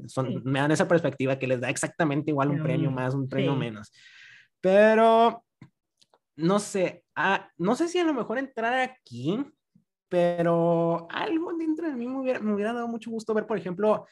son, 0.07 0.41
Me 0.43 0.59
dan 0.59 0.71
esa 0.71 0.87
perspectiva 0.87 1.37
que 1.37 1.47
les 1.47 1.61
da 1.61 1.69
exactamente 1.69 2.31
igual 2.31 2.49
un 2.49 2.63
premio 2.63 2.89
más, 2.89 3.13
un 3.13 3.27
premio 3.27 3.55
menos. 3.55 3.91
Pero, 4.59 5.43
no 6.35 6.59
sé, 6.59 7.03
ah, 7.15 7.49
no 7.57 7.75
sé 7.75 7.87
si 7.87 7.99
a 7.99 8.03
lo 8.03 8.13
mejor 8.13 8.37
entrar 8.37 8.79
aquí, 8.79 9.43
pero 10.09 11.07
algo 11.11 11.53
dentro 11.53 11.87
de 11.87 11.95
mí 11.95 12.07
me 12.07 12.19
hubiera, 12.19 12.39
me 12.39 12.53
hubiera 12.53 12.73
dado 12.73 12.87
mucho 12.87 13.11
gusto 13.11 13.33
ver, 13.33 13.45
por 13.45 13.57
ejemplo, 13.57 14.07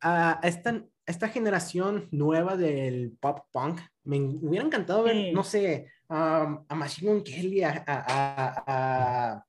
a 0.00 0.40
esta, 0.42 0.84
esta 1.06 1.28
generación 1.28 2.08
nueva 2.10 2.56
del 2.56 3.16
pop 3.20 3.40
punk. 3.52 3.80
Me 4.04 4.18
hubiera 4.18 4.66
encantado 4.66 5.04
ver, 5.04 5.32
no 5.32 5.44
sé, 5.44 5.90
a 6.08 6.74
Machine 6.74 7.22
Kelly, 7.22 7.62
a, 7.62 7.84
a, 7.86 8.64
a 8.66 9.46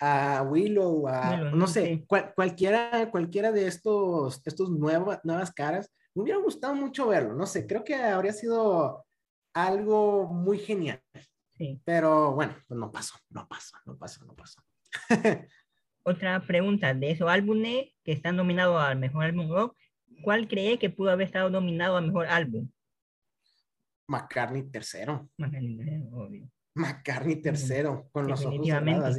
a 0.00 0.42
Willow, 0.42 1.06
a, 1.08 1.36
no 1.36 1.66
sé, 1.66 2.04
cualquiera, 2.34 3.10
cualquiera 3.10 3.52
de 3.52 3.66
estos, 3.66 4.40
estos 4.46 4.70
nuevas, 4.70 5.20
nuevas 5.24 5.52
caras, 5.52 5.92
me 6.14 6.22
hubiera 6.22 6.40
gustado 6.40 6.74
mucho 6.74 7.08
verlo, 7.08 7.34
no 7.34 7.46
sé, 7.46 7.66
creo 7.66 7.84
que 7.84 7.94
habría 7.94 8.32
sido 8.32 9.04
algo 9.52 10.26
muy 10.26 10.58
genial. 10.58 11.02
Sí. 11.58 11.80
Pero 11.84 12.32
bueno, 12.32 12.56
pues 12.66 12.80
no 12.80 12.90
pasó, 12.90 13.18
no 13.28 13.46
pasó, 13.46 13.76
no 13.84 13.98
pasó, 13.98 14.24
no 14.24 14.34
pasó. 14.34 14.62
Otra 16.02 16.40
pregunta, 16.46 16.94
de 16.94 17.10
esos 17.10 17.28
álbumes 17.28 17.88
que 18.02 18.12
están 18.12 18.36
nominados 18.36 18.82
al 18.82 18.98
mejor 18.98 19.24
álbum 19.24 19.50
rock, 19.50 19.76
¿cuál 20.24 20.48
cree 20.48 20.78
que 20.78 20.88
pudo 20.88 21.10
haber 21.10 21.26
estado 21.26 21.50
nominado 21.50 21.98
al 21.98 22.06
mejor 22.06 22.26
álbum? 22.26 22.70
McCartney 24.10 24.64
tercero. 24.64 25.30
McCartney, 25.38 26.08
obvio. 26.12 26.50
McCartney 26.74 27.36
tercero, 27.36 28.08
con 28.10 28.26
los 28.26 28.44
ojos 28.44 28.66
cerrados. 28.66 29.16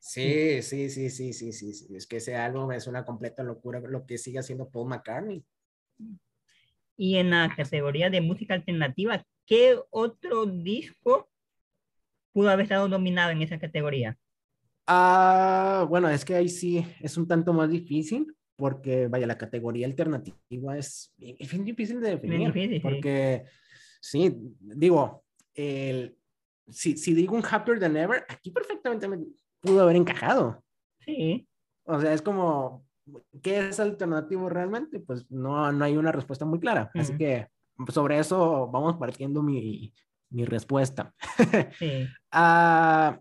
Sí, 0.00 0.60
sí, 0.60 0.90
sí, 0.90 1.08
sí, 1.08 1.32
sí, 1.32 1.52
sí, 1.52 1.72
sí. 1.72 1.96
Es 1.96 2.06
que 2.06 2.18
ese 2.18 2.36
álbum 2.36 2.70
es 2.72 2.86
una 2.86 3.06
completa 3.06 3.42
locura 3.42 3.80
lo 3.80 4.04
que 4.04 4.18
sigue 4.18 4.38
haciendo 4.38 4.68
Paul 4.68 4.90
McCartney. 4.90 5.42
Y 6.96 7.16
en 7.16 7.30
la 7.30 7.52
categoría 7.56 8.10
de 8.10 8.20
música 8.20 8.52
alternativa, 8.52 9.24
¿qué 9.46 9.78
otro 9.90 10.44
disco 10.44 11.30
pudo 12.32 12.50
haber 12.50 12.64
estado 12.64 12.86
nominado 12.86 13.30
en 13.30 13.40
esa 13.40 13.58
categoría? 13.58 14.18
Ah, 14.86 15.86
bueno, 15.88 16.10
es 16.10 16.22
que 16.22 16.34
ahí 16.34 16.50
sí 16.50 16.84
es 17.00 17.16
un 17.16 17.26
tanto 17.26 17.54
más 17.54 17.70
difícil 17.70 18.26
porque, 18.56 19.08
vaya, 19.08 19.26
la 19.26 19.38
categoría 19.38 19.86
alternativa 19.86 20.76
es, 20.76 21.14
es 21.18 21.64
difícil 21.64 22.00
de 22.00 22.10
definir. 22.10 22.52
Difícil, 22.52 22.82
porque, 22.82 23.44
sí, 23.46 23.50
digo, 24.60 25.24
el, 25.54 26.16
si, 26.68 26.96
si 26.96 27.14
digo 27.14 27.36
un 27.36 27.44
Happier 27.48 27.78
Than 27.78 27.96
Ever, 27.96 28.24
aquí 28.28 28.50
perfectamente 28.50 29.08
me, 29.08 29.18
pudo 29.60 29.82
haber 29.82 29.96
encajado. 29.96 30.62
Sí. 31.00 31.48
O 31.84 32.00
sea, 32.00 32.12
es 32.12 32.22
como, 32.22 32.86
¿qué 33.42 33.68
es 33.68 33.80
alternativo 33.80 34.48
realmente? 34.48 35.00
Pues 35.00 35.30
no, 35.30 35.70
no 35.72 35.84
hay 35.84 35.96
una 35.96 36.12
respuesta 36.12 36.44
muy 36.44 36.60
clara. 36.60 36.90
Así 36.94 37.16
que 37.16 37.48
sobre 37.88 38.18
eso 38.18 38.68
vamos 38.68 38.96
partiendo 38.96 39.42
mi, 39.42 39.92
mi 40.30 40.44
respuesta. 40.44 41.14
Sí. 41.78 42.06
Ah, 42.30 43.20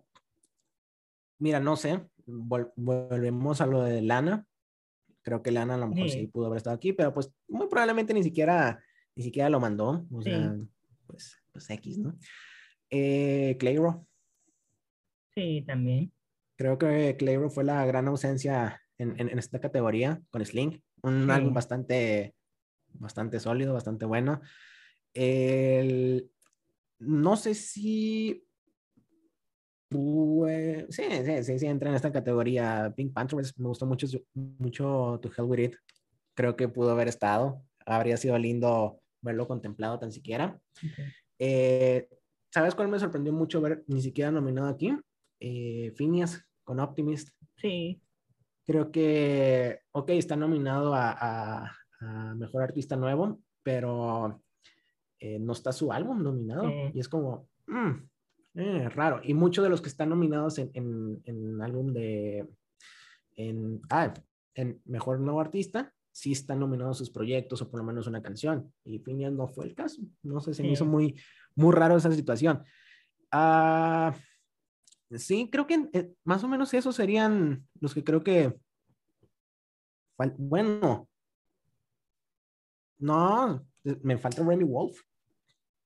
mira, 1.39 1.59
no 1.59 1.75
sé, 1.75 2.05
volvemos 2.25 3.61
a 3.61 3.65
lo 3.65 3.81
de 3.83 4.01
Lana. 4.01 4.45
Creo 5.21 5.41
que 5.41 5.51
Lana 5.51 5.75
a 5.75 5.77
lo 5.77 5.87
mejor 5.87 6.09
sí. 6.09 6.27
pudo 6.27 6.47
haber 6.47 6.57
estado 6.57 6.75
aquí, 6.75 6.93
pero 6.93 7.13
pues 7.13 7.31
muy 7.47 7.67
probablemente 7.67 8.13
ni 8.13 8.23
siquiera, 8.23 8.81
ni 9.15 9.23
siquiera 9.23 9.49
lo 9.49 9.59
mandó. 9.59 10.05
O 10.11 10.21
sea, 10.21 10.55
pues, 11.07 11.37
pues 11.51 11.69
X, 11.69 11.97
¿no? 11.97 12.17
Eh, 12.89 13.55
Clayro. 13.59 14.07
Sí, 15.35 15.63
también. 15.65 16.11
Creo 16.55 16.77
que 16.77 17.15
Clayro 17.17 17.49
fue 17.49 17.63
la 17.63 17.85
gran 17.85 18.07
ausencia 18.07 18.81
en, 18.97 19.19
en, 19.19 19.37
esta 19.39 19.59
categoría 19.59 20.21
con 20.29 20.45
Sling. 20.45 20.81
Un 21.01 21.29
álbum 21.29 21.53
bastante, 21.53 22.35
bastante 22.93 23.39
sólido, 23.39 23.73
bastante 23.73 24.05
bueno. 24.05 24.41
El, 25.13 26.31
no 26.99 27.35
sé 27.35 27.53
si. 27.53 28.45
Pues, 29.89 30.87
sí, 30.89 31.03
sí, 31.23 31.43
sí, 31.43 31.59
sí, 31.59 31.65
entra 31.67 31.89
en 31.89 31.95
esta 31.95 32.11
categoría. 32.11 32.93
Pink 32.95 33.13
Panthers 33.13 33.57
me 33.59 33.67
gustó 33.67 33.85
mucho, 33.85 34.07
mucho 34.33 35.19
To 35.21 35.31
Hell 35.35 35.45
With 35.45 35.59
It. 35.59 35.75
Creo 36.35 36.55
que 36.55 36.67
pudo 36.67 36.91
haber 36.91 37.07
estado. 37.07 37.61
Habría 37.85 38.17
sido 38.17 38.37
lindo 38.37 39.02
verlo 39.23 39.47
contemplado 39.47 39.97
tan 39.97 40.11
siquiera. 40.11 40.59
Eh, 41.39 42.07
¿Sabes 42.53 42.75
cuál 42.75 42.89
me 42.89 42.99
sorprendió 42.99 43.33
mucho 43.33 43.61
ver 43.61 43.83
ni 43.87 44.01
siquiera 44.01 44.29
nominado 44.29 44.67
aquí? 44.67 44.95
eh, 45.43 45.91
Phineas 45.95 46.41
con 46.63 46.79
Optimist. 46.79 47.29
Sí. 47.57 48.01
Creo 48.65 48.91
que, 48.91 49.81
ok, 49.91 50.09
está 50.11 50.35
nominado 50.35 50.93
a, 50.95 51.71
Mejor 52.35 52.63
Artista 52.63 52.97
Nuevo, 52.97 53.39
pero 53.61 54.41
eh, 55.19 55.39
no 55.39 55.53
está 55.53 55.71
su 55.71 55.91
álbum 55.93 56.21
nominado. 56.21 56.69
Y 56.93 56.99
es 56.99 57.07
como, 57.07 57.47
mm, 57.67 57.91
eh, 58.55 58.89
raro. 58.89 59.21
Y 59.23 59.33
muchos 59.33 59.63
de 59.63 59.69
los 59.69 59.81
que 59.81 59.87
están 59.87 60.09
nominados 60.09 60.57
en, 60.57 60.71
en, 61.23 61.61
álbum 61.61 61.93
de, 61.93 62.45
en, 63.37 63.81
ah, 63.89 64.13
en 64.53 64.81
Mejor 64.83 65.21
Nuevo 65.21 65.39
Artista, 65.39 65.93
sí 66.13 66.31
están 66.31 66.59
nominados 66.59 66.97
sus 66.97 67.09
proyectos 67.09 67.61
o 67.61 67.69
por 67.69 67.81
lo 67.81 67.85
menos 67.85 68.07
una 68.07 68.21
canción. 68.21 68.71
Y 68.85 68.99
Phineas 68.99 69.33
no 69.33 69.49
fue 69.49 69.65
el 69.65 69.75
caso. 69.75 70.01
No 70.21 70.39
sé, 70.39 70.53
se 70.53 70.63
me 70.63 70.71
hizo 70.71 70.85
muy, 70.85 71.19
muy 71.55 71.73
raro 71.73 71.97
esa 71.97 72.11
situación. 72.13 72.63
Ah... 73.29 74.15
Sí, 75.17 75.49
creo 75.51 75.67
que 75.67 75.89
eh, 75.93 76.11
más 76.23 76.43
o 76.43 76.47
menos 76.47 76.73
esos 76.73 76.95
serían 76.95 77.67
los 77.79 77.93
que 77.93 78.03
creo 78.03 78.23
que. 78.23 78.55
Bueno. 80.37 81.07
No, 82.99 83.65
me 84.01 84.17
falta 84.17 84.43
Remy 84.43 84.63
Wolf. 84.63 85.01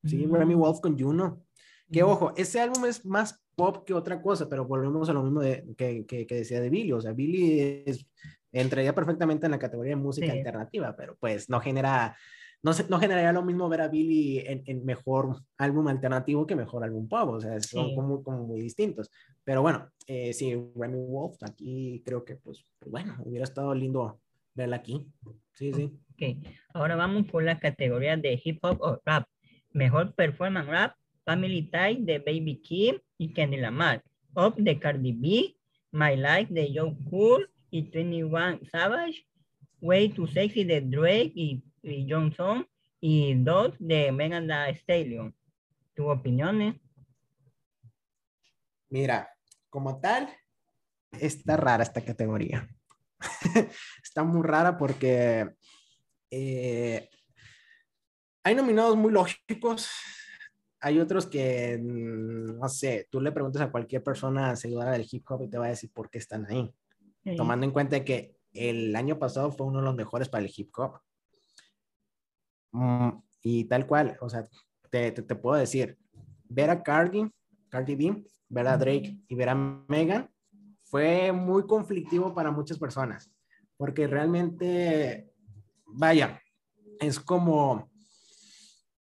Sí, 0.04 0.26
Remy 0.26 0.56
mm. 0.56 0.60
Wolf 0.60 0.80
con 0.80 0.98
Juno. 0.98 1.44
Que 1.92 2.04
ojo, 2.04 2.34
ese 2.36 2.60
álbum 2.60 2.86
es 2.86 3.06
más 3.06 3.42
pop 3.56 3.86
que 3.86 3.94
otra 3.94 4.22
cosa, 4.22 4.48
pero 4.48 4.66
volvemos 4.66 5.10
a 5.10 5.14
lo 5.14 5.24
mismo 5.24 5.42
de, 5.42 5.66
que, 5.78 6.06
que, 6.06 6.26
decía 6.36 6.62
de 6.62 6.70
Billy. 6.70 6.92
O 6.92 7.02
sea, 7.02 7.14
Billy 7.14 7.84
es, 7.86 8.06
entraría 8.52 8.94
perfectamente 8.94 9.46
en 9.46 9.52
la 9.52 9.60
categoría 9.60 9.96
de 9.96 10.02
música 10.02 10.32
alternativa, 10.32 10.96
pero 10.96 11.16
pues 11.20 11.50
no 11.50 11.60
genera 11.60 12.16
no, 12.64 12.72
no 12.90 13.00
generaría 13.00 13.32
lo 13.32 13.44
mismo 13.44 13.70
ver 13.70 13.82
a 13.82 13.88
Billy 13.88 14.40
en, 14.40 14.86
mejor 14.86 15.42
álbum 15.58 15.88
alternativo 15.88 16.48
que 16.48 16.56
mejor 16.56 16.84
álbum 16.84 17.08
pop, 17.08 17.30
o 17.30 17.40
sea, 17.40 17.60
son 17.62 17.94
como, 17.96 18.22
muy 18.46 18.62
distintos. 18.62 19.12
Pero 19.44 19.62
bueno, 19.62 19.90
eh, 20.08 20.34
sí, 20.34 20.56
Remy 20.76 20.98
Wolf, 20.98 21.38
aquí 21.44 22.02
creo 22.06 22.26
que, 22.26 22.36
pues, 22.36 22.66
pues, 22.80 22.92
bueno, 22.92 23.16
hubiera 23.24 23.44
estado 23.44 23.74
lindo 23.76 24.20
verla 24.56 24.78
aquí. 24.78 25.08
Sí, 25.54 25.72
sí. 25.74 25.92
Ok, 26.14 26.48
ahora 26.74 26.96
vamos 26.96 27.28
por 27.28 27.44
la 27.44 27.60
categoría 27.60 28.18
de 28.18 28.42
hip 28.44 28.60
hop 28.64 28.82
o 28.82 29.02
rap. 29.06 29.28
Mejor 29.72 30.16
performance 30.16 30.68
rap, 30.68 30.96
Family 31.26 31.70
Tie 31.70 32.00
de 32.00 32.20
Baby 32.20 32.60
Kim 32.64 33.00
y 33.18 33.34
Kenny 33.34 33.58
Lamar. 33.58 34.04
Up 34.36 34.56
de 34.58 34.80
Cardi 34.80 35.14
B, 35.14 35.56
My 35.92 36.16
Life 36.16 36.54
de 36.54 36.72
Joe 36.74 36.96
Cool 37.10 37.50
y 37.70 37.90
21 37.90 38.60
Savage, 38.72 39.28
Way 39.82 40.10
Too 40.10 40.28
Sexy 40.28 40.64
de 40.64 40.82
Drake 40.82 41.32
y 41.36 41.64
Johnson 42.10 42.68
y 43.00 43.36
dos 43.36 43.76
de 43.80 44.12
Megan 44.12 44.48
Thee 44.48 44.76
Stallion. 44.76 45.36
¿Tu 45.94 46.10
opiniones? 46.10 46.76
Mira, 48.90 49.30
como 49.70 50.00
tal, 50.00 50.30
está 51.12 51.58
rara 51.58 51.84
esta 51.84 52.02
categoría. 52.02 52.68
está 54.04 54.24
muy 54.24 54.46
rara 54.46 54.78
porque 54.78 55.50
eh, 56.32 57.10
hay 58.44 58.56
nominados 58.56 58.96
muy 58.96 59.12
lógicos. 59.12 59.90
Hay 60.80 61.00
otros 61.00 61.26
que, 61.26 61.78
mm, 61.78 62.60
no 62.60 62.70
sé, 62.70 63.08
tú 63.10 63.20
le 63.20 63.32
preguntas 63.32 63.62
a 63.62 63.72
cualquier 63.72 64.04
persona 64.04 64.56
seguidora 64.56 64.92
del 64.92 65.08
hip 65.10 65.30
hop 65.30 65.44
y 65.44 65.50
te 65.50 65.58
va 65.58 65.66
a 65.66 65.70
decir 65.70 65.92
por 65.92 66.10
qué 66.10 66.20
están 66.20 66.46
ahí. 66.46 66.74
Tomando 67.36 67.66
en 67.66 67.72
cuenta 67.72 68.06
que 68.06 68.38
el 68.54 68.96
año 68.96 69.20
pasado 69.20 69.52
fue 69.52 69.68
uno 69.68 69.80
de 69.80 69.86
los 69.86 69.96
mejores 69.96 70.30
para 70.30 70.46
el 70.46 70.54
hip 70.56 70.72
hop. 70.78 71.00
Mm, 72.72 73.10
y 73.42 73.66
tal 73.66 73.88
cual, 73.88 74.18
o 74.22 74.30
sea, 74.30 74.48
te, 74.90 75.12
te, 75.12 75.36
puedo 75.36 75.58
decir, 75.58 75.98
ver 76.50 76.70
a 76.70 76.84
Cardi, 76.84 77.30
Cardi 77.70 77.96
B, 77.96 78.24
ver 78.50 78.68
a 78.68 78.78
Drake 78.78 79.20
y 79.28 79.36
ver 79.36 79.50
a 79.50 79.56
Megan 79.56 80.30
fue 80.84 81.32
muy 81.32 81.66
conflictivo 81.66 82.34
para 82.34 82.52
muchas 82.52 82.78
personas, 82.78 83.32
porque 83.78 84.08
realmente, 84.08 85.32
vaya, 85.86 86.42
es 87.00 87.20
como, 87.20 87.90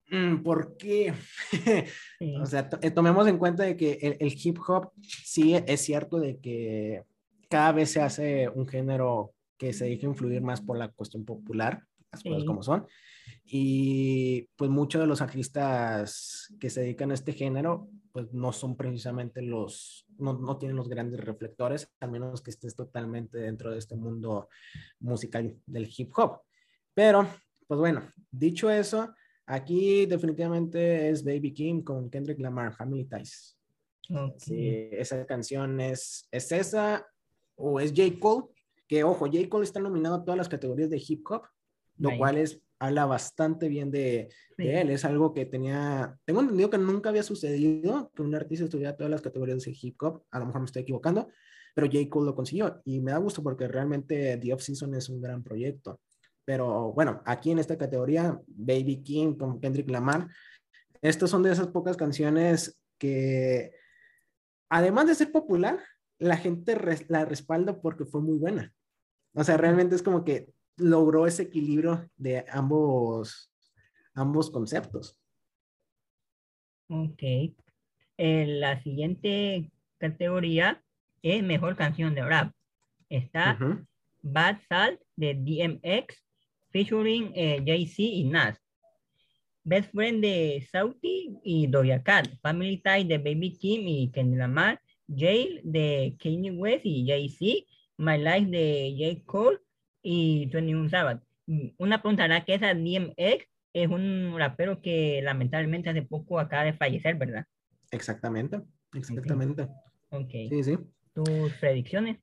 mm, 0.09 0.43
¿por 0.43 0.77
qué? 0.77 1.13
o 2.41 2.45
sea, 2.45 2.69
eh, 2.81 2.91
tomemos 2.91 3.27
en 3.27 3.37
cuenta 3.37 3.63
de 3.63 3.75
que 3.75 3.93
el, 4.01 4.17
el, 4.19 4.33
hip 4.35 4.59
hop 4.67 4.91
sí 5.01 5.55
es 5.55 5.81
cierto 5.81 6.19
de 6.19 6.39
que 6.39 7.03
cada 7.51 7.73
vez 7.73 7.91
se 7.91 8.01
hace 8.01 8.47
un 8.47 8.65
género 8.65 9.33
que 9.57 9.73
se 9.73 9.85
deja 9.85 10.07
influir 10.07 10.41
más 10.41 10.61
por 10.61 10.77
la 10.77 10.87
cuestión 10.87 11.25
popular, 11.25 11.83
las 12.09 12.23
cosas 12.23 12.45
como 12.45 12.63
son. 12.63 12.87
Y 13.43 14.47
pues 14.55 14.71
muchos 14.71 15.01
de 15.01 15.07
los 15.07 15.21
artistas 15.21 16.47
que 16.61 16.69
se 16.69 16.81
dedican 16.81 17.11
a 17.11 17.13
este 17.13 17.33
género, 17.33 17.89
pues 18.13 18.31
no 18.33 18.53
son 18.53 18.77
precisamente 18.77 19.41
los, 19.41 20.07
no, 20.17 20.33
no, 20.39 20.57
tienen 20.57 20.77
los 20.77 20.87
grandes 20.87 21.19
reflectores, 21.19 21.93
a 21.99 22.07
menos 22.07 22.41
que 22.41 22.51
estés 22.51 22.73
totalmente 22.73 23.37
dentro 23.37 23.71
de 23.71 23.79
este 23.79 23.97
mundo 23.97 24.47
musical 25.01 25.53
del 25.65 25.89
hip 25.95 26.11
hop. 26.15 26.39
Pero, 26.93 27.27
pues 27.67 27.79
bueno, 27.79 28.01
dicho 28.31 28.69
eso, 28.69 29.13
aquí 29.45 30.05
definitivamente 30.05 31.09
es 31.09 31.23
Baby 31.25 31.53
Kim 31.53 31.83
con 31.83 32.09
Kendrick 32.09 32.39
Lamar, 32.39 32.73
Family 32.73 33.05
Ties. 33.05 33.57
Sí, 34.37 34.89
esa 34.91 35.25
canción 35.25 35.79
es, 35.79 36.27
es 36.31 36.51
esa 36.51 37.05
o 37.61 37.79
es 37.79 37.91
J. 37.95 38.19
Cole, 38.19 38.47
que 38.87 39.03
ojo, 39.03 39.25
J. 39.25 39.47
Cole 39.49 39.63
está 39.63 39.79
nominado 39.79 40.15
a 40.15 40.23
todas 40.23 40.37
las 40.37 40.49
categorías 40.49 40.89
de 40.89 41.01
hip 41.05 41.25
hop, 41.29 41.43
lo 41.97 42.17
cual 42.17 42.37
es 42.37 42.61
habla 42.81 43.05
bastante 43.05 43.69
bien 43.69 43.91
de, 43.91 44.29
él. 44.57 44.89
Es 44.89 45.05
algo 45.05 45.33
que 45.33 45.45
tenía, 45.45 46.17
tengo 46.25 46.41
entendido 46.41 46.71
que 46.71 46.79
nunca 46.79 47.09
había 47.09 47.21
sucedido 47.21 48.11
que 48.15 48.23
un 48.23 48.33
artista 48.33 48.65
estuviera 48.65 48.97
todas 48.97 49.11
las 49.11 49.21
categorías 49.21 49.63
de 49.63 49.77
hip 49.79 50.01
hop. 50.01 50.23
A 50.31 50.39
lo 50.39 50.47
mejor 50.47 50.61
me 50.61 50.65
estoy 50.65 50.81
equivocando, 50.81 51.29
pero 51.75 51.85
J. 51.85 52.09
Cole 52.09 52.25
lo 52.25 52.35
consiguió 52.35 52.81
y 52.83 52.99
me 52.99 53.11
da 53.11 53.19
gusto 53.19 53.43
porque 53.43 53.67
realmente 53.67 54.35
The 54.37 54.53
Off 54.53 54.63
Season 54.63 54.95
es 54.95 55.09
un 55.09 55.21
gran 55.21 55.43
proyecto. 55.43 56.01
Pero 56.43 56.91
bueno, 56.93 57.21
aquí 57.25 57.51
en 57.51 57.59
esta 57.59 57.77
categoría, 57.77 58.41
Baby 58.47 59.03
King 59.03 59.35
con 59.35 59.61
Kendrick 59.61 59.89
Lamar, 59.91 60.27
estas 61.03 61.29
son 61.29 61.43
de 61.43 61.51
esas 61.51 61.67
pocas 61.67 61.95
canciones 61.95 62.81
que, 62.97 63.73
además 64.69 65.05
de 65.05 65.15
ser 65.15 65.31
popular, 65.31 65.79
la 66.21 66.37
gente 66.37 66.77
la 67.07 67.25
respalda 67.25 67.81
porque 67.81 68.05
fue 68.05 68.21
muy 68.21 68.37
buena. 68.37 68.71
O 69.33 69.43
sea, 69.43 69.57
realmente 69.57 69.95
es 69.95 70.03
como 70.03 70.23
que 70.23 70.53
logró 70.77 71.25
ese 71.25 71.43
equilibrio 71.43 72.07
de 72.15 72.45
ambos, 72.49 73.51
ambos 74.13 74.51
conceptos. 74.51 75.19
Ok. 76.87 77.23
Eh, 77.23 78.45
la 78.47 78.81
siguiente 78.83 79.71
categoría 79.97 80.83
es 81.23 81.41
mejor 81.43 81.75
canción 81.75 82.13
de 82.13 82.23
rap. 82.23 82.53
Está 83.09 83.57
Bad 84.21 84.59
Salt 84.69 85.01
de 85.15 85.33
DMX 85.33 86.23
featuring 86.71 87.31
eh, 87.35 87.63
Jay-Z 87.65 88.01
y 88.01 88.25
Nas. 88.25 88.59
Best 89.63 89.91
Friend 89.91 90.21
de 90.21 90.67
Sauti 90.71 91.39
y 91.43 91.65
Doja 91.65 92.03
Cat. 92.03 92.27
Family 92.41 92.77
Tie 92.77 93.05
de 93.05 93.17
Baby 93.17 93.57
Kim 93.57 93.87
y 93.87 94.11
Kendrick 94.11 94.39
Lamar. 94.39 94.79
Jail 95.15 95.61
de 95.63 96.15
Kanye 96.19 96.51
West 96.51 96.85
y 96.85 97.05
Jay-Z. 97.07 97.67
My 97.97 98.17
Life 98.17 98.49
de 98.49 98.95
J. 98.97 99.25
Cole 99.25 99.59
y 100.01 100.47
21 100.47 100.89
Sabbath. 100.89 101.21
Una 101.77 102.01
pregunta, 102.01 102.43
que 102.45 102.55
esa 102.55 102.73
DMX 102.73 103.47
es 103.73 103.87
un 103.89 104.33
rapero 104.37 104.81
que 104.81 105.21
lamentablemente 105.21 105.89
hace 105.89 106.01
poco 106.01 106.39
acaba 106.39 106.63
de 106.63 106.73
fallecer, 106.73 107.15
¿verdad? 107.15 107.45
Exactamente, 107.91 108.61
exactamente. 108.93 109.67
Ok. 110.09 110.31
Sí, 110.49 110.63
sí. 110.63 110.77
¿Tus 111.13 111.53
predicciones? 111.59 112.17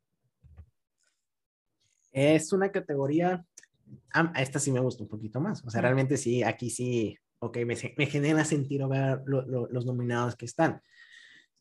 Es 2.11 2.53
una 2.53 2.73
categoría, 2.73 3.45
ah, 4.15 4.33
esta 4.37 4.59
sí 4.59 4.73
me 4.73 4.81
gusta 4.81 5.05
un 5.05 5.09
poquito 5.09 5.41
más, 5.41 5.65
o 5.65 5.71
sea, 5.71 5.83
realmente 5.83 6.17
sí, 6.17 6.43
aquí 6.43 6.71
sí, 6.71 7.17
ok, 7.39 7.59
me, 7.59 7.77
me 7.97 8.07
genera 8.07 8.45
sentido 8.45 8.89
ver 8.89 9.23
los 9.27 9.87
nominados 9.87 10.35
que 10.35 10.47
están. 10.47 10.81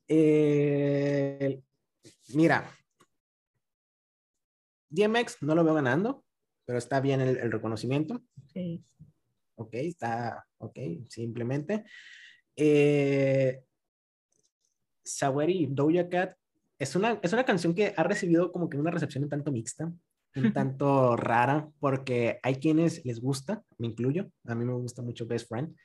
Eh, 0.07 1.61
mira, 2.33 2.69
DMX 4.89 5.41
no 5.41 5.55
lo 5.55 5.63
veo 5.63 5.73
ganando, 5.73 6.23
pero 6.65 6.77
está 6.77 6.99
bien 6.99 7.21
el, 7.21 7.51
reconocimiento. 7.51 8.21
Sí. 8.53 8.83
Ok, 9.55 9.73
está, 9.73 10.45
ok, 10.59 10.79
simplemente. 11.09 11.85
Eh, 12.55 13.63
Saweri 15.03 15.67
Doja 15.69 16.09
Cat 16.09 16.37
es 16.79 16.95
una, 16.95 17.19
es 17.21 17.33
una 17.33 17.45
canción 17.45 17.73
que 17.73 17.93
ha 17.95 18.03
recibido 18.03 18.51
como 18.51 18.69
que 18.69 18.77
una 18.77 18.91
recepción 18.91 19.23
un 19.23 19.29
tanto 19.29 19.51
mixta, 19.51 19.91
un 20.35 20.53
tanto 20.53 21.15
rara, 21.15 21.69
porque 21.79 22.39
hay 22.43 22.55
quienes 22.55 23.03
les 23.05 23.19
gusta, 23.19 23.63
me 23.77 23.87
incluyo, 23.87 24.31
a 24.45 24.55
mí 24.55 24.63
me 24.63 24.73
gusta 24.73 25.01
mucho 25.01 25.25
Best 25.25 25.49
Friend, 25.49 25.75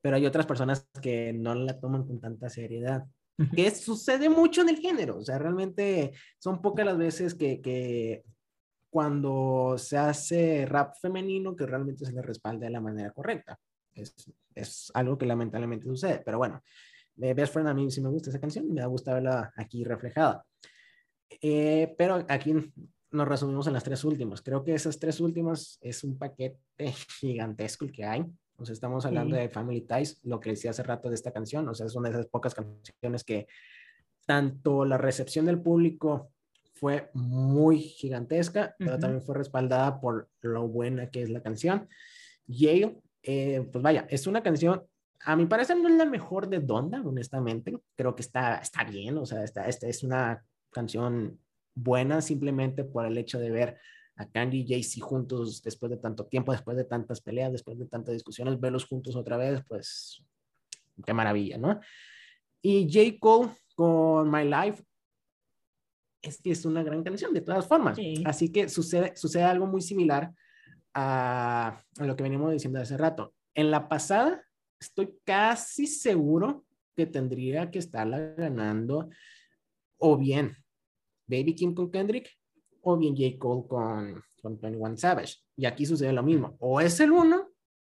pero 0.00 0.16
hay 0.16 0.26
otras 0.26 0.46
personas 0.46 0.88
que 1.00 1.32
no 1.32 1.54
la 1.54 1.78
toman 1.80 2.06
con 2.06 2.20
tanta 2.20 2.50
seriedad 2.50 3.04
que 3.54 3.70
sucede 3.70 4.28
mucho 4.28 4.62
en 4.62 4.70
el 4.70 4.78
género, 4.78 5.18
o 5.18 5.22
sea, 5.22 5.38
realmente 5.38 6.12
son 6.38 6.60
pocas 6.60 6.86
las 6.86 6.98
veces 6.98 7.34
que, 7.34 7.60
que 7.60 8.24
cuando 8.90 9.76
se 9.78 9.96
hace 9.96 10.66
rap 10.66 10.94
femenino 11.00 11.56
que 11.56 11.66
realmente 11.66 12.04
se 12.04 12.12
le 12.12 12.22
respalda 12.22 12.66
de 12.66 12.72
la 12.72 12.80
manera 12.80 13.10
correcta. 13.10 13.58
Es, 13.94 14.14
es 14.54 14.90
algo 14.94 15.18
que 15.18 15.26
lamentablemente 15.26 15.86
sucede, 15.86 16.22
pero 16.24 16.38
bueno, 16.38 16.62
Best 17.14 17.52
Friend 17.52 17.68
a 17.68 17.74
mí 17.74 17.90
sí 17.90 18.00
me 18.00 18.08
gusta 18.08 18.30
esa 18.30 18.40
canción 18.40 18.72
me 18.72 18.84
gusta 18.86 19.14
verla 19.14 19.52
aquí 19.56 19.84
reflejada. 19.84 20.44
Eh, 21.40 21.94
pero 21.96 22.24
aquí 22.28 22.54
nos 23.10 23.28
resumimos 23.28 23.66
en 23.66 23.74
las 23.74 23.84
tres 23.84 24.04
últimas. 24.04 24.42
Creo 24.42 24.64
que 24.64 24.74
esas 24.74 24.98
tres 24.98 25.20
últimas 25.20 25.78
es 25.80 26.04
un 26.04 26.18
paquete 26.18 26.58
gigantesco 27.20 27.84
el 27.84 27.92
que 27.92 28.04
hay. 28.04 28.24
O 28.56 28.64
sea, 28.64 28.72
estamos 28.72 29.04
hablando 29.06 29.36
de 29.36 29.48
Family 29.48 29.82
Ties, 29.82 30.20
lo 30.22 30.38
que 30.40 30.50
decía 30.50 30.70
hace 30.70 30.82
rato 30.82 31.08
de 31.08 31.14
esta 31.14 31.32
canción. 31.32 31.68
O 31.68 31.74
sea, 31.74 31.86
es 31.86 31.94
una 31.94 32.08
de 32.08 32.14
esas 32.14 32.26
pocas 32.26 32.54
canciones 32.54 33.24
que 33.24 33.46
tanto 34.26 34.84
la 34.84 34.98
recepción 34.98 35.46
del 35.46 35.60
público 35.60 36.30
fue 36.74 37.10
muy 37.14 37.78
gigantesca, 37.78 38.74
pero 38.78 38.98
también 38.98 39.22
fue 39.22 39.36
respaldada 39.36 40.00
por 40.00 40.28
lo 40.40 40.66
buena 40.68 41.10
que 41.10 41.22
es 41.22 41.30
la 41.30 41.40
canción. 41.40 41.88
Yale, 42.46 43.00
eh, 43.22 43.68
pues 43.70 43.82
vaya, 43.82 44.06
es 44.10 44.26
una 44.26 44.42
canción, 44.42 44.82
a 45.24 45.36
mi 45.36 45.46
parecer 45.46 45.76
no 45.76 45.88
es 45.88 45.94
la 45.94 46.06
mejor 46.06 46.48
de 46.48 46.58
Donda, 46.58 47.00
honestamente, 47.04 47.72
creo 47.94 48.16
que 48.16 48.22
está, 48.22 48.56
está 48.56 48.82
bien, 48.82 49.16
o 49.16 49.24
sea, 49.24 49.44
esta, 49.44 49.68
esta 49.68 49.86
es 49.86 50.02
una 50.02 50.44
canción 50.70 51.38
buena 51.74 52.20
simplemente 52.20 52.84
por 52.84 53.06
el 53.06 53.16
hecho 53.16 53.38
de 53.38 53.50
ver 53.50 53.78
a 54.16 54.28
Candy 54.28 54.60
y 54.60 54.68
Jay-Z 54.68 55.04
juntos 55.04 55.62
después 55.62 55.90
de 55.90 55.96
tanto 55.96 56.26
tiempo, 56.26 56.52
después 56.52 56.76
de 56.76 56.84
tantas 56.84 57.20
peleas, 57.20 57.52
después 57.52 57.78
de 57.78 57.86
tantas 57.86 58.14
discusiones, 58.14 58.60
verlos 58.60 58.84
juntos 58.84 59.16
otra 59.16 59.36
vez, 59.36 59.62
pues 59.66 60.22
qué 61.04 61.14
maravilla, 61.14 61.58
¿no? 61.58 61.80
Y 62.60 62.86
J. 62.92 63.18
Cole 63.18 63.50
con 63.74 64.30
My 64.30 64.44
Life 64.44 64.84
es 66.22 66.40
que 66.40 66.52
es 66.52 66.64
una 66.64 66.82
gran 66.82 67.02
canción 67.02 67.34
de 67.34 67.40
todas 67.40 67.66
formas. 67.66 67.98
Así 68.24 68.52
que 68.52 68.68
sucede, 68.68 69.16
sucede 69.16 69.42
algo 69.42 69.66
muy 69.66 69.82
similar 69.82 70.32
a, 70.94 71.82
lo 71.98 72.14
que 72.14 72.22
venimos 72.22 72.52
diciendo 72.52 72.80
hace 72.80 72.96
rato. 72.96 73.34
En 73.54 73.70
la 73.70 73.88
pasada, 73.88 74.44
estoy 74.78 75.14
casi 75.24 75.86
seguro 75.86 76.64
que 76.94 77.06
tendría 77.06 77.70
que 77.70 77.78
estarla 77.78 78.18
ganando 78.36 79.08
o 79.98 80.16
bien 80.16 80.56
Baby 81.26 81.54
Kim 81.54 81.74
con 81.74 81.90
Kendrick 81.90 82.30
o 82.82 82.96
bien 82.96 83.16
J. 83.16 83.38
Cole 83.38 83.66
con, 83.68 84.24
con 84.40 84.60
21 84.60 84.96
Savage. 84.96 85.36
Y 85.56 85.66
aquí 85.66 85.86
sucede 85.86 86.12
lo 86.12 86.22
mismo. 86.22 86.56
O 86.60 86.80
es 86.80 86.98
el 87.00 87.12
uno 87.12 87.48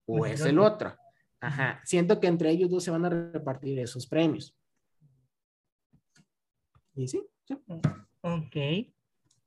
o 0.06 0.26
es 0.26 0.42
el 0.42 0.60
otro. 0.60 0.94
Ajá. 1.40 1.82
Siento 1.86 2.20
que 2.20 2.28
entre 2.28 2.50
ellos 2.50 2.70
dos 2.70 2.84
se 2.84 2.92
van 2.92 3.06
a 3.06 3.10
repartir 3.10 3.80
esos 3.80 4.08
premios. 4.08 4.56
Y 6.96 7.08
sí, 7.08 7.22
sí. 7.46 7.56
Ok. 8.22 8.92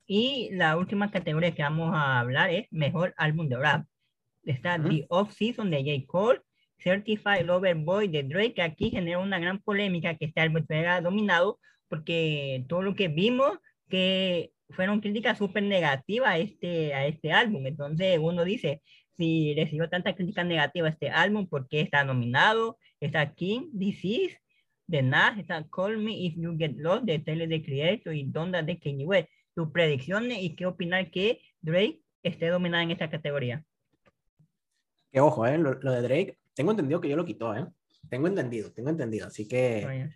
Y 0.07 0.51
la 0.53 0.77
última 0.77 1.11
categoría 1.11 1.55
que 1.55 1.63
vamos 1.63 1.91
a 1.95 2.21
hablar 2.21 2.51
es 2.51 2.67
Mejor 2.71 3.15
Álbum 3.17 3.49
de 3.49 3.57
Rap. 3.57 3.87
Está 4.45 4.83
The 4.83 5.07
Off 5.09 5.35
Season 5.35 5.71
de 5.71 5.79
J. 5.79 6.07
Cole, 6.07 6.41
Certified 6.79 7.45
Lover 7.45 7.77
Boy 7.77 8.09
de 8.09 8.23
Drake, 8.23 8.55
que 8.55 8.63
aquí 8.63 8.91
genera 8.91 9.19
una 9.19 9.39
gran 9.39 9.61
polémica 9.61 10.17
que 10.17 10.27
este 10.27 10.41
álbum 10.41 10.65
ha 10.71 11.01
dominado, 11.01 11.61
porque 11.89 12.65
todo 12.69 12.83
lo 12.83 12.95
que 12.95 13.09
vimos 13.09 13.59
que 13.89 14.53
fueron 14.73 15.01
críticas 15.01 15.39
súper 15.39 15.63
negativas 15.63 16.31
a 16.31 16.39
este, 16.39 16.95
a 16.95 17.07
este 17.07 17.33
álbum. 17.33 17.67
Entonces 17.67 18.19
uno 18.21 18.45
dice, 18.45 18.83
si 19.17 19.55
recibió 19.55 19.89
tanta 19.89 20.15
crítica 20.15 20.45
negativa 20.45 20.89
a 20.89 20.91
este 20.91 21.11
álbum, 21.11 21.47
¿por 21.47 21.69
qué 21.69 21.81
está 21.81 22.05
nominado? 22.05 22.79
Está 23.01 23.35
King, 23.35 23.69
Disease, 23.73 24.39
de 24.87 25.03
Nas, 25.03 25.39
está 25.39 25.67
Call 25.71 25.99
Me 25.99 26.13
If 26.13 26.35
You 26.37 26.57
Get 26.59 26.75
Lost 26.77 27.05
de 27.05 27.19
Taylor 27.19 27.49
the 27.49 27.63
Creator 27.63 28.15
y 28.15 28.25
Donda 28.25 28.63
de 28.63 28.79
Kanye 28.79 29.07
West. 29.07 29.29
Tus 29.55 29.71
predicciones 29.71 30.39
y 30.43 30.57
qué 30.57 30.67
opinar 30.67 31.11
que 31.11 31.41
Drake 31.61 32.01
esté 32.23 32.49
dominada 32.49 32.83
en 32.83 32.91
esta 32.91 33.11
categoría. 33.11 33.65
Que 35.11 35.21
ojo, 35.21 35.47
eh, 35.47 35.59
lo, 35.59 35.75
de 35.75 36.03
Drake, 36.03 36.39
tengo 36.55 36.71
entendido 36.71 37.01
que 37.01 37.09
yo 37.09 37.17
lo 37.17 37.25
quitó, 37.25 37.55
¿eh? 37.55 37.67
Tengo 38.09 38.27
entendido, 38.27 38.73
tengo 38.73 38.89
entendido. 38.91 39.27
Así 39.27 39.47
que 39.47 40.09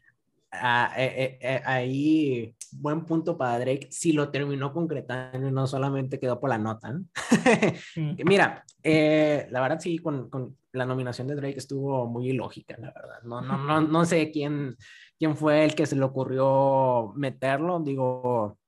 ah, 0.52 0.92
eh, 0.96 1.38
eh, 1.40 1.62
ahí, 1.64 2.54
buen 2.72 3.04
punto 3.04 3.36
para 3.36 3.58
Drake. 3.58 3.88
Si 3.90 4.12
lo 4.12 4.30
terminó 4.30 4.72
concretando 4.72 5.48
y 5.48 5.52
no 5.52 5.66
solamente 5.66 6.18
quedó 6.18 6.40
por 6.40 6.50
la 6.50 6.58
nota. 6.58 6.98
Mira, 8.24 8.64
la 8.82 9.60
verdad 9.60 9.80
sí, 9.80 9.98
con, 9.98 10.30
con 10.30 10.56
la 10.72 10.86
nominación 10.86 11.26
de 11.26 11.36
Drake 11.36 11.58
estuvo 11.58 12.06
muy 12.06 12.30
ilógica, 12.30 12.76
la 12.78 12.92
verdad. 12.92 13.22
No, 13.24 13.40
no, 13.40 13.58
no, 13.58 13.80
no 13.80 14.04
sé 14.04 14.30
quién, 14.30 14.76
quién 15.18 15.36
fue 15.36 15.64
el 15.64 15.74
que 15.74 15.86
se 15.86 15.96
le 15.96 16.02
ocurrió 16.02 17.12
meterlo. 17.16 17.80
Digo, 17.80 18.58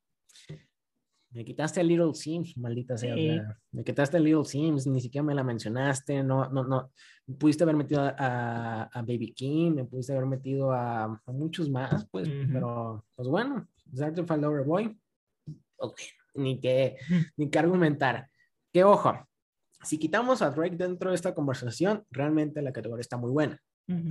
me 1.30 1.44
quitaste 1.44 1.80
el 1.80 1.88
Little 1.88 2.14
Sims, 2.14 2.56
maldita 2.56 2.96
sea. 2.96 3.14
me 3.72 3.84
quitaste 3.84 4.16
el 4.16 4.24
Little 4.24 4.44
Sims, 4.44 4.86
ni 4.86 5.00
siquiera 5.00 5.24
me 5.24 5.34
la 5.34 5.44
mencionaste, 5.44 6.22
no, 6.22 6.48
no, 6.48 6.64
no. 6.64 6.90
Pudiste 7.36 7.64
haber 7.64 7.76
metido 7.76 8.00
a, 8.00 8.84
a, 8.84 9.02
Baby 9.02 9.32
King, 9.34 9.72
me 9.72 9.84
pudiste 9.84 10.12
haber 10.12 10.26
metido 10.26 10.72
a, 10.72 11.04
a 11.04 11.32
muchos 11.32 11.68
más, 11.68 12.06
pues, 12.10 12.28
pero, 12.50 13.04
pues 13.14 13.28
bueno, 13.28 13.68
Zartef 13.94 14.30
Lover 14.30 14.64
Boy, 14.64 14.98
ni 16.34 16.58
que, 16.58 16.96
ni 17.36 17.50
que 17.50 17.58
argumentar. 17.58 18.28
Que 18.72 18.84
ojo, 18.84 19.12
si 19.82 19.98
quitamos 19.98 20.42
a 20.42 20.50
Drake 20.50 20.76
dentro 20.76 21.10
de 21.10 21.16
esta 21.16 21.34
conversación, 21.34 22.04
realmente 22.10 22.62
la 22.62 22.72
categoría 22.72 23.02
está 23.02 23.16
muy 23.16 23.30
buena. 23.30 23.60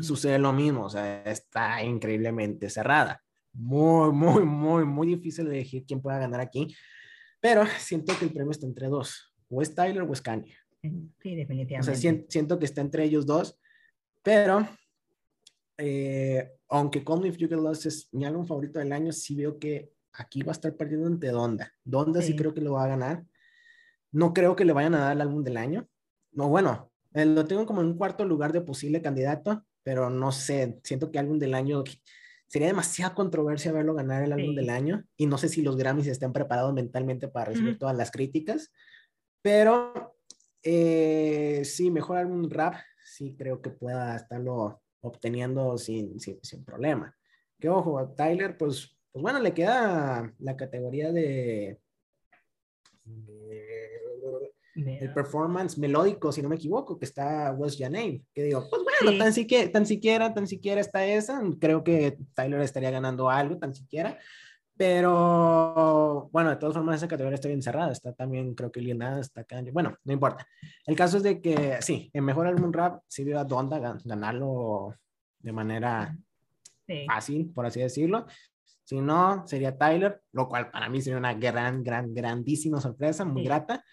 Sucede 0.02 0.40
lo 0.40 0.54
mismo, 0.54 0.86
o 0.86 0.90
sea, 0.90 1.22
está 1.24 1.84
increíblemente 1.84 2.68
cerrada. 2.70 3.22
Muy, 3.54 4.12
muy, 4.12 4.44
muy, 4.44 4.86
muy 4.86 5.08
difícil 5.08 5.46
de 5.46 5.52
elegir 5.52 5.86
quién 5.86 6.02
pueda 6.02 6.18
ganar 6.18 6.40
aquí. 6.40 6.76
Pero 7.40 7.64
siento 7.80 8.18
que 8.18 8.26
el 8.26 8.34
premio 8.34 8.52
está 8.52 8.66
entre 8.66 8.88
dos, 8.88 9.36
o 9.50 9.62
es 9.62 9.74
Tyler 9.76 10.02
o 10.02 10.14
es 10.14 10.22
Kanye. 10.22 10.56
Sí, 10.82 11.36
definitivamente. 11.36 11.92
O 11.92 11.96
sea, 11.96 12.24
siento 12.30 12.60
que 12.60 12.66
está 12.66 12.82
entre 12.82 13.04
ellos 13.04 13.26
dos, 13.26 13.60
pero 14.24 14.68
eh, 15.78 16.52
aunque 16.70 17.04
Call 17.04 17.22
Me 17.22 17.28
If 17.30 17.38
You 17.38 17.48
Get 17.48 17.60
Lost 17.60 17.86
es 17.86 18.10
mi 18.12 18.26
álbum 18.26 18.46
favorito 18.46 18.80
del 18.80 18.92
año, 18.92 19.12
sí 19.12 19.36
veo 19.36 19.60
que 19.60 19.92
aquí 20.14 20.42
va 20.42 20.52
a 20.52 20.54
estar 20.54 20.76
perdiendo 20.76 21.08
ante 21.08 21.28
Donda. 21.30 21.74
Donda 21.84 22.22
sí. 22.22 22.36
creo 22.36 22.54
que 22.54 22.62
lo 22.62 22.74
va 22.74 22.86
a 22.86 22.90
ganar. 22.90 23.26
No 24.12 24.34
creo 24.34 24.56
que 24.56 24.66
le 24.66 24.74
vayan 24.74 24.96
a 24.96 25.00
dar 25.00 25.14
el 25.14 25.22
álbum 25.22 25.44
del 25.44 25.58
año. 25.58 25.88
No, 26.32 26.50
bueno, 26.50 26.92
eh, 27.14 27.26
lo 27.26 27.46
tengo 27.46 27.66
como 27.66 27.82
en 27.82 27.88
un 27.88 27.98
cuarto 27.98 28.26
lugar 28.26 28.52
de 28.52 28.62
posible 28.62 29.02
candidato, 29.02 29.66
pero 29.84 30.10
no 30.10 30.32
sé, 30.32 30.80
siento 30.84 31.12
que 31.12 31.20
álbum 31.20 31.40
del 31.40 31.54
año 31.54 31.84
sería 32.48 32.68
demasiada 32.68 33.14
controversia 33.14 33.72
verlo 33.72 33.94
ganar 33.94 34.24
el 34.24 34.34
álbum 34.34 34.56
del 34.56 34.70
año 34.70 35.04
y 35.18 35.26
no 35.26 35.38
sé 35.38 35.50
si 35.50 35.62
los 35.62 35.76
Grammys 35.76 36.08
estén 36.08 36.32
preparados 36.32 36.74
mentalmente 36.74 37.28
para 37.28 37.52
recibir 37.52 37.78
todas 37.78 37.96
las 37.96 38.10
críticas, 38.10 38.72
pero 39.42 40.17
eh, 40.70 41.64
sí, 41.64 41.90
mejor 41.90 42.18
álbum 42.18 42.50
rap, 42.50 42.76
sí 43.06 43.36
creo 43.38 43.62
que 43.62 43.70
pueda 43.70 44.16
estarlo 44.18 44.82
obteniendo 45.00 45.78
sin, 45.78 46.20
sin, 46.20 46.40
sin 46.44 46.66
problema. 46.66 47.16
Que 47.58 47.70
ojo, 47.70 47.98
a 47.98 48.14
Tyler, 48.14 48.58
pues, 48.58 48.98
pues 49.12 49.24
bueno, 49.24 49.40
le 49.40 49.54
queda 49.54 50.34
la 50.40 50.58
categoría 50.58 51.12
de 51.14 51.80
el 54.76 55.14
performance 55.14 55.78
melódico, 55.78 56.32
si 56.32 56.42
no 56.42 56.50
me 56.50 56.56
equivoco, 56.56 57.00
que 57.00 57.06
está 57.06 57.52
West 57.54 57.80
Janine, 57.80 58.24
que 58.34 58.44
digo, 58.44 58.68
pues 58.70 58.84
bueno, 58.84 59.18
tan, 59.18 59.34
siquiera, 59.34 59.72
tan 59.72 59.86
siquiera, 59.86 60.34
tan 60.34 60.48
siquiera 60.48 60.82
está 60.82 61.06
esa, 61.06 61.42
creo 61.60 61.84
que 61.84 62.18
Tyler 62.36 62.62
estaría 62.62 62.92
ganando 62.92 63.30
algo, 63.30 63.58
tan 63.58 63.74
siquiera, 63.74 64.20
pero 64.78 66.30
bueno, 66.32 66.52
de 66.52 66.56
todas 66.58 66.76
formas 66.76 66.98
esa 66.98 67.08
categoría 67.08 67.36
está 67.36 67.48
bien 67.48 67.62
cerrada, 67.62 67.92
está 67.92 68.14
también, 68.14 68.54
creo 68.54 68.72
que 68.72 68.82
Lil 68.82 69.02
está 69.20 69.44
Kanye, 69.44 69.72
bueno, 69.72 69.98
no 70.04 70.14
importa. 70.14 70.48
El 70.86 70.96
caso 70.96 71.18
es 71.18 71.24
de 71.24 71.42
que 71.42 71.78
sí, 71.82 72.10
en 72.14 72.24
Mejor 72.24 72.48
Álbum 72.48 72.72
Rap 72.72 73.02
sí 73.08 73.24
vio 73.24 73.40
a 73.40 73.44
Donda 73.44 73.80
ganarlo 73.80 74.96
de 75.40 75.52
manera 75.52 76.16
fácil, 77.08 77.52
por 77.54 77.66
así 77.66 77.80
decirlo. 77.80 78.28
Si 78.84 79.02
no, 79.02 79.46
sería 79.46 79.78
Tyler, 79.78 80.22
lo 80.32 80.48
cual 80.48 80.72
para 80.72 80.88
mí 80.88 81.02
sería 81.02 81.18
una 81.18 81.34
gran, 81.34 81.84
gran, 81.84 82.14
grandísima 82.14 82.80
sorpresa, 82.80 83.26
muy 83.26 83.44
grata. 83.44 83.84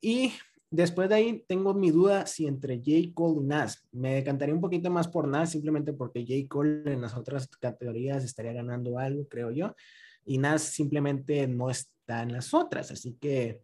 Y 0.00 0.32
después 0.76 1.08
de 1.08 1.14
ahí 1.16 1.44
tengo 1.48 1.74
mi 1.74 1.90
duda 1.90 2.26
si 2.26 2.46
entre 2.46 2.76
J. 2.76 3.12
Cole 3.14 3.40
y 3.40 3.44
Nas. 3.44 3.84
Me 3.92 4.14
decantaría 4.14 4.54
un 4.54 4.60
poquito 4.60 4.90
más 4.90 5.08
por 5.08 5.26
Nas 5.26 5.50
simplemente 5.50 5.92
porque 5.92 6.24
J. 6.26 6.46
Cole 6.48 6.92
en 6.92 7.00
las 7.00 7.16
otras 7.16 7.48
categorías 7.48 8.24
estaría 8.24 8.52
ganando 8.52 8.98
algo, 8.98 9.26
creo 9.28 9.50
yo. 9.50 9.74
Y 10.24 10.38
Nas 10.38 10.62
simplemente 10.62 11.46
no 11.48 11.70
está 11.70 12.22
en 12.22 12.32
las 12.32 12.54
otras. 12.54 12.90
Así 12.90 13.16
que 13.20 13.62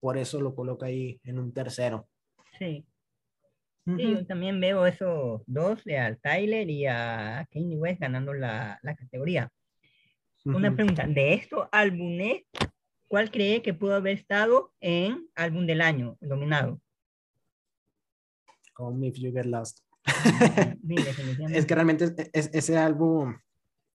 por 0.00 0.16
eso 0.18 0.40
lo 0.40 0.54
coloco 0.54 0.84
ahí 0.84 1.20
en 1.24 1.38
un 1.38 1.52
tercero. 1.52 2.08
Sí. 2.58 2.84
Sí, 3.84 4.14
yo 4.14 4.26
también 4.26 4.58
veo 4.58 4.84
esos 4.84 5.42
dos, 5.46 5.80
a 5.86 6.16
Tyler 6.16 6.68
y 6.68 6.86
a 6.86 7.46
Kanye 7.52 7.76
West 7.76 8.00
ganando 8.00 8.34
la, 8.34 8.80
la 8.82 8.96
categoría. 8.96 9.48
Una 10.44 10.74
pregunta, 10.74 11.06
de 11.06 11.34
estos 11.34 11.68
álbumes, 11.70 12.42
¿cuál 13.08 13.30
cree 13.30 13.62
que 13.62 13.74
pudo 13.74 13.94
haber 13.94 14.16
estado 14.16 14.72
en 14.80 15.28
álbum 15.34 15.66
del 15.66 15.80
año 15.80 16.16
nominado? 16.20 16.80
Call 18.74 18.94
Me 18.94 19.08
If 19.08 19.16
You 19.16 19.32
Get 19.32 19.46
Lost. 19.46 19.80
es 21.50 21.66
que 21.66 21.74
realmente 21.74 22.30
ese 22.32 22.76
álbum, 22.76 23.36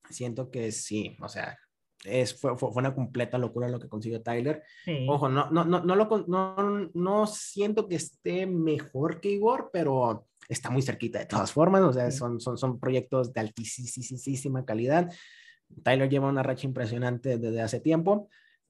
siento 0.08 0.50
que 0.50 0.72
sí, 0.72 1.16
o 1.20 1.28
sea, 1.28 1.58
es, 2.04 2.38
fue, 2.40 2.56
fue, 2.56 2.70
una 2.70 2.94
completa 2.94 3.38
locura 3.38 3.68
lo 3.68 3.80
que 3.80 3.88
consiguió 3.88 4.22
Tyler. 4.22 4.62
Ojo, 5.08 5.28
no, 5.28 5.50
no, 5.50 5.64
no, 5.64 5.80
no, 5.80 5.96
lo, 5.96 6.24
no, 6.28 6.90
no 6.94 7.26
siento 7.26 7.88
que 7.88 7.96
esté 7.96 8.46
mejor 8.46 9.20
que 9.20 9.30
Igor, 9.30 9.70
pero 9.72 10.26
está 10.48 10.70
muy 10.70 10.82
cerquita 10.82 11.18
de 11.18 11.26
todas 11.26 11.52
formas, 11.52 11.82
o 11.82 11.92
sea, 11.92 12.10
son, 12.10 12.40
son, 12.40 12.56
son 12.56 12.78
proyectos 12.78 13.32
de 13.32 13.40
altísima 13.40 14.64
calidad. 14.64 15.12
Tyler 15.82 16.08
lleva 16.08 16.28
una 16.28 16.42
racha 16.42 16.66
impresionante 16.66 17.36
desde 17.36 17.60
hace 17.60 17.80
tiempo. 17.80 18.28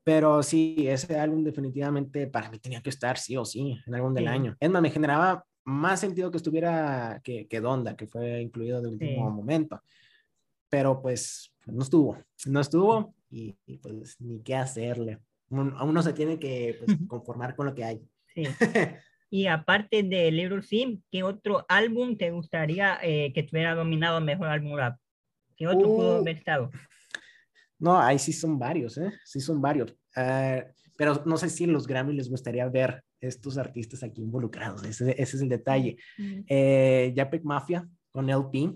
Pero 0.09 0.43
sí, 0.43 0.89
ese 0.89 1.19
álbum 1.19 1.45
definitivamente 1.45 2.27
para 2.29 2.51
mí 2.51 2.59
tenía 2.59 2.81
que 2.81 2.89
estar 2.89 3.19
sí 3.19 3.37
o 3.37 3.45
sí 3.45 3.79
en 3.87 3.95
álbum 3.95 4.15
del 4.15 4.27
año. 4.27 4.57
Es 4.59 4.71
más, 4.71 4.81
me 4.81 4.91
generaba 4.91 5.45
más 5.65 6.01
sentido 6.01 6.31
que 6.31 6.39
estuviera 6.39 7.21
que, 7.23 7.47
que 7.47 7.61
Donda, 7.61 7.95
que 7.95 8.07
fue 8.07 8.41
incluido 8.41 8.81
de 8.81 8.89
último 8.89 9.31
momento. 9.31 9.83
Pero 10.71 11.03
pues 11.03 11.53
no 11.67 11.83
estuvo, 11.83 12.17
no 12.47 12.59
estuvo 12.59 13.15
y, 13.29 13.53
pues 13.83 14.19
ni 14.19 14.41
qué 14.41 14.55
hacerle. 14.57 15.19
Uno, 15.51 15.77
uno 15.85 16.03
se 16.03 16.15
tiene 16.15 16.39
que 16.39 16.79
pues, 16.83 16.97
conformar 17.07 17.55
con 17.55 17.67
lo 17.67 17.75
que 17.75 17.85
hay. 17.85 18.03
Sí. 18.35 18.45
y 19.31 19.47
aparte 19.47 20.05
de 20.05 20.33
Little 20.33 20.63
Sim, 20.63 21.03
¿qué 21.13 21.23
otro 21.23 21.67
álbum 21.69 22.17
te 22.17 22.31
gustaría 22.31 22.99
eh, 23.03 23.31
que 23.35 23.43
tuviera 23.43 23.75
dominado 23.75 24.23
mejor 24.23 24.49
álbum 24.49 24.75
rap? 24.75 24.99
¿Qué 25.55 25.67
otro 25.67 25.87
pudo 25.87 26.17
uh. 26.17 26.21
haber 26.21 26.37
estado? 26.39 26.71
No, 27.79 27.99
ahí 27.99 28.19
sí 28.19 28.33
son 28.33 28.59
varios, 28.59 28.99
¿eh? 28.99 29.13
Sí 29.25 29.41
son 29.41 29.61
varios. 29.61 29.95
Ah, 30.17 30.65
pero 30.97 31.23
no 31.27 31.37
sé 31.37 31.49
si 31.49 31.65
en 31.65 31.73
los 31.73 31.87
Grammy 31.87 32.13
les 32.13 32.29
gustaría 32.29 32.69
ver 32.69 33.05
estos 33.21 33.57
artistas 33.57 34.03
aquí 34.03 34.21
involucrados. 34.21 34.85
Ese, 34.85 35.11
ese 35.13 35.37
es 35.37 35.43
el 35.43 35.49
detalle. 35.49 35.97
Eh, 36.19 37.15
Japek 37.17 37.45
Mafia 37.45 37.89
con 38.11 38.29
LP. 38.29 38.75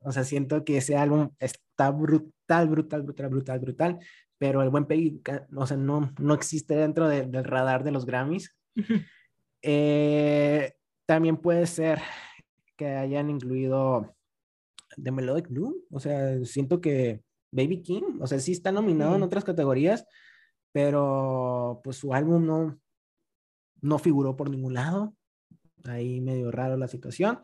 O 0.00 0.12
sea, 0.12 0.24
siento 0.24 0.62
que 0.62 0.76
ese 0.76 0.96
álbum 0.96 1.30
está 1.38 1.90
brutal, 1.90 2.68
brutal, 2.68 3.02
brutal, 3.02 3.28
brutal, 3.28 3.58
brutal. 3.60 3.98
Pero 4.38 4.62
el 4.62 4.68
buen 4.68 4.84
Peggy, 4.84 5.22
o 5.54 5.66
sea, 5.66 5.78
no, 5.78 6.12
no 6.20 6.34
existe 6.34 6.76
dentro 6.76 7.08
del 7.08 7.44
radar 7.44 7.82
de 7.82 7.92
los 7.92 8.04
Grammys. 8.04 8.54
Eh, 9.62 10.74
también 11.06 11.38
puede 11.38 11.66
ser 11.66 12.00
que 12.76 12.86
hayan 12.88 13.30
incluido 13.30 14.14
The 15.02 15.10
Melodic 15.10 15.48
Blue. 15.48 15.82
O 15.90 15.98
sea, 15.98 16.44
siento 16.44 16.80
que 16.80 17.22
Baby 17.56 17.82
King, 17.82 18.18
o 18.20 18.26
sea, 18.26 18.38
sí 18.38 18.52
está 18.52 18.70
nominado 18.70 19.16
en 19.16 19.22
otras 19.22 19.44
categorías, 19.44 20.04
pero 20.72 21.80
pues 21.82 21.96
su 21.96 22.12
álbum 22.12 22.44
no, 22.44 22.78
no 23.80 23.98
figuró 23.98 24.36
por 24.36 24.50
ningún 24.50 24.74
lado. 24.74 25.14
Ahí 25.84 26.20
medio 26.20 26.50
raro 26.50 26.76
la 26.76 26.88
situación. 26.88 27.40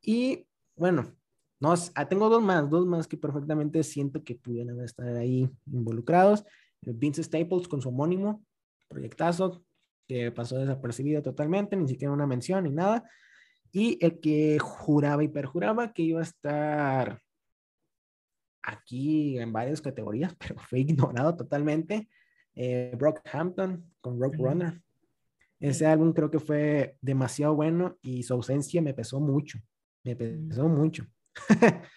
Y 0.00 0.46
bueno, 0.74 1.14
no, 1.60 1.74
ah, 1.94 2.08
tengo 2.08 2.28
dos 2.28 2.42
más, 2.42 2.68
dos 2.68 2.86
más 2.86 3.06
que 3.06 3.16
perfectamente 3.16 3.84
siento 3.84 4.24
que 4.24 4.34
pudieran 4.34 4.80
estar 4.80 5.06
ahí 5.16 5.48
involucrados. 5.70 6.44
Vince 6.80 7.22
Staples 7.22 7.68
con 7.68 7.80
su 7.80 7.90
homónimo, 7.90 8.44
proyectazo, 8.88 9.64
que 10.08 10.32
pasó 10.32 10.58
desapercibido 10.58 11.22
totalmente, 11.22 11.76
ni 11.76 11.86
siquiera 11.86 12.12
una 12.12 12.26
mención 12.26 12.64
ni 12.64 12.70
nada. 12.70 13.08
Y 13.70 14.04
el 14.04 14.18
que 14.18 14.58
juraba 14.58 15.22
y 15.22 15.28
perjuraba 15.28 15.92
que 15.92 16.02
iba 16.02 16.20
a 16.20 16.24
estar 16.24 17.22
aquí 18.62 19.38
en 19.38 19.52
varias 19.52 19.80
categorías, 19.80 20.34
pero 20.38 20.58
fue 20.60 20.80
ignorado 20.80 21.36
totalmente. 21.36 22.08
Eh, 22.54 22.94
Brockhampton 22.98 23.84
con 24.00 24.20
Rock 24.20 24.36
Runner. 24.38 24.80
Ese 25.58 25.86
álbum 25.86 26.12
creo 26.12 26.30
que 26.30 26.40
fue 26.40 26.96
demasiado 27.00 27.54
bueno 27.54 27.96
y 28.02 28.24
su 28.24 28.34
ausencia 28.34 28.82
me 28.82 28.94
pesó 28.94 29.20
mucho. 29.20 29.60
Me 30.02 30.16
pesó 30.16 30.68
mucho. 30.68 31.06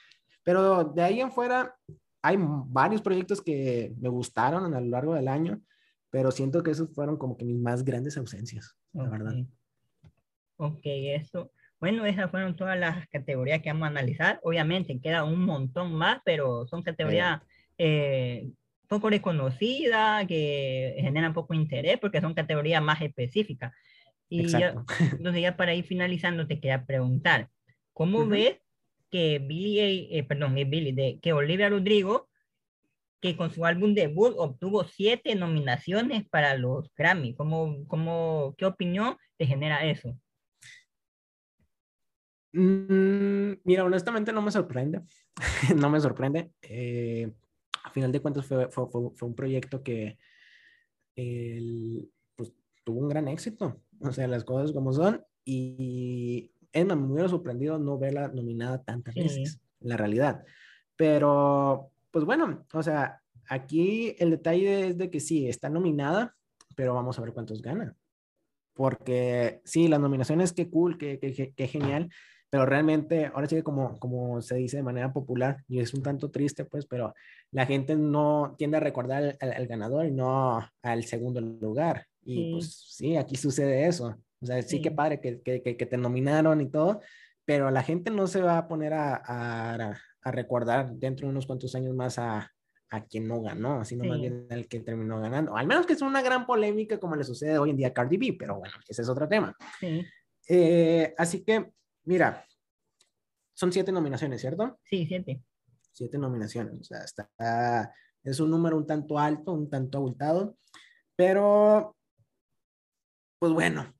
pero 0.43 0.83
de 0.83 1.01
ahí 1.01 1.19
en 1.19 1.31
fuera 1.31 1.75
hay 2.21 2.37
varios 2.39 3.01
proyectos 3.01 3.41
que 3.41 3.93
me 3.99 4.09
gustaron 4.09 4.73
a 4.73 4.79
lo 4.79 4.87
largo 4.87 5.15
del 5.15 5.27
año, 5.27 5.61
pero 6.09 6.31
siento 6.31 6.63
que 6.63 6.71
esos 6.71 6.93
fueron 6.93 7.17
como 7.17 7.37
que 7.37 7.45
mis 7.45 7.59
más 7.59 7.83
grandes 7.83 8.17
ausencias, 8.17 8.75
la 8.93 9.09
verdad. 9.09 9.33
Ok, 10.57 10.81
eso. 10.83 11.51
Bueno, 11.85 12.03
esas 12.07 12.31
fueron 12.31 12.55
todas 12.55 12.79
las 12.79 13.07
categorías 13.09 13.61
que 13.61 13.69
vamos 13.69 13.85
a 13.85 13.91
analizar. 13.91 14.39
Obviamente 14.41 14.99
queda 14.99 15.23
un 15.23 15.45
montón 15.45 15.93
más, 15.93 16.19
pero 16.25 16.65
son 16.65 16.81
categorías 16.81 17.41
eh, 17.77 18.49
poco 18.87 19.11
reconocidas, 19.11 20.25
que 20.25 20.95
generan 20.97 21.35
poco 21.35 21.53
interés 21.53 21.99
porque 21.99 22.21
son 22.21 22.33
categorías 22.33 22.81
más 22.81 23.03
específicas. 23.03 23.71
Y 24.29 24.47
ya, 24.47 24.83
entonces 25.11 25.43
ya 25.43 25.55
para 25.55 25.75
ir 25.75 25.85
finalizando 25.85 26.47
te 26.47 26.59
quería 26.59 26.83
preguntar, 26.85 27.49
¿cómo 27.93 28.25
ves 28.25 28.57
que 29.11 29.37
Billy, 29.37 30.09
eh, 30.09 30.23
perdón, 30.23 30.55
Billy, 30.55 30.91
de, 30.91 31.19
que 31.21 31.33
Olivia 31.33 31.69
Rodrigo 31.69 32.29
que 33.21 33.37
con 33.37 33.51
su 33.51 33.63
álbum 33.63 33.93
debut 33.93 34.33
obtuvo 34.39 34.85
siete 34.85 35.35
nominaciones 35.35 36.27
para 36.29 36.57
los 36.57 36.91
Grammy. 36.95 37.35
¿Cómo, 37.35 37.85
cómo, 37.85 38.55
¿Qué 38.57 38.65
opinión 38.65 39.17
te 39.37 39.45
genera 39.45 39.85
eso? 39.85 40.17
Mm, 42.55 43.59
mira, 43.65 43.83
honestamente 43.83 44.31
no 44.31 44.41
me 44.41 44.51
sorprende. 44.51 45.01
no 45.75 45.89
me 45.89 45.99
sorprende. 45.99 46.51
Eh, 46.61 47.29
a 47.83 47.89
final 47.89 48.11
de 48.11 48.21
cuentas 48.21 48.45
fue, 48.45 48.69
fue, 48.69 48.85
fue, 48.89 49.27
un 49.27 49.35
proyecto 49.35 49.83
que 49.83 50.17
pues, 52.35 52.53
tuvo 52.83 53.01
un 53.01 53.09
gran 53.09 53.27
éxito. 53.27 53.81
O 53.99 54.11
sea, 54.11 54.27
las 54.27 54.45
cosas 54.45 54.71
como 54.71 54.93
son. 54.93 55.23
Y 55.43 56.51
es 56.71 56.85
me 56.85 56.93
hubiera 56.93 57.29
sorprendido 57.29 57.77
no 57.77 57.97
verla 57.97 58.29
nominada 58.29 58.83
tantas 58.83 59.15
veces, 59.15 59.59
la 59.81 59.97
realidad. 59.97 60.43
Pero, 60.95 61.91
pues 62.11 62.25
bueno, 62.25 62.65
o 62.73 62.83
sea, 62.83 63.21
aquí 63.49 64.15
el 64.17 64.31
detalle 64.31 64.87
es 64.87 64.97
de 64.97 65.09
que 65.09 65.19
sí, 65.19 65.47
está 65.47 65.69
nominada, 65.69 66.35
pero 66.75 66.93
vamos 66.93 67.19
a 67.19 67.21
ver 67.21 67.33
cuántos 67.33 67.61
gana. 67.61 67.95
Porque 68.73 69.61
sí, 69.63 69.87
las 69.87 69.99
nominaciones, 69.99 70.51
qué 70.51 70.69
cool, 70.69 70.97
qué, 70.97 71.19
qué, 71.19 71.53
qué 71.55 71.67
genial, 71.67 72.09
pero 72.55 72.65
realmente, 72.65 73.25
ahora 73.25 73.49
sí 73.49 73.57
que 73.57 73.63
como, 73.63 73.99
como 73.99 74.41
se 74.41 74.55
dice 74.55 74.77
de 74.77 74.83
manera 74.83 75.11
popular, 75.11 75.61
y 75.67 75.81
es 75.81 75.93
un 75.93 76.01
tanto 76.01 76.31
triste, 76.31 76.63
pues, 76.63 76.85
pero 76.85 77.13
la 77.51 77.65
gente 77.65 77.97
no 77.97 78.55
tiende 78.57 78.77
a 78.77 78.79
recordar 78.79 79.37
al, 79.41 79.67
ganador 79.67 80.05
y 80.05 80.11
no 80.11 80.65
al 80.81 81.03
segundo 81.03 81.41
lugar. 81.41 82.05
Y 82.23 82.53
pues 82.53 82.93
sí, 82.95 83.17
aquí 83.17 83.35
sucede 83.35 83.87
eso. 83.87 84.15
O 84.39 84.45
sea, 84.45 84.61
sí, 84.61 84.81
que 84.81 84.89
padre 84.89 85.19
que, 85.19 85.41
que, 85.41 85.61
que, 85.61 85.85
te 85.85 85.97
nominaron 85.97 86.61
y 86.61 86.69
todo, 86.69 87.01
pero 87.43 87.71
la 87.71 87.83
gente 87.83 88.09
no 88.09 88.25
se 88.25 88.41
va 88.41 88.57
a 88.57 88.69
poner 88.69 88.93
a, 88.93 89.21
a, 89.25 89.97
a 90.21 90.31
recordar 90.31 90.93
dentro 90.93 91.27
de 91.27 91.31
unos 91.31 91.47
cuantos 91.47 91.75
años 91.75 91.93
más 91.93 92.17
a, 92.19 92.49
a 92.89 93.03
quien 93.03 93.27
no 93.27 93.41
ganó, 93.41 93.83
sino 93.83 94.05
más 94.05 94.21
bien 94.21 94.47
al 94.49 94.65
que 94.69 94.79
terminó 94.79 95.19
ganando. 95.19 95.57
Al 95.57 95.67
menos 95.67 95.85
que 95.85 95.91
es 95.91 96.01
una 96.01 96.21
gran 96.21 96.45
polémica 96.45 97.01
como 97.01 97.17
le 97.17 97.25
sucede 97.25 97.57
hoy 97.57 97.71
en 97.71 97.75
día 97.75 97.87
a 97.87 97.93
Cardi 97.93 98.15
B, 98.15 98.37
pero 98.39 98.59
bueno, 98.59 98.75
ese 98.87 99.01
es 99.01 99.09
otro 99.09 99.27
tema. 99.27 99.53
Sí. 99.81 100.05
Eh, 100.47 101.13
así 101.17 101.43
que 101.43 101.75
Mira, 102.05 102.45
son 103.53 103.71
siete 103.71 103.91
nominaciones, 103.91 104.41
¿cierto? 104.41 104.79
Sí, 104.83 105.05
siete. 105.07 105.41
Siete 105.91 106.17
nominaciones, 106.17 106.79
o 106.79 106.83
sea, 106.83 107.03
está, 107.03 107.93
es 108.23 108.39
un 108.39 108.49
número 108.49 108.77
un 108.77 108.85
tanto 108.85 109.17
alto, 109.17 109.53
un 109.53 109.69
tanto 109.69 109.97
abultado, 109.97 110.57
pero, 111.15 111.95
pues 113.39 113.53
bueno, 113.53 113.93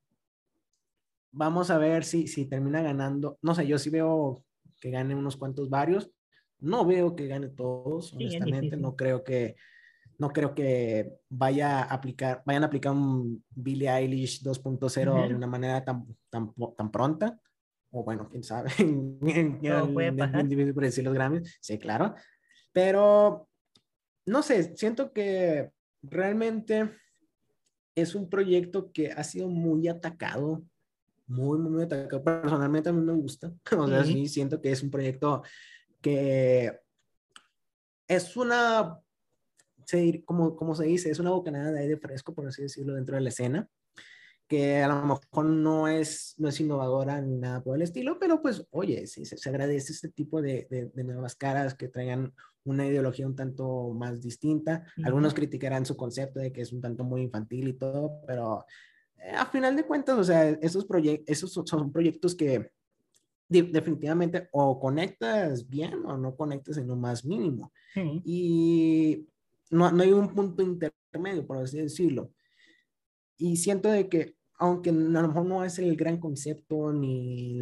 vamos 1.32 1.70
a 1.70 1.78
ver 1.78 2.04
si, 2.04 2.28
si 2.28 2.46
termina 2.46 2.82
ganando. 2.82 3.38
No 3.42 3.54
sé, 3.54 3.66
yo 3.66 3.78
sí 3.78 3.88
veo 3.88 4.44
que 4.80 4.90
gane 4.90 5.14
unos 5.14 5.36
cuantos 5.36 5.70
varios. 5.70 6.10
No 6.58 6.84
veo 6.84 7.16
que 7.16 7.26
gane 7.26 7.48
todos, 7.48 8.12
honestamente. 8.14 8.76
no 8.76 8.96
creo 8.96 9.24
que 9.24 9.56
no 10.18 10.30
creo 10.30 10.54
que 10.54 11.12
vaya 11.28 11.82
a 11.82 11.94
aplicar, 11.94 12.42
vayan 12.46 12.62
a 12.62 12.66
aplicar 12.66 12.92
un 12.92 13.44
Billie 13.50 13.90
Eilish 13.90 14.42
2.0 14.42 15.28
de 15.28 15.34
una 15.34 15.46
manera 15.46 15.84
tan, 15.84 16.06
tan, 16.30 16.54
tan 16.74 16.90
pronta 16.90 17.38
o 17.96 18.04
bueno, 18.04 18.28
quién 18.30 18.42
sabe, 18.42 18.70
no 18.78 19.92
puede 19.92 20.12
pasar. 20.12 20.46
por 20.74 20.82
decir 20.82 21.04
los 21.04 21.14
Grammys, 21.14 21.58
sí, 21.60 21.78
claro, 21.78 22.14
pero 22.72 23.48
no 24.26 24.42
sé, 24.42 24.76
siento 24.76 25.12
que 25.12 25.70
realmente 26.02 26.90
es 27.94 28.14
un 28.14 28.28
proyecto 28.28 28.92
que 28.92 29.10
ha 29.10 29.24
sido 29.24 29.48
muy 29.48 29.88
atacado, 29.88 30.62
muy, 31.26 31.58
muy, 31.58 31.82
atacado. 31.84 32.22
Personalmente 32.22 32.90
a 32.90 32.92
mí 32.92 33.00
me 33.00 33.14
gusta, 33.14 33.52
o 33.78 33.88
sea, 33.88 34.04
sí, 34.04 34.28
siento 34.28 34.60
que 34.60 34.72
es 34.72 34.82
un 34.82 34.90
proyecto 34.90 35.42
que 36.02 36.78
es 38.06 38.36
una, 38.36 39.00
como, 40.26 40.54
como 40.54 40.74
se 40.74 40.84
dice, 40.84 41.10
es 41.10 41.18
una 41.18 41.30
bocanada 41.30 41.72
de 41.72 41.80
aire 41.80 41.96
fresco, 41.96 42.34
por 42.34 42.46
así 42.46 42.62
decirlo, 42.62 42.94
dentro 42.94 43.16
de 43.16 43.22
la 43.22 43.30
escena 43.30 43.68
que 44.48 44.82
a 44.82 44.88
lo 44.88 45.02
mejor 45.02 45.46
no 45.46 45.88
es, 45.88 46.34
no 46.38 46.48
es 46.48 46.60
innovadora 46.60 47.20
ni 47.20 47.36
nada 47.36 47.62
por 47.62 47.76
el 47.76 47.82
estilo, 47.82 48.18
pero 48.18 48.40
pues, 48.40 48.66
oye, 48.70 49.06
sí, 49.06 49.24
se, 49.24 49.48
agradece 49.48 49.92
este 49.92 50.08
tipo 50.08 50.40
de, 50.40 50.66
de, 50.70 51.04
nuevas 51.04 51.34
caras 51.34 51.74
que 51.74 51.88
traigan 51.88 52.32
una 52.64 52.86
ideología 52.86 53.26
un 53.26 53.36
tanto 53.36 53.90
más 53.94 54.20
distinta. 54.20 54.84
Algunos 55.04 55.34
criticarán 55.34 55.86
su 55.86 55.96
concepto 55.96 56.40
de 56.40 56.52
que 56.52 56.62
es 56.62 56.72
un 56.72 56.80
tanto 56.80 57.04
muy 57.04 57.22
infantil 57.22 57.68
y 57.68 57.72
todo, 57.74 58.20
pero 58.26 58.64
eh, 59.18 59.30
a 59.30 59.46
final 59.46 59.76
de 59.76 59.84
cuentas, 59.84 60.18
o 60.18 60.24
sea, 60.24 60.48
esos, 60.48 60.84
proyectos 60.84 61.24
esos 61.28 61.68
son, 61.68 61.92
proyectos 61.92 62.34
que 62.34 62.70
definitivamente 63.48 64.48
o 64.52 64.80
conectas 64.80 65.68
bien 65.68 66.04
o 66.04 66.16
no 66.16 66.34
conectas 66.34 66.78
en 66.78 66.88
lo 66.88 66.96
más 66.96 67.24
mínimo. 67.24 67.72
Y 68.24 69.26
no, 69.70 69.90
no 69.90 70.02
hay 70.02 70.12
un 70.12 70.34
punto 70.34 70.62
intermedio, 70.62 71.46
por 71.46 71.58
así 71.58 71.78
decirlo 71.78 72.30
y 73.36 73.56
siento 73.56 73.90
de 73.90 74.08
que 74.08 74.36
aunque 74.58 74.90
a 74.90 74.92
lo 74.92 75.28
mejor 75.28 75.46
no 75.46 75.64
es 75.64 75.78
el 75.78 75.96
gran 75.96 76.18
concepto 76.18 76.92
ni, 76.92 77.58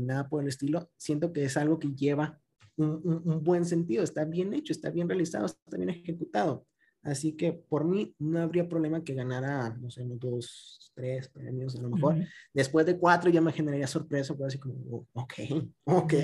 nada 0.00 0.28
por 0.28 0.42
el 0.42 0.48
estilo, 0.48 0.90
siento 0.96 1.32
que 1.32 1.44
es 1.44 1.56
algo 1.56 1.78
que 1.78 1.94
lleva 1.94 2.40
un, 2.76 3.22
un, 3.24 3.44
buen 3.44 3.64
sentido, 3.64 4.02
está 4.02 4.24
bien 4.24 4.52
hecho, 4.52 4.72
está 4.72 4.90
bien 4.90 5.08
realizado, 5.08 5.46
está 5.46 5.76
bien 5.76 5.90
ejecutado. 5.90 6.66
Así 7.02 7.36
que 7.36 7.52
por 7.52 7.84
mí 7.84 8.14
no 8.18 8.40
habría 8.40 8.68
problema 8.68 9.02
que 9.04 9.14
ganara, 9.14 9.70
no 9.80 9.90
sé, 9.90 10.02
unos 10.02 10.18
dos, 10.18 10.92
tres 10.94 11.28
premios 11.28 11.76
a 11.76 11.82
lo 11.82 11.90
mejor. 11.90 12.16
Después 12.52 12.84
de 12.84 12.98
cuatro 12.98 13.30
ya 13.30 13.40
me 13.40 13.52
generaría 13.52 13.86
sorpresa, 13.86 14.34
pues 14.34 14.48
así 14.48 14.58
como, 14.58 14.74
oh, 14.90 15.06
ok, 15.12 15.32
ok, 15.84 16.14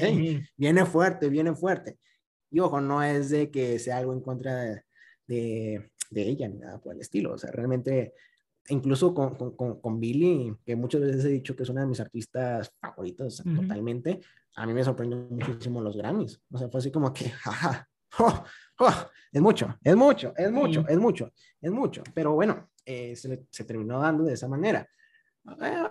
viene 0.57 0.85
fuerte, 0.85 1.29
viene 1.29 1.55
fuerte. 1.55 1.99
Y 2.51 2.59
ojo, 2.59 2.81
no 2.81 3.03
es 3.03 3.31
de 3.31 3.51
que 3.51 3.79
sea 3.79 3.99
algo 3.99 4.13
en 4.13 4.21
contra 4.21 4.57
de, 4.57 4.83
de, 5.29 5.93
de 6.11 6.23
ella 6.23 6.49
ni 6.49 6.59
nada 6.59 6.81
por 6.81 6.95
el 6.95 7.01
estilo. 7.01 7.33
O 7.33 7.39
sea, 7.39 7.53
realmente 7.53 8.13
incluso 8.69 9.15
con, 9.15 9.35
con, 9.57 9.81
con, 9.81 10.01
Billy, 10.01 10.55
que 10.65 10.77
muchas 10.77 11.01
veces 11.01 11.25
he 11.25 11.29
dicho 11.29 11.57
que 11.57 11.63
es 11.65 11.69
una 11.69 11.83
de 11.83 11.89
mis 11.89 12.01
artistas 12.01 12.73
favoritos 12.81 13.43
totalmente, 13.45 14.21
a 14.55 14.67
mí 14.67 14.75
me 14.75 14.85
sorprendió 14.85 15.19
muchísimo 15.31 15.81
los 15.81 15.97
Grammys. 15.97 16.41
O 16.51 16.59
sea, 16.59 16.69
fue 16.69 16.79
así 16.79 16.91
como 16.91 17.13
que, 17.13 17.31
jaja, 17.31 17.89
oh, 18.19 18.45
oh, 18.79 19.11
es 19.33 19.41
mucho, 19.41 19.79
es 19.83 19.97
mucho, 19.97 20.35
es 20.37 20.51
mucho, 20.51 20.85
es 20.89 20.99
mucho, 20.99 21.33
es 21.61 21.71
mucho. 21.71 22.03
Pero 22.15 22.35
bueno, 22.35 22.71
eh, 22.85 23.17
se, 23.17 23.47
se, 23.51 23.65
terminó 23.65 24.01
dando 24.01 24.25
de 24.25 24.35
esa 24.35 24.49
manera. 24.49 24.87
Eh, 25.61 25.85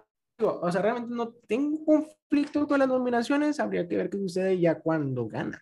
o 0.44 0.72
sea, 0.72 0.82
realmente 0.82 1.14
no 1.14 1.34
tengo 1.48 1.84
conflicto 1.86 2.68
con 2.68 2.80
las 2.80 2.88
nominaciones, 2.88 3.60
habría 3.60 3.88
que 3.88 3.98
ver 3.98 4.10
qué 4.10 4.18
sucede 4.18 4.60
ya 4.60 4.80
cuando 4.80 5.28
gana. 5.28 5.62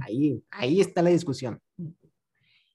Ahí, 0.00 0.42
ahí 0.50 0.80
está 0.80 1.02
la 1.02 1.10
discusión. 1.10 1.60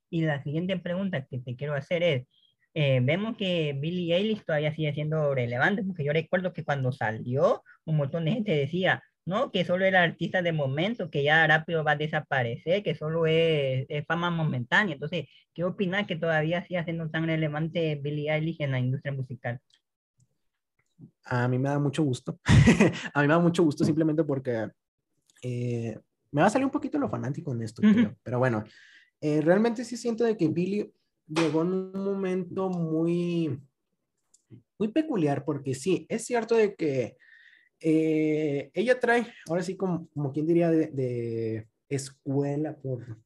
Y 0.10 0.22
la 0.22 0.42
siguiente 0.44 0.78
pregunta 0.78 1.26
que 1.26 1.40
te 1.40 1.56
quiero 1.56 1.74
hacer 1.74 2.04
es, 2.04 2.28
eh, 2.74 3.00
vemos 3.04 3.38
que 3.38 3.78
Billie 3.80 4.16
Eilish 4.16 4.44
todavía 4.46 4.74
sigue 4.76 4.94
siendo 4.94 5.34
relevante, 5.36 5.84
porque 5.84 6.04
yo 6.04 6.14
recuerdo 6.14 6.54
que 6.54 6.64
cuando 6.64 6.92
salió, 6.92 7.64
un 7.86 7.98
montón 7.98 8.26
de 8.26 8.32
gente 8.32 8.52
decía, 8.52 9.04
no, 9.26 9.52
que 9.52 9.64
solo 9.64 9.86
era 9.86 10.04
artista 10.04 10.42
de 10.42 10.52
momento, 10.52 11.10
que 11.10 11.24
ya 11.24 11.46
rápido 11.48 11.84
va 11.84 11.92
a 11.92 11.98
desaparecer, 11.98 12.84
que 12.84 12.96
solo 12.96 13.26
es, 13.26 13.86
fama 14.08 14.30
momentánea. 14.30 14.96
Entonces, 14.96 15.28
¿qué 15.54 15.64
opinas 15.64 16.08
que 16.08 16.16
todavía 16.16 16.66
sigue 16.66 16.84
siendo 16.84 17.10
tan 17.10 17.26
relevante 17.26 17.96
Billie 17.96 18.32
Eilish 18.32 18.62
en 18.62 18.72
la 18.72 18.80
industria 18.80 19.14
musical? 19.14 19.60
A 21.26 21.48
mí 21.48 21.58
me 21.58 21.70
da 21.70 21.80
mucho 21.80 22.04
gusto. 22.04 22.40
a 23.14 23.22
mí 23.22 23.28
me 23.28 23.34
da 23.34 23.40
mucho 23.40 23.64
gusto 23.64 23.86
simplemente 23.86 24.24
porque 24.24 24.68
eh, 25.42 25.98
me 26.32 26.42
va 26.42 26.48
a 26.48 26.50
salir 26.50 26.66
un 26.66 26.72
poquito 26.72 26.98
lo 26.98 27.10
fanático 27.10 27.54
en 27.54 27.62
esto, 27.62 27.82
pero, 28.24 28.40
bueno, 28.40 28.64
eh, 29.22 29.40
realmente 29.42 29.86
sí 29.86 29.96
siento 29.96 30.26
de 30.26 30.36
que 30.36 30.48
Billie 30.50 30.92
llegó 31.28 31.62
en 31.62 31.74
un 31.74 32.04
momento 32.04 32.70
muy, 32.70 33.60
muy 34.78 34.88
peculiar, 34.90 35.46
porque 35.46 35.74
sí, 35.74 36.06
es 36.10 36.26
cierto 36.26 36.56
de 36.56 36.76
que 36.76 37.18
eh, 37.80 38.72
ella 38.74 39.00
trae, 39.00 39.28
ahora 39.48 39.64
sí, 39.64 39.76
como, 39.76 40.08
como 40.14 40.32
quien 40.32 40.48
diría, 40.48 40.72
de, 40.72 41.68
escuela, 41.90 42.76
por 42.76 43.20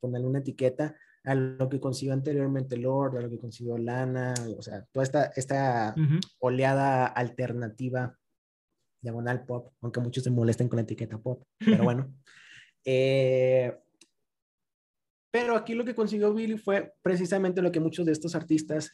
ponerle 0.00 0.26
una 0.26 0.40
etiqueta, 0.40 0.96
a 1.24 1.34
lo 1.34 1.68
que 1.68 1.80
consiguió 1.80 2.12
anteriormente 2.12 2.76
Lord, 2.76 3.16
a 3.16 3.20
lo 3.22 3.30
que 3.30 3.38
consiguió 3.38 3.78
Lana, 3.78 4.34
o 4.58 4.60
sea, 4.60 4.84
toda 4.92 5.04
esta, 5.04 5.26
esta 5.36 5.94
oleada 6.40 7.06
alternativa, 7.06 8.18
diagonal 9.00 9.44
pop, 9.46 9.72
aunque 9.80 10.00
muchos 10.00 10.24
se 10.24 10.30
molesten 10.30 10.68
con 10.68 10.76
la 10.76 10.82
etiqueta 10.82 11.18
pop, 11.18 11.44
pero 11.58 11.84
bueno. 11.84 12.12
eh, 12.84 13.72
pero 15.32 15.56
aquí 15.56 15.74
lo 15.74 15.84
que 15.84 15.94
consiguió 15.94 16.32
Billy 16.32 16.58
fue 16.58 16.92
precisamente 17.02 17.62
lo 17.62 17.72
que 17.72 17.80
muchos 17.80 18.04
de 18.06 18.12
estos 18.12 18.34
artistas 18.34 18.92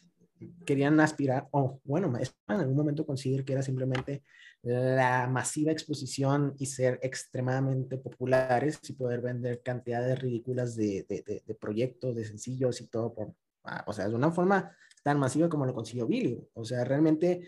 querían 0.65 0.97
aspirar, 1.01 1.49
o 1.51 1.81
bueno, 1.83 2.11
en 2.17 2.55
algún 2.55 2.77
momento 2.77 3.05
conseguir 3.05 3.43
que 3.43 3.51
era 3.51 3.61
simplemente 3.61 4.23
la 4.61 5.27
masiva 5.27 5.73
exposición 5.73 6.55
y 6.57 6.67
ser 6.67 6.97
extremadamente 7.01 7.97
populares 7.97 8.79
y 8.87 8.93
poder 8.93 9.19
vender 9.19 9.61
cantidades 9.61 10.17
ridículas 10.17 10.77
de, 10.77 11.05
de, 11.07 11.55
proyectos, 11.55 12.15
de 12.15 12.23
sencillos 12.23 12.79
y 12.79 12.87
todo, 12.87 13.13
por, 13.13 13.33
ah, 13.65 13.83
o 13.85 13.91
sea, 13.91 14.07
de 14.07 14.15
una 14.15 14.31
forma 14.31 14.73
tan 15.03 15.19
masiva 15.19 15.49
como 15.49 15.65
lo 15.65 15.73
consiguió 15.73 16.07
Billy. 16.07 16.41
O 16.53 16.63
sea, 16.63 16.85
realmente 16.85 17.47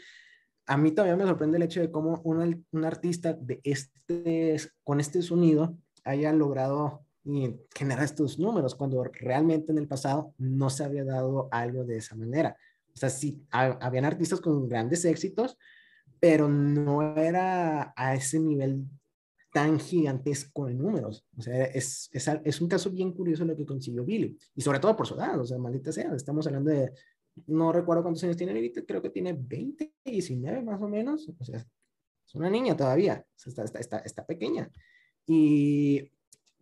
a 0.65 0.75
mí 0.75 0.91
todavía 0.91 1.15
me 1.15 1.25
sorprende 1.25 1.57
el 1.57 1.63
hecho 1.63 1.79
de 1.79 1.91
cómo 1.91 2.21
un, 2.25 2.65
un 2.71 2.85
artista 2.85 3.33
de 3.33 3.61
este, 3.63 4.57
con 4.83 4.99
este 4.99 5.21
sonido 5.21 5.77
haya 6.03 6.33
logrado 6.33 7.05
y 7.23 7.55
genera 7.75 8.03
estos 8.03 8.39
números 8.39 8.75
cuando 8.75 9.03
realmente 9.03 9.71
en 9.71 9.77
el 9.77 9.87
pasado 9.87 10.33
no 10.37 10.69
se 10.69 10.83
había 10.83 11.03
dado 11.03 11.47
algo 11.51 11.83
de 11.83 11.97
esa 11.97 12.15
manera. 12.15 12.57
O 12.93 12.97
sea, 12.97 13.09
sí, 13.09 13.45
habían 13.51 14.05
artistas 14.05 14.41
con 14.41 14.67
grandes 14.67 15.05
éxitos, 15.05 15.57
pero 16.19 16.47
no 16.49 17.15
era 17.15 17.93
a 17.95 18.15
ese 18.15 18.39
nivel 18.39 18.85
tan 19.53 19.79
gigantesco 19.79 20.67
en 20.67 20.77
números. 20.77 21.25
O 21.37 21.41
sea, 21.41 21.65
es, 21.65 22.09
es, 22.13 22.27
es, 22.43 22.61
un 22.61 22.67
caso 22.67 22.89
bien 22.89 23.11
curioso 23.11 23.45
lo 23.45 23.55
que 23.55 23.65
consiguió 23.65 24.03
Billy. 24.03 24.37
Y 24.55 24.61
sobre 24.61 24.79
todo 24.79 24.95
por 24.95 25.07
su 25.07 25.15
edad, 25.15 25.39
o 25.39 25.45
sea, 25.45 25.57
maldita 25.57 25.91
sea, 25.91 26.13
estamos 26.15 26.47
hablando 26.47 26.71
de, 26.71 26.91
no 27.47 27.71
recuerdo 27.71 28.03
cuántos 28.03 28.23
años 28.23 28.37
tiene 28.37 28.53
ahorita, 28.53 28.83
creo 28.85 29.01
que 29.01 29.09
tiene 29.09 29.33
20, 29.33 29.93
19 30.05 30.61
más 30.63 30.81
o 30.81 30.87
menos. 30.87 31.29
O 31.37 31.43
sea, 31.43 31.65
es 32.25 32.35
una 32.35 32.49
niña 32.49 32.75
todavía, 32.75 33.25
está, 33.45 33.63
está, 33.63 33.79
está, 33.79 33.97
está 33.99 34.25
pequeña. 34.25 34.71
Y 35.27 36.09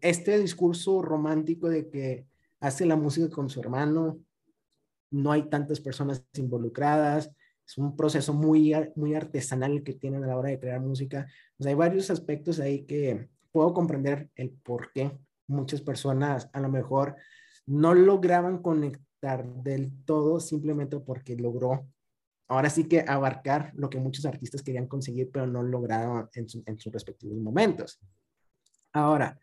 este 0.02 0.38
discurso 0.40 1.02
romántico 1.02 1.70
de 1.70 1.90
que 1.90 2.26
hace 2.60 2.86
la 2.86 2.96
música 2.96 3.30
con 3.30 3.50
su 3.50 3.60
hermano, 3.60 4.20
no 5.12 5.32
hay 5.32 5.50
tantas 5.50 5.80
personas 5.80 6.24
involucradas, 6.34 7.32
es 7.66 7.78
un 7.78 7.96
proceso 7.96 8.34
muy, 8.34 8.74
muy 8.96 9.16
artesanal 9.16 9.84
que 9.84 9.94
tienen 9.94 10.24
a 10.24 10.28
la 10.28 10.38
hora 10.38 10.50
de 10.50 10.60
crear 10.60 10.82
música. 10.82 11.28
O 11.58 11.64
sea, 11.64 11.70
hay 11.70 11.76
varios 11.76 12.10
aspectos 12.10 12.60
ahí 12.60 12.86
que 12.86 13.30
puedo 13.52 13.74
comprender 13.74 14.30
el 14.36 14.50
por 14.50 14.92
qué 14.92 15.20
muchas 15.48 15.82
personas 15.82 16.50
a 16.54 16.60
lo 16.60 16.70
mejor 16.70 17.16
no 17.66 17.94
lograban 17.94 18.62
conectar 18.62 19.46
del 19.46 19.92
todo 20.06 20.40
simplemente 20.40 21.00
porque 21.00 21.36
logró 21.36 21.88
ahora 22.48 22.70
sí 22.70 22.86
que 22.86 23.02
abarcar 23.08 23.72
lo 23.76 23.90
que 23.90 24.00
muchos 24.00 24.26
artistas 24.26 24.64
querían 24.64 24.88
conseguir, 24.88 25.30
pero 25.32 25.46
no 25.46 25.62
lograron 25.62 26.28
en, 26.34 26.48
en 26.66 26.80
sus 26.80 26.92
respectivos 26.92 27.38
momentos. 27.38 28.00
Ahora, 28.92 29.40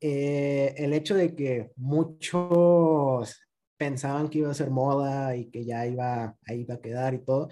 eh, 0.00 0.74
el 0.76 0.92
hecho 0.92 1.14
de 1.14 1.34
que 1.34 1.72
muchos 1.76 3.40
pensaban 3.76 4.28
que 4.28 4.38
iba 4.38 4.50
a 4.50 4.54
ser 4.54 4.70
moda 4.70 5.36
y 5.36 5.50
que 5.50 5.64
ya 5.64 5.86
iba, 5.86 6.36
ahí 6.46 6.60
iba 6.60 6.74
a 6.74 6.80
quedar 6.80 7.14
y 7.14 7.24
todo. 7.24 7.48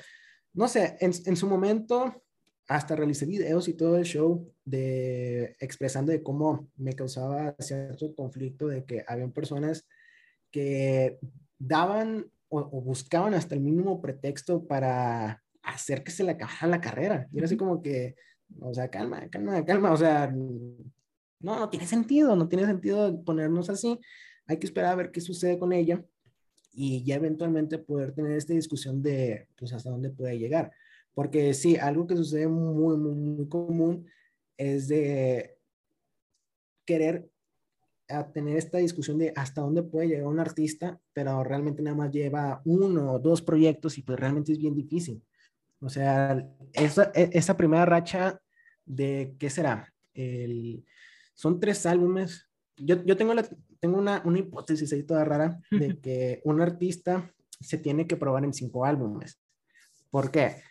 No 0.54 0.68
sé, 0.68 0.96
en, 1.00 1.12
en 1.26 1.36
su 1.36 1.46
momento 1.46 2.22
hasta 2.68 2.96
realicé 2.96 3.26
videos 3.26 3.68
y 3.68 3.74
todo 3.74 3.96
el 3.96 4.04
show 4.04 4.50
de 4.64 5.56
expresando 5.60 6.12
de 6.12 6.22
cómo 6.22 6.68
me 6.76 6.94
causaba 6.94 7.54
cierto 7.58 8.14
conflicto 8.14 8.68
de 8.68 8.84
que 8.84 9.04
habían 9.06 9.32
personas 9.32 9.86
que 10.50 11.18
daban 11.58 12.30
o, 12.48 12.80
buscaban 12.82 13.34
hasta 13.34 13.54
el 13.54 13.60
mínimo 13.60 14.00
pretexto 14.00 14.66
para 14.66 15.42
hacer 15.62 16.04
que 16.04 16.10
se 16.10 16.24
le 16.24 16.32
acabara 16.32 16.66
la 16.66 16.80
carrera. 16.80 17.28
Y 17.32 17.38
era 17.38 17.46
así 17.46 17.56
como 17.56 17.80
que, 17.80 18.14
o 18.60 18.74
sea, 18.74 18.88
calma, 18.88 19.28
calma, 19.30 19.64
calma, 19.64 19.92
o 19.92 19.96
sea, 19.96 20.32
no, 21.42 21.58
no 21.58 21.68
tiene 21.68 21.86
sentido, 21.86 22.36
no 22.36 22.48
tiene 22.48 22.66
sentido 22.66 23.22
ponernos 23.24 23.68
así. 23.70 23.98
Hay 24.46 24.58
que 24.58 24.66
esperar 24.66 24.92
a 24.92 24.96
ver 24.96 25.10
qué 25.10 25.20
sucede 25.20 25.58
con 25.58 25.72
ella 25.72 26.04
y 26.72 27.04
ya 27.04 27.16
eventualmente 27.16 27.78
poder 27.78 28.12
tener 28.12 28.32
esta 28.32 28.54
discusión 28.54 29.02
de, 29.02 29.48
pues, 29.56 29.72
hasta 29.72 29.90
dónde 29.90 30.10
puede 30.10 30.38
llegar. 30.38 30.72
Porque 31.14 31.52
sí, 31.54 31.76
algo 31.76 32.06
que 32.06 32.16
sucede 32.16 32.48
muy, 32.48 32.96
muy, 32.96 33.14
muy 33.14 33.48
común 33.48 34.06
es 34.56 34.88
de 34.88 35.58
querer 36.84 37.28
tener 38.32 38.56
esta 38.56 38.78
discusión 38.78 39.18
de 39.18 39.32
hasta 39.36 39.62
dónde 39.62 39.82
puede 39.82 40.08
llegar 40.08 40.26
un 40.26 40.40
artista, 40.40 41.00
pero 41.12 41.42
realmente 41.44 41.82
nada 41.82 41.96
más 41.96 42.10
lleva 42.10 42.60
uno 42.64 43.12
o 43.12 43.18
dos 43.18 43.40
proyectos 43.40 43.96
y 43.96 44.02
pues 44.02 44.18
realmente 44.18 44.52
es 44.52 44.58
bien 44.58 44.74
difícil. 44.74 45.22
O 45.80 45.88
sea, 45.88 46.46
esa, 46.72 47.10
e, 47.14 47.30
esa 47.32 47.56
primera 47.56 47.86
racha 47.86 48.40
de, 48.84 49.34
¿qué 49.38 49.50
será? 49.50 49.92
El, 50.14 50.84
son 51.34 51.60
tres 51.60 51.86
álbumes. 51.86 52.48
Yo, 52.76 53.04
yo 53.04 53.16
tengo, 53.16 53.34
la, 53.34 53.46
tengo 53.80 53.98
una, 53.98 54.22
una, 54.24 54.38
hipótesis 54.38 54.92
ahí 54.92 55.02
toda 55.02 55.24
rara 55.24 55.58
de 55.70 55.98
que 56.00 56.40
un 56.44 56.60
artista 56.60 57.32
se 57.60 57.78
tiene 57.78 58.06
que 58.06 58.16
probar 58.16 58.44
en 58.44 58.52
cinco 58.52 58.84
álbumes. 58.84 59.40
¿Por 60.10 60.30
qué? 60.30 60.62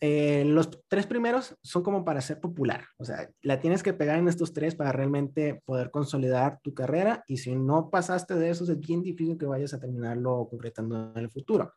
Eh, 0.00 0.44
los 0.46 0.70
tres 0.86 1.06
primeros 1.06 1.56
son 1.60 1.82
como 1.82 2.04
para 2.04 2.20
ser 2.20 2.38
popular, 2.38 2.84
o 2.98 3.04
sea, 3.04 3.28
la 3.42 3.58
tienes 3.58 3.82
que 3.82 3.92
pegar 3.92 4.16
en 4.16 4.28
estos 4.28 4.52
tres 4.52 4.76
para 4.76 4.92
realmente 4.92 5.60
poder 5.64 5.90
consolidar 5.90 6.60
tu 6.62 6.72
carrera 6.72 7.24
y 7.26 7.38
si 7.38 7.56
no 7.56 7.90
pasaste 7.90 8.36
de 8.36 8.50
esos 8.50 8.68
es 8.68 8.78
bien 8.78 9.02
difícil 9.02 9.36
que 9.36 9.46
vayas 9.46 9.74
a 9.74 9.80
terminarlo 9.80 10.46
concretando 10.48 11.12
en 11.16 11.24
el 11.24 11.30
futuro. 11.30 11.72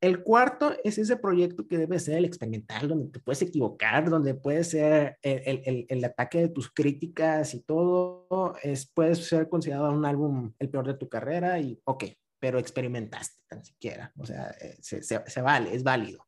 El 0.00 0.22
cuarto 0.22 0.76
es 0.84 0.96
ese 0.98 1.16
proyecto 1.16 1.66
que 1.66 1.76
debe 1.76 1.98
ser 1.98 2.18
el 2.18 2.24
experimental, 2.24 2.86
donde 2.88 3.10
te 3.10 3.18
puedes 3.18 3.42
equivocar, 3.42 4.08
donde 4.08 4.34
puede 4.34 4.62
ser 4.62 5.18
el, 5.22 5.62
el, 5.64 5.86
el, 5.88 6.04
ataque 6.04 6.38
de 6.38 6.48
tus 6.48 6.72
críticas 6.72 7.52
y 7.54 7.62
todo, 7.62 8.54
es, 8.62 8.86
puede 8.86 9.16
ser 9.16 9.48
considerado 9.48 9.90
un 9.90 10.04
álbum 10.04 10.52
el 10.60 10.70
peor 10.70 10.86
de 10.86 10.94
tu 10.94 11.08
carrera 11.08 11.58
y 11.58 11.80
ok, 11.82 12.04
pero 12.38 12.58
experimentaste 12.60 13.42
tan 13.48 13.64
siquiera, 13.64 14.12
o 14.16 14.24
sea, 14.24 14.50
eh, 14.60 14.76
se, 14.80 15.02
se, 15.02 15.42
vale, 15.42 15.74
es 15.74 15.82
válido. 15.82 16.26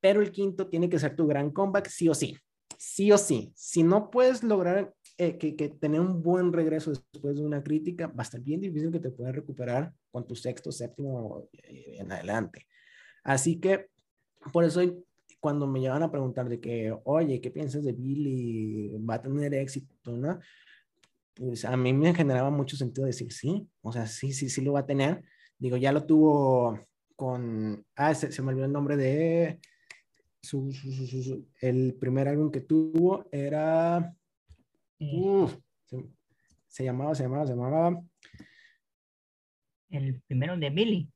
Pero 0.00 0.20
el 0.20 0.30
quinto 0.30 0.68
tiene 0.68 0.88
que 0.88 1.00
ser 1.00 1.16
tu 1.16 1.26
gran 1.26 1.50
comeback, 1.50 1.88
sí 1.88 2.08
o 2.08 2.14
sí, 2.14 2.36
sí 2.78 3.10
o 3.10 3.18
sí. 3.18 3.52
Si 3.56 3.82
no 3.82 4.10
puedes 4.10 4.44
lograr 4.44 4.94
eh, 5.18 5.38
que, 5.38 5.56
que, 5.56 5.70
tener 5.70 6.00
un 6.00 6.22
buen 6.22 6.52
regreso 6.52 6.92
después 7.12 7.36
de 7.36 7.44
una 7.44 7.62
crítica, 7.64 8.06
va 8.06 8.18
a 8.18 8.22
estar 8.22 8.40
bien 8.40 8.60
difícil 8.60 8.92
que 8.92 9.00
te 9.00 9.10
puedas 9.10 9.34
recuperar 9.34 9.92
con 10.12 10.26
tu 10.26 10.36
sexto, 10.36 10.70
séptimo 10.70 11.48
eh, 11.52 11.96
en 11.98 12.12
adelante. 12.12 12.66
Así 13.26 13.58
que 13.58 13.88
por 14.52 14.62
eso 14.62 14.80
cuando 15.40 15.66
me 15.66 15.80
llevan 15.80 16.04
a 16.04 16.10
preguntar 16.12 16.48
de 16.48 16.60
que, 16.60 16.96
oye, 17.02 17.40
¿qué 17.40 17.50
piensas 17.50 17.82
de 17.82 17.92
Billy? 17.92 18.96
¿Va 18.98 19.14
a 19.14 19.22
tener 19.22 19.52
éxito? 19.52 20.16
¿no? 20.16 20.38
Pues 21.34 21.64
a 21.64 21.76
mí 21.76 21.92
me 21.92 22.14
generaba 22.14 22.50
mucho 22.50 22.76
sentido 22.76 23.04
decir 23.04 23.32
sí, 23.32 23.68
o 23.82 23.92
sea, 23.92 24.06
sí, 24.06 24.32
sí, 24.32 24.48
sí 24.48 24.60
lo 24.60 24.74
va 24.74 24.80
a 24.80 24.86
tener. 24.86 25.24
Digo, 25.58 25.76
ya 25.76 25.90
lo 25.90 26.06
tuvo 26.06 26.78
con, 27.16 27.84
ah, 27.96 28.14
se, 28.14 28.40
me 28.42 28.50
olvidó 28.50 28.66
el 28.66 28.72
nombre 28.72 28.96
de, 28.96 29.58
su, 30.40 30.70
el 31.60 31.94
primer 31.98 32.28
álbum 32.28 32.52
que 32.52 32.60
tuvo 32.60 33.26
era, 33.32 34.14
se, 35.00 36.04
se, 36.68 36.84
llamaba, 36.84 37.12
se 37.16 37.24
llamaba, 37.24 37.44
se 37.44 37.54
llamaba. 37.54 38.00
El 39.90 40.20
primero 40.28 40.56
de 40.56 40.70
Billy. 40.70 41.10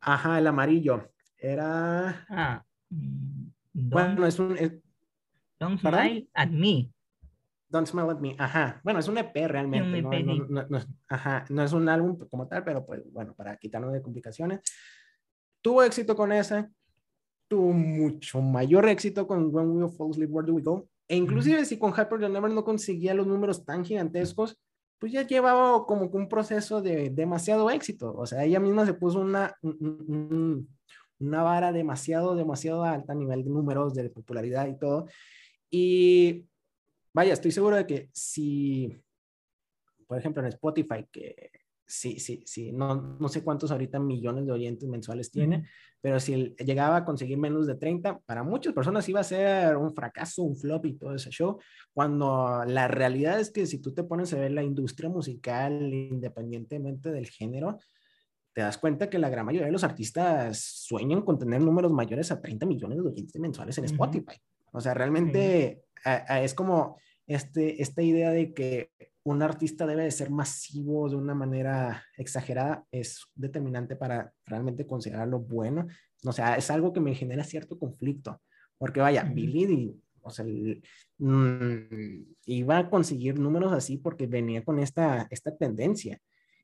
Ajá, 0.00 0.38
el 0.38 0.46
amarillo. 0.46 1.10
Era. 1.40 2.26
Ah. 2.28 2.64
Mm, 2.90 3.48
bueno, 3.72 4.26
es 4.26 4.38
un. 4.38 4.56
don't 5.58 5.80
smile 5.80 6.28
at 6.34 6.50
me. 6.50 6.92
Don't 7.70 7.86
Smile 7.86 8.10
at 8.10 8.18
Me, 8.18 8.34
ajá. 8.36 8.80
Bueno, 8.82 8.98
es 8.98 9.06
un 9.06 9.16
EP 9.16 9.46
realmente, 9.46 10.02
¿no? 10.02 10.34
No, 10.48 10.66
no, 10.68 10.78
ajá, 11.08 11.44
no 11.50 11.62
es 11.62 11.72
un 11.72 11.88
álbum 11.88 12.18
como 12.28 12.48
tal, 12.48 12.64
pero 12.64 12.84
pues 12.84 13.00
bueno, 13.12 13.32
para 13.34 13.56
quitarnos 13.56 13.92
de 13.92 14.02
complicaciones. 14.02 14.60
Tuvo 15.62 15.84
éxito 15.84 16.16
con 16.16 16.32
ese, 16.32 16.68
tuvo 17.46 17.72
mucho 17.72 18.40
mayor 18.42 18.88
éxito 18.88 19.26
con 19.26 19.54
When 19.54 19.82
We 19.82 19.88
Fall 19.88 20.10
Asleep, 20.10 20.30
Where 20.32 20.46
Do 20.46 20.54
We 20.54 20.62
Go? 20.62 20.88
E 21.06 21.16
inclusive 21.16 21.64
si 21.64 21.78
con 21.78 21.92
Hyper 21.92 22.28
Never 22.28 22.50
no 22.50 22.64
conseguía 22.64 23.14
los 23.14 23.26
números 23.26 23.64
tan 23.64 23.84
gigantescos, 23.84 24.58
pues 24.98 25.12
ya 25.12 25.26
llevaba 25.26 25.86
como 25.86 26.06
un 26.06 26.28
proceso 26.28 26.82
de 26.82 27.10
demasiado 27.10 27.70
éxito. 27.70 28.14
O 28.16 28.26
sea, 28.26 28.44
ella 28.44 28.60
misma 28.60 28.84
se 28.84 28.94
puso 28.94 29.20
una, 29.20 29.54
un, 29.62 30.68
una 31.20 31.42
vara 31.42 31.72
demasiado, 31.72 32.34
demasiado 32.34 32.84
alta 32.84 33.12
a 33.12 33.16
nivel 33.16 33.44
de 33.44 33.50
números, 33.50 33.94
de 33.94 34.10
popularidad 34.10 34.66
y 34.66 34.78
todo. 34.78 35.06
Y 35.70 36.46
vaya, 37.12 37.34
estoy 37.34 37.52
seguro 37.52 37.76
de 37.76 37.86
que 37.86 38.10
si, 38.12 39.00
por 40.06 40.18
ejemplo, 40.18 40.42
en 40.42 40.48
Spotify, 40.48 41.06
que 41.12 41.50
sí, 41.86 42.18
sí, 42.20 42.42
sí, 42.46 42.72
no, 42.72 43.16
no 43.18 43.28
sé 43.28 43.42
cuántos 43.42 43.70
ahorita 43.70 43.98
millones 43.98 44.46
de 44.46 44.52
oyentes 44.52 44.88
mensuales 44.88 45.30
tiene, 45.30 45.68
pero 46.00 46.20
si 46.20 46.54
llegaba 46.58 46.98
a 46.98 47.04
conseguir 47.04 47.36
menos 47.36 47.66
de 47.66 47.74
30, 47.74 48.20
para 48.20 48.44
muchas 48.44 48.72
personas 48.72 49.08
iba 49.08 49.20
a 49.20 49.24
ser 49.24 49.76
un 49.76 49.92
fracaso, 49.92 50.42
un 50.42 50.56
flop 50.56 50.86
y 50.86 50.94
todo 50.94 51.16
ese 51.16 51.30
show, 51.30 51.58
cuando 51.92 52.62
la 52.64 52.86
realidad 52.86 53.40
es 53.40 53.50
que 53.50 53.66
si 53.66 53.78
tú 53.78 53.92
te 53.92 54.04
pones 54.04 54.32
a 54.32 54.38
ver 54.38 54.52
la 54.52 54.62
industria 54.62 55.10
musical, 55.10 55.92
independientemente 55.92 57.10
del 57.10 57.26
género, 57.28 57.78
te 58.52 58.62
das 58.62 58.78
cuenta 58.78 59.08
que 59.08 59.18
la 59.18 59.28
gran 59.28 59.46
mayoría 59.46 59.66
de 59.66 59.72
los 59.72 59.84
artistas 59.84 60.58
sueñan 60.58 61.22
con 61.22 61.38
tener 61.38 61.62
números 61.62 61.92
mayores 61.92 62.32
a 62.32 62.40
30 62.40 62.66
millones 62.66 62.98
de 62.98 63.08
oyentes 63.08 63.40
mensuales 63.40 63.78
en 63.78 63.84
Spotify. 63.84 64.36
O 64.72 64.80
sea, 64.80 64.94
realmente 64.94 65.84
es 66.42 66.54
como 66.54 66.98
este, 67.26 67.82
esta 67.82 68.02
idea 68.02 68.30
de 68.30 68.52
que 68.52 68.90
un 69.22 69.42
artista 69.42 69.86
debe 69.86 70.04
de 70.04 70.10
ser 70.10 70.30
masivo 70.30 71.08
de 71.08 71.16
una 71.16 71.34
manera 71.34 72.04
exagerada 72.16 72.86
es 72.90 73.26
determinante 73.34 73.96
para 73.96 74.32
realmente 74.46 74.86
considerarlo 74.86 75.40
bueno. 75.40 75.86
O 76.24 76.32
sea, 76.32 76.56
es 76.56 76.70
algo 76.70 76.92
que 76.92 77.00
me 77.00 77.14
genera 77.14 77.44
cierto 77.44 77.78
conflicto. 77.78 78.40
Porque 78.78 79.00
vaya, 79.00 79.24
Billy, 79.24 79.94
o 80.22 80.30
sea, 80.30 80.44
mm, 81.18 82.24
iba 82.46 82.78
a 82.78 82.88
conseguir 82.88 83.38
números 83.38 83.72
así 83.72 83.98
porque 83.98 84.26
venía 84.26 84.64
con 84.64 84.78
esta, 84.78 85.26
esta 85.30 85.54
tendencia. 85.54 86.18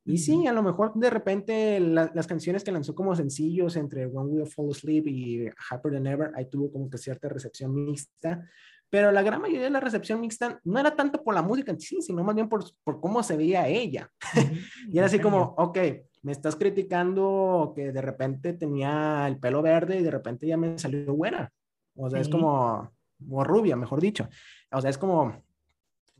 Y 0.06 0.18
sí, 0.18 0.46
a 0.46 0.52
lo 0.52 0.62
mejor 0.62 0.92
de 0.94 1.10
repente 1.10 1.80
las 1.80 2.26
canciones 2.28 2.62
que 2.62 2.70
lanzó 2.70 2.94
como 2.94 3.16
sencillos 3.16 3.74
entre 3.74 4.06
One 4.06 4.30
Will 4.30 4.46
Fall 4.46 4.70
Asleep 4.70 5.06
y 5.08 5.48
Happier 5.68 5.94
Than 5.94 6.06
Ever, 6.06 6.30
ahí 6.36 6.48
tuvo 6.48 6.70
como 6.70 6.88
que 6.88 6.96
cierta 6.96 7.28
recepción 7.28 7.74
mixta, 7.74 8.48
pero 8.88 9.10
la 9.10 9.22
gran 9.22 9.40
mayoría 9.40 9.64
de 9.64 9.70
la 9.70 9.80
recepción 9.80 10.20
mixta 10.20 10.60
no 10.62 10.78
era 10.78 10.94
tanto 10.94 11.24
por 11.24 11.34
la 11.34 11.42
música 11.42 11.72
en 11.72 11.80
sí, 11.80 12.00
sino 12.00 12.22
más 12.22 12.36
bien 12.36 12.48
por, 12.48 12.64
por 12.84 13.00
cómo 13.00 13.20
se 13.24 13.36
veía 13.36 13.66
ella. 13.66 14.08
y 14.88 14.96
era 14.96 15.06
así 15.06 15.18
como, 15.18 15.56
ok, 15.58 15.78
me 16.22 16.32
estás 16.32 16.54
criticando 16.54 17.72
que 17.74 17.90
de 17.90 18.00
repente 18.00 18.52
tenía 18.52 19.26
el 19.26 19.38
pelo 19.38 19.60
verde 19.60 19.98
y 19.98 20.04
de 20.04 20.10
repente 20.10 20.46
ya 20.46 20.56
me 20.56 20.78
salió 20.78 21.14
buena. 21.14 21.50
O 21.96 22.08
sea, 22.08 22.20
es 22.20 22.28
como, 22.28 22.92
o 23.30 23.44
rubia, 23.44 23.74
mejor 23.74 24.00
dicho. 24.00 24.28
O 24.70 24.80
sea, 24.80 24.90
es 24.90 24.98
como, 24.98 25.45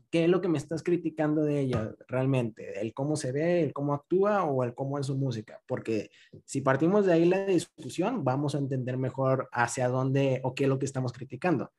¿qué 0.09 0.23
es 0.23 0.29
lo 0.29 0.41
que 0.41 0.47
me 0.47 0.57
estás 0.57 0.83
criticando 0.83 1.43
de 1.43 1.59
ella 1.59 1.93
realmente? 2.07 2.79
¿El 2.79 2.93
cómo 2.93 3.15
se 3.15 3.31
ve, 3.31 3.63
el 3.63 3.73
cómo 3.73 3.93
actúa 3.93 4.43
o 4.43 4.63
el 4.63 4.73
cómo 4.73 4.99
es 4.99 5.07
su 5.07 5.17
música? 5.17 5.61
Porque 5.67 6.09
si 6.45 6.61
partimos 6.61 7.05
de 7.05 7.13
ahí 7.13 7.25
la 7.25 7.45
discusión, 7.45 8.23
vamos 8.23 8.55
a 8.55 8.59
entender 8.59 8.97
mejor 8.97 9.49
hacia 9.51 9.89
dónde 9.89 10.39
o 10.43 10.55
qué 10.55 10.63
es 10.63 10.69
lo 10.69 10.79
que 10.79 10.85
estamos 10.85 11.13
criticando. 11.13 11.71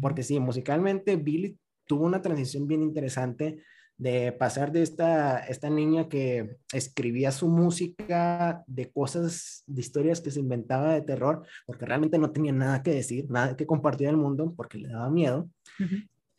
Porque 0.00 0.22
sí, 0.22 0.38
musicalmente 0.40 1.16
Billy 1.16 1.56
tuvo 1.86 2.04
una 2.04 2.20
transición 2.20 2.66
bien 2.66 2.82
interesante 2.82 3.62
de 3.96 4.30
pasar 4.30 4.70
de 4.70 4.82
esta, 4.82 5.40
esta 5.40 5.68
niña 5.70 6.08
que 6.08 6.58
escribía 6.72 7.32
su 7.32 7.48
música 7.48 8.62
de 8.68 8.92
cosas, 8.92 9.64
de 9.66 9.80
historias 9.80 10.20
que 10.20 10.30
se 10.30 10.38
inventaba 10.38 10.94
de 10.94 11.02
terror, 11.02 11.44
porque 11.66 11.84
realmente 11.84 12.16
no 12.16 12.30
tenía 12.30 12.52
nada 12.52 12.82
que 12.82 12.92
decir, 12.92 13.28
nada 13.28 13.56
que 13.56 13.66
compartir 13.66 14.08
al 14.08 14.16
mundo, 14.16 14.54
porque 14.56 14.78
le 14.78 14.88
daba 14.88 15.10
miedo, 15.10 15.50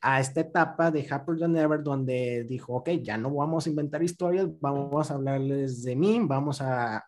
a 0.01 0.19
esta 0.19 0.41
etapa 0.41 0.91
de 0.91 1.05
Happier 1.09 1.39
Than 1.39 1.57
Ever, 1.57 1.83
donde 1.83 2.45
dijo, 2.45 2.73
ok, 2.73 2.89
ya 3.01 3.17
no 3.17 3.33
vamos 3.33 3.65
a 3.65 3.69
inventar 3.69 4.01
historias, 4.01 4.47
vamos 4.61 5.11
a 5.11 5.15
hablarles 5.15 5.83
de 5.83 5.95
mí, 5.95 6.19
vamos 6.23 6.61
a, 6.61 7.05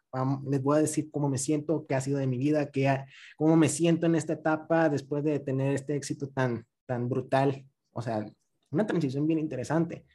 les 0.49 0.61
voy 0.61 0.77
a 0.77 0.81
decir 0.81 1.09
cómo 1.09 1.29
me 1.29 1.37
siento, 1.37 1.85
qué 1.87 1.95
ha 1.95 2.01
sido 2.01 2.17
de 2.17 2.27
mi 2.27 2.37
vida, 2.37 2.69
qué 2.69 3.05
cómo 3.37 3.55
me 3.55 3.69
siento 3.69 4.07
en 4.07 4.15
esta 4.15 4.33
etapa 4.33 4.89
después 4.89 5.23
de 5.23 5.39
tener 5.39 5.73
este 5.73 5.95
éxito 5.95 6.27
tan, 6.29 6.65
tan 6.85 7.07
brutal. 7.07 7.65
O 7.93 8.01
sea, 8.01 8.25
una 8.71 8.85
transición 8.85 9.25
bien 9.25 9.39
interesante. 9.39 10.05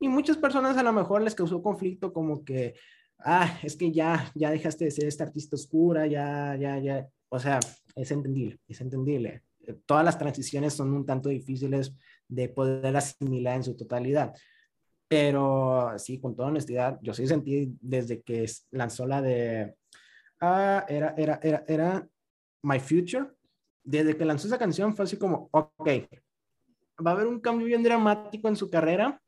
Y 0.00 0.08
muchas 0.08 0.36
personas 0.36 0.76
a 0.76 0.82
lo 0.82 0.92
mejor 0.92 1.22
les 1.22 1.34
causó 1.34 1.62
conflicto 1.62 2.12
como 2.12 2.44
que, 2.44 2.74
ah, 3.18 3.58
es 3.62 3.76
que 3.76 3.92
ya, 3.92 4.30
ya 4.34 4.50
dejaste 4.50 4.86
de 4.86 4.90
ser 4.90 5.06
esta 5.06 5.24
artista 5.24 5.56
oscura, 5.56 6.06
ya, 6.06 6.56
ya, 6.56 6.78
ya. 6.78 7.08
O 7.28 7.38
sea, 7.38 7.60
es 7.94 8.10
entendible, 8.10 8.58
es 8.66 8.80
entendible 8.80 9.42
todas 9.86 10.04
las 10.04 10.18
transiciones 10.18 10.74
son 10.74 10.92
un 10.92 11.06
tanto 11.06 11.28
difíciles 11.28 11.94
de 12.28 12.48
poder 12.48 12.96
asimilar 12.96 13.56
en 13.56 13.64
su 13.64 13.76
totalidad. 13.76 14.34
Pero 15.08 15.92
sí, 15.96 16.20
con 16.20 16.36
toda 16.36 16.48
honestidad, 16.48 16.98
yo 17.02 17.14
sí 17.14 17.26
sentí 17.26 17.76
desde 17.80 18.20
que 18.20 18.46
lanzó 18.70 19.06
la 19.06 19.22
de, 19.22 19.74
ah, 20.40 20.84
era, 20.88 21.14
era, 21.16 21.40
era, 21.42 21.64
era 21.66 22.08
My 22.62 22.78
Future, 22.78 23.26
desde 23.82 24.16
que 24.16 24.24
lanzó 24.24 24.46
esa 24.46 24.58
canción 24.58 24.94
fue 24.94 25.04
así 25.04 25.16
como, 25.16 25.48
ok, 25.50 25.88
va 27.04 27.12
a 27.12 27.14
haber 27.14 27.26
un 27.26 27.40
cambio 27.40 27.66
bien 27.66 27.82
dramático 27.82 28.48
en 28.48 28.56
su 28.56 28.68
carrera 28.68 29.20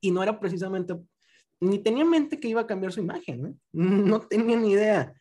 y 0.00 0.10
no 0.12 0.22
era 0.22 0.38
precisamente, 0.38 0.94
ni 1.58 1.80
tenía 1.80 2.04
en 2.04 2.10
mente 2.10 2.38
que 2.38 2.48
iba 2.48 2.60
a 2.60 2.66
cambiar 2.66 2.92
su 2.92 3.00
imagen, 3.00 3.60
no 3.72 4.20
tenía 4.28 4.56
ni 4.56 4.72
idea 4.72 5.12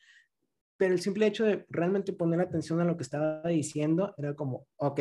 pero 0.82 0.96
el 0.96 1.00
simple 1.00 1.28
hecho 1.28 1.46
de 1.46 1.64
realmente 1.70 2.12
poner 2.12 2.42
atención 2.42 2.82
a 2.82 2.86
lo 2.86 2.98
que 2.98 3.04
estaba 3.04 3.48
diciendo 3.48 4.16
era 4.18 4.34
como, 4.34 4.66
ok, 4.78 5.00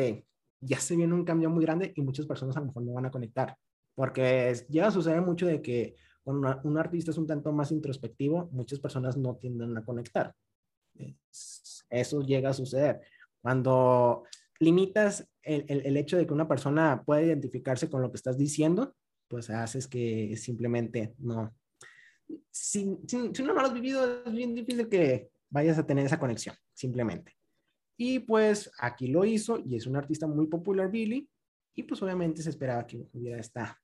ya 0.59 0.79
se 0.79 0.95
viene 0.95 1.15
un 1.15 1.25
cambio 1.25 1.49
muy 1.49 1.65
grande 1.65 1.91
y 1.95 2.03
muchas 2.03 2.27
personas 2.27 2.55
a 2.55 2.59
lo 2.59 2.67
mejor 2.67 2.83
no 2.83 2.93
van 2.93 3.07
a 3.07 3.09
conectar, 3.09 3.57
porque 3.95 4.53
llega 4.69 4.89
a 4.89 4.91
suceder 4.91 5.23
mucho 5.23 5.47
de 5.47 5.59
que 5.59 5.95
cuando 6.21 6.61
un 6.65 6.77
artista 6.77 7.09
es 7.09 7.17
un 7.17 7.25
tanto 7.25 7.51
más 7.51 7.71
introspectivo, 7.71 8.47
muchas 8.51 8.79
personas 8.79 9.17
no 9.17 9.37
tienden 9.37 9.75
a 9.75 9.83
conectar. 9.83 10.35
Eso 11.89 12.21
llega 12.21 12.51
a 12.51 12.53
suceder. 12.53 13.01
Cuando 13.41 14.25
limitas 14.59 15.27
el, 15.41 15.65
el, 15.67 15.97
hecho 15.97 16.15
de 16.15 16.27
que 16.27 16.33
una 16.33 16.47
persona 16.47 17.01
pueda 17.03 17.23
identificarse 17.23 17.89
con 17.89 18.03
lo 18.03 18.11
que 18.11 18.17
estás 18.17 18.37
diciendo, 18.37 18.93
pues 19.27 19.49
haces 19.49 19.87
que 19.87 20.37
simplemente 20.37 21.15
no. 21.17 21.55
Si, 22.51 22.99
si, 23.07 23.31
si 23.33 23.41
no 23.41 23.53
lo 23.55 23.61
has 23.61 23.73
vivido, 23.73 24.23
es 24.23 24.31
bien 24.31 24.53
difícil 24.53 24.87
que, 24.87 25.31
vayas 25.51 25.77
a 25.77 25.85
tener 25.85 26.05
esa 26.05 26.19
conexión, 26.19 26.55
simplemente. 26.73 27.35
Y 27.97 28.19
pues 28.19 28.71
aquí 28.79 29.07
lo 29.07 29.25
hizo 29.25 29.59
y 29.59 29.75
es 29.75 29.85
un 29.85 29.95
artista 29.95 30.25
muy 30.25 30.47
popular, 30.47 30.89
Billy, 30.89 31.29
y 31.75 31.83
pues 31.83 32.01
obviamente 32.01 32.41
se 32.41 32.49
esperaba 32.49 32.87
que 32.87 33.05
hubiera 33.13 33.39
esta, 33.39 33.79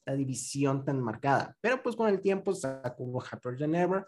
esta 0.00 0.16
división 0.16 0.84
tan 0.84 1.00
marcada. 1.00 1.56
Pero 1.60 1.82
pues 1.82 1.94
con 1.94 2.08
el 2.08 2.20
tiempo 2.20 2.52
sacó 2.52 3.22
Happier 3.22 3.58
Than 3.58 3.74
Ever, 3.74 4.06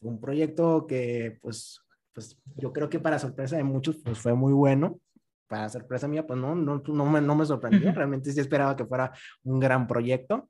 un 0.00 0.20
proyecto 0.20 0.86
que 0.86 1.38
pues, 1.42 1.80
pues 2.12 2.38
yo 2.56 2.72
creo 2.72 2.88
que 2.88 3.00
para 3.00 3.18
sorpresa 3.18 3.56
de 3.56 3.64
muchos 3.64 3.96
pues 4.02 4.18
fue 4.18 4.34
muy 4.34 4.52
bueno. 4.52 5.00
Para 5.48 5.68
sorpresa 5.68 6.08
mía 6.08 6.26
pues 6.26 6.38
no, 6.38 6.54
no, 6.54 6.82
no, 6.86 7.06
me, 7.06 7.20
no 7.20 7.34
me 7.36 7.46
sorprendió, 7.46 7.92
realmente 7.92 8.32
sí 8.32 8.40
esperaba 8.40 8.76
que 8.76 8.86
fuera 8.86 9.12
un 9.44 9.60
gran 9.60 9.86
proyecto. 9.86 10.48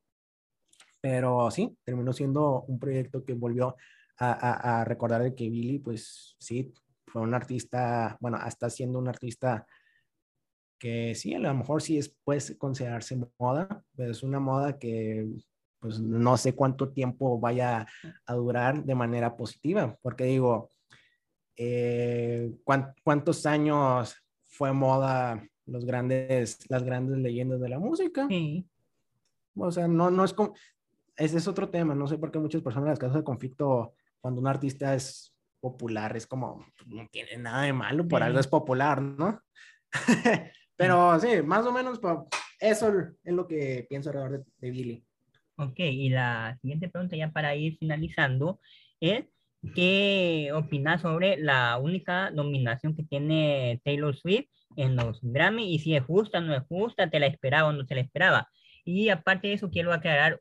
Pero 1.01 1.51
sí, 1.51 1.77
terminó 1.85 2.13
siendo 2.13 2.63
un 2.63 2.79
proyecto 2.79 3.25
que 3.25 3.35
volvió 3.35 3.77
a, 4.19 4.85
recordar 4.85 5.35
que 5.35 5.51
Billy, 5.51 5.79
pues 5.79 6.37
sí, 6.39 6.73
fue 7.07 7.23
un 7.23 7.35
artista, 7.35 8.17
bueno, 8.21 8.39
hasta 8.39 8.71
siendo 8.71 8.99
un 8.99 9.09
artista 9.09 9.67
que 10.79 11.15
sí, 11.15 11.35
a 11.35 11.39
lo 11.39 11.55
mejor 11.55 11.83
sí 11.83 11.99
es, 11.99 12.15
puede 12.25 12.57
considerarse 12.59 13.19
moda, 13.39 13.83
pero 13.97 14.11
es 14.11 14.23
una 14.23 14.41
moda 14.41 14.79
que 14.79 15.27
pues 15.81 16.01
no 16.01 16.37
sé 16.37 16.55
cuánto 16.55 16.91
tiempo 16.91 17.39
vaya 17.39 17.87
a 18.27 18.35
durar 18.35 18.85
de 18.85 18.95
manera 18.95 19.37
positiva, 19.37 19.97
porque 20.03 20.25
digo, 20.25 20.71
eh, 21.57 22.51
¿cuántos 23.03 23.47
años 23.47 24.17
fue 24.45 24.73
moda 24.73 25.47
los 25.67 25.85
grandes, 25.85 26.59
las 26.69 26.83
grandes 26.83 27.19
leyendas 27.19 27.61
de 27.61 27.69
la 27.69 27.79
música? 27.79 28.27
Sí. 28.29 28.67
O 29.55 29.71
sea, 29.71 29.89
no, 29.89 30.11
no 30.11 30.25
es 30.25 30.35
como, 30.35 30.55
ese 31.17 31.39
es 31.39 31.49
otro 31.49 31.71
tema, 31.71 31.95
no 31.95 32.07
sé 32.07 32.19
por 32.19 32.31
qué 32.31 32.39
muchas 32.39 32.63
personas 32.63 32.87
en 32.87 32.91
las 32.91 32.99
casas 32.99 33.17
de 33.17 33.25
conflicto 33.25 33.95
cuando 34.27 34.41
un 34.41 34.49
artista 34.49 34.93
es 34.93 35.33
popular, 35.61 36.17
es 36.17 36.27
como, 36.27 36.67
no 36.87 37.07
tiene 37.13 37.37
nada 37.37 37.63
de 37.63 37.73
malo, 37.73 38.09
por 38.09 38.25
algo 38.25 38.41
es 38.41 38.49
popular, 38.49 39.01
¿no? 39.01 39.41
Pero 40.77 41.21
sí, 41.21 41.43
más 41.45 41.65
o 41.65 41.71
menos 41.71 42.01
pues, 42.01 42.17
eso 42.59 42.93
es 43.23 43.33
lo 43.33 43.47
que 43.47 43.87
pienso 43.89 44.11
alrededor 44.11 44.45
de, 44.59 44.71
Billy. 44.73 45.05
Ok, 45.59 45.79
y 45.79 46.09
la 46.09 46.59
siguiente 46.61 46.89
pregunta 46.89 47.15
ya 47.15 47.31
para 47.31 47.55
ir 47.55 47.79
finalizando 47.79 48.59
es, 48.99 49.27
¿qué 49.77 50.51
opinas 50.53 51.03
sobre 51.03 51.37
la 51.37 51.79
única 51.79 52.33
nominación 52.33 52.97
que 52.97 53.05
tiene 53.05 53.81
Taylor 53.85 54.17
Swift 54.17 54.49
en 54.75 54.97
los 54.97 55.21
Grammy? 55.23 55.73
Y 55.73 55.79
si 55.79 55.95
es 55.95 56.03
justa, 56.03 56.41
no 56.41 56.53
es 56.53 56.65
justa, 56.65 57.09
te 57.09 57.21
la 57.21 57.27
esperaba 57.29 57.69
o 57.69 57.73
no 57.73 57.87
te 57.87 57.95
la 57.95 58.01
esperaba. 58.01 58.49
Y 58.85 59.09
aparte 59.09 59.47
de 59.47 59.55
eso, 59.55 59.71
quiero 59.71 59.93
aclarar, 59.93 60.41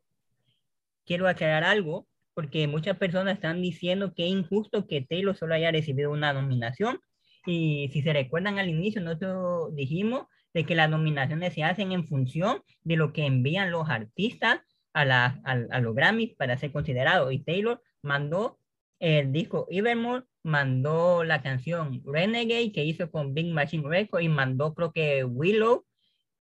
quiero 1.06 1.28
aclarar 1.28 1.64
algo 1.66 2.08
porque 2.36 2.68
muchas 2.68 2.98
personas 2.98 3.36
están 3.36 3.62
diciendo 3.62 4.14
que 4.14 4.26
es 4.26 4.32
injusto 4.32 4.86
que 4.88 5.02
Taylor 5.02 5.36
solo 5.36 5.56
haya 5.56 5.72
recibido 5.72 6.12
una 6.12 6.34
nominación. 6.34 7.00
Y 7.46 7.90
si 7.94 8.02
se 8.02 8.14
recuerdan 8.14 8.60
al 8.60 8.70
inicio, 8.70 9.02
nosotros 9.02 9.74
dijimos 9.74 10.26
de 10.54 10.66
que 10.66 10.76
las 10.76 10.90
nominaciones 10.90 11.54
se 11.54 11.64
hacen 11.64 11.94
en 11.94 12.06
función 12.06 12.62
de 12.84 12.98
lo 12.98 13.14
que 13.14 13.26
envían 13.26 13.72
los 13.72 13.90
artistas 13.90 14.60
a, 14.94 15.06
la, 15.06 15.42
a, 15.46 15.80
los 15.80 15.96
Grammys 15.96 16.36
para 16.36 16.58
ser 16.58 16.72
considerados. 16.72 17.32
Y 17.32 17.40
Taylor 17.40 17.82
mandó 18.02 18.60
el 19.00 19.32
disco 19.32 19.68
Evermore, 19.70 20.26
mandó 20.44 21.24
la 21.24 21.42
canción 21.42 22.02
Renegade 22.06 22.72
que 22.74 22.84
hizo 22.84 23.12
con 23.12 23.34
Big 23.34 23.48
Machine 23.48 23.88
Records 23.88 24.26
y 24.26 24.30
mandó 24.30 24.74
creo 24.74 24.92
que 24.92 25.24
Willow. 25.24 25.86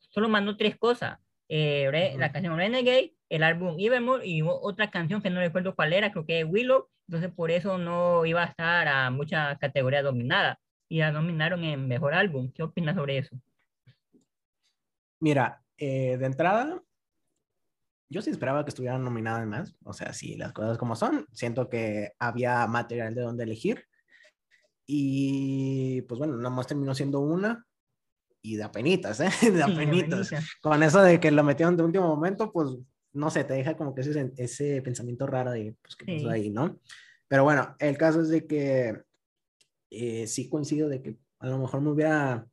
Solo 0.10 0.30
mandó 0.30 0.57
tres 0.57 0.76
cosas. 0.78 1.20
Eh, 1.49 2.15
la 2.18 2.32
canción 2.32 2.57
Renegade, 2.57 3.14
el 3.34 3.41
álbum 3.41 3.76
Evermore 3.80 4.27
y 4.27 4.43
otra 4.43 4.91
canción 4.91 5.19
que 5.19 5.31
no 5.31 5.39
recuerdo 5.39 5.76
cuál 5.76 5.91
era, 5.91 6.11
creo 6.11 6.23
que 6.23 6.43
Willow, 6.43 6.88
entonces 7.07 7.31
por 7.31 7.49
eso 7.49 7.80
no 7.80 8.27
iba 8.27 8.43
a 8.43 8.45
estar 8.45 8.88
a 8.88 9.10
muchas 9.10 9.57
categorías 9.57 10.03
dominadas 10.03 10.60
y 10.88 10.99
la 10.99 11.11
nominaron 11.11 11.64
en 11.64 11.88
Mejor 11.88 12.14
Álbum. 12.14 12.51
¿Qué 12.51 12.61
opinas 12.61 12.95
sobre 12.95 13.18
eso? 13.18 13.35
Mira, 15.19 15.64
eh, 15.80 16.15
de 16.18 16.26
entrada, 16.27 16.80
yo 18.07 18.22
sí 18.22 18.30
esperaba 18.30 18.64
que 18.64 18.69
estuvieran 18.69 19.03
nominadas 19.03 19.47
más, 19.47 19.76
o 19.84 19.93
sea, 19.93 20.14
sí, 20.14 20.35
las 20.38 20.53
cosas 20.53 20.77
como 20.77 20.95
son, 20.95 21.26
siento 21.31 21.69
que 21.69 22.11
había 22.19 22.68
material 22.68 23.15
de 23.15 23.22
donde 23.22 23.45
elegir 23.45 23.88
y 24.85 26.03
pues 26.03 26.19
bueno, 26.19 26.38
nada 26.38 26.51
más 26.51 26.68
terminó 26.68 26.93
siendo 26.93 27.19
una, 27.19 27.65
y 28.43 28.57
de 28.57 28.64
apenitas, 28.64 29.19
¿eh? 29.22 29.31
De 29.51 29.64
apenitas. 29.64 30.30
Con 30.61 30.84
eso 30.84 31.01
de 31.01 31.19
que 31.19 31.31
lo 31.31 31.43
metieron 31.43 31.76
de 31.76 31.84
último 31.84 32.07
momento, 32.07 32.51
pues 32.51 32.77
no 33.14 33.30
sé, 33.30 33.44
te 33.44 33.53
deja 33.53 33.77
como 33.77 33.94
que 33.94 34.02
ese, 34.02 34.34
ese 34.38 34.81
pensamiento 34.81 35.27
raro 35.27 35.52
de, 35.52 35.76
pues, 35.81 35.95
¿qué 35.95 36.06
pasó 36.06 36.30
ahí, 36.30 36.49
no? 36.49 36.80
Pero 37.27 37.44
bueno, 37.44 37.76
el 37.80 37.98
caso 37.98 38.22
es 38.22 38.30
de 38.30 38.45
que 38.45 39.03
eh, 39.90 40.27
sí 40.27 40.49
coincido 40.49 40.90
de 40.90 41.02
que 41.02 41.18
a 41.40 41.48
lo 41.48 41.60
mejor 41.60 41.81
me 41.81 41.91
hubiera 41.91 42.48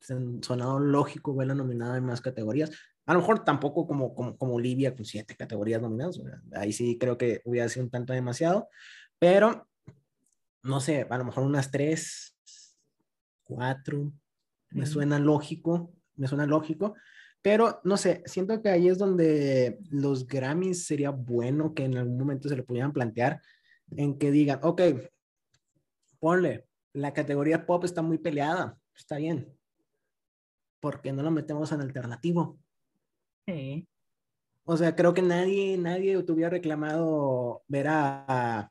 sonado 0.00 0.78
lógico 0.78 1.34
verla 1.34 1.54
nominada 1.54 1.96
en 1.96 2.04
más 2.04 2.20
categorías. 2.20 2.70
A 3.06 3.14
lo 3.14 3.20
mejor 3.20 3.44
tampoco 3.44 3.86
como, 3.86 4.14
como, 4.14 4.36
como 4.36 4.54
Olivia 4.54 4.94
con 4.94 5.04
siete 5.04 5.36
categorías 5.36 5.82
nominadas. 5.82 6.20
Ahí 6.52 6.72
sí 6.72 6.98
creo 6.98 7.18
que 7.18 7.42
hubiera 7.44 7.68
sido 7.68 7.84
un 7.84 7.90
tanto 7.90 8.12
demasiado. 8.12 8.68
Pero, 9.18 9.68
no 10.62 10.80
sé, 10.80 11.06
a 11.08 11.18
lo 11.18 11.24
mejor 11.24 11.44
unas 11.44 11.70
tres, 11.70 12.36
cuatro, 13.44 14.12
me 14.70 14.86
suena 14.86 15.18
lógico 15.18 15.92
me 16.20 16.28
suena 16.28 16.46
lógico, 16.46 16.94
pero 17.42 17.80
no 17.84 17.96
sé, 17.96 18.22
siento 18.26 18.60
que 18.60 18.68
ahí 18.68 18.88
es 18.88 18.98
donde 18.98 19.78
los 19.90 20.26
Grammys 20.26 20.86
sería 20.86 21.10
bueno 21.10 21.74
que 21.74 21.84
en 21.84 21.96
algún 21.96 22.18
momento 22.18 22.48
se 22.48 22.56
lo 22.56 22.64
pudieran 22.64 22.92
plantear 22.92 23.40
en 23.96 24.18
que 24.18 24.30
digan, 24.30 24.60
ok, 24.62 24.82
ponle, 26.18 26.66
la 26.92 27.12
categoría 27.12 27.66
pop 27.66 27.84
está 27.84 28.02
muy 28.02 28.18
peleada, 28.18 28.76
está 28.94 29.16
bien. 29.16 29.56
¿Por 30.80 31.00
qué 31.00 31.12
no 31.12 31.22
lo 31.22 31.30
metemos 31.30 31.72
en 31.72 31.80
alternativo? 31.80 32.58
Sí. 33.46 33.86
O 34.64 34.76
sea, 34.76 34.94
creo 34.94 35.14
que 35.14 35.22
nadie, 35.22 35.76
nadie 35.78 36.22
tuviera 36.22 36.50
reclamado 36.50 37.62
ver 37.66 37.88
a, 37.88 38.70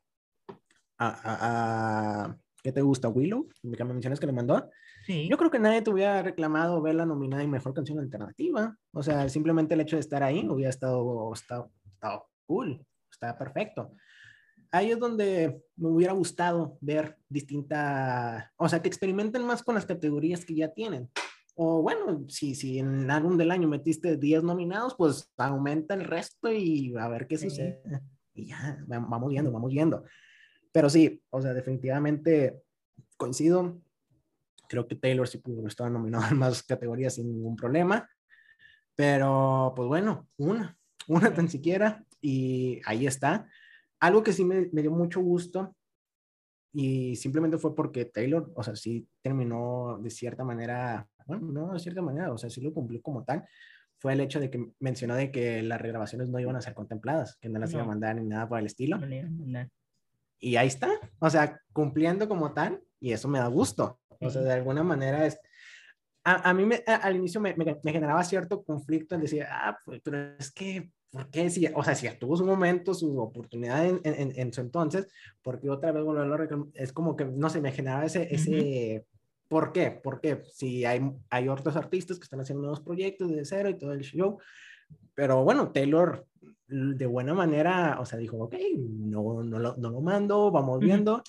a, 0.98 2.38
¿qué 2.62 2.72
te 2.72 2.82
gusta? 2.82 3.08
Willow, 3.08 3.48
que 3.48 3.84
me 3.84 3.92
mencionas 3.92 4.20
que 4.20 4.26
le 4.26 4.32
mandó. 4.32 4.70
Sí. 5.06 5.28
Yo 5.28 5.36
creo 5.38 5.50
que 5.50 5.58
nadie 5.58 5.82
te 5.82 5.90
hubiera 5.90 6.22
reclamado 6.22 6.80
verla 6.82 7.06
nominada 7.06 7.42
en 7.42 7.50
mejor 7.50 7.74
canción 7.74 7.98
alternativa. 7.98 8.76
O 8.92 9.02
sea, 9.02 9.28
simplemente 9.28 9.74
el 9.74 9.80
hecho 9.80 9.96
de 9.96 10.00
estar 10.00 10.22
ahí 10.22 10.46
hubiera 10.48 10.70
estado, 10.70 11.32
estado, 11.32 11.70
estado 11.92 12.26
cool, 12.46 12.84
está 13.10 13.36
perfecto 13.36 13.92
ahí 14.72 14.90
es 14.90 14.98
donde 14.98 15.62
me 15.76 15.88
hubiera 15.88 16.12
gustado 16.12 16.78
ver 16.80 17.16
distinta, 17.28 18.52
o 18.56 18.68
sea, 18.68 18.80
que 18.80 18.88
experimenten 18.88 19.44
más 19.44 19.62
con 19.62 19.74
las 19.74 19.86
categorías 19.86 20.44
que 20.44 20.54
ya 20.54 20.72
tienen. 20.72 21.10
O 21.54 21.82
bueno, 21.82 22.24
si, 22.28 22.54
si 22.54 22.78
en 22.78 23.10
álbum 23.10 23.36
del 23.36 23.50
año 23.50 23.68
metiste 23.68 24.16
10 24.16 24.44
nominados, 24.44 24.94
pues 24.96 25.30
aumenta 25.36 25.94
el 25.94 26.04
resto 26.04 26.50
y 26.52 26.94
a 26.96 27.08
ver 27.08 27.26
qué 27.26 27.36
sucede. 27.36 27.82
Y 28.32 28.46
ya, 28.46 28.82
vamos 28.86 29.28
viendo, 29.28 29.50
vamos 29.50 29.70
viendo. 29.70 30.04
Pero 30.72 30.88
sí, 30.88 31.20
o 31.30 31.42
sea, 31.42 31.52
definitivamente 31.52 32.62
coincido. 33.16 33.80
Creo 34.70 34.86
que 34.86 34.94
Taylor 34.94 35.26
sí 35.26 35.38
pudo 35.38 35.66
estar 35.66 35.90
nominado 35.90 36.24
en 36.30 36.38
más 36.38 36.62
categorías 36.62 37.16
sin 37.16 37.26
ningún 37.26 37.56
problema. 37.56 38.08
Pero 38.94 39.72
pues 39.74 39.88
bueno, 39.88 40.28
una, 40.36 40.78
una 41.08 41.34
tan 41.34 41.48
siquiera. 41.48 42.04
Y 42.22 42.80
ahí 42.86 43.06
está 43.06 43.48
algo 44.00 44.22
que 44.22 44.32
sí 44.32 44.44
me, 44.44 44.66
dio 44.66 44.90
mucho 44.90 45.20
gusto 45.20 45.76
y 46.72 47.16
simplemente 47.16 47.58
fue 47.58 47.74
porque 47.74 48.06
Taylor, 48.06 48.50
o 48.54 48.62
sea, 48.62 48.74
sí 48.74 49.06
terminó 49.22 49.98
de 50.00 50.10
cierta 50.10 50.44
manera, 50.44 51.06
bueno, 51.26 51.48
no 51.52 51.72
de 51.72 51.80
cierta 51.80 52.00
manera, 52.00 52.32
o 52.32 52.38
sea, 52.38 52.48
sí 52.48 52.60
lo 52.60 52.72
cumplió 52.72 53.02
como 53.02 53.24
tal, 53.24 53.44
fue 53.98 54.14
el 54.14 54.20
hecho 54.20 54.40
de 54.40 54.50
que 54.50 54.72
mencionó 54.78 55.14
de 55.16 55.30
que 55.30 55.62
las 55.62 55.80
regrabaciones 55.80 56.30
no 56.30 56.38
iban 56.38 56.56
a 56.56 56.62
ser 56.62 56.74
contempladas, 56.74 57.36
que 57.36 57.48
no 57.48 57.58
las 57.58 57.72
iba 57.72 57.82
a 57.82 57.86
mandar 57.86 58.16
ni 58.16 58.26
nada 58.26 58.48
por 58.48 58.58
el 58.58 58.66
estilo. 58.66 58.98
y 60.38 60.56
ahí 60.56 60.68
está, 60.68 60.90
o 61.18 61.28
sea, 61.28 61.60
cumpliendo 61.72 62.28
como 62.28 62.54
tal, 62.54 62.80
y 63.00 63.12
eso 63.12 63.28
me 63.28 63.38
da 63.38 63.46
gusto. 63.48 63.98
O 64.20 64.30
sea, 64.30 64.42
de 64.42 64.52
alguna 64.52 64.82
manera 64.82 65.26
es... 65.26 65.38
A, 66.22 66.50
a 66.50 66.54
mí 66.54 66.66
me, 66.66 66.84
al 66.86 67.16
inicio 67.16 67.40
me, 67.40 67.54
me, 67.54 67.64
me, 67.82 67.92
generaba 67.92 68.22
cierto 68.24 68.62
conflicto 68.62 69.14
en 69.14 69.22
decir, 69.22 69.44
ah, 69.48 69.78
pues, 69.84 70.02
pero 70.04 70.36
es 70.38 70.52
que 70.52 70.90
¿por 71.10 71.28
qué? 71.30 71.50
Si, 71.50 71.66
o 71.74 71.82
sea, 71.82 71.94
si 71.94 72.08
tuvo 72.18 72.36
su 72.36 72.44
momento, 72.44 72.94
su 72.94 73.18
oportunidad 73.18 73.86
en, 73.86 74.00
en, 74.04 74.32
en 74.36 74.52
su 74.52 74.60
entonces, 74.60 75.08
porque 75.42 75.68
otra 75.68 75.92
vez 75.92 76.04
volverlo 76.04 76.70
Es 76.74 76.92
como 76.92 77.16
que, 77.16 77.24
no 77.24 77.50
sé, 77.50 77.60
me 77.60 77.72
generaba 77.72 78.04
ese, 78.04 78.32
ese 78.32 79.04
¿por 79.48 79.72
qué? 79.72 79.90
¿Por 79.90 80.20
qué? 80.20 80.42
Si 80.52 80.84
hay, 80.84 81.00
hay 81.28 81.48
otros 81.48 81.76
artistas 81.76 82.18
que 82.18 82.24
están 82.24 82.40
haciendo 82.40 82.62
nuevos 82.62 82.80
proyectos 82.80 83.30
de 83.30 83.44
cero 83.44 83.68
y 83.68 83.78
todo 83.78 83.92
el 83.92 84.02
show, 84.02 84.38
pero 85.14 85.42
bueno, 85.42 85.72
Taylor 85.72 86.26
de 86.68 87.06
buena 87.06 87.34
manera, 87.34 87.98
o 88.00 88.06
sea, 88.06 88.18
dijo, 88.18 88.38
ok, 88.38 88.54
no, 88.78 89.42
no, 89.42 89.58
lo, 89.58 89.76
no 89.76 89.90
lo 89.90 90.00
mando, 90.00 90.52
vamos 90.52 90.78
viendo, 90.78 91.22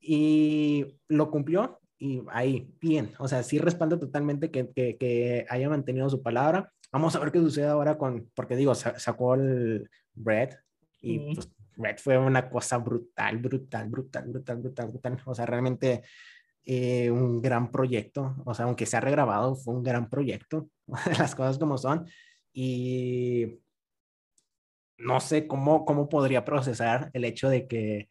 y 0.00 0.98
lo 1.08 1.30
cumplió, 1.30 1.80
y 1.98 2.22
ahí, 2.30 2.74
bien, 2.80 3.12
o 3.18 3.28
sea, 3.28 3.42
sí 3.42 3.58
respaldo 3.58 3.98
totalmente 3.98 4.50
que, 4.50 4.70
que, 4.70 4.96
que 4.96 5.46
haya 5.48 5.68
mantenido 5.68 6.08
su 6.08 6.22
palabra, 6.22 6.72
Vamos 6.92 7.14
a 7.14 7.20
ver 7.20 7.30
qué 7.30 7.38
sucede 7.38 7.66
ahora 7.66 7.96
con, 7.96 8.30
porque 8.34 8.56
digo, 8.56 8.74
sacó 8.74 9.34
el 9.34 9.88
Red 10.16 10.50
y 11.00 11.34
pues 11.34 11.48
Red 11.76 11.98
fue 11.98 12.18
una 12.18 12.50
cosa 12.50 12.78
brutal, 12.78 13.38
brutal, 13.38 13.88
brutal, 13.88 14.28
brutal, 14.28 14.56
brutal, 14.56 14.88
brutal. 14.88 15.22
O 15.24 15.34
sea, 15.34 15.46
realmente 15.46 16.02
eh, 16.64 17.10
un 17.10 17.40
gran 17.40 17.70
proyecto. 17.70 18.34
O 18.44 18.54
sea, 18.54 18.64
aunque 18.64 18.86
se 18.86 18.96
ha 18.96 19.00
regrabado, 19.00 19.54
fue 19.54 19.74
un 19.74 19.84
gran 19.84 20.10
proyecto. 20.10 20.68
Las 21.18 21.34
cosas 21.36 21.58
como 21.58 21.78
son. 21.78 22.06
Y 22.52 23.60
no 24.98 25.20
sé 25.20 25.46
cómo, 25.46 25.84
cómo 25.84 26.08
podría 26.08 26.44
procesar 26.44 27.10
el 27.12 27.24
hecho 27.24 27.48
de 27.48 27.68
que 27.68 28.08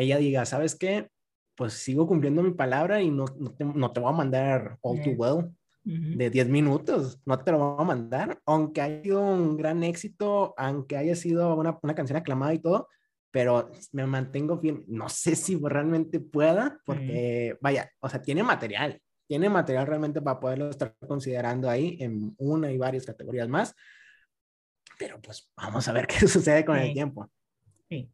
ella 0.00 0.18
diga, 0.18 0.44
¿sabes 0.46 0.76
qué? 0.76 1.08
Pues 1.56 1.74
sigo 1.74 2.06
cumpliendo 2.06 2.42
mi 2.42 2.52
palabra 2.52 3.02
y 3.02 3.10
no, 3.10 3.26
no, 3.38 3.52
te, 3.52 3.64
no 3.64 3.92
te 3.92 4.00
voy 4.00 4.12
a 4.12 4.16
mandar 4.16 4.78
all 4.82 5.00
too 5.02 5.12
well 5.12 5.50
de 5.82 6.30
10 6.30 6.48
minutos, 6.48 7.20
no 7.24 7.38
te 7.38 7.52
lo 7.52 7.58
voy 7.58 7.82
a 7.82 7.86
mandar, 7.86 8.38
aunque 8.44 8.80
haya 8.80 9.02
sido 9.02 9.22
un 9.22 9.56
gran 9.56 9.82
éxito, 9.82 10.54
aunque 10.56 10.96
haya 10.96 11.16
sido 11.16 11.56
una, 11.56 11.78
una 11.82 11.94
canción 11.94 12.18
aclamada 12.18 12.52
y 12.52 12.58
todo, 12.58 12.88
pero 13.30 13.70
me 13.92 14.06
mantengo 14.06 14.58
bien, 14.58 14.84
no 14.88 15.08
sé 15.08 15.34
si 15.36 15.56
realmente 15.56 16.20
pueda, 16.20 16.80
porque 16.84 17.56
vaya, 17.60 17.90
o 18.00 18.08
sea, 18.08 18.20
tiene 18.20 18.42
material, 18.42 19.00
tiene 19.26 19.48
material 19.48 19.86
realmente 19.86 20.20
para 20.20 20.38
poderlo 20.38 20.70
estar 20.70 20.94
considerando 21.06 21.70
ahí 21.70 21.96
en 22.00 22.34
una 22.38 22.70
y 22.70 22.78
varias 22.78 23.06
categorías 23.06 23.48
más, 23.48 23.74
pero 24.98 25.20
pues 25.20 25.50
vamos 25.56 25.88
a 25.88 25.92
ver 25.92 26.06
qué 26.06 26.28
sucede 26.28 26.64
con 26.64 26.76
el 26.76 26.92
tiempo. 26.92 27.30
Sí. 27.88 28.10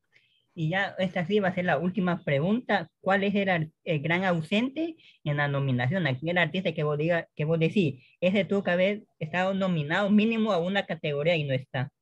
Y 0.59 0.71
ya 0.71 0.95
esta 0.99 1.27
sí 1.27 1.39
va 1.39 1.49
a 1.49 1.55
ser 1.55 1.67
la 1.67 1.77
última 1.77 2.25
pregunta. 2.25 2.89
¿Cuál 3.03 3.25
es 3.25 3.35
el, 3.35 3.73
el 3.85 4.01
gran 4.01 4.25
ausente 4.25 4.97
en 5.23 5.37
la 5.37 5.49
nominación? 5.49 6.07
Aquel 6.07 6.39
artista 6.39 6.73
que 6.73 6.83
vos, 6.83 6.97
diga, 6.97 7.29
que 7.37 7.45
vos 7.45 7.61
decís, 7.61 8.03
ese 8.23 8.47
tuvo 8.47 8.65
que 8.65 8.71
haber 8.71 9.05
estado 9.19 9.53
nominado 9.53 10.09
mínimo 10.09 10.53
a 10.53 10.59
una 10.59 10.87
categoría 10.87 11.37
y 11.37 11.45
no 11.45 11.53
está. 11.53 11.93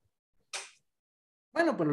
Bueno, 1.52 1.76
pues 1.76 1.88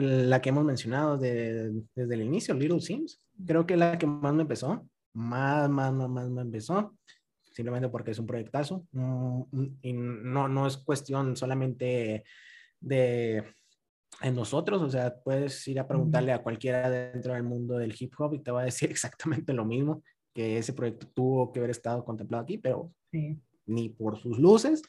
la 0.00 0.40
que 0.40 0.48
hemos 0.48 0.64
mencionado 0.64 1.16
desde 1.16 2.14
el 2.14 2.22
inicio, 2.22 2.54
Little 2.54 2.80
Sims, 2.80 3.22
creo 3.46 3.64
que 3.64 3.74
es 3.74 3.80
la 3.80 3.96
que 3.96 4.06
más 4.06 4.34
me 4.34 4.42
empezó, 4.42 4.84
más, 5.12 5.70
más, 5.70 5.92
más, 5.92 6.08
más 6.08 6.28
me 6.28 6.42
empezó, 6.42 6.96
simplemente 7.52 7.88
porque 7.88 8.10
es 8.10 8.18
un 8.18 8.26
proyectazo 8.26 8.84
mm, 8.90 9.42
mm, 9.50 9.78
y 9.82 9.92
no, 9.92 10.48
no 10.48 10.66
es 10.66 10.76
cuestión 10.76 11.36
solamente 11.36 12.24
de 12.80 13.44
en 14.22 14.34
nosotros, 14.34 14.82
o 14.82 14.90
sea, 14.90 15.14
puedes 15.22 15.66
ir 15.68 15.80
a 15.80 15.88
preguntarle 15.88 16.32
a 16.32 16.42
cualquiera 16.42 16.90
dentro 16.90 17.32
del 17.32 17.42
mundo 17.42 17.78
del 17.78 17.94
hip 17.98 18.12
hop 18.18 18.34
y 18.34 18.40
te 18.40 18.50
va 18.50 18.62
a 18.62 18.64
decir 18.64 18.90
exactamente 18.90 19.52
lo 19.52 19.64
mismo, 19.64 20.02
que 20.34 20.58
ese 20.58 20.72
proyecto 20.72 21.06
tuvo 21.08 21.52
que 21.52 21.60
haber 21.60 21.70
estado 21.70 22.04
contemplado 22.04 22.42
aquí, 22.44 22.58
pero 22.58 22.92
ni 23.66 23.88
por 23.88 24.18
sus 24.18 24.38
luces. 24.38 24.82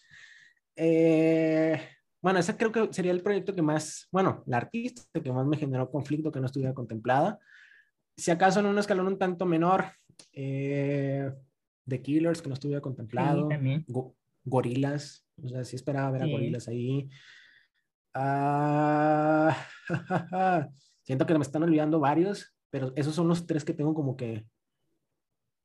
Eh, 0.75 1.79
bueno, 2.21 2.39
ese 2.39 2.55
creo 2.55 2.71
que 2.71 2.93
sería 2.93 3.11
el 3.11 3.21
proyecto 3.21 3.55
que 3.55 3.61
más, 3.61 4.07
bueno, 4.11 4.43
la 4.45 4.57
artista 4.57 5.19
que 5.19 5.31
más 5.31 5.45
me 5.47 5.57
generó 5.57 5.89
conflicto 5.89 6.31
que 6.31 6.39
no 6.39 6.45
estuviera 6.45 6.73
contemplada. 6.73 7.39
Si 8.15 8.29
acaso 8.29 8.59
en 8.59 8.67
un 8.67 8.77
escalón 8.77 9.07
un 9.07 9.17
tanto 9.17 9.45
menor, 9.45 9.85
eh, 10.33 11.31
The 11.87 12.01
Killers 12.01 12.41
que 12.41 12.49
no 12.49 12.53
estuviera 12.53 12.81
contemplado, 12.81 13.49
Gorilas, 14.43 15.25
o 15.41 15.47
sea, 15.47 15.63
sí 15.63 15.75
esperaba 15.75 16.11
ver 16.11 16.23
a 16.23 16.27
Gorilas 16.27 16.67
ahí. 16.67 17.09
Ah, 18.13 19.55
siento 21.03 21.25
que 21.25 21.33
me 21.33 21.41
están 21.41 21.63
olvidando 21.63 21.99
varios, 21.99 22.53
pero 22.69 22.91
esos 22.95 23.15
son 23.15 23.27
los 23.27 23.45
tres 23.45 23.63
que 23.63 23.73
tengo 23.73 23.93
como 23.93 24.15
que 24.15 24.45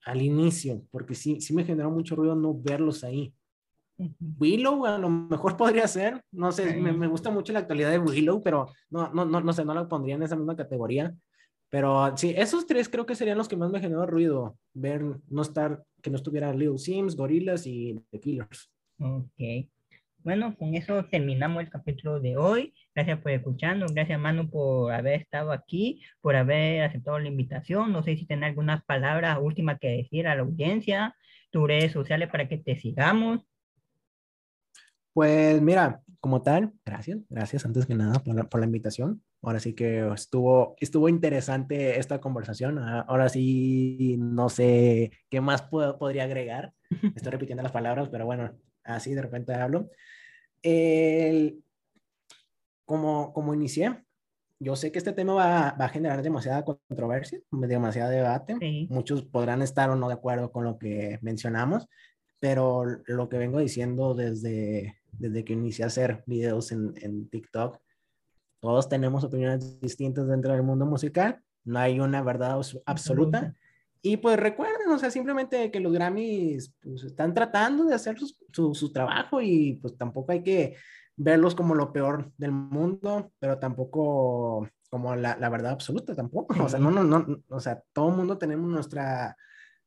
al 0.05 0.23
inicio, 0.23 0.83
porque 0.91 1.15
sí, 1.15 1.41
sí 1.41 1.53
me 1.53 1.65
generó 1.65 1.91
mucho 1.91 2.15
ruido 2.15 2.37
no 2.37 2.55
verlos 2.55 3.03
ahí. 3.03 3.35
Willow 4.39 4.87
a 4.87 4.99
lo 4.99 5.09
mejor 5.09 5.57
podría 5.57 5.89
ser, 5.89 6.23
no 6.31 6.53
sé, 6.53 6.77
me, 6.77 6.93
me, 6.93 7.09
gusta 7.09 7.31
mucho 7.31 7.53
la 7.53 7.61
actualidad 7.61 7.91
de 7.91 7.99
Willow, 7.99 8.43
pero 8.43 8.69
no, 8.91 9.09
no, 9.13 9.25
no, 9.25 9.41
no 9.41 9.53
sé, 9.53 9.65
no 9.65 9.75
la 9.75 9.89
pondría 9.89 10.15
en 10.15 10.23
esa 10.23 10.37
misma 10.37 10.57
categoría. 10.57 11.15
Pero 11.69 12.17
sí, 12.17 12.33
esos 12.37 12.67
tres 12.67 12.89
creo 12.89 13.07
que 13.07 13.17
serían 13.17 13.39
los 13.39 13.49
que 13.49 13.57
más 13.57 13.71
me 13.71 13.81
generó 13.81 14.07
ruido, 14.07 14.57
ver, 14.73 15.03
no 15.29 15.43
estar, 15.43 15.83
que 16.01 16.11
no 16.11 16.17
estuviera 16.17 16.55
Little 16.55 16.79
Sims, 16.79 17.17
Gorillas 17.17 17.67
y 17.67 18.01
The 18.11 18.21
Killers. 18.21 18.71
Ok. 19.01 19.69
Bueno, 20.27 20.57
con 20.57 20.75
eso 20.75 21.05
terminamos 21.05 21.63
el 21.63 21.71
capítulo 21.71 22.19
de 22.19 22.37
hoy. 22.37 22.75
Gracias 22.97 23.21
por 23.21 23.31
escucharnos. 23.31 23.95
Gracias, 23.95 24.19
Manu, 24.19 24.51
por 24.51 24.93
haber 24.93 25.21
estado 25.21 25.53
aquí, 25.53 26.03
por 26.21 26.35
haber 26.35 26.83
aceptado 26.83 27.21
la 27.21 27.29
invitación. 27.29 27.93
No 27.93 28.03
sé 28.03 28.17
si 28.17 28.27
tiene 28.27 28.47
algunas 28.47 28.85
palabras 28.85 29.39
últimas 29.41 29.79
que 29.79 29.87
decir 29.87 30.27
a 30.27 30.35
la 30.35 30.43
audiencia, 30.43 31.15
tus 31.51 31.69
redes 31.69 31.93
sociales 31.93 32.29
para 32.29 32.49
que 32.49 32.59
te 32.59 32.75
sigamos. 32.75 33.47
Pues 35.13 35.63
mira, 35.63 36.01
como 36.19 36.43
tal, 36.43 36.73
gracias, 36.85 37.21
gracias 37.29 37.65
antes 37.65 37.87
que 37.87 37.95
nada 37.95 38.19
por 38.19 38.35
la, 38.35 38.43
por 38.49 38.59
la, 38.59 38.67
invitación. 38.67 39.23
Ahora 39.43 39.61
sí 39.61 39.75
que 39.75 40.09
estuvo, 40.13 40.75
estuvo 40.81 41.09
interesante 41.09 42.01
esta 42.01 42.21
conversación. 42.21 42.81
Ah, 42.81 43.05
ahora 43.07 43.29
sí, 43.29 44.17
no 44.19 44.49
sé 44.49 45.13
qué 45.31 45.41
más 45.41 45.63
puedo, 45.63 46.01
podría 46.01 46.25
agregar. 46.25 46.73
Estoy 47.15 47.31
repitiendo 47.31 47.63
las 47.63 47.71
palabras, 47.71 48.09
pero 48.09 48.27
bueno, 48.27 48.51
así 48.83 49.15
de 49.15 49.23
repente 49.23 49.55
hablo 49.55 49.89
el, 50.67 51.63
como, 52.85 53.33
como 53.33 53.55
inicié, 53.55 54.05
yo 54.59 54.75
sé 54.75 54.91
que 54.91 54.99
este 54.99 55.13
tema 55.13 55.35
va, 55.35 55.77
va, 55.79 55.85
a 55.85 55.89
generar 55.89 56.23
demasiada 56.23 56.65
controversia, 56.65 57.39
demasiado 57.51 58.11
debate. 58.11 58.57
Muchos 58.89 59.23
podrán 59.23 59.63
estar 59.63 59.91
o 59.91 59.97
no 59.97 60.09
de 60.09 60.15
acuerdo 60.15 60.51
con 60.51 60.65
lo 60.65 60.79
que 60.79 61.19
mencionamos, 61.23 61.87
pero 62.41 62.85
lo 63.07 63.29
que 63.29 63.39
vengo 63.39 63.59
diciendo 63.59 64.15
desde, 64.15 64.97
desde 65.13 65.45
que 65.45 65.53
inicié 65.53 65.85
a 65.85 65.89
hacer 65.89 66.25
videos 66.27 66.73
en, 66.73 66.95
en 67.03 67.29
TikTok, 67.29 67.79
todos 68.61 68.89
tenemos 68.89 69.25
opiniones 69.25 69.79
distintas 69.81 70.27
dentro 70.27 70.53
del 70.53 70.63
mundo 70.63 70.87
musical, 70.87 71.43
no 71.65 71.79
hay 71.79 72.01
una 72.01 72.23
verdad 72.23 72.61
absoluta. 72.87 73.55
Y 74.09 74.19
pues 74.19 74.39
recuerden, 74.39 74.89
o 74.91 74.99
sea, 75.01 75.11
simplemente 75.11 75.69
que 75.73 75.81
los 75.81 75.93
Grammys 75.93 76.73
pues, 76.81 77.03
están 77.03 77.35
tratando 77.35 77.85
de 77.87 77.95
hacer 77.97 78.17
su, 78.53 78.73
su, 78.73 78.93
trabajo 78.93 79.41
y 79.41 79.81
pues 79.83 79.99
tampoco 79.99 80.31
hay 80.31 80.45
que 80.45 80.77
verlos 81.17 81.57
como 81.57 81.75
lo 81.75 81.93
peor 81.93 82.31
del 82.39 82.53
mundo, 82.53 83.33
pero 83.41 83.59
tampoco 83.59 84.69
como 84.91 85.17
la, 85.17 85.37
la 85.41 85.49
verdad 85.49 85.73
absoluta, 85.73 86.15
tampoco. 86.15 86.55
O 86.63 86.69
sea, 86.69 86.79
no, 86.79 86.93
no, 86.93 87.03
no, 87.03 87.43
o 87.49 87.59
sea, 87.59 87.83
todo 87.93 88.11
el 88.11 88.17
mundo 88.17 88.39
tenemos 88.39 88.71
nuestra, 88.71 89.37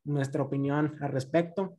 nuestra 0.04 0.44
opinión 0.44 0.98
al 1.00 1.14
respecto. 1.14 1.78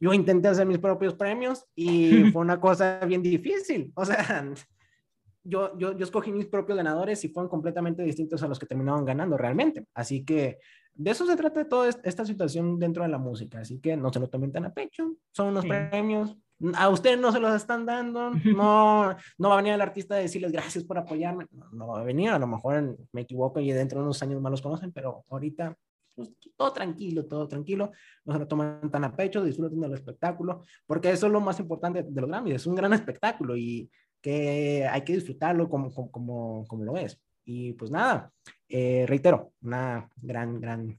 Yo 0.00 0.12
intenté 0.12 0.48
hacer 0.48 0.66
mis 0.66 0.78
propios 0.78 1.14
premios 1.14 1.64
y 1.76 2.24
fue 2.32 2.42
una 2.42 2.60
cosa 2.60 2.98
bien 3.06 3.22
difícil. 3.22 3.92
O 3.94 4.04
sea, 4.04 4.52
yo, 5.44 5.78
yo, 5.78 5.96
yo 5.96 6.04
escogí 6.04 6.32
mis 6.32 6.46
propios 6.46 6.76
ganadores 6.76 7.24
y 7.24 7.28
fueron 7.28 7.48
completamente 7.48 8.02
distintos 8.02 8.42
a 8.42 8.48
los 8.48 8.58
que 8.58 8.66
terminaron 8.66 9.04
ganando 9.04 9.38
realmente. 9.38 9.86
Así 9.94 10.24
que 10.24 10.58
de 10.96 11.10
eso 11.10 11.26
se 11.26 11.36
trata 11.36 11.68
toda 11.68 11.88
esta 11.88 12.24
situación 12.24 12.78
dentro 12.78 13.02
de 13.02 13.08
la 13.08 13.18
música. 13.18 13.60
Así 13.60 13.78
que 13.78 13.96
no 13.96 14.12
se 14.12 14.18
lo 14.18 14.28
tomen 14.28 14.52
tan 14.52 14.64
a 14.64 14.72
pecho. 14.72 15.16
Son 15.32 15.48
unos 15.48 15.64
premios. 15.64 16.36
A 16.74 16.88
ustedes 16.88 17.20
no 17.20 17.30
se 17.32 17.40
los 17.40 17.54
están 17.54 17.84
dando. 17.84 18.30
No, 18.56 19.14
no 19.38 19.48
va 19.48 19.54
a 19.54 19.56
venir 19.58 19.74
el 19.74 19.80
artista 19.80 20.14
a 20.14 20.18
decirles 20.18 20.52
gracias 20.52 20.84
por 20.84 20.98
apoyarme. 20.98 21.46
No, 21.72 21.88
va 21.88 22.00
a 22.00 22.04
venir. 22.04 22.30
A 22.30 22.38
lo 22.38 22.46
mejor 22.46 22.96
me 23.12 23.22
equivoco 23.22 23.60
y 23.60 23.70
dentro 23.72 23.98
de 23.98 24.04
unos 24.04 24.22
años 24.22 24.40
más 24.40 24.50
los 24.50 24.62
conocen, 24.62 24.92
pero 24.92 25.24
ahorita 25.28 25.76
pues, 26.14 26.32
todo 26.56 26.72
tranquilo, 26.72 27.26
todo 27.26 27.46
tranquilo, 27.46 27.92
no 28.24 28.32
se 28.32 28.38
lo 28.38 28.48
toman 28.48 28.90
tan 28.90 29.04
a 29.04 29.14
pecho, 29.14 29.44
disfruten 29.44 29.80
del 29.80 29.92
espectáculo, 29.92 30.62
porque 30.86 31.10
eso 31.10 31.26
es 31.26 31.32
lo 31.32 31.42
más 31.42 31.60
importante 31.60 32.02
de 32.02 32.20
los 32.22 32.30
Grammys, 32.30 32.54
es 32.54 32.66
un 32.66 32.74
gran 32.74 32.94
espectáculo 32.94 33.54
y 33.54 33.90
que 34.22 34.88
hay 34.90 35.02
que 35.02 35.12
disfrutarlo 35.12 35.68
como, 35.68 35.92
como, 36.10 36.64
como 36.66 36.84
lo 36.84 36.96
es. 36.96 37.20
Y 37.44 37.74
pues 37.74 37.90
nada, 37.90 38.32
eh, 38.68 39.04
reitero, 39.06 39.52
una 39.62 40.08
gran, 40.16 40.60
gran 40.60 40.98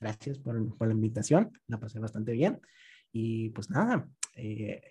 gracias 0.00 0.38
por, 0.38 0.76
por, 0.76 0.88
la 0.88 0.94
invitación, 0.94 1.52
la 1.66 1.78
pasé 1.78 1.98
bastante 1.98 2.32
bien. 2.32 2.60
Y 3.12 3.50
pues 3.50 3.70
nada, 3.70 4.08
eh, 4.34 4.82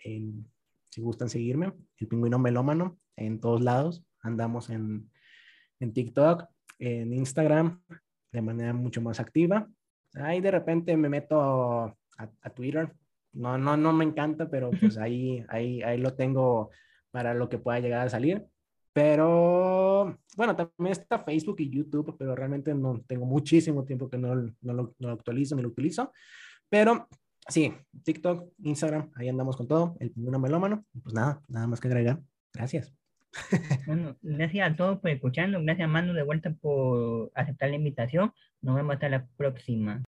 si 0.90 1.02
gustan 1.02 1.30
seguirme, 1.30 1.74
el 1.98 2.08
pingüino 2.08 2.40
melómano 2.40 2.98
en 3.16 3.40
todos 3.40 3.62
lados, 3.62 4.04
andamos 4.22 4.70
en, 4.70 5.10
en 5.80 5.94
TikTok, 5.94 6.46
en 6.80 7.14
Instagram, 7.14 7.82
de 8.32 8.42
manera 8.42 8.74
mucho 8.74 9.02
más 9.02 9.20
activa. 9.20 9.70
Ahí 10.16 10.42
de 10.42 10.52
repente 10.52 10.96
me 10.98 11.10
meto 11.10 11.42
a, 11.42 11.98
a, 12.18 12.50
Twitter. 12.52 12.94
No, 13.32 13.58
no, 13.58 13.78
no 13.78 13.94
me 13.94 14.06
encanta, 14.06 14.50
pero 14.50 14.72
pues 14.72 14.98
ahí, 14.98 15.46
ahí, 15.50 15.82
ahí 15.82 15.98
lo 15.98 16.14
tengo 16.14 16.72
para 17.12 17.34
lo 17.34 17.50
que 17.50 17.58
pueda 17.58 17.80
llegar 17.80 18.06
a 18.06 18.10
salir. 18.10 18.46
Pero 18.94 20.20
bueno, 20.38 20.56
también 20.56 20.92
está 20.92 21.20
Facebook 21.20 21.56
y 21.60 21.70
YouTube, 21.70 22.16
pero 22.18 22.36
realmente 22.36 22.74
no 22.76 23.02
tengo 23.08 23.26
muchísimo 23.26 23.84
tiempo 23.84 24.08
que 24.08 24.18
no, 24.20 24.36
no, 24.62 24.94
lo, 24.98 25.10
actualizo 25.10 25.56
ni 25.56 25.64
lo 25.64 25.70
utilizo. 25.70 26.12
Pero 26.70 27.08
sí, 27.48 27.74
TikTok, 28.04 28.54
Instagram, 28.60 29.12
ahí 29.16 29.30
andamos 29.30 29.58
con 29.58 29.68
todo, 29.68 29.96
el 30.00 30.12
pingüino 30.12 30.40
melómano. 30.40 30.86
Pues 31.02 31.16
nada, 31.16 31.42
nada 31.48 31.68
más 31.68 31.80
que 31.80 31.88
agregar. 31.88 32.22
Gracias. 32.54 32.94
Bueno, 33.88 34.16
gracias 34.22 34.72
a 34.72 34.76
todos 34.76 35.00
por 35.00 35.10
escucharnos. 35.10 35.64
Gracias, 35.64 35.90
Manu, 35.90 36.14
de 36.14 36.22
vuelta 36.22 36.54
por 36.54 37.32
aceptar 37.34 37.70
la 37.70 37.78
invitación. 37.78 38.32
Nos 38.62 38.76
vemos 38.76 38.94
hasta 38.94 39.10
la 39.10 39.26
próxima. 39.38 40.04